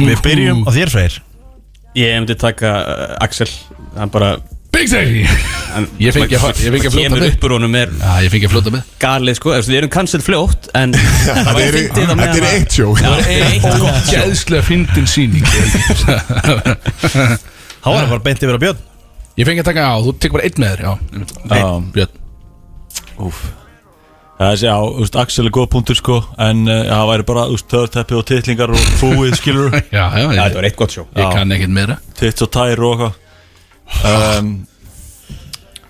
Við 0.00 0.22
byrjum 0.24 0.64
á 0.66 0.70
þér 0.74 0.90
Freyr. 0.94 1.18
Ég 1.94 2.16
myndi 2.18 2.34
taka 2.40 2.72
uh, 2.82 3.14
Axel. 3.22 3.46
Hann 3.94 4.10
bara 4.10 4.32
Big 4.74 4.88
Sexy 4.90 5.20
hann, 5.70 5.84
Ég 6.02 6.10
fengi 6.16 6.34
að- 6.34 6.58
ég 6.64 6.72
fengi 6.74 6.88
að 6.90 6.94
fljóta 6.96 7.14
með. 7.20 7.28
upp 7.36 7.44
úr 7.46 7.52
honum 7.54 7.76
er 7.78 7.92
Já, 7.94 8.10
ég 8.24 8.32
fengi 8.32 8.48
að 8.48 8.52
fljóta 8.56 8.72
með. 8.74 8.88
galið 9.04 9.36
sko. 9.38 9.52
Við 9.54 9.76
erum 9.78 9.92
cancel 9.94 10.20
fljótt 10.26 10.66
En 10.74 10.96
það 11.28 11.46
var 11.46 11.60
er- 11.62 11.76
fyndið 11.76 11.94
á 11.94 11.98
þetta 12.02 12.16
meðan 12.18 12.34
er 12.34 12.48
að- 12.48 12.56
eitt 12.58 12.74
sjó. 12.74 12.88
Já, 12.98 13.06
Það 13.06 13.30
er 13.36 13.46
eitt 13.52 13.62
gott 13.84 14.10
sjó 14.10 14.18
Gæðslega 14.18 14.66
fyndin 14.66 15.06
síning 15.06 15.46
Há 17.84 17.88
er 17.94 18.02
það 18.02 18.10
bara 18.16 18.24
beint 18.26 18.42
yfir 18.42 18.58
á 18.58 18.62
Björn. 18.66 18.82
Ég 19.38 19.46
fengi 19.46 19.62
að 19.62 19.70
taka 19.70 19.86
á, 19.86 19.96
þú 20.02 20.10
tekur 20.18 20.40
bara 20.40 20.50
einn 20.50 20.58
með 20.58 20.74
þér 20.74 20.82
Já. 20.82 20.90
Já. 20.90 21.62
Einn, 21.62 21.88
Björn 21.94 22.20
Úf 23.18 23.42
Það 24.34 24.48
er 24.50 24.62
já, 24.66 24.74
þú 24.74 24.98
veist, 25.04 25.16
Axel 25.22 25.46
er 25.46 25.52
góð 25.54 25.66
punktur 25.70 25.94
sko 25.98 26.16
En 26.42 26.64
uh, 26.66 26.80
það 26.90 27.04
væri 27.12 27.26
bara, 27.28 27.44
þú 27.46 27.54
veist, 27.54 27.68
törteppi 27.70 28.16
og 28.18 28.24
titlingar 28.26 28.72
og 28.74 28.86
fúið, 28.98 29.36
skilur 29.40 29.68
Já, 29.76 29.84
já, 29.94 30.08
Já, 30.10 30.24
ég, 30.26 30.40
þetta 30.40 30.58
var 30.58 30.68
eitt 30.70 30.78
gott 30.80 30.96
sjó. 30.96 31.04
ég 31.14 31.30
kann 31.36 31.54
ekkert 31.54 31.74
meira. 31.76 31.98
Tits 32.18 32.42
og 32.42 32.50
tær 32.56 32.82
og 32.82 33.04
eitthvað. 33.04 33.20
Um, 34.10 34.50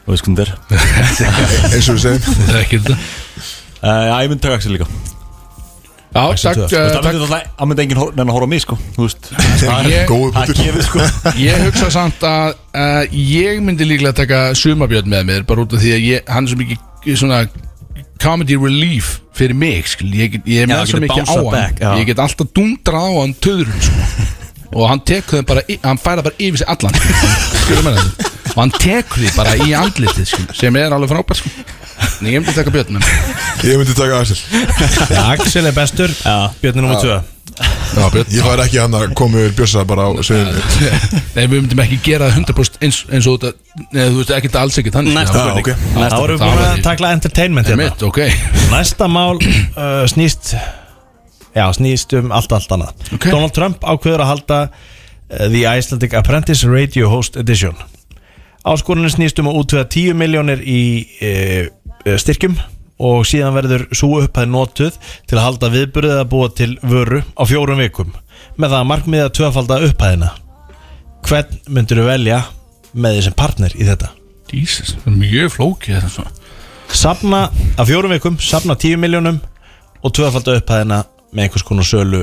Þú 0.04 0.12
veist 0.12 0.26
hvernig 0.26 0.44
þetta 0.44 0.76
er. 0.76 1.72
Eins 1.74 1.88
og 1.88 1.96
við 1.96 2.04
segjum 2.04 2.38
Það 2.44 2.54
er 2.54 2.60
ekki 2.66 2.80
þetta 2.84 2.96
uh, 3.00 4.04
Já, 4.10 4.14
ég 4.20 4.32
myndi 4.34 4.44
taka 4.44 4.58
Axel 4.60 4.74
líka. 4.76 4.88
Já, 6.14 6.20
takk, 6.20 6.44
Þú 6.44 6.60
veist, 6.60 6.60
uh, 6.60 6.68
Það 6.68 6.92
takk. 6.92 7.06
myndi 7.08 7.24
alltaf, 7.24 7.46
það 7.58 7.70
myndi 7.72 7.84
enginn 7.86 8.00
hor- 8.04 8.12
nenni 8.18 8.28
að 8.30 8.36
horfa 8.36 8.46
á 8.46 8.52
mig 8.52 8.64
sko 8.66 8.76
Þú 8.98 9.06
veist, 9.08 9.30
það 9.64 9.88
Ég- 9.88 9.96
er 10.02 10.10
Góðu 10.12 10.28
það 10.28 10.42
er 10.42 10.50
punktur. 10.52 10.60
gefið 10.60 10.88
sko. 10.90 11.06
Ég 11.40 11.64
hugsa 11.64 11.88
samt 11.96 12.26
að 12.28 12.50
uh, 12.52 13.16
Ég 13.32 13.62
myndi 13.64 13.88
líklega 13.88 14.18
taka 14.20 14.42
Sumabjörn 14.60 15.08
með 15.16 15.24
mér 15.32 15.46
Bara 15.48 15.64
út 15.64 15.74
af 15.74 15.80
því 15.82 15.94
að 15.96 16.04
ég, 16.12 16.28
hann 16.28 16.44
er 16.44 16.52
svo 16.52 16.60
mikið 16.60 16.90
Svona 17.12 17.44
comedy 18.22 18.56
relief 18.56 19.18
Fyrir 19.34 19.54
mig, 19.58 19.88
skil 19.90 20.12
Ég, 20.14 20.38
ég 20.46 20.62
er 20.64 20.70
Já, 20.70 20.76
með 20.78 20.90
svo 20.92 21.00
mikið 21.02 21.26
á 21.26 21.34
hann. 21.34 21.50
back, 21.52 21.80
já. 21.82 21.90
Ég 21.98 22.06
get 22.12 22.22
alltaf 22.22 22.52
dundrað 22.54 23.04
á 23.04 23.12
hann 23.20 23.34
töðurum 23.44 23.80
sko. 23.82 24.30
Og 24.78 24.88
hann 24.90 25.02
tekur 25.06 25.38
þeim 25.40 25.46
bara 25.46 25.62
í- 25.70 25.78
Hann 25.84 25.98
færa 26.02 26.22
bara 26.26 26.34
yfir 26.38 26.62
sig 26.62 26.70
allan. 26.70 26.96
Skilur 27.64 27.84
með 27.86 27.98
þetta? 28.00 28.30
Og 28.54 28.58
hann 28.62 28.72
tekur 28.78 29.20
því 29.22 29.32
bara 29.36 29.52
í 29.58 29.74
andlitið 29.78 30.26
skil, 30.30 30.46
Sem 30.54 30.78
er 30.80 30.94
alveg 30.94 31.10
frábært 31.12 31.42
sko. 31.42 31.52
En 32.20 32.26
ég 32.30 32.40
myndi 32.40 32.54
taka 32.56 32.72
Björn 32.74 32.96
með 32.96 33.04
mér 33.04 33.68
Ég 33.70 33.78
myndi 33.78 33.94
taka 33.98 34.18
Axel. 34.22 34.40
Já, 35.10 35.20
Axel 35.34 35.66
er 35.70 35.76
bestur, 35.76 36.10
Björn 36.62 36.78
er 36.78 36.82
nummið 36.86 37.04
2 37.06 37.20
Já, 37.54 38.06
Ég 38.34 38.42
fær 38.42 38.60
ekki 38.64 38.80
hann 38.82 38.96
að 38.98 39.12
koma 39.18 39.38
yfir 39.44 39.52
bjössa 39.60 39.84
bara 39.86 40.08
á 40.08 40.10
sveinu 40.26 40.54
Nei, 41.36 41.44
við 41.44 41.52
myndum 41.60 41.82
ekki 41.84 41.98
gera 42.02 42.30
það 42.32 42.40
100% 42.42 42.80
eins, 42.82 42.98
eins 43.14 43.28
og 43.30 43.36
þetta 43.44 43.84
Nei, 43.94 44.08
þú 44.08 44.16
veist 44.18 44.32
ekki 44.38 44.50
alls 44.58 44.78
ekki 44.80 44.92
þannig. 44.94 45.14
Næsta 45.14 45.38
Já, 45.38 45.44
spurning. 45.44 45.68
ok. 45.68 45.84
Þá 45.94 46.00
Næsta 46.02 46.18
erum 46.24 46.34
við 46.34 46.42
það 46.42 46.50
búin 46.50 46.62
var 46.64 46.72
að 46.72 46.82
takla 46.88 47.12
entertainment 47.14 47.70
hérna. 47.70 47.86
Einmitt, 47.86 48.02
ok. 48.08 48.20
Næsta 48.72 49.08
mál 49.10 49.38
uh, 49.38 50.02
snýst 50.10 50.54
Já, 51.54 51.64
snýst 51.78 52.16
um 52.18 52.32
allt 52.34 52.52
allt 52.56 52.74
annað. 52.74 53.06
Ok. 53.14 53.28
Donald 53.30 53.54
Trump 53.54 53.86
ákveður 53.86 54.24
að 54.24 54.30
halda 54.32 54.60
uh, 54.66 55.46
The 55.46 55.62
Icelandic 55.70 56.14
Apprentice 56.18 56.66
Radio 56.66 57.10
Host 57.12 57.38
Edition. 57.38 57.78
Áskorunin 58.66 59.12
snýst 59.12 59.38
um 59.42 59.50
að 59.52 59.60
útvega 59.62 59.86
10 59.94 60.18
miljónir 60.18 60.62
í 60.66 60.80
uh, 61.22 61.68
uh, 62.02 62.16
styrkjum 62.18 62.58
og 63.02 63.24
síðan 63.26 63.56
verður 63.56 63.86
svo 63.96 64.20
upphæð 64.22 64.50
notuð 64.52 64.98
til 65.26 65.38
að 65.38 65.44
halda 65.48 65.70
viðburðið 65.74 66.20
að 66.20 66.28
búa 66.30 66.50
til 66.54 66.70
vöru 66.82 67.22
á 67.34 67.42
fjórum 67.48 67.80
vikum 67.82 68.12
með 68.54 68.68
það 68.70 68.78
að 68.78 68.90
markmiða 68.92 69.32
tvöfalda 69.34 69.80
upphæðina 69.88 70.30
Hvern 71.24 71.58
myndur 71.72 72.02
þú 72.02 72.06
velja 72.06 72.38
með 72.92 73.18
þessum 73.18 73.36
partner 73.38 73.74
í 73.80 73.86
þetta? 73.88 74.10
Jesus, 74.54 74.92
það 75.00 75.10
er 75.10 75.18
mjög 75.22 75.52
flókið 75.56 75.96
þetta 75.96 76.12
svona 76.12 76.42
Safna 76.94 77.40
af 77.80 77.88
fjórum 77.88 78.12
vikum, 78.14 78.36
safna 78.38 78.76
10 78.78 79.00
miljónum 79.02 79.40
og 80.04 80.12
tvöfalda 80.14 80.58
upp 80.60 80.70
hæðina 80.70 81.00
með 81.34 81.46
einhvers 81.48 81.66
konar 81.66 81.88
sölu 81.88 82.22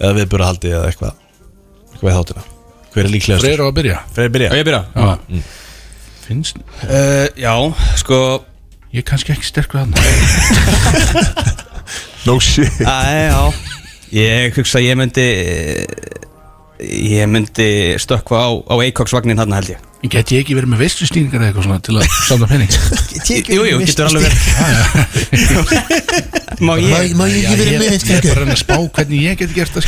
eða 0.00 0.16
viðbúrahaldi 0.18 0.74
eða 0.74 0.90
eitthvað 0.90 1.14
eitthvað 1.94 2.10
í 2.10 2.16
þáttina 2.18 2.48
Hver 2.94 3.06
er 3.06 3.10
líklegast? 3.14 3.46
Freyr 3.46 3.62
á 3.62 3.66
að 3.66 3.76
byrja 3.78 4.00
Freyr 4.14 4.34
byrja 4.34 4.50
að 4.50 4.66
byrja? 4.68 4.82
Já. 4.92 5.14
Mm. 5.30 5.46
Finnst 6.24 6.60
uh, 6.60 7.26
Já, 7.38 7.54
sko 8.02 8.18
Ég 8.94 9.00
er 9.02 9.06
kannski 9.08 9.32
ekki 9.34 9.48
sterkur 9.48 9.80
hann 9.82 9.94
No 12.26 12.34
shit. 12.40 12.70
Æ, 12.78 12.82
Ég 14.14 14.54
hugsa 14.54 14.78
að 14.78 14.84
ég 14.86 14.94
myndi 15.00 15.24
Ég 16.84 17.26
myndi 17.30 17.94
stökkva 17.98 18.38
á, 18.38 18.50
á 18.70 18.74
Eikoks-vagnin 18.84 19.38
hann 19.40 19.52
held 19.56 19.68
ég. 19.72 19.78
Get 20.10 20.30
ég 20.34 20.38
ekki 20.44 20.54
verið 20.54 20.68
með 20.74 20.80
veistustýningar 20.84 21.40
eða 21.40 21.46
eitthvað 21.50 21.64
svona 21.66 21.80
til 21.86 21.94
að 21.96 22.04
samla 22.28 22.46
penning 22.50 22.72
Jú, 23.56 23.62
jú, 23.66 23.76
getur 23.82 24.06
alveg 24.10 24.22
verið. 24.28 24.42
Má 26.62 26.72
ég 26.78 27.14
Má 27.18 27.24
ég 27.30 27.36
ekki 27.40 27.56
verið 27.62 27.74
með 27.80 27.86
Ég 27.96 27.98
er 27.98 28.02
bara 28.28 28.30
að 28.30 28.38
reyna 28.44 28.54
að 28.54 28.62
spá 28.62 28.76
hvernig 28.78 29.18
ég 29.24 29.34
get 29.42 29.50
gert 29.58 29.72
það 29.80 29.86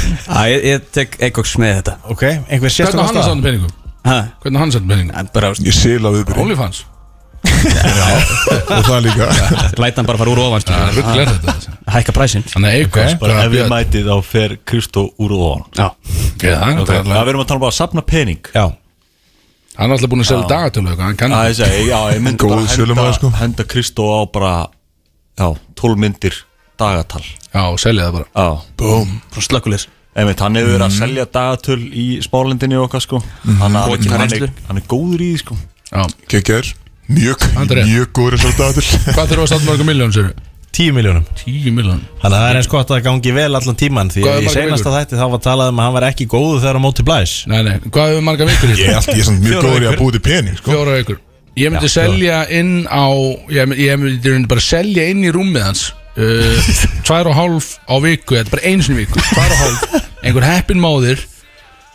ég, 0.50 0.58
ég 0.72 0.78
tek 0.98 1.10
Eikoks 1.28 1.52
með 1.62 1.70
þetta. 1.78 1.94
Ok, 2.10 2.22
einhver 2.48 2.70
Hvernig 2.74 2.98
á 2.98 3.06
hann 3.06 3.20
að 3.22 3.28
samla 3.30 3.44
penningum? 3.50 3.72
Hvernig 4.02 4.58
hann 4.64 4.70
að 4.72 4.76
samla 4.80 4.90
penningum? 4.96 5.14
Bara 5.36 5.46
Ég 5.62 5.74
sila 5.84 6.08
viðbyrði 6.16 6.42
Onlyfans 6.48 6.78
Og 7.56 8.82
það 8.86 8.98
líka. 9.06 9.28
Læta 9.80 10.00
hann 10.00 10.08
bara 10.08 10.20
fara 10.20 10.32
úr 10.32 10.40
ofan 10.44 10.62
Hækka 11.96 12.14
præsinn 12.16 12.44
ef 12.46 13.52
við 13.52 13.68
mætið 13.70 14.08
þá 14.10 14.16
fer 14.26 14.56
Kristó 14.66 15.06
úr 15.22 15.36
ofan. 15.36 15.64
Það 16.40 17.14
er 17.14 17.28
verðum 17.28 17.44
að 17.44 17.50
tala 17.52 17.62
bara 17.62 17.72
að 17.72 17.78
safna 17.78 18.04
pening. 18.06 18.42
Já. 18.54 18.66
Hann 19.76 19.90
er 19.90 19.98
alltaf 19.98 20.08
búin 20.08 20.24
að 20.24 20.30
selja 20.30 20.48
dagatölu 20.48 20.88
eitthvað, 20.88 21.04
Hann 21.04 21.16
kann 21.20 21.34
Já, 21.34 21.40
ég 21.50 21.56
segi, 21.58 21.80
já, 21.90 21.98
ég 22.14 22.22
myndi 22.24 22.46
bara 22.48 22.62
henda, 22.64 23.10
sko. 23.12 23.30
henda 23.36 23.66
Kristó 23.68 24.06
á 24.08 24.20
bara 24.32 24.52
Já, 25.36 25.50
12 25.76 26.00
myndir 26.00 26.38
dagatal. 26.80 27.20
Já, 27.52 27.64
selja 27.82 28.06
það 28.08 28.16
bara. 28.16 28.48
Frá 29.36 29.44
slökulis 29.44 29.84
einmitt, 30.16 30.40
hann 30.40 30.56
hefur 30.56 30.72
verið 30.72 30.86
að 30.86 30.96
selja 30.96 31.26
dagatöl 31.28 31.82
í 31.92 32.06
spálendinni 32.24 32.78
okkar 32.80 33.04
sko. 33.04 33.20
Þannig 33.44 33.80
að 33.82 33.90
Bókin 33.92 34.14
hann, 34.14 34.22
reynslu. 34.24 34.48
er, 34.48 34.64
hann 34.70 34.80
er 34.80 34.86
góður 34.88 35.24
í 35.26 35.30
því 35.34 35.40
sko. 35.42 35.58
Kekjar 36.32 36.72
Mjög, 37.06 37.46
mjög 37.86 38.12
góður 38.16 38.34
þessar 38.40 38.58
dagatul 38.58 39.14
Hvað 39.14 39.28
þurfa 39.30 39.42
að 39.44 39.50
standa 39.52 39.70
marga 39.70 39.84
miljón 39.86 40.14
sér? 40.14 40.30
10 40.76 40.92
miljónum 40.92 41.26
10 41.38 41.72
miljón 41.72 42.00
Þannig 42.20 42.26
að 42.26 42.34
það 42.36 42.48
er 42.48 42.58
eins 42.58 42.68
gott 42.72 42.90
að 42.90 42.96
það 42.96 43.04
gangi 43.06 43.34
vel 43.36 43.58
allan 43.58 43.78
tíman 43.80 44.10
Því 44.12 44.24
Hvað 44.24 44.34
að 44.40 44.48
í 44.48 44.52
seinasta 44.52 44.94
þætti 44.96 45.20
þá 45.20 45.24
var 45.32 45.42
talað 45.46 45.70
um 45.72 45.80
að 45.80 45.86
hann 45.86 45.96
var 45.96 46.06
ekki 46.10 46.26
góðu 46.32 46.58
þegar 46.64 46.76
á 46.76 46.82
móti 46.82 47.06
blæs. 47.06 47.36
Nei, 47.48 47.60
nei, 47.68 47.76
hvað 47.86 48.10
hefur 48.12 48.26
marga 48.26 48.48
vikur 48.50 48.74
í 48.74 48.76
Ég 48.76 48.90
er 48.90 48.98
alltaf, 48.98 49.14
ég 49.14 49.22
er 49.22 49.28
samt 49.30 49.46
mjög 49.46 49.64
góður 49.64 49.86
í 49.86 49.88
að 49.88 49.98
búið 50.02 50.18
til 50.18 50.24
pening 50.26 50.58
sko. 50.58 50.74
Fjóra 50.74 50.98
vikur. 50.98 51.22
Ég 51.56 51.72
myndi 51.72 51.88
Já, 51.88 51.94
selja 51.94 52.42
inn 52.58 52.74
á 52.90 53.06
Ég, 53.54 53.74
ég 53.86 54.02
myndi 54.02 54.36
bara 54.50 54.66
selja 54.66 55.08
inn 55.08 55.24
í 55.24 55.32
rúmið 55.32 55.68
hans 55.70 55.86
uh, 56.20 56.70
Tvær 57.06 57.30
og 57.32 57.38
hálf 57.38 57.72
á 57.88 57.94
viku 58.04 58.36
Þetta 58.36 58.50
er 58.50 58.54
bara 58.58 58.76
í 58.76 59.00
viku 59.00 59.24
Tvær 59.30 59.54
og 59.54 59.60
hálf. 59.62 60.00
Einhver 60.26 60.50
heppin 60.50 60.82
móðir 60.82 61.22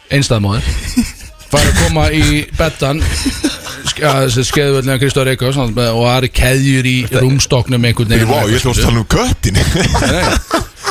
Einstæðmóðir 0.09 1.19
Fær 1.51 1.65
að 1.67 1.79
koma 1.81 2.07
í 2.15 2.43
bettan. 2.55 3.01
Skeðvöldlega 3.91 4.99
Kristóð 5.01 5.27
Reykjavík 5.27 5.57
og 5.59 6.03
það 6.05 6.17
er 6.17 6.27
keðjur 6.37 6.87
í 6.87 6.97
rúmstoknum 7.11 7.87
einhvern 7.89 8.13
veginn. 8.13 8.29
Vá, 8.29 8.45
ég 8.47 8.61
ætla 8.61 8.71
að 8.71 8.83
tala 8.85 9.01
um 9.01 9.07
köttin 9.11 9.57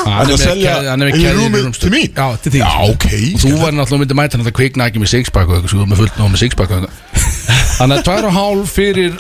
Hann 0.01 0.31
er 0.31 1.01
með 1.01 1.17
keðjur 1.17 1.57
í 1.57 1.63
rúmstoknum? 1.65 2.05
Já, 2.13 2.27
til 2.45 2.55
því 2.57 2.65
Og 2.67 3.45
þú 3.45 3.55
var 3.61 3.77
náttúrulega 3.77 4.03
myndið 4.05 4.21
mæta 4.21 4.39
hann 4.39 4.51
að 4.51 4.57
kvikna 4.59 4.91
ekki 4.91 5.03
með 5.03 5.13
sixpack 5.15 5.49
og 5.49 5.65
þú 5.65 5.81
ert 5.81 5.93
með 5.93 6.03
fullt 6.03 6.21
nóg 6.21 6.35
með 6.35 6.43
sixpack 6.45 6.77
Þannig 7.81 7.97
að 7.97 8.05
tvær 8.11 8.27
og 8.29 8.35
hálf 8.37 8.75
fyrir 8.77 9.15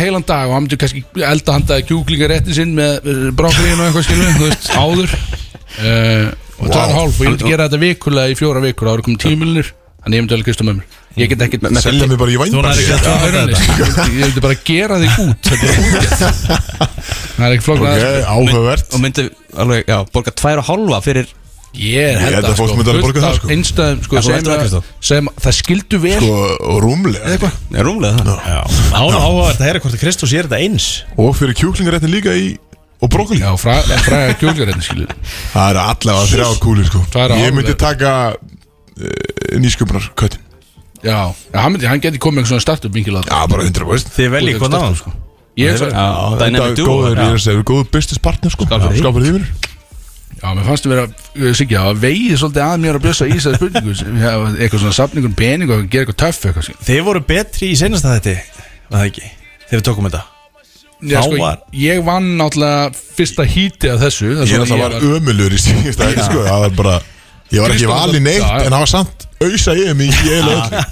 heilan 0.00 0.24
dag 0.24 0.48
og 0.48 0.56
hann 0.56 0.64
myndi 0.64 0.78
kannski 0.80 1.02
elda 1.28 1.58
handaði 1.58 1.84
kjúklingaréttin 1.90 2.56
sinn 2.56 2.72
með 2.78 3.10
brokkriðin 3.36 3.82
og 3.84 3.98
eitthvað 4.00 4.70
áður. 4.80 5.12
Uh, 5.82 6.30
og 6.56 6.72
tvær 6.72 6.86
og 6.86 6.96
hálf 6.96 7.20
og 7.20 7.26
ég 7.26 7.34
myndi 7.34 7.50
gera 7.52 7.68
þetta 7.68 7.82
vikulega 7.82 8.32
í 8.32 8.38
fjóra 8.38 8.64
vikur 8.64 8.92
eru 8.94 9.04
komin 9.04 9.20
tímilnir 9.20 9.72
þannig 10.02 10.18
ég 10.18 10.24
myndi 10.24 10.36
alveg 10.38 10.62
með 10.66 10.76
mér 10.80 10.98
Ég 11.12 11.28
get 11.28 11.42
ekki 11.44 11.58
Selja 11.82 12.06
mig 12.08 12.16
bara 12.16 12.32
í 12.32 12.38
þetta 12.40 14.06
ég 14.08 14.22
myndi- 14.22 14.40
bara 14.40 14.56
gera 14.64 14.96
þig 15.02 15.18
út 15.26 15.50
er 15.52 15.60
Það 17.36 17.44
er 17.46 17.54
ekki 17.56 17.66
flókn 17.66 17.84
Ok, 17.84 18.02
áhugavert. 18.32 18.86
Og 18.96 19.02
myndi 19.02 19.26
alveg, 19.60 19.84
já, 19.90 19.98
borga 20.14 20.34
tvær 20.40 20.62
og 20.62 20.68
hálfa 20.70 21.00
fyrir 21.04 21.30
Ég 21.72 22.16
er 22.16 22.18
held 22.20 22.48
að 22.50 22.56
fólk 22.58 22.74
myndi 22.76 22.92
alveg 22.92 23.06
borga 23.06 23.22
það, 23.24 23.36
sko. 23.38 23.52
Sko, 24.04 24.22
sem, 24.24 24.34
ættir 24.36 24.50
það, 25.40 25.54
skildu 25.56 26.00
vel. 26.02 26.18
Sko, 26.20 26.40
rúmlega 26.84 27.36
áhugavert 29.22 29.56
að 29.62 29.68
heyra 29.70 29.80
hvort 29.84 29.96
að 29.96 30.02
Kristó 30.04 30.28
sér 30.28 30.48
þetta 30.48 30.60
eins. 30.66 30.88
Og 31.16 31.32
fyrir 31.38 31.56
kjúklingaréttin 31.60 32.12
líka 32.12 32.36
í 32.36 32.52
Og 33.02 33.10
brokkoli. 33.10 33.40
Já, 33.42 33.50
fræ, 33.58 33.80
fræga 34.04 34.34
kjúklingaréttin 34.38 34.84
skilur 34.86 35.14
Það 35.50 35.70
er 35.72 35.78
allavega 35.82 36.28
þrjár 36.30 36.60
kúlir 36.62 36.86
sko. 36.86 37.00
Ég 37.40 37.56
myndi 37.56 37.72
er- 37.74 37.80
taka 37.80 38.12
Nýsköpunar 39.62 40.08
köttin 40.18 40.40
Já, 41.02 41.32
já 41.34 41.58
hann, 41.58 41.74
myndi, 41.74 41.88
hann 41.90 42.02
geti 42.02 42.20
komið 42.22 42.44
með 42.44 42.52
svona 42.52 42.62
startup 42.62 42.94
vinkil 42.94 43.18
Já, 43.18 43.40
bara 43.50 43.66
100% 43.66 44.14
Þið 44.14 44.32
veljið 44.36 44.60
hvað 44.62 44.74
náðan 44.76 44.98
sko. 45.00 45.12
Ég 45.58 45.74
er 45.74 46.74
duo, 46.78 46.86
góður, 46.86 47.18
já. 47.18 47.24
ég 47.26 47.26
er 47.26 47.36
að 47.36 47.42
segja, 47.44 47.64
góður 47.68 47.88
business 47.92 48.22
partner 48.22 48.54
sko. 48.54 48.68
Því 48.70 49.02
vinur 49.26 49.48
Já, 50.42 50.48
mér 50.56 50.64
fannst 50.66 50.86
þið 50.86 50.92
vera, 50.94 51.04
uh, 51.38 51.50
Siggi, 51.54 51.76
að 51.78 51.98
vegið 52.02 52.38
svolítið 52.40 52.62
að 52.64 52.80
mér 52.82 52.96
að 52.98 53.04
bjössa 53.04 53.26
í 53.28 53.34
þessari 53.36 53.58
spurningu. 53.60 53.92
Eitthvað 54.64 54.80
svona 54.82 54.96
safningun 54.96 55.36
pening 55.38 55.70
og 55.70 55.84
gera 55.86 56.02
eitthvað 56.02 56.18
töff 56.24 56.40
eitthvað 56.48 56.66
skilur. 56.66 56.86
Þið 56.88 57.02
voru 57.06 57.22
betri 57.28 57.68
í 57.70 57.76
seinasta 57.78 58.16
þetta 58.16 58.34
Var 58.88 58.96
það 58.96 59.04
ekki? 59.10 59.28
Þegar 59.68 59.82
við 59.82 59.84
tókum 59.86 60.08
þetta? 60.08 60.22
Já, 61.02 61.18
sko, 61.22 61.38
var- 61.38 61.62
Ég 61.78 62.02
vann 62.06 62.26
náttúrulega 62.40 62.90
fyrsta 63.18 63.46
híti 63.46 63.92
af 63.92 64.02
þessu 64.02 64.32
það 64.40 64.50
Ég 64.50 64.66
svona 64.66 64.80
var 64.82 64.98
ömulur 65.12 65.54
í 65.54 65.62
síðust 65.62 66.02
að 66.02 66.18
sko. 66.26 66.42
Það 66.48 66.64
var 66.66 66.76
bara 66.80 66.96
Ég 67.52 67.60
var 67.64 67.74
ekki 67.74 67.90
valið 67.90 68.24
neitt 68.24 68.40
Já, 68.40 68.48
já. 68.48 68.64
En 68.64 68.72
það 68.72 68.80
var 68.84 68.90
samt 68.92 69.26
auðsa 69.42 69.74
ég 69.76 69.96
mig 69.98 70.08
í 70.12 70.30
eiginlega. 70.30 70.82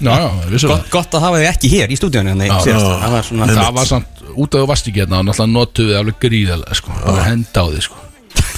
Gott, 0.67 0.91
gott 0.93 1.17
að 1.17 1.25
hafa 1.27 1.41
þig 1.41 1.49
ekki 1.55 1.71
hér 1.73 1.95
í 1.95 1.99
stúdíunni 1.99 2.35
já. 2.51 2.77
Það 3.01 3.15
var 3.15 3.27
svona 3.29 3.49
Það 3.55 3.73
var 3.79 3.91
samt, 3.91 4.23
út 4.35 4.59
af 4.59 4.67
hérna 5.01 5.21
og 5.23 5.27
náttúrulega 5.29 5.55
notuðu 5.55 5.91
við 5.91 5.99
alveg 6.01 6.23
gríðalega 6.25 6.79
sko, 6.79 6.95
bara 7.05 7.27
henda 7.31 7.65
á 7.65 7.67
því 7.71 7.85
sko. 7.87 8.07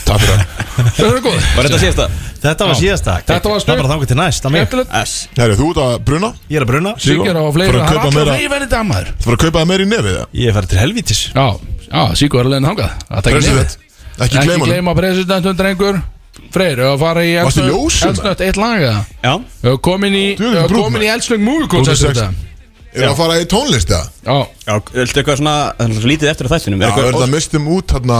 Takk 0.02 0.22
fyrir 0.22 0.40
það. 0.42 0.88
Það 0.96 1.06
er 1.08 1.20
góð 1.24 1.36
Var 1.56 1.66
þetta 1.66 1.80
síðasta? 1.82 2.06
Þetta 2.42 2.66
var 2.68 2.78
síðasta. 2.78 3.14
Þetta 3.28 3.52
var 3.52 3.60
Það 5.36 5.44
er 5.44 5.54
þú 5.60 5.68
ert 5.70 5.80
að 5.82 5.92
bruna? 6.08 6.30
Ég 6.50 6.58
er 6.58 6.66
að 6.66 6.72
bruna. 6.72 6.94
Sigur 7.02 7.38
á 7.38 7.44
damaður 8.72 9.12
Þú 9.22 9.30
var 9.30 9.36
að 9.36 9.42
kaupa 9.44 9.62
það 9.62 9.70
meira 9.70 9.86
í 9.86 9.90
nefið 9.92 10.18
Ég 10.42 10.56
farið 10.58 10.72
til 10.72 10.80
helvítis. 10.82 11.22
Já, 11.32 11.46
já, 11.86 12.02
Sigur 12.18 12.42
er 12.42 12.50
alveg 12.50 12.68
hangað 12.72 12.90
President. 13.38 13.62
nefið. 13.62 13.78
Ekki 14.26 14.42
Ekki 14.42 14.66
gleyma 14.66 14.96
hann 15.94 16.02
Freyr, 16.52 16.80
að 16.84 16.98
fara 17.00 17.22
í 17.24 17.32
Varstu 17.38 17.62
eldsnött- 17.62 17.70
ljósum, 17.72 18.08
eldsnött 18.10 18.40
eitt 18.46 18.56
lag 18.60 18.80
eða? 18.84 19.02
Já. 19.24 19.34
Hefur 19.62 19.78
komin 19.88 20.12
í, 20.14 20.24
í 20.36 21.68
contest 21.68 22.02
sex. 22.02 22.18
þetta. 22.18 22.32
Er 22.92 23.06
það 23.06 23.12
að 23.12 23.16
fara 23.16 23.36
í 23.40 23.44
tónlist 23.48 23.88
það? 23.88 24.08
Já, 24.26 24.36
Já, 24.66 24.74
viltu 24.92 25.20
eitthvað 25.22 25.38
svona 25.40 25.54
það 25.78 25.94
er 25.96 26.08
lítið 26.12 26.28
eftir 26.32 26.48
þættinum 26.52 26.82
Já, 26.82 26.88
Er 26.88 26.92
er 26.92 27.04
eitthvað 27.06 27.22
það 27.24 27.32
mistum 27.32 27.68
út 27.72 27.94
hérna 27.96 28.18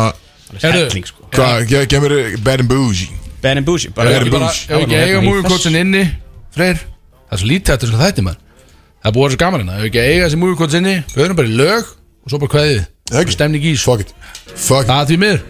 helling 0.62 1.04
sko. 1.10 1.26
Hvað, 1.32 1.66
ge- 1.68 1.86
gefur 1.92 2.14
Bad 2.42 2.60
and 2.64 2.68
Bougie? 2.68 3.08
Ben 3.42 3.64
Bougie 3.64 3.90
bara- 3.90 4.08
ekki 4.08 4.96
eiga 4.96 5.20
movie 5.22 5.42
coachin 5.42 5.76
inni 5.76 6.04
Freyr, 6.54 6.80
það 7.28 7.32
er 7.32 7.36
svo 7.42 7.48
lítið 7.52 7.74
eftir 7.74 7.88
svona 7.92 8.06
þætti 8.08 8.24
maður. 8.24 8.40
Það 9.02 9.08
er 9.08 9.12
búið 9.12 9.22
að 9.22 9.28
vera 9.28 9.34
svo 9.36 9.40
gaman 9.42 9.60
hérna. 9.60 9.76
Hefur 9.76 9.88
ekki 9.90 10.02
eiga 10.08 10.26
þessi 10.28 10.56
coach 10.56 10.74
inni 10.78 10.96
Við 11.12 11.22
höfum 11.26 11.36
bara 11.36 11.48
í 11.48 11.56
lög 11.58 11.84
og 12.24 12.30
svo 12.30 12.38
bara 12.38 12.52
kveðið. 12.54 12.86
Ekki. 13.12 13.32
Stemning 13.32 13.64
ís. 13.64 13.82
Fuck 13.82 14.00
it. 14.00 14.14
Fuck 14.54 14.84
it. 14.84 14.88
Það 14.88 15.00
er 15.02 15.06
því 15.10 15.18
miður 15.18 15.40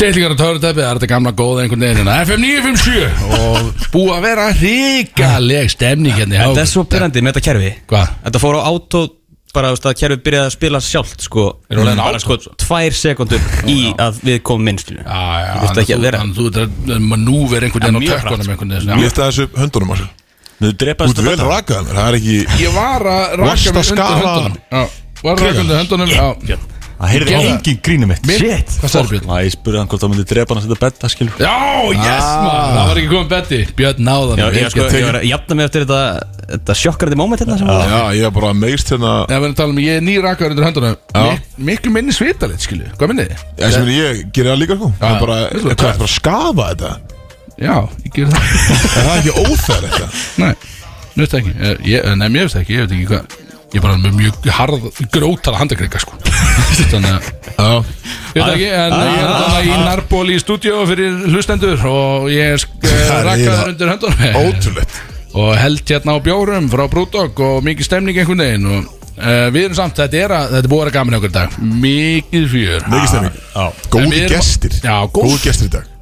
Deillingar 0.00 0.32
á 0.32 0.36
törutæpi, 0.40 0.80
það 0.80 0.86
er 0.90 0.98
þetta 0.98 1.08
gamla 1.10 1.30
góða 1.36 1.62
einhvern 1.66 1.82
veginn 1.84 1.98
hérna. 2.00 2.14
FM 2.24 2.40
957 2.40 3.36
og 3.36 3.66
búið 3.92 4.12
að 4.14 4.22
vera 4.24 4.46
ríkaleg 4.56 5.72
stemning 5.74 6.14
hérna 6.16 6.38
í 6.38 6.40
Þetta 6.40 6.62
er 6.64 6.70
svo 6.70 6.84
pyrrandi 6.88 7.20
með 7.26 7.34
þetta 7.36 7.42
kerfi. 7.50 7.72
Hvað? 7.90 8.14
Þetta 8.24 8.40
fór 8.40 8.56
á 8.56 8.62
auto 8.70 9.02
bara 9.52 9.72
veist, 9.74 9.84
að 9.90 9.98
kerfið 10.00 10.22
byrjaði 10.24 10.46
að 10.46 10.54
spila 10.54 10.80
sjálft 10.86 11.20
sko, 11.26 11.44
Er 11.68 11.80
orðið 11.82 12.00
bara 12.00 12.20
sko 12.22 12.36
tvær 12.62 12.92
sekundur 12.96 13.42
í 13.68 13.78
að 13.98 14.20
við 14.28 14.38
komum 14.46 14.64
minnsklu 14.70 15.00
Já, 15.02 15.04
já, 15.10 15.50
Ég 15.50 15.60
veist 15.66 15.80
ekki 15.82 15.96
að 15.98 16.04
vera. 16.06 16.20
að 16.22 16.36
þú 16.38 16.44
ert 16.46 16.58
að 16.62 16.70
manúver 17.10 17.66
einhvern 17.66 17.98
veginn 17.98 17.98
á 17.98 18.10
tökkunum 18.14 18.52
einhvern 18.54 18.74
veginn 18.76 19.02
Lifta 19.02 19.26
þessu 19.26 19.48
upp 19.48 19.58
höndunum 19.58 19.90
Marcel 19.90 20.10
Þú 20.60 20.66
Þú 20.70 20.92
ert 20.94 21.24
vel 21.26 21.40
rakaðan 21.50 21.84
mér, 21.90 21.98
það 21.98 22.06
er 22.06 22.14
ekki 22.20 22.36
Ég 22.62 22.70
var 22.78 23.02
að 23.10 23.26
raka 23.42 23.74
að 23.74 23.90
skafa- 23.90 24.38
höndunum 25.82 26.08
Var 27.00 27.08
Það. 27.08 27.12
heyrði 27.14 27.36
engin 27.48 27.78
grínum 27.80 28.10
mitt. 28.12 28.26
Mitt? 28.28 28.72
Hvað 28.76 28.90
sagði 28.92 29.10
Björn? 29.14 29.28
Næ, 29.30 29.36
ég 29.46 29.52
spurði 29.54 29.78
hann 29.80 29.88
hvort 29.88 30.02
það 30.02 30.10
myndi 30.12 30.24
drepa 30.28 30.52
hann 30.52 30.58
að 30.60 30.64
setja 30.66 30.80
betta 30.82 31.08
skilur. 31.08 31.38
Já, 31.40 31.54
yes 31.96 32.26
maður. 32.28 32.74
Það 32.74 32.88
var 32.90 33.00
ekki 33.00 33.10
komið 33.14 33.30
betti 33.30 33.60
Björn 33.78 34.02
náðan 34.04 34.42
Já, 34.42 34.44
ég, 34.52 34.66
sko, 34.74 34.84
ég 34.92 35.06
var 35.08 35.16
að 35.20 35.24
jafna 35.30 35.56
mig 35.56 35.64
eftir 35.70 35.86
þetta, 35.86 36.02
þetta 36.50 36.76
sjokkrandi 36.82 37.18
moment 37.22 37.40
hérna 37.40 37.56
sem 37.62 37.70
var. 37.72 37.88
Já, 37.88 38.02
ég 38.18 38.28
er 38.28 38.34
bara 38.36 38.52
meist 38.60 38.92
hérna. 38.92 39.14
Ég 39.32 39.40
verður 39.40 39.54
að 39.54 39.58
tala 39.62 39.72
um 39.72 39.80
Ég 39.80 39.96
er 39.96 40.04
nýrakaður 40.10 40.54
undir 40.56 40.68
höndunum. 40.68 41.00
Mik 41.16 41.58
Miklu 41.70 41.94
minni 41.96 42.12
svitalit, 42.12 42.60
skilu 42.60 42.92
Hvað 43.00 43.14
minnið 43.14 43.32
þið? 43.32 43.44
Ég 43.64 43.74
sem 43.78 43.90
ég 43.96 44.22
gerir 44.36 44.52
það 44.52 44.60
líka 44.66 44.76
sko. 44.76 44.92
Það 45.00 45.16
er 45.16 45.24
bara, 45.24 45.38
það. 45.56 45.70
er 45.72 45.80
bara 45.80 46.08
að 46.10 46.14
skafa 46.18 46.68
þetta? 46.74 46.92
Já, 47.60 47.76
ég 48.04 48.12
ger 48.16 48.28
það. 48.34 48.50
Er 49.00 49.08
það 49.08 49.14
ekki 49.16 49.32
óþægilegt 49.40 49.96
þetta? 49.96 50.08
Nei, 50.44 50.52
veist 51.16 51.38
ekki 51.40 51.56
ég, 51.88 52.10
Nei, 52.20 52.28
mér 52.28 52.48
veist 52.48 52.60
ekki 52.60 52.76
Ég 52.76 52.84
veit 52.84 52.94
ekki 52.96 53.08
hvað 53.14 53.38
Ég 53.70 53.78
er 53.78 53.84
bara 53.84 53.98
með 54.02 54.16
mjög 54.18 54.46
harð, 54.56 54.86
grótara 55.14 55.60
handakreika 55.60 56.00
sko. 56.02 56.16
Þannig 56.90 57.28
að 57.60 57.84
Ég 58.34 58.42
veit 58.42 58.54
ekki, 58.54 58.70
en 58.74 58.94
ég 58.94 59.20
er 59.20 59.28
þannig 59.30 59.68
í 59.68 59.76
Narbóli 59.84 60.34
í 60.34 60.40
stúdíu 60.42 60.80
fyrir 60.90 61.20
hlustendur 61.30 61.84
og 61.90 62.26
ég 62.30 62.56
er 62.56 62.64
eh, 62.86 63.12
rakkaður 63.26 63.70
undir 63.72 63.92
höndunum. 63.92 64.40
Ótrúlegt. 64.42 64.98
Og 65.38 65.52
held 65.58 65.82
hérna 65.86 66.14
á 66.14 66.18
bjórum 66.22 66.66
frá 66.70 66.84
Brúdog 66.90 67.42
og 67.46 67.62
mikið 67.66 67.86
stemning 67.86 68.18
einhvern 68.18 68.42
veginn 68.42 68.66
og 68.70 68.80
uh, 68.90 69.46
við 69.54 69.68
erum 69.68 69.78
samt, 69.78 69.98
þetta 70.02 70.20
er, 70.24 70.34
að, 70.34 70.50
þetta 70.56 70.64
er 70.66 70.72
búið 70.72 70.80
að 70.80 70.84
vera 70.88 70.96
gaman 70.98 71.14
í 71.14 71.20
okkur 71.20 71.34
dag. 71.38 71.56
Mikið 71.86 72.50
fjör. 72.56 72.90
Mikið. 72.90 73.30
En 73.54 73.80
Góði 73.94 74.26
gestir. 74.34 74.78
Góði 75.14 75.40
gestir 75.46 75.70
í 75.70 75.74
dag 75.78 75.96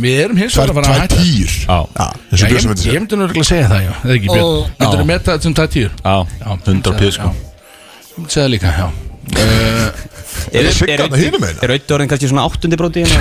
Við 0.00 0.20
erum 0.24 0.38
hins 0.40 0.54
vegar 0.56 0.70
Tvær 0.72 0.72
að 0.72 0.76
fara 0.78 0.86
að 0.88 0.92
tvær 0.92 1.02
hætta. 1.02 1.16
Já, 1.22 1.78
Já, 1.92 2.06
og 2.08 2.32
ég, 2.32 2.48
Björn 2.48 2.62
sem 2.62 2.70
myndi 2.70 2.80
ég 2.80 2.86
segja 2.86 3.00
myndi 3.02 3.14
nú 3.18 3.22
örugglega 3.26 3.44
að 3.44 3.50
segja 3.52 3.66
það, 3.68 3.80
já, 3.82 3.92
eða 4.02 4.14
ekki 4.16 4.28
Björn 4.32 4.48
Myndur 4.72 4.88
Já. 4.88 5.00
þú 5.02 5.06
meta 5.10 5.28
þetta 5.32 5.44
sem 5.46 5.54
það 5.58 5.68
tíur? 5.74 5.92
Já, 6.00 6.16
100 6.64 6.94
píð 7.02 7.10
sko. 7.18 7.28
Ég 7.32 8.16
myndi 8.16 8.32
segja 8.32 8.44
það 8.46 8.52
líka, 8.54 8.68
já. 8.72 8.86
Er 10.52 10.64
það 10.66 10.74
sigga 10.76 10.96
þarna 11.02 11.18
hinum 11.20 11.40
megin? 11.44 11.58
Er 11.62 11.68
auðvitað 11.74 11.94
orðin 11.96 12.10
kannski 12.12 12.28
svona 12.32 12.44
áttundi 12.48 12.76
bróti 12.80 12.98
hérna? 13.04 13.18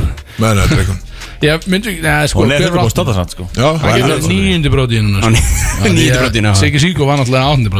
Nei, 0.40 0.48
nei, 0.50 0.64
þetta 0.64 0.74
er 0.74 0.80
eitthvað. 0.82 1.00
Ég 1.44 1.66
myndi, 1.70 1.90
neða, 2.02 2.26
sko 2.32 2.38
Hún 2.40 2.50
er 2.50 2.58
þetta 2.64 2.74
búið 2.74 2.88
að 2.88 2.94
standa 2.94 3.12
samt 3.14 3.30
sko. 3.36 3.44
Já, 3.54 3.68
Það 3.78 3.90
getur 3.94 4.10
verið 4.10 4.26
níundi 4.32 4.68
bróti 4.72 4.96
Á, 4.98 5.02
núna 5.04 5.28
ní- 5.30 5.44
níundi 5.84 6.08
brótinu, 6.16 6.46
já. 6.50 6.54
Siggi 6.58 6.78
Síko 6.82 7.02
var 7.06 7.16
náttúrulega 7.20 7.46
áttundi 7.52 7.70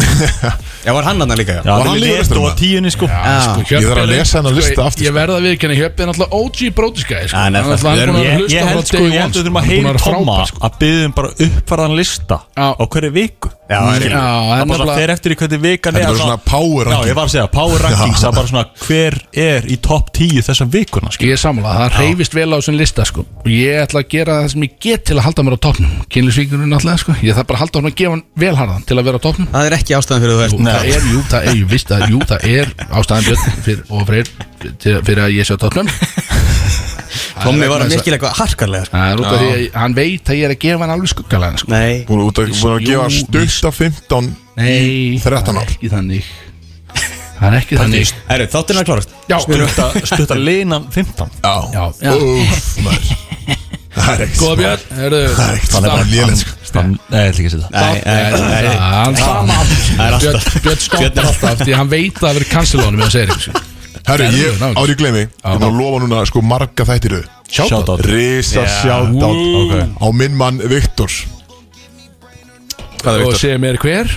Já, 0.80 0.90
hann 0.90 0.96
var 0.96 1.04
já 1.04 1.10
er 1.10 1.10
Já, 1.10 1.10
hann 1.10 1.20
er 1.20 1.30
að 1.30 1.30
Já, 1.30 1.30
hann 1.30 1.30
hann 1.30 1.38
líka, 1.40 1.52
já 1.52 1.60
Já, 1.60 1.70
Var 1.70 1.78
hann 1.80 1.86
hann 1.86 1.96
er 1.96 2.00
líka 2.00 2.10
létt 2.10 2.20
listanum, 2.20 2.44
og 2.44 2.50
eða? 2.50 2.58
tíunni 2.60 2.90
sko 2.90 3.06
sko, 3.06 3.60
Ég 3.70 3.84
þarf 3.90 4.00
að 4.00 4.10
lesa 4.10 4.38
hennar 4.40 4.54
lista 4.56 4.72
sko, 4.74 4.82
aftur, 4.90 5.02
Ég 5.04 5.10
sko. 5.10 5.18
verða 5.20 5.34
að 5.36 5.44
viðkynna 5.46 5.76
Hjöppi 5.80 6.00
er 6.00 6.06
náttúrulega 6.10 6.32
OG 6.40 6.58
brótiskæði 6.78 7.26
sko. 7.28 7.36
Já, 7.36 7.42
hann 7.44 7.56
er 7.56 7.62
Hann 7.62 7.70
það. 7.70 7.84
hann 7.84 7.96
Við 7.96 8.02
erum- 8.02 8.14
búinn 8.16 8.24
að 8.24 8.30
Ég, 8.30 8.38
hlusta 8.40 8.56
ég 8.56 8.60
frá 8.60 8.70
held 8.70 8.86
sko, 8.86 8.96
day 8.96 9.04
ég 9.04 9.10
one, 9.10 9.20
held 9.20 9.34
við 9.34 9.40
þurfum 9.40 9.56
að 9.56 9.60
Hann 9.60 9.70
er 9.70 9.76
búinn 9.76 9.84
heyra 9.84 9.92
vera 9.92 10.04
Tomma 10.10 10.34
frábær, 10.36 10.46
sko. 10.50 10.58
að 10.60 10.72
byggðum 10.80 11.14
bara 11.14 11.28
uppfæraðan 11.44 11.96
lista 12.00 12.36
Já. 12.56 12.66
á 12.80 12.84
hverju 12.90 13.12
viku 13.12 13.48
Já, 13.70 13.78
er- 13.94 14.02
Já, 14.02 14.18
Það 14.20 14.60
en 14.60 14.66
bara 14.66 14.78
svona 14.80 14.90
nefnilega 14.90 14.94
fer 14.98 15.10
eftir 15.14 15.30
í 15.30 15.36
hvernig 15.38 15.60
vikan 15.62 15.92
Þetta 15.94 16.00
er 16.00 16.02
er 16.02 16.10
bara 16.10 16.24
svona 16.24 16.40
power 16.44 16.84
Já, 16.84 16.90
ranking. 16.90 17.10
ég 17.10 17.14
var 17.14 17.24
að 17.24 17.30
segja, 17.30 17.46
power 17.54 17.78
rankings 17.84 18.20
Það 18.20 18.30
er 18.30 18.36
bara 18.40 18.48
svona 18.50 18.64
hver 18.80 19.14
er 19.32 19.62
í 19.70 19.76
topp 19.80 20.06
10 20.12 20.42
þessum 20.42 20.70
vikuna 20.74 21.10
sko. 21.14 21.22
Ég 21.24 21.32
er 21.32 21.36
sammála, 21.38 21.70
það 21.78 21.98
reyfist 22.00 22.34
vel 22.34 22.50
á 22.50 22.56
þessum 22.58 22.76
lista 22.80 23.04
sko. 23.06 23.20
og 23.20 23.46
ég 23.46 23.74
ætla 23.86 24.00
að 24.02 24.08
gera 24.10 24.32
það 24.42 24.50
sem 24.50 24.62
ég 24.66 24.72
get 24.80 25.04
til 25.06 25.16
að 25.16 25.22
halda 25.22 25.42
mér 25.46 25.54
á 25.54 25.60
toppnum 25.60 25.92
Kynlisvíkurinn 26.10 26.66
náttúrulega 26.66 26.98
sko. 26.98 27.12
ég 27.22 27.34
þarf 27.36 27.46
bara 27.46 27.58
að 27.58 27.62
halda 27.62 27.78
hann 27.80 27.90
að 27.90 27.94
gefa 27.94 28.10
hann 28.10 28.22
vel 28.36 28.56
harðan 28.56 28.86
til 28.86 28.96
að 28.98 29.04
vera 29.04 29.18
á 29.18 29.22
toppnum 29.22 29.48
Það 29.54 29.66
er 29.70 29.76
ekki 29.78 29.94
ástæðan 29.94 30.20
fyrir 30.20 30.34
þú 30.34 30.40
Jú, 30.50 30.58
veist 30.70 30.90
það 30.90 30.94
er, 30.94 31.08
jú, 31.12 31.20
það 31.30 31.48
er, 31.50 31.56
jú, 31.60 31.66
víst, 31.70 31.90
það, 31.90 32.06
jú, 32.14 32.20
það 32.30 32.46
er 32.54 32.72
ástæðan 33.00 33.26
björn 33.28 33.62
fyrir, 33.66 33.82
og 33.90 34.06
fyrir, 34.10 34.30
fyrir, 34.60 35.02
fyrir 35.10 35.22
að 35.26 35.34
ég 35.36 35.48
sé 35.50 35.56
á 35.56 35.62
toppnum 35.64 35.90
Tommi 37.40 37.68
var 37.70 37.80
að- 37.80 37.94
mikil 37.94 38.12
eitthvað 38.14 38.34
harkarlega 38.36 38.84
sko. 38.86 38.96
Það 38.96 39.12
er 39.14 39.20
út 39.22 39.26
af 39.30 39.38
því 39.40 39.48
að 39.50 39.78
hann 39.80 39.94
veit 39.96 40.28
að 40.30 40.36
ég 40.36 40.44
er 40.44 40.52
að 40.54 40.58
gefa 40.60 40.82
hann 40.84 40.92
alveg 40.94 41.10
skuggalega 41.14 41.60
sko. 41.62 41.72
Nei. 41.72 41.94
Búin 42.08 42.22
út 42.26 42.40
að 42.42 42.50
búin 42.60 42.74
að 42.74 42.84
gefa 42.84 43.06
stutt 43.16 43.68
af 43.70 43.78
15 43.80 44.28
Nei, 44.60 45.18
13 45.24 45.56
ár. 45.56 45.64
það 45.64 45.64
er 45.64 45.72
ekki 45.72 45.90
þannig. 45.94 46.28
Það 47.40 47.48
er 47.48 47.56
ekki 47.62 47.78
þannig. 47.80 48.12
Er 48.28 48.44
klárast 48.84 49.14
Já, 49.30 49.38
Stutta, 49.40 49.86
stutta 50.04 50.36
linan 50.36 50.84
15 50.92 51.30
Já, 51.40 51.54
já. 52.04 52.12
Úff, 52.12 52.66
maður. 52.84 53.12
Það 53.96 54.10
er 54.12 54.24
ekki 54.26 54.38
Góða 54.38 54.52
smá. 54.52 54.60
Björn, 54.60 54.84
heyrðu. 55.00 55.22
Það 55.34 55.48
er 55.48 55.56
ekki 55.56 55.72
Sko. 56.70 56.84
Nei, 56.86 57.24
ég 57.24 57.32
ætla 57.32 57.42
ekki 57.42 57.48
að 57.48 57.54
setja 57.56 57.70
Nei, 57.74 57.96
nei, 58.06 58.60
nei. 58.62 58.76
Hann 58.78 59.16
stama 59.18 59.56
Það 59.98 60.62
Björn, 60.62 60.80
stoppar 60.84 61.26
alltaf 61.26 61.64
Því 61.64 61.76
hann 61.80 61.90
veit 61.90 62.20
að 62.22 62.22
það 62.22 63.02
að 63.08 63.12
segja 63.16 63.26
eitthvað 63.26 63.68
Herru, 64.06 64.28
ég 64.38 64.62
árið 64.70 64.96
gleymi 65.02 65.24
Ég 65.26 65.50
er 65.50 65.66
að 65.66 65.76
lofa 65.76 66.00
núna 66.04 66.22
sko 66.30 66.42
marga 66.46 66.86
þættir 66.88 67.16
Shoutout. 67.50 68.04
Risa 68.06 68.62
shoutout 68.78 69.98
á 69.98 70.06
minn 70.14 70.38
mann 70.38 70.62
Viktor 70.70 71.10
Hvað 73.02 73.14
er 73.16 73.26
Og 73.26 73.38
segja 73.40 73.58
mér 73.62 73.80
hver? 73.82 74.12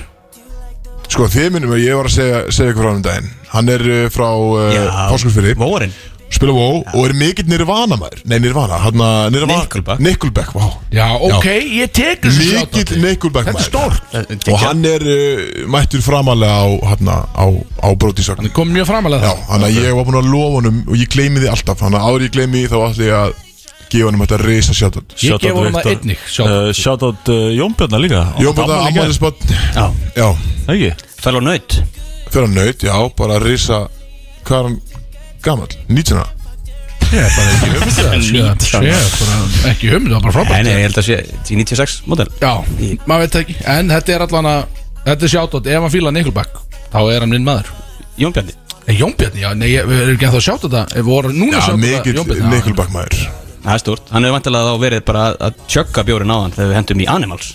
Sko 1.13 1.27
þið 1.29 1.49
minnum 1.53 1.73
að 1.75 1.83
ég 1.83 1.97
var 1.97 2.07
að 2.09 2.15
segja, 2.15 2.37
segja 2.53 2.73
ykkur 2.73 2.85
frá 2.85 2.89
hann 2.89 2.99
um 2.99 3.03
daginn. 3.05 3.27
Hann 3.51 3.69
er 3.69 3.83
uh, 3.85 4.05
frá 4.09 4.27
uh, 4.33 4.61
Já. 4.73 4.85
Fáskursfyrði 5.11 5.53
Vórin 5.59 5.93
Spila 6.33 6.53
WoW 6.55 6.79
og 6.93 7.03
er 7.05 7.13
mikill 7.17 7.45
Nirvana 7.51 7.97
maður. 7.99 8.23
Nei 8.29 8.39
Nirvana, 8.41 8.79
hann 8.81 9.01
að 9.05 9.27
Nirvana 9.35 9.59
Nickelback. 9.63 9.99
Nickelback, 10.01 10.53
vá. 10.57 10.65
Já, 10.95 11.05
ok, 11.29 11.45
ég 11.77 11.91
tek 11.93 12.23
þessu 12.25 12.41
Mikill 12.41 12.57
shoutouti. 12.57 12.97
Nickelback 13.03 13.49
Þetta 13.51 13.53
er 13.53 13.77
maður. 13.77 13.99
stórt. 14.01 14.49
Og 14.49 14.59
hann 14.63 14.83
er 14.89 15.05
uh, 15.05 15.43
mættur 15.75 16.01
framalega 16.05 16.57
á, 16.57 16.67
hann 16.93 17.11
á, 17.13 17.45
á 17.83 17.87
Brótisögn 18.01 18.41
Hann 18.41 18.49
er 18.49 18.55
komið 18.57 18.79
mjög 18.79 18.89
framalega 18.89 19.29
Já, 19.29 19.45
hann 19.51 19.65
að 19.67 19.77
ég 19.77 19.95
var 19.99 20.07
búin 20.09 20.19
að 20.23 20.29
lofa 20.33 20.57
honum 20.57 20.81
og 20.89 20.97
ég 20.99 21.11
gleymi 21.13 21.43
því 21.43 21.51
alltaf. 21.53 21.83
Hann 21.85 21.97
að 21.99 22.07
áður 22.09 22.25
ég 22.27 22.33
gleymi 22.37 22.63
því 22.63 22.71
þá 22.73 22.77
ætla 22.89 23.07
ég 23.09 23.17
að 23.21 23.33
gefa 23.93 24.07
honum 24.09 24.23
þetta 24.25 24.39
risa 24.41 24.73
shoutout. 24.73 25.15
Ég 25.21 25.43
gef 25.43 25.53
honum 25.59 25.75
það 25.77 25.91
einnig 25.93 26.23
shoutout. 26.33 26.77
Shoutout 26.81 27.29
uh, 27.29 27.43
Jónbjörna 27.53 27.99
líka. 28.01 28.23
Jón 28.41 28.55
bara 28.57 28.79
ammælisbott 28.87 29.43
Já. 29.53 29.85
Já, 30.17 30.27
Ekki? 30.73 30.89
Fæl 31.21 31.37
og 31.37 31.45
nöyt 31.45 31.77
fyrir 32.33 32.47
að 32.47 32.55
naut, 32.57 32.81
já, 32.87 32.95
bara 33.19 33.35
risa 33.43 33.83
Hvað 34.47 34.57
er 34.57 34.65
hann 34.71 34.79
gamall? 35.45 35.75
19 35.89 36.17
ára? 36.21 36.29
Ég 37.13 37.19
er 37.21 37.33
bara 37.35 37.49
ekki 37.53 37.69
höfum 37.73 37.91
það 37.93 38.13
Ég 38.33 38.95
er 38.97 39.11
bara 39.19 39.35
ekki 39.69 39.89
höfum 39.91 40.07
það, 40.09 40.21
bara 40.23 40.31
Nei, 40.31 40.37
frábært. 40.37 40.63
Nei, 40.65 40.71
ég 40.73 40.85
held 40.87 40.97
að 40.97 41.05
sé 41.05 41.17
í 41.53 41.57
96 41.59 41.99
model. 42.09 42.27
Já, 42.41 42.53
maður 43.05 43.25
veit 43.27 43.37
ekki. 43.43 43.55
En 43.75 43.91
þetta 43.93 44.15
er 44.15 44.25
allan 44.25 44.49
að 44.49 44.63
Þetta 45.03 45.27
er 45.27 45.31
shoutout. 45.35 45.67
Ef 45.67 45.83
hann 45.83 45.91
fílar 45.93 46.13
Nickelback 46.15 46.59
Þá 46.93 46.99
er 47.11 47.25
hann 47.25 47.33
minn 47.35 47.45
maður. 47.45 47.69
Jón 48.17 48.33
Bjarni. 48.33 48.55
En 48.83 48.97
Jónbjörn, 48.99 49.37
já, 49.39 49.47
nei, 49.55 49.69
við 49.71 49.99
erum 50.03 50.17
ekki 50.17 50.25
að 50.27 50.33
það 50.35 50.41
sjáta 50.43 50.67
þetta 50.67 50.99
Ef 50.99 51.05
voru 51.07 51.29
núna 51.31 51.61
shouta 51.63 51.79
mikill 51.79 52.17
Jón 52.17 52.25
Bjarni, 52.27 52.43
já. 52.43 52.49
Nickelback 52.51 52.91
maður. 52.91 53.19
Það 53.63 53.73
er 53.77 53.81
stort 53.83 54.09
Hann 54.11 54.25
hefur 54.27 54.35
vantilega 54.35 54.71
þá 54.73 54.81
verið 54.83 55.03
bara 55.07 55.23
að- 55.47 55.61
tjögga 55.71 56.03
bjórin 56.09 56.33
á 56.33 56.37
hann 56.41 56.51
Þegar 56.57 56.67
við 56.71 56.77
hendum 56.81 57.03
í 57.03 57.07
Animals. 57.13 57.53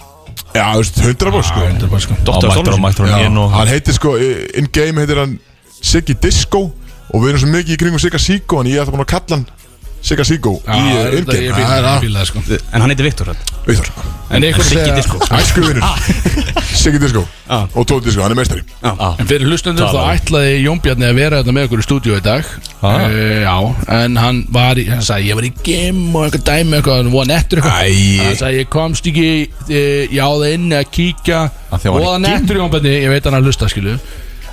Já, 0.54 0.64
þú 0.72 0.78
veist, 0.80 1.00
100 1.04 1.34
bór 1.34 1.44
sko. 1.44 1.60
Þetta 1.60 1.84
er 1.84 1.92
bara 1.92 2.92
sko. 2.96 3.08
Nén 3.12 3.36
og 3.42 3.50
Hann 3.52 3.68
heitir 3.68 3.92
sko, 3.98 4.14
in 4.56 4.68
game 4.72 5.02
heitir 5.02 5.20
hann 5.20 5.34
Siggi 5.82 6.16
Disco 6.16 6.62
Og 7.12 7.22
við 7.22 7.32
erum 7.32 7.44
svo 7.44 7.52
mikið 7.54 7.76
í 7.76 7.80
kringum 7.80 8.02
Sigga 8.02 8.20
Sigo 8.22 8.62
En 8.62 8.70
ég 8.70 8.82
ætla 8.82 8.94
búin 8.94 9.06
að 9.06 9.12
kalla 9.14 9.38
hann 9.38 9.46
Sigga 10.04 10.26
Sigo 10.28 10.58
Já, 10.66 10.76
Í 11.18 11.24
fíla 12.04 12.20
það 12.20 12.28
sko. 12.32 12.44
En 12.72 12.84
hann 12.84 12.92
heitir 12.92 13.08
Viktor 13.10 13.32
ykkur 14.44 14.64
Siggi 14.64 14.92
Disco. 14.92 15.18
Æsku 15.38 15.62
vinnur 15.64 15.84
Siggi 16.76 16.98
Disco. 17.00 17.22
Já. 17.48 17.64
Og 17.74 17.86
Tóti 17.88 18.08
Disco, 18.08 18.22
hann 18.22 18.34
er 18.34 18.38
meistari. 18.38 18.62
En 18.84 19.28
fyrir 19.28 19.48
hlustundur 19.48 19.88
þá 19.88 20.12
ætlaði 20.12 20.58
Jón 20.66 20.82
Bjarni 20.84 21.08
að 21.08 21.16
vera 21.20 21.40
þetta 21.40 21.54
með 21.56 21.68
okkur 21.68 21.82
í 21.82 21.86
stúdíu 21.86 22.18
í 22.18 22.22
dag. 22.24 22.52
Ah. 22.82 23.08
uh, 23.08 23.40
Já, 23.42 23.56
en 23.98 24.20
hann 24.20 24.42
var 24.54 24.80
hann 24.90 25.04
sagði 25.06 25.32
ég 25.32 25.40
var 25.40 25.48
í 25.48 25.52
gem 25.64 26.04
og 26.12 26.28
eitthvað 26.28 26.46
dæmi 26.50 26.78
eitthvað, 26.78 27.02
hann 27.02 27.12
var 27.14 27.28
nettur 27.32 27.62
eitthvað. 27.62 27.98
Hann 28.26 28.40
sagði 28.42 28.62
ég 28.62 28.70
komst 28.76 29.10
ekki, 29.10 29.28
uh, 29.48 29.74
ég 30.12 30.20
á 30.20 30.28
það 30.28 30.48
inni 30.52 30.78
að 30.78 31.02
í 31.02 31.10
Og 31.72 32.00
það 32.04 32.24
nettur 32.28 32.62
Jón 32.62 32.72
Bjarni, 32.74 32.96
ég 33.00 33.14
veit 33.14 33.28
hann 33.28 33.40
að 33.40 33.48
hlusta 33.48 33.70
skilu 33.72 33.98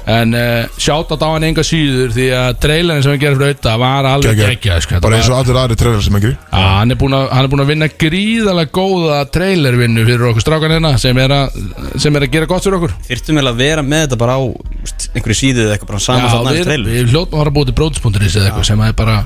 En 0.06 0.36
uh, 0.38 0.68
sjátt 0.78 1.14
á 1.18 1.26
hann 1.26 1.48
enga 1.48 1.64
síður 1.66 2.12
Því 2.14 2.26
að 2.38 2.60
trailerin 2.62 3.02
sem 3.02 3.16
hann 3.16 3.22
gerir 3.24 3.40
fyrir 3.40 3.56
auðvitað 3.56 3.80
var 3.82 4.08
alveg 4.10 4.42
geggjað 4.42 4.84
sko. 4.86 5.00
Bara 5.02 5.18
eins 5.18 5.30
og 5.32 5.40
allir 5.40 5.60
aðri 5.62 5.78
trailer 5.80 6.04
sem 6.06 6.18
ekki. 6.20 6.34
Já, 6.36 6.60
hann 6.62 6.94
er 6.94 7.00
búinn 7.02 7.18
að, 7.18 7.26
hann 7.32 7.48
er 7.48 7.52
búinn 7.54 7.64
að 7.64 7.72
vinna 7.74 7.90
gríðalega 8.06 8.74
góða 8.76 9.20
trailervinnu 9.34 10.06
fyrir 10.06 10.28
okkur 10.30 10.46
strákan 10.46 10.76
hérna 10.76 10.94
sem 11.02 11.22
er, 11.26 11.34
að, 11.34 11.58
sem 12.02 12.20
er 12.20 12.28
að 12.28 12.36
gera 12.38 12.50
gott 12.52 12.68
fyrir 12.68 12.78
okkur. 12.80 12.96
Þyrftum 13.10 13.42
vel 13.42 13.50
að 13.50 13.62
vera 13.64 13.86
með 13.86 14.06
þetta 14.06 14.22
bara 14.22 14.38
á 14.38 14.42
einhverju 14.46 15.40
síðu 15.42 15.66
eða 15.66 15.76
eitthvað 15.76 15.94
bara 15.96 16.06
saman 16.06 16.28
Já, 16.28 16.34
þarna 16.36 16.54
við, 16.54 16.60
eftir 16.60 16.72
trailer 16.72 16.94
við 16.94 17.14
hljóttum 17.14 17.36
að 17.36 17.42
fara 17.42 17.52
að 17.52 17.58
búið 17.58 17.72
til 17.72 17.78
bróðspunkturis 17.82 18.38
eða 18.38 18.50
eitthvað 18.52 18.70
sem 18.70 18.84
að 18.86 18.92
er 18.92 18.98
bara 19.02 19.18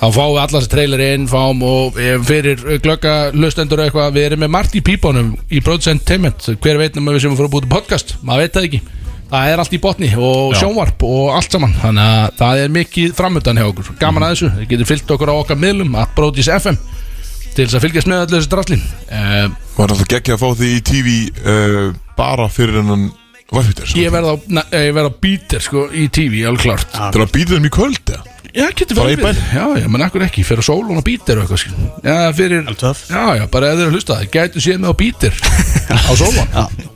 þá 0.00 0.06
fáum 0.16 0.30
við 0.32 0.40
allar 0.42 0.54
þessi 0.54 0.72
trailer 0.72 1.02
inn 1.04 1.26
fáum 1.28 1.64
og 1.66 1.98
eh, 2.00 2.14
fyrir 2.24 2.62
glögga 2.84 3.16
hlustendur 3.34 3.82
eitthvað, 3.84 4.14
við 4.16 4.28
erum 4.30 4.42
með 4.44 4.52
margt 4.54 4.76
í 4.78 4.84
pípunum 4.84 5.34
í 5.52 5.60
Bróðs 5.64 5.90
Entertainment, 5.92 6.48
hver 6.64 6.80
veit 6.80 6.96
nema 6.96 7.12
við 7.12 7.26
sem 7.26 7.34
að 7.34 7.42
fara 7.42 7.50
að 7.50 7.54
búið 7.56 7.66
til 7.66 7.74
podcast, 7.74 8.14
maður 8.24 8.46
veit 8.46 8.56
það 8.56 8.68
ekki 8.70 8.80
það 9.30 9.52
er 9.52 9.62
allt 9.62 9.76
í 9.76 9.80
botni 9.82 10.10
og 10.18 10.56
sjónvarp 10.58 11.04
og 11.06 11.30
allt 11.36 11.54
saman, 11.54 11.74
þannig 11.80 12.08
að 12.10 12.40
það 12.40 12.62
er 12.64 12.74
mikið 12.76 13.14
framöndan 13.18 13.60
hjá 13.60 13.68
okkur, 13.70 13.92
gaman 14.00 14.26
að 14.26 14.34
þessu. 14.34 14.50
Þið 14.58 14.68
getur 14.74 14.90
fylgt 14.90 15.14
okkur 15.16 15.32
á 15.32 15.34
okkar 15.36 15.60
miðlum, 15.60 15.94
að 16.00 16.12
Bróðis 16.18 16.50
FM 16.56 16.78
til 17.50 17.64
þess 17.66 17.78
að 17.78 17.84
fylgjast 17.86 18.10
með 18.10 18.24
allir 18.24 18.36
þessi 18.38 18.52
drasli. 18.52 18.80
Uh, 19.10 19.46
Var 19.78 19.94
alltaf 19.94 20.10
geggja 20.12 20.36
að 20.36 20.42
fá 20.44 20.48
því 20.60 20.68
í 20.76 20.82
TV 20.86 21.14
uh, 21.42 21.88
Bara 22.18 22.46
fyrir 22.52 22.78
hennan 22.82 23.08
Varfittir 23.50 23.90
ég 23.98 24.12
verð 24.14 24.28
á, 24.30 24.34
na, 24.54 24.62
ég 24.78 24.92
verð 24.94 25.10
á 25.10 25.14
bítir 25.24 25.64
sko, 25.64 25.88
í 25.90 26.04
TV, 26.14 26.44
alveg 26.46 26.68
klart 26.68 26.92
Til 26.94 27.24
að 27.24 27.32
býta 27.34 27.56
þeim 27.56 27.66
í 27.66 27.72
kvöld 27.74 28.12
eða? 28.14 28.36
Já, 28.50 28.66
getur 28.78 28.98
Fara 28.98 29.10
í 29.14 29.18
verið 29.18 29.40
Já, 29.54 29.64
já, 29.80 29.88
menn 29.90 30.04
akkur 30.06 30.24
ekki, 30.26 30.44
fyrir 30.46 30.66
sólun 30.66 30.98
og 30.98 31.04
bítir 31.06 31.38
og 31.38 31.44
eitthvað 31.46 31.60
skil. 31.64 31.88
Já, 32.06 32.14
fyrir 32.34 32.70
töff. 32.78 33.02
Já, 33.10 33.24
já, 33.40 33.44
bara 33.50 33.72
eða 33.72 33.80
þeir 33.80 33.86
eru 33.86 33.90
að 33.90 33.98
hlusta 33.98 34.20
Það 34.20 34.32
gætu 34.36 34.62
séð 34.62 34.80
með 34.82 34.94
á 34.94 35.00
bítir 35.02 35.42
Á 36.10 36.12
sólun 36.18 36.89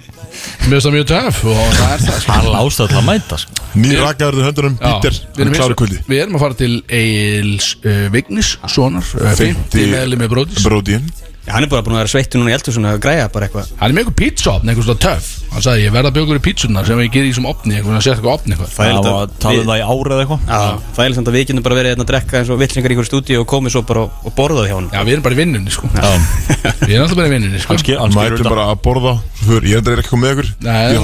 Mér 0.64 0.74
finnst 0.74 0.86
það 0.86 0.94
mjög 0.96 1.08
töff 1.10 1.42
Og 1.50 1.74
það 1.78 1.92
er 1.94 2.24
það 2.24 2.48
lást 2.54 2.80
það 2.80 2.90
til 2.92 2.98
að 3.00 3.06
mæta 3.08 3.38
sko. 3.42 3.58
Nýr 3.74 4.00
rakaður 4.04 4.46
höndunum 4.48 4.78
Bítir 4.80 5.18
við 5.18 5.28
Hann 5.34 5.44
erum, 5.44 5.58
kláru 5.58 5.78
kvöldi 5.80 6.00
við 6.08 6.22
erum 6.24 6.38
að 6.38 6.44
fara 6.44 6.58
til 6.60 6.72
Eils 7.00 7.70
uh, 7.82 8.06
Vignis 8.14 8.54
Sonar 8.70 9.12
uh, 9.20 9.30
50 9.38 9.92
meðli 9.94 10.20
með 10.20 10.34
bróðis 10.34 10.66
Bróðin 10.66 11.08
Já, 11.44 11.52
hann 11.52 11.66
er 11.66 11.68
bara 11.68 11.84
búin 11.84 11.92
að 11.92 12.00
vera 12.00 12.08
sveittu 12.08 12.38
núna 12.40 12.48
í 12.48 12.54
eldhúsinu 12.56 12.88
að 12.88 13.02
græja 13.04 13.26
bara 13.28 13.44
eitthvað. 13.44 13.66
Hann 13.76 13.90
er 13.90 13.94
með 13.94 14.00
eitthvað 14.00 14.16
pizzaopn, 14.22 14.70
eitthvað 14.72 14.86
svona 14.86 15.02
töff. 15.04 15.26
Hann 15.52 15.64
sagði 15.66 15.82
ég 15.84 15.92
verða 15.92 16.08
að 16.08 16.14
bjóða 16.16 16.24
ykkur 16.24 16.38
í 16.40 16.44
pizzuna 16.46 16.84
sem 16.88 17.02
ég 17.04 17.10
gerir 17.12 17.28
í 17.28 17.34
sem 17.36 17.48
opni 17.50 17.76
eitthvað, 17.76 17.98
setja 18.00 18.14
eitthvað 18.14 18.32
opni 18.32 18.54
eitthvað. 18.54 18.70
Það 18.72 18.88
var 18.94 19.12
að 19.20 19.34
tala 19.44 19.60
um 19.60 19.68
það 19.68 19.76
í 19.76 19.84
ára 19.84 20.14
eða 20.14 20.22
eitthvað. 20.24 20.40
Já, 20.48 20.62
það 20.96 21.04
er 21.04 21.16
samt 21.18 21.28
að 21.28 21.36
við 21.36 21.44
getum 21.44 21.66
bara 21.66 21.78
verið 21.78 21.92
hérna 21.92 22.04
að 22.06 22.10
drekka 22.14 22.40
eins 22.40 22.48
og 22.54 22.60
villingar 22.64 22.88
í 22.88 22.96
ykkur 22.96 23.08
stúdíu 23.10 23.38
og 23.42 23.48
komið 23.52 23.70
svo 23.76 23.82
bara 23.84 24.00
og, 24.06 24.16
og 24.24 24.32
borðaði 24.38 24.72
hjá 24.72 24.76
hann 24.78 24.88
Já, 24.94 25.00
við 25.04 25.12
erum 25.14 25.26
bara 25.28 25.36
í 25.36 25.40
vinnunni 25.42 25.74
sko. 25.74 25.84
Við 25.92 26.94
erum 26.94 27.04
alltaf 27.04 27.18
bara 27.20 27.28
í 27.28 27.34
vinnunni 27.34 27.60
sko. 27.60 27.76
Hann 28.00 28.16
Mætum 28.16 28.48
bara 28.48 28.64
að 28.72 28.80
borða. 28.88 29.14
Svo 29.42 29.50
fyrir, 29.52 29.68
Ég 29.74 29.92
er 29.92 30.00
ekki 30.00 30.14
komið 30.14 30.24
með 30.24 30.32
ykkur. 30.34 30.48
Er 30.64 30.96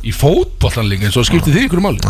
Í 0.00 0.14
fótbollan 0.16 0.88
líka, 0.88 1.10
eins 1.10 1.18
og 1.20 1.28
skipti 1.28 1.52
þig 1.52 1.68
ykkur 1.68 1.84
máli 1.84 2.00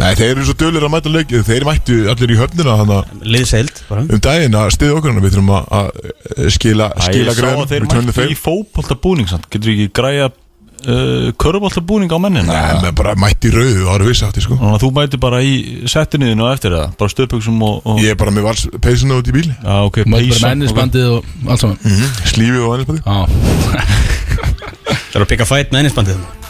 Nei, 0.00 0.12
þeir 0.16 0.30
eru 0.32 0.44
svo 0.48 0.54
dölir 0.56 0.86
að 0.86 0.92
mæta 0.94 1.10
leik 1.12 1.32
Þeir 1.46 1.66
mættu 1.68 1.96
allir 2.12 2.32
í 2.32 2.38
höfnina 2.40 3.00
Liðseild 3.22 3.82
bara. 3.90 4.04
Um 4.06 4.22
daginn 4.24 4.56
að 4.56 4.70
stiða 4.76 4.98
okkur 4.98 5.18
Við 5.18 5.34
þurfum 5.34 5.52
að, 5.58 5.66
að 5.78 6.52
skila, 6.56 6.92
skila 7.08 7.34
að 7.34 7.74
þeir 7.74 7.88
mættu 7.90 8.28
í 8.32 9.28
samt. 9.28 9.50
Getur 9.52 9.68
við 9.68 9.84
ekki 9.84 9.94
græja 10.00 10.30
uh, 10.32 11.28
körboltabúning 11.40 12.12
á 12.12 12.18
mennin 12.22 12.48
Nei, 12.48 12.82
menn 12.82 12.96
bara 12.98 13.14
mætti 13.20 13.52
í 13.52 13.54
rauðu 13.54 13.84
Það 13.84 13.94
eru 13.98 14.08
viss 14.08 14.24
aftur 14.26 14.46
sko. 14.46 14.58
Þannig 14.60 14.78
að 14.78 14.84
þú 14.84 14.92
mæti 14.98 15.22
bara 15.22 15.42
í 15.44 15.54
settinniðinu 15.92 16.46
og 16.46 16.52
eftir 16.56 16.76
það 16.76 16.98
Bara 17.02 17.14
stöðböksum 17.14 17.64
og, 17.68 17.80
og... 17.84 18.02
Ég 18.02 18.16
er 18.16 18.20
bara 18.20 18.34
með 18.34 18.48
vals 18.48 18.66
peysinu 18.82 19.20
út 19.20 19.28
í 19.28 19.36
bíl 19.36 19.48
Já, 19.50 19.74
ok, 19.86 20.02
Mætti 20.06 20.36
bara 20.36 20.54
mennisbandið 20.54 21.10
og 21.18 21.32
allt 21.48 21.66
saman. 21.66 22.06
Slífi 22.32 22.62
og 22.62 22.78
ennisbandi 22.78 23.02
Já. 23.04 23.18
Það 25.12 25.18
er 25.20 25.26
að 25.26 25.34
pika 25.34 25.48
fætt 25.48 25.74
með 25.74 25.84
ennisbandið 25.84 26.41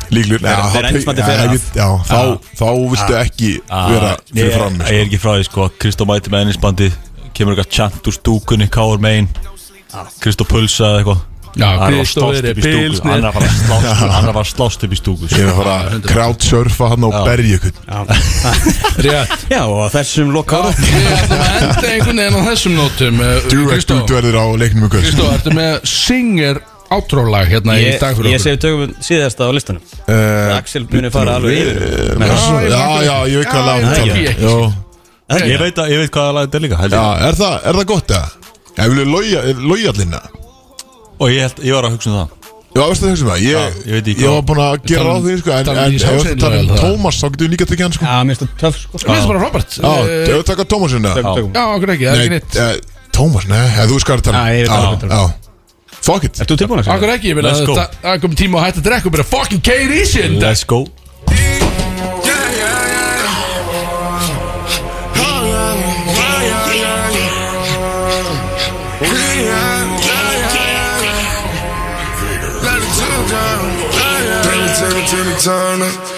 Af. 1.57 1.67
Já, 1.77 1.87
þá, 2.09 2.21
þá 2.61 2.67
viltu 2.93 3.19
ekki 3.23 3.51
vera 3.71 4.13
fyrir 4.33 4.55
fram 4.59 4.79
ég 4.85 5.01
er 5.01 5.07
ekki 5.09 5.21
frá 5.23 5.33
því 5.39 5.49
sko. 5.51 5.69
Kristó 5.83 6.09
mæti 6.09 6.33
með 6.33 6.47
ennisbandi 6.49 6.91
Kemur 7.33 7.55
eitthvað 7.57 7.73
tjant 7.73 8.09
úr 8.13 8.17
stúkunni 8.21 8.69
Káur 8.73 9.01
megin 9.03 9.29
Kristó 10.23 10.45
pulsa 10.49 10.85
eða 10.89 11.03
eitthvað. 11.03 11.29
Hann 11.53 11.83
að 11.85 11.93
Kristó 12.01 12.29
slást 12.33 12.47
upp 12.49 12.57
í 12.57 12.63
stúku. 12.65 13.09
Hann 13.13 13.25
er 13.25 13.27
að 13.29 14.39
að 14.41 14.47
slást 14.49 14.79
að 14.81 14.83
að 14.83 14.87
upp 14.87 14.93
í 14.97 14.99
stúku 15.01 15.29
Ég 15.29 15.43
er 15.43 15.51
að 15.53 15.59
fara 15.59 15.75
að 15.83 16.07
crowdsurfa 16.09 16.89
hann 16.95 17.05
og 17.09 17.17
berja 17.27 17.59
ykkur 17.59 17.75
Já, 19.53 19.61
og 19.67 19.83
að 19.85 19.91
þessum 19.99 20.33
loka 20.33 20.63
ára 20.63 20.73
Við 20.81 21.11
ætlum 21.13 21.43
að 21.45 21.57
enda 21.61 21.91
einhvern 21.93 22.23
veginn 22.23 22.39
á 22.41 22.43
þessum 22.49 22.77
nótum 22.79 23.21
eh, 23.21 23.37
Kristó, 25.05 25.29
ertu 25.37 25.53
með 25.59 25.77
singer 25.93 26.63
outro-lag 26.97 27.49
hérna 27.53 27.77
í 27.79 27.85
Ég, 27.87 27.99
dag 28.01 28.17
fyrir 28.17 28.31
ég 28.33 28.39
okkur? 28.39 28.45
segi 28.47 28.61
tökum 28.63 28.95
síðasta 29.09 29.49
á 29.49 29.51
listanum. 29.57 29.83
Uh, 30.07 30.57
Axel 30.59 30.87
muni 30.91 31.11
fara 31.15 31.37
alveg 31.39 31.59
yfir. 31.59 31.83
Já, 32.21 32.37
já, 32.69 32.83
já, 33.09 33.17
ég 33.33 33.37
veit 33.43 33.51
hvað 33.53 33.67
lag 33.67 33.81
Já, 33.81 33.89
það 33.89 34.07
ég 34.07 34.31
ekki. 34.33 34.73
er 35.33 35.49
Ég 35.49 35.59
veit, 35.63 35.79
að, 35.81 35.91
ég 35.95 35.99
veit 36.03 36.13
hvaða 36.13 36.33
lag 36.37 36.45
þetta 36.49 36.59
er 36.59 36.63
líka 36.67 36.77
Já, 36.83 36.87
ég. 36.93 37.23
er 37.29 37.37
það, 37.41 37.55
er 37.71 37.77
það 37.81 37.87
gott 37.93 38.11
eða? 38.13 38.29
Já, 38.77 38.83
ég 38.83 38.91
vilja 38.93 39.55
loja 39.73 39.91
allinna 39.93 40.21
Og 41.23 41.31
ég, 41.31 41.41
held, 41.47 41.61
ég 41.65 41.73
var 41.77 41.87
að 41.89 41.95
hugsa 41.97 42.11
um 42.11 42.17
það. 42.19 42.39
Já, 42.73 42.83
veistu 42.89 43.05
það 43.07 43.17
sem 43.21 43.29
það? 43.29 43.41
Já, 43.45 43.53
Ég, 43.53 43.75
ég 43.87 43.93
veit 43.97 44.07
ekki 44.09 44.13
ég 44.13 44.29
hvað- 44.29 44.37
var 44.37 44.45
búin 44.49 44.61
að 44.65 44.87
gera 44.89 45.03
um- 45.03 45.09
ráð 45.13 45.27
því, 45.29 45.35
sko 45.43 45.51
En, 45.53 45.69
um 45.69 45.77
í 45.77 45.97
ef 45.97 46.05
um 46.13 46.69
það? 46.73 46.81
Tómas, 46.83 47.17
þá 47.21 47.27
getur 47.33 47.45
við 47.47 47.53
líka 47.53 47.67
tekið 47.69 47.85
hann, 47.87 47.93
sko. 47.97 48.05
Já, 48.05 48.17
mér 48.25 48.37
finnst 48.37 48.43
það 48.43 48.61
töff 48.63 48.77
sko. 48.83 48.99
Mér 48.99 49.15
finnst 49.17 49.29
bara 49.33 49.43
Robert. 49.45 49.71
Já, 49.77 49.93
Eh, 49.93 50.23
ef 50.23 50.33
þú 50.33 50.45
taka 50.53 50.65
Tómasinn 50.73 51.05
eða? 51.05 51.23
Já, 51.53 51.65
okkur 51.77 51.93
ekki, 51.93 52.07
það 52.09 52.13
er 52.17 52.23
ekki 52.23 52.33
neitt. 52.33 52.57
eh, 52.57 52.77
Tómas, 53.13 53.45
nei, 53.49 53.67
eða 53.77 53.87
þú 53.93 54.01
skar 54.01 54.17
að 54.17 54.23
tala 54.25 54.39
Já, 54.39 54.53
ég 54.53 54.69
veit 54.69 55.11
Já, 55.13 55.23
Fuck 56.03 56.25
it 56.27 56.41
Ert 56.43 56.51
þú 56.51 56.57
tilbúin 56.59 56.83
Axel? 56.83 56.97
Akkur 56.97 57.13
ekki, 57.15 57.31
ég 57.33 57.39
vil 57.39 57.47
Let's 57.47 57.63
að 57.63 57.71
go. 57.71 57.77
það 57.79 57.97
það 58.03 58.17
er 58.17 58.23
komið 58.25 58.41
tíma 58.43 58.59
að 58.61 58.67
hætta 58.67 58.83
að 58.83 58.89
drekka 58.91 59.11
og 59.11 59.17
bara 59.17 59.29
fucking 59.35 59.63
KD 59.69 60.03
shit 60.11 60.39
Let's 60.43 60.65
go 60.67 60.83
Turn 73.33 74.61
it, 74.69 74.77
turn 74.77 74.97
it, 74.99 75.09
turn 75.09 75.29
it, 75.33 75.39
turn 75.41 75.83
it. 75.83 76.12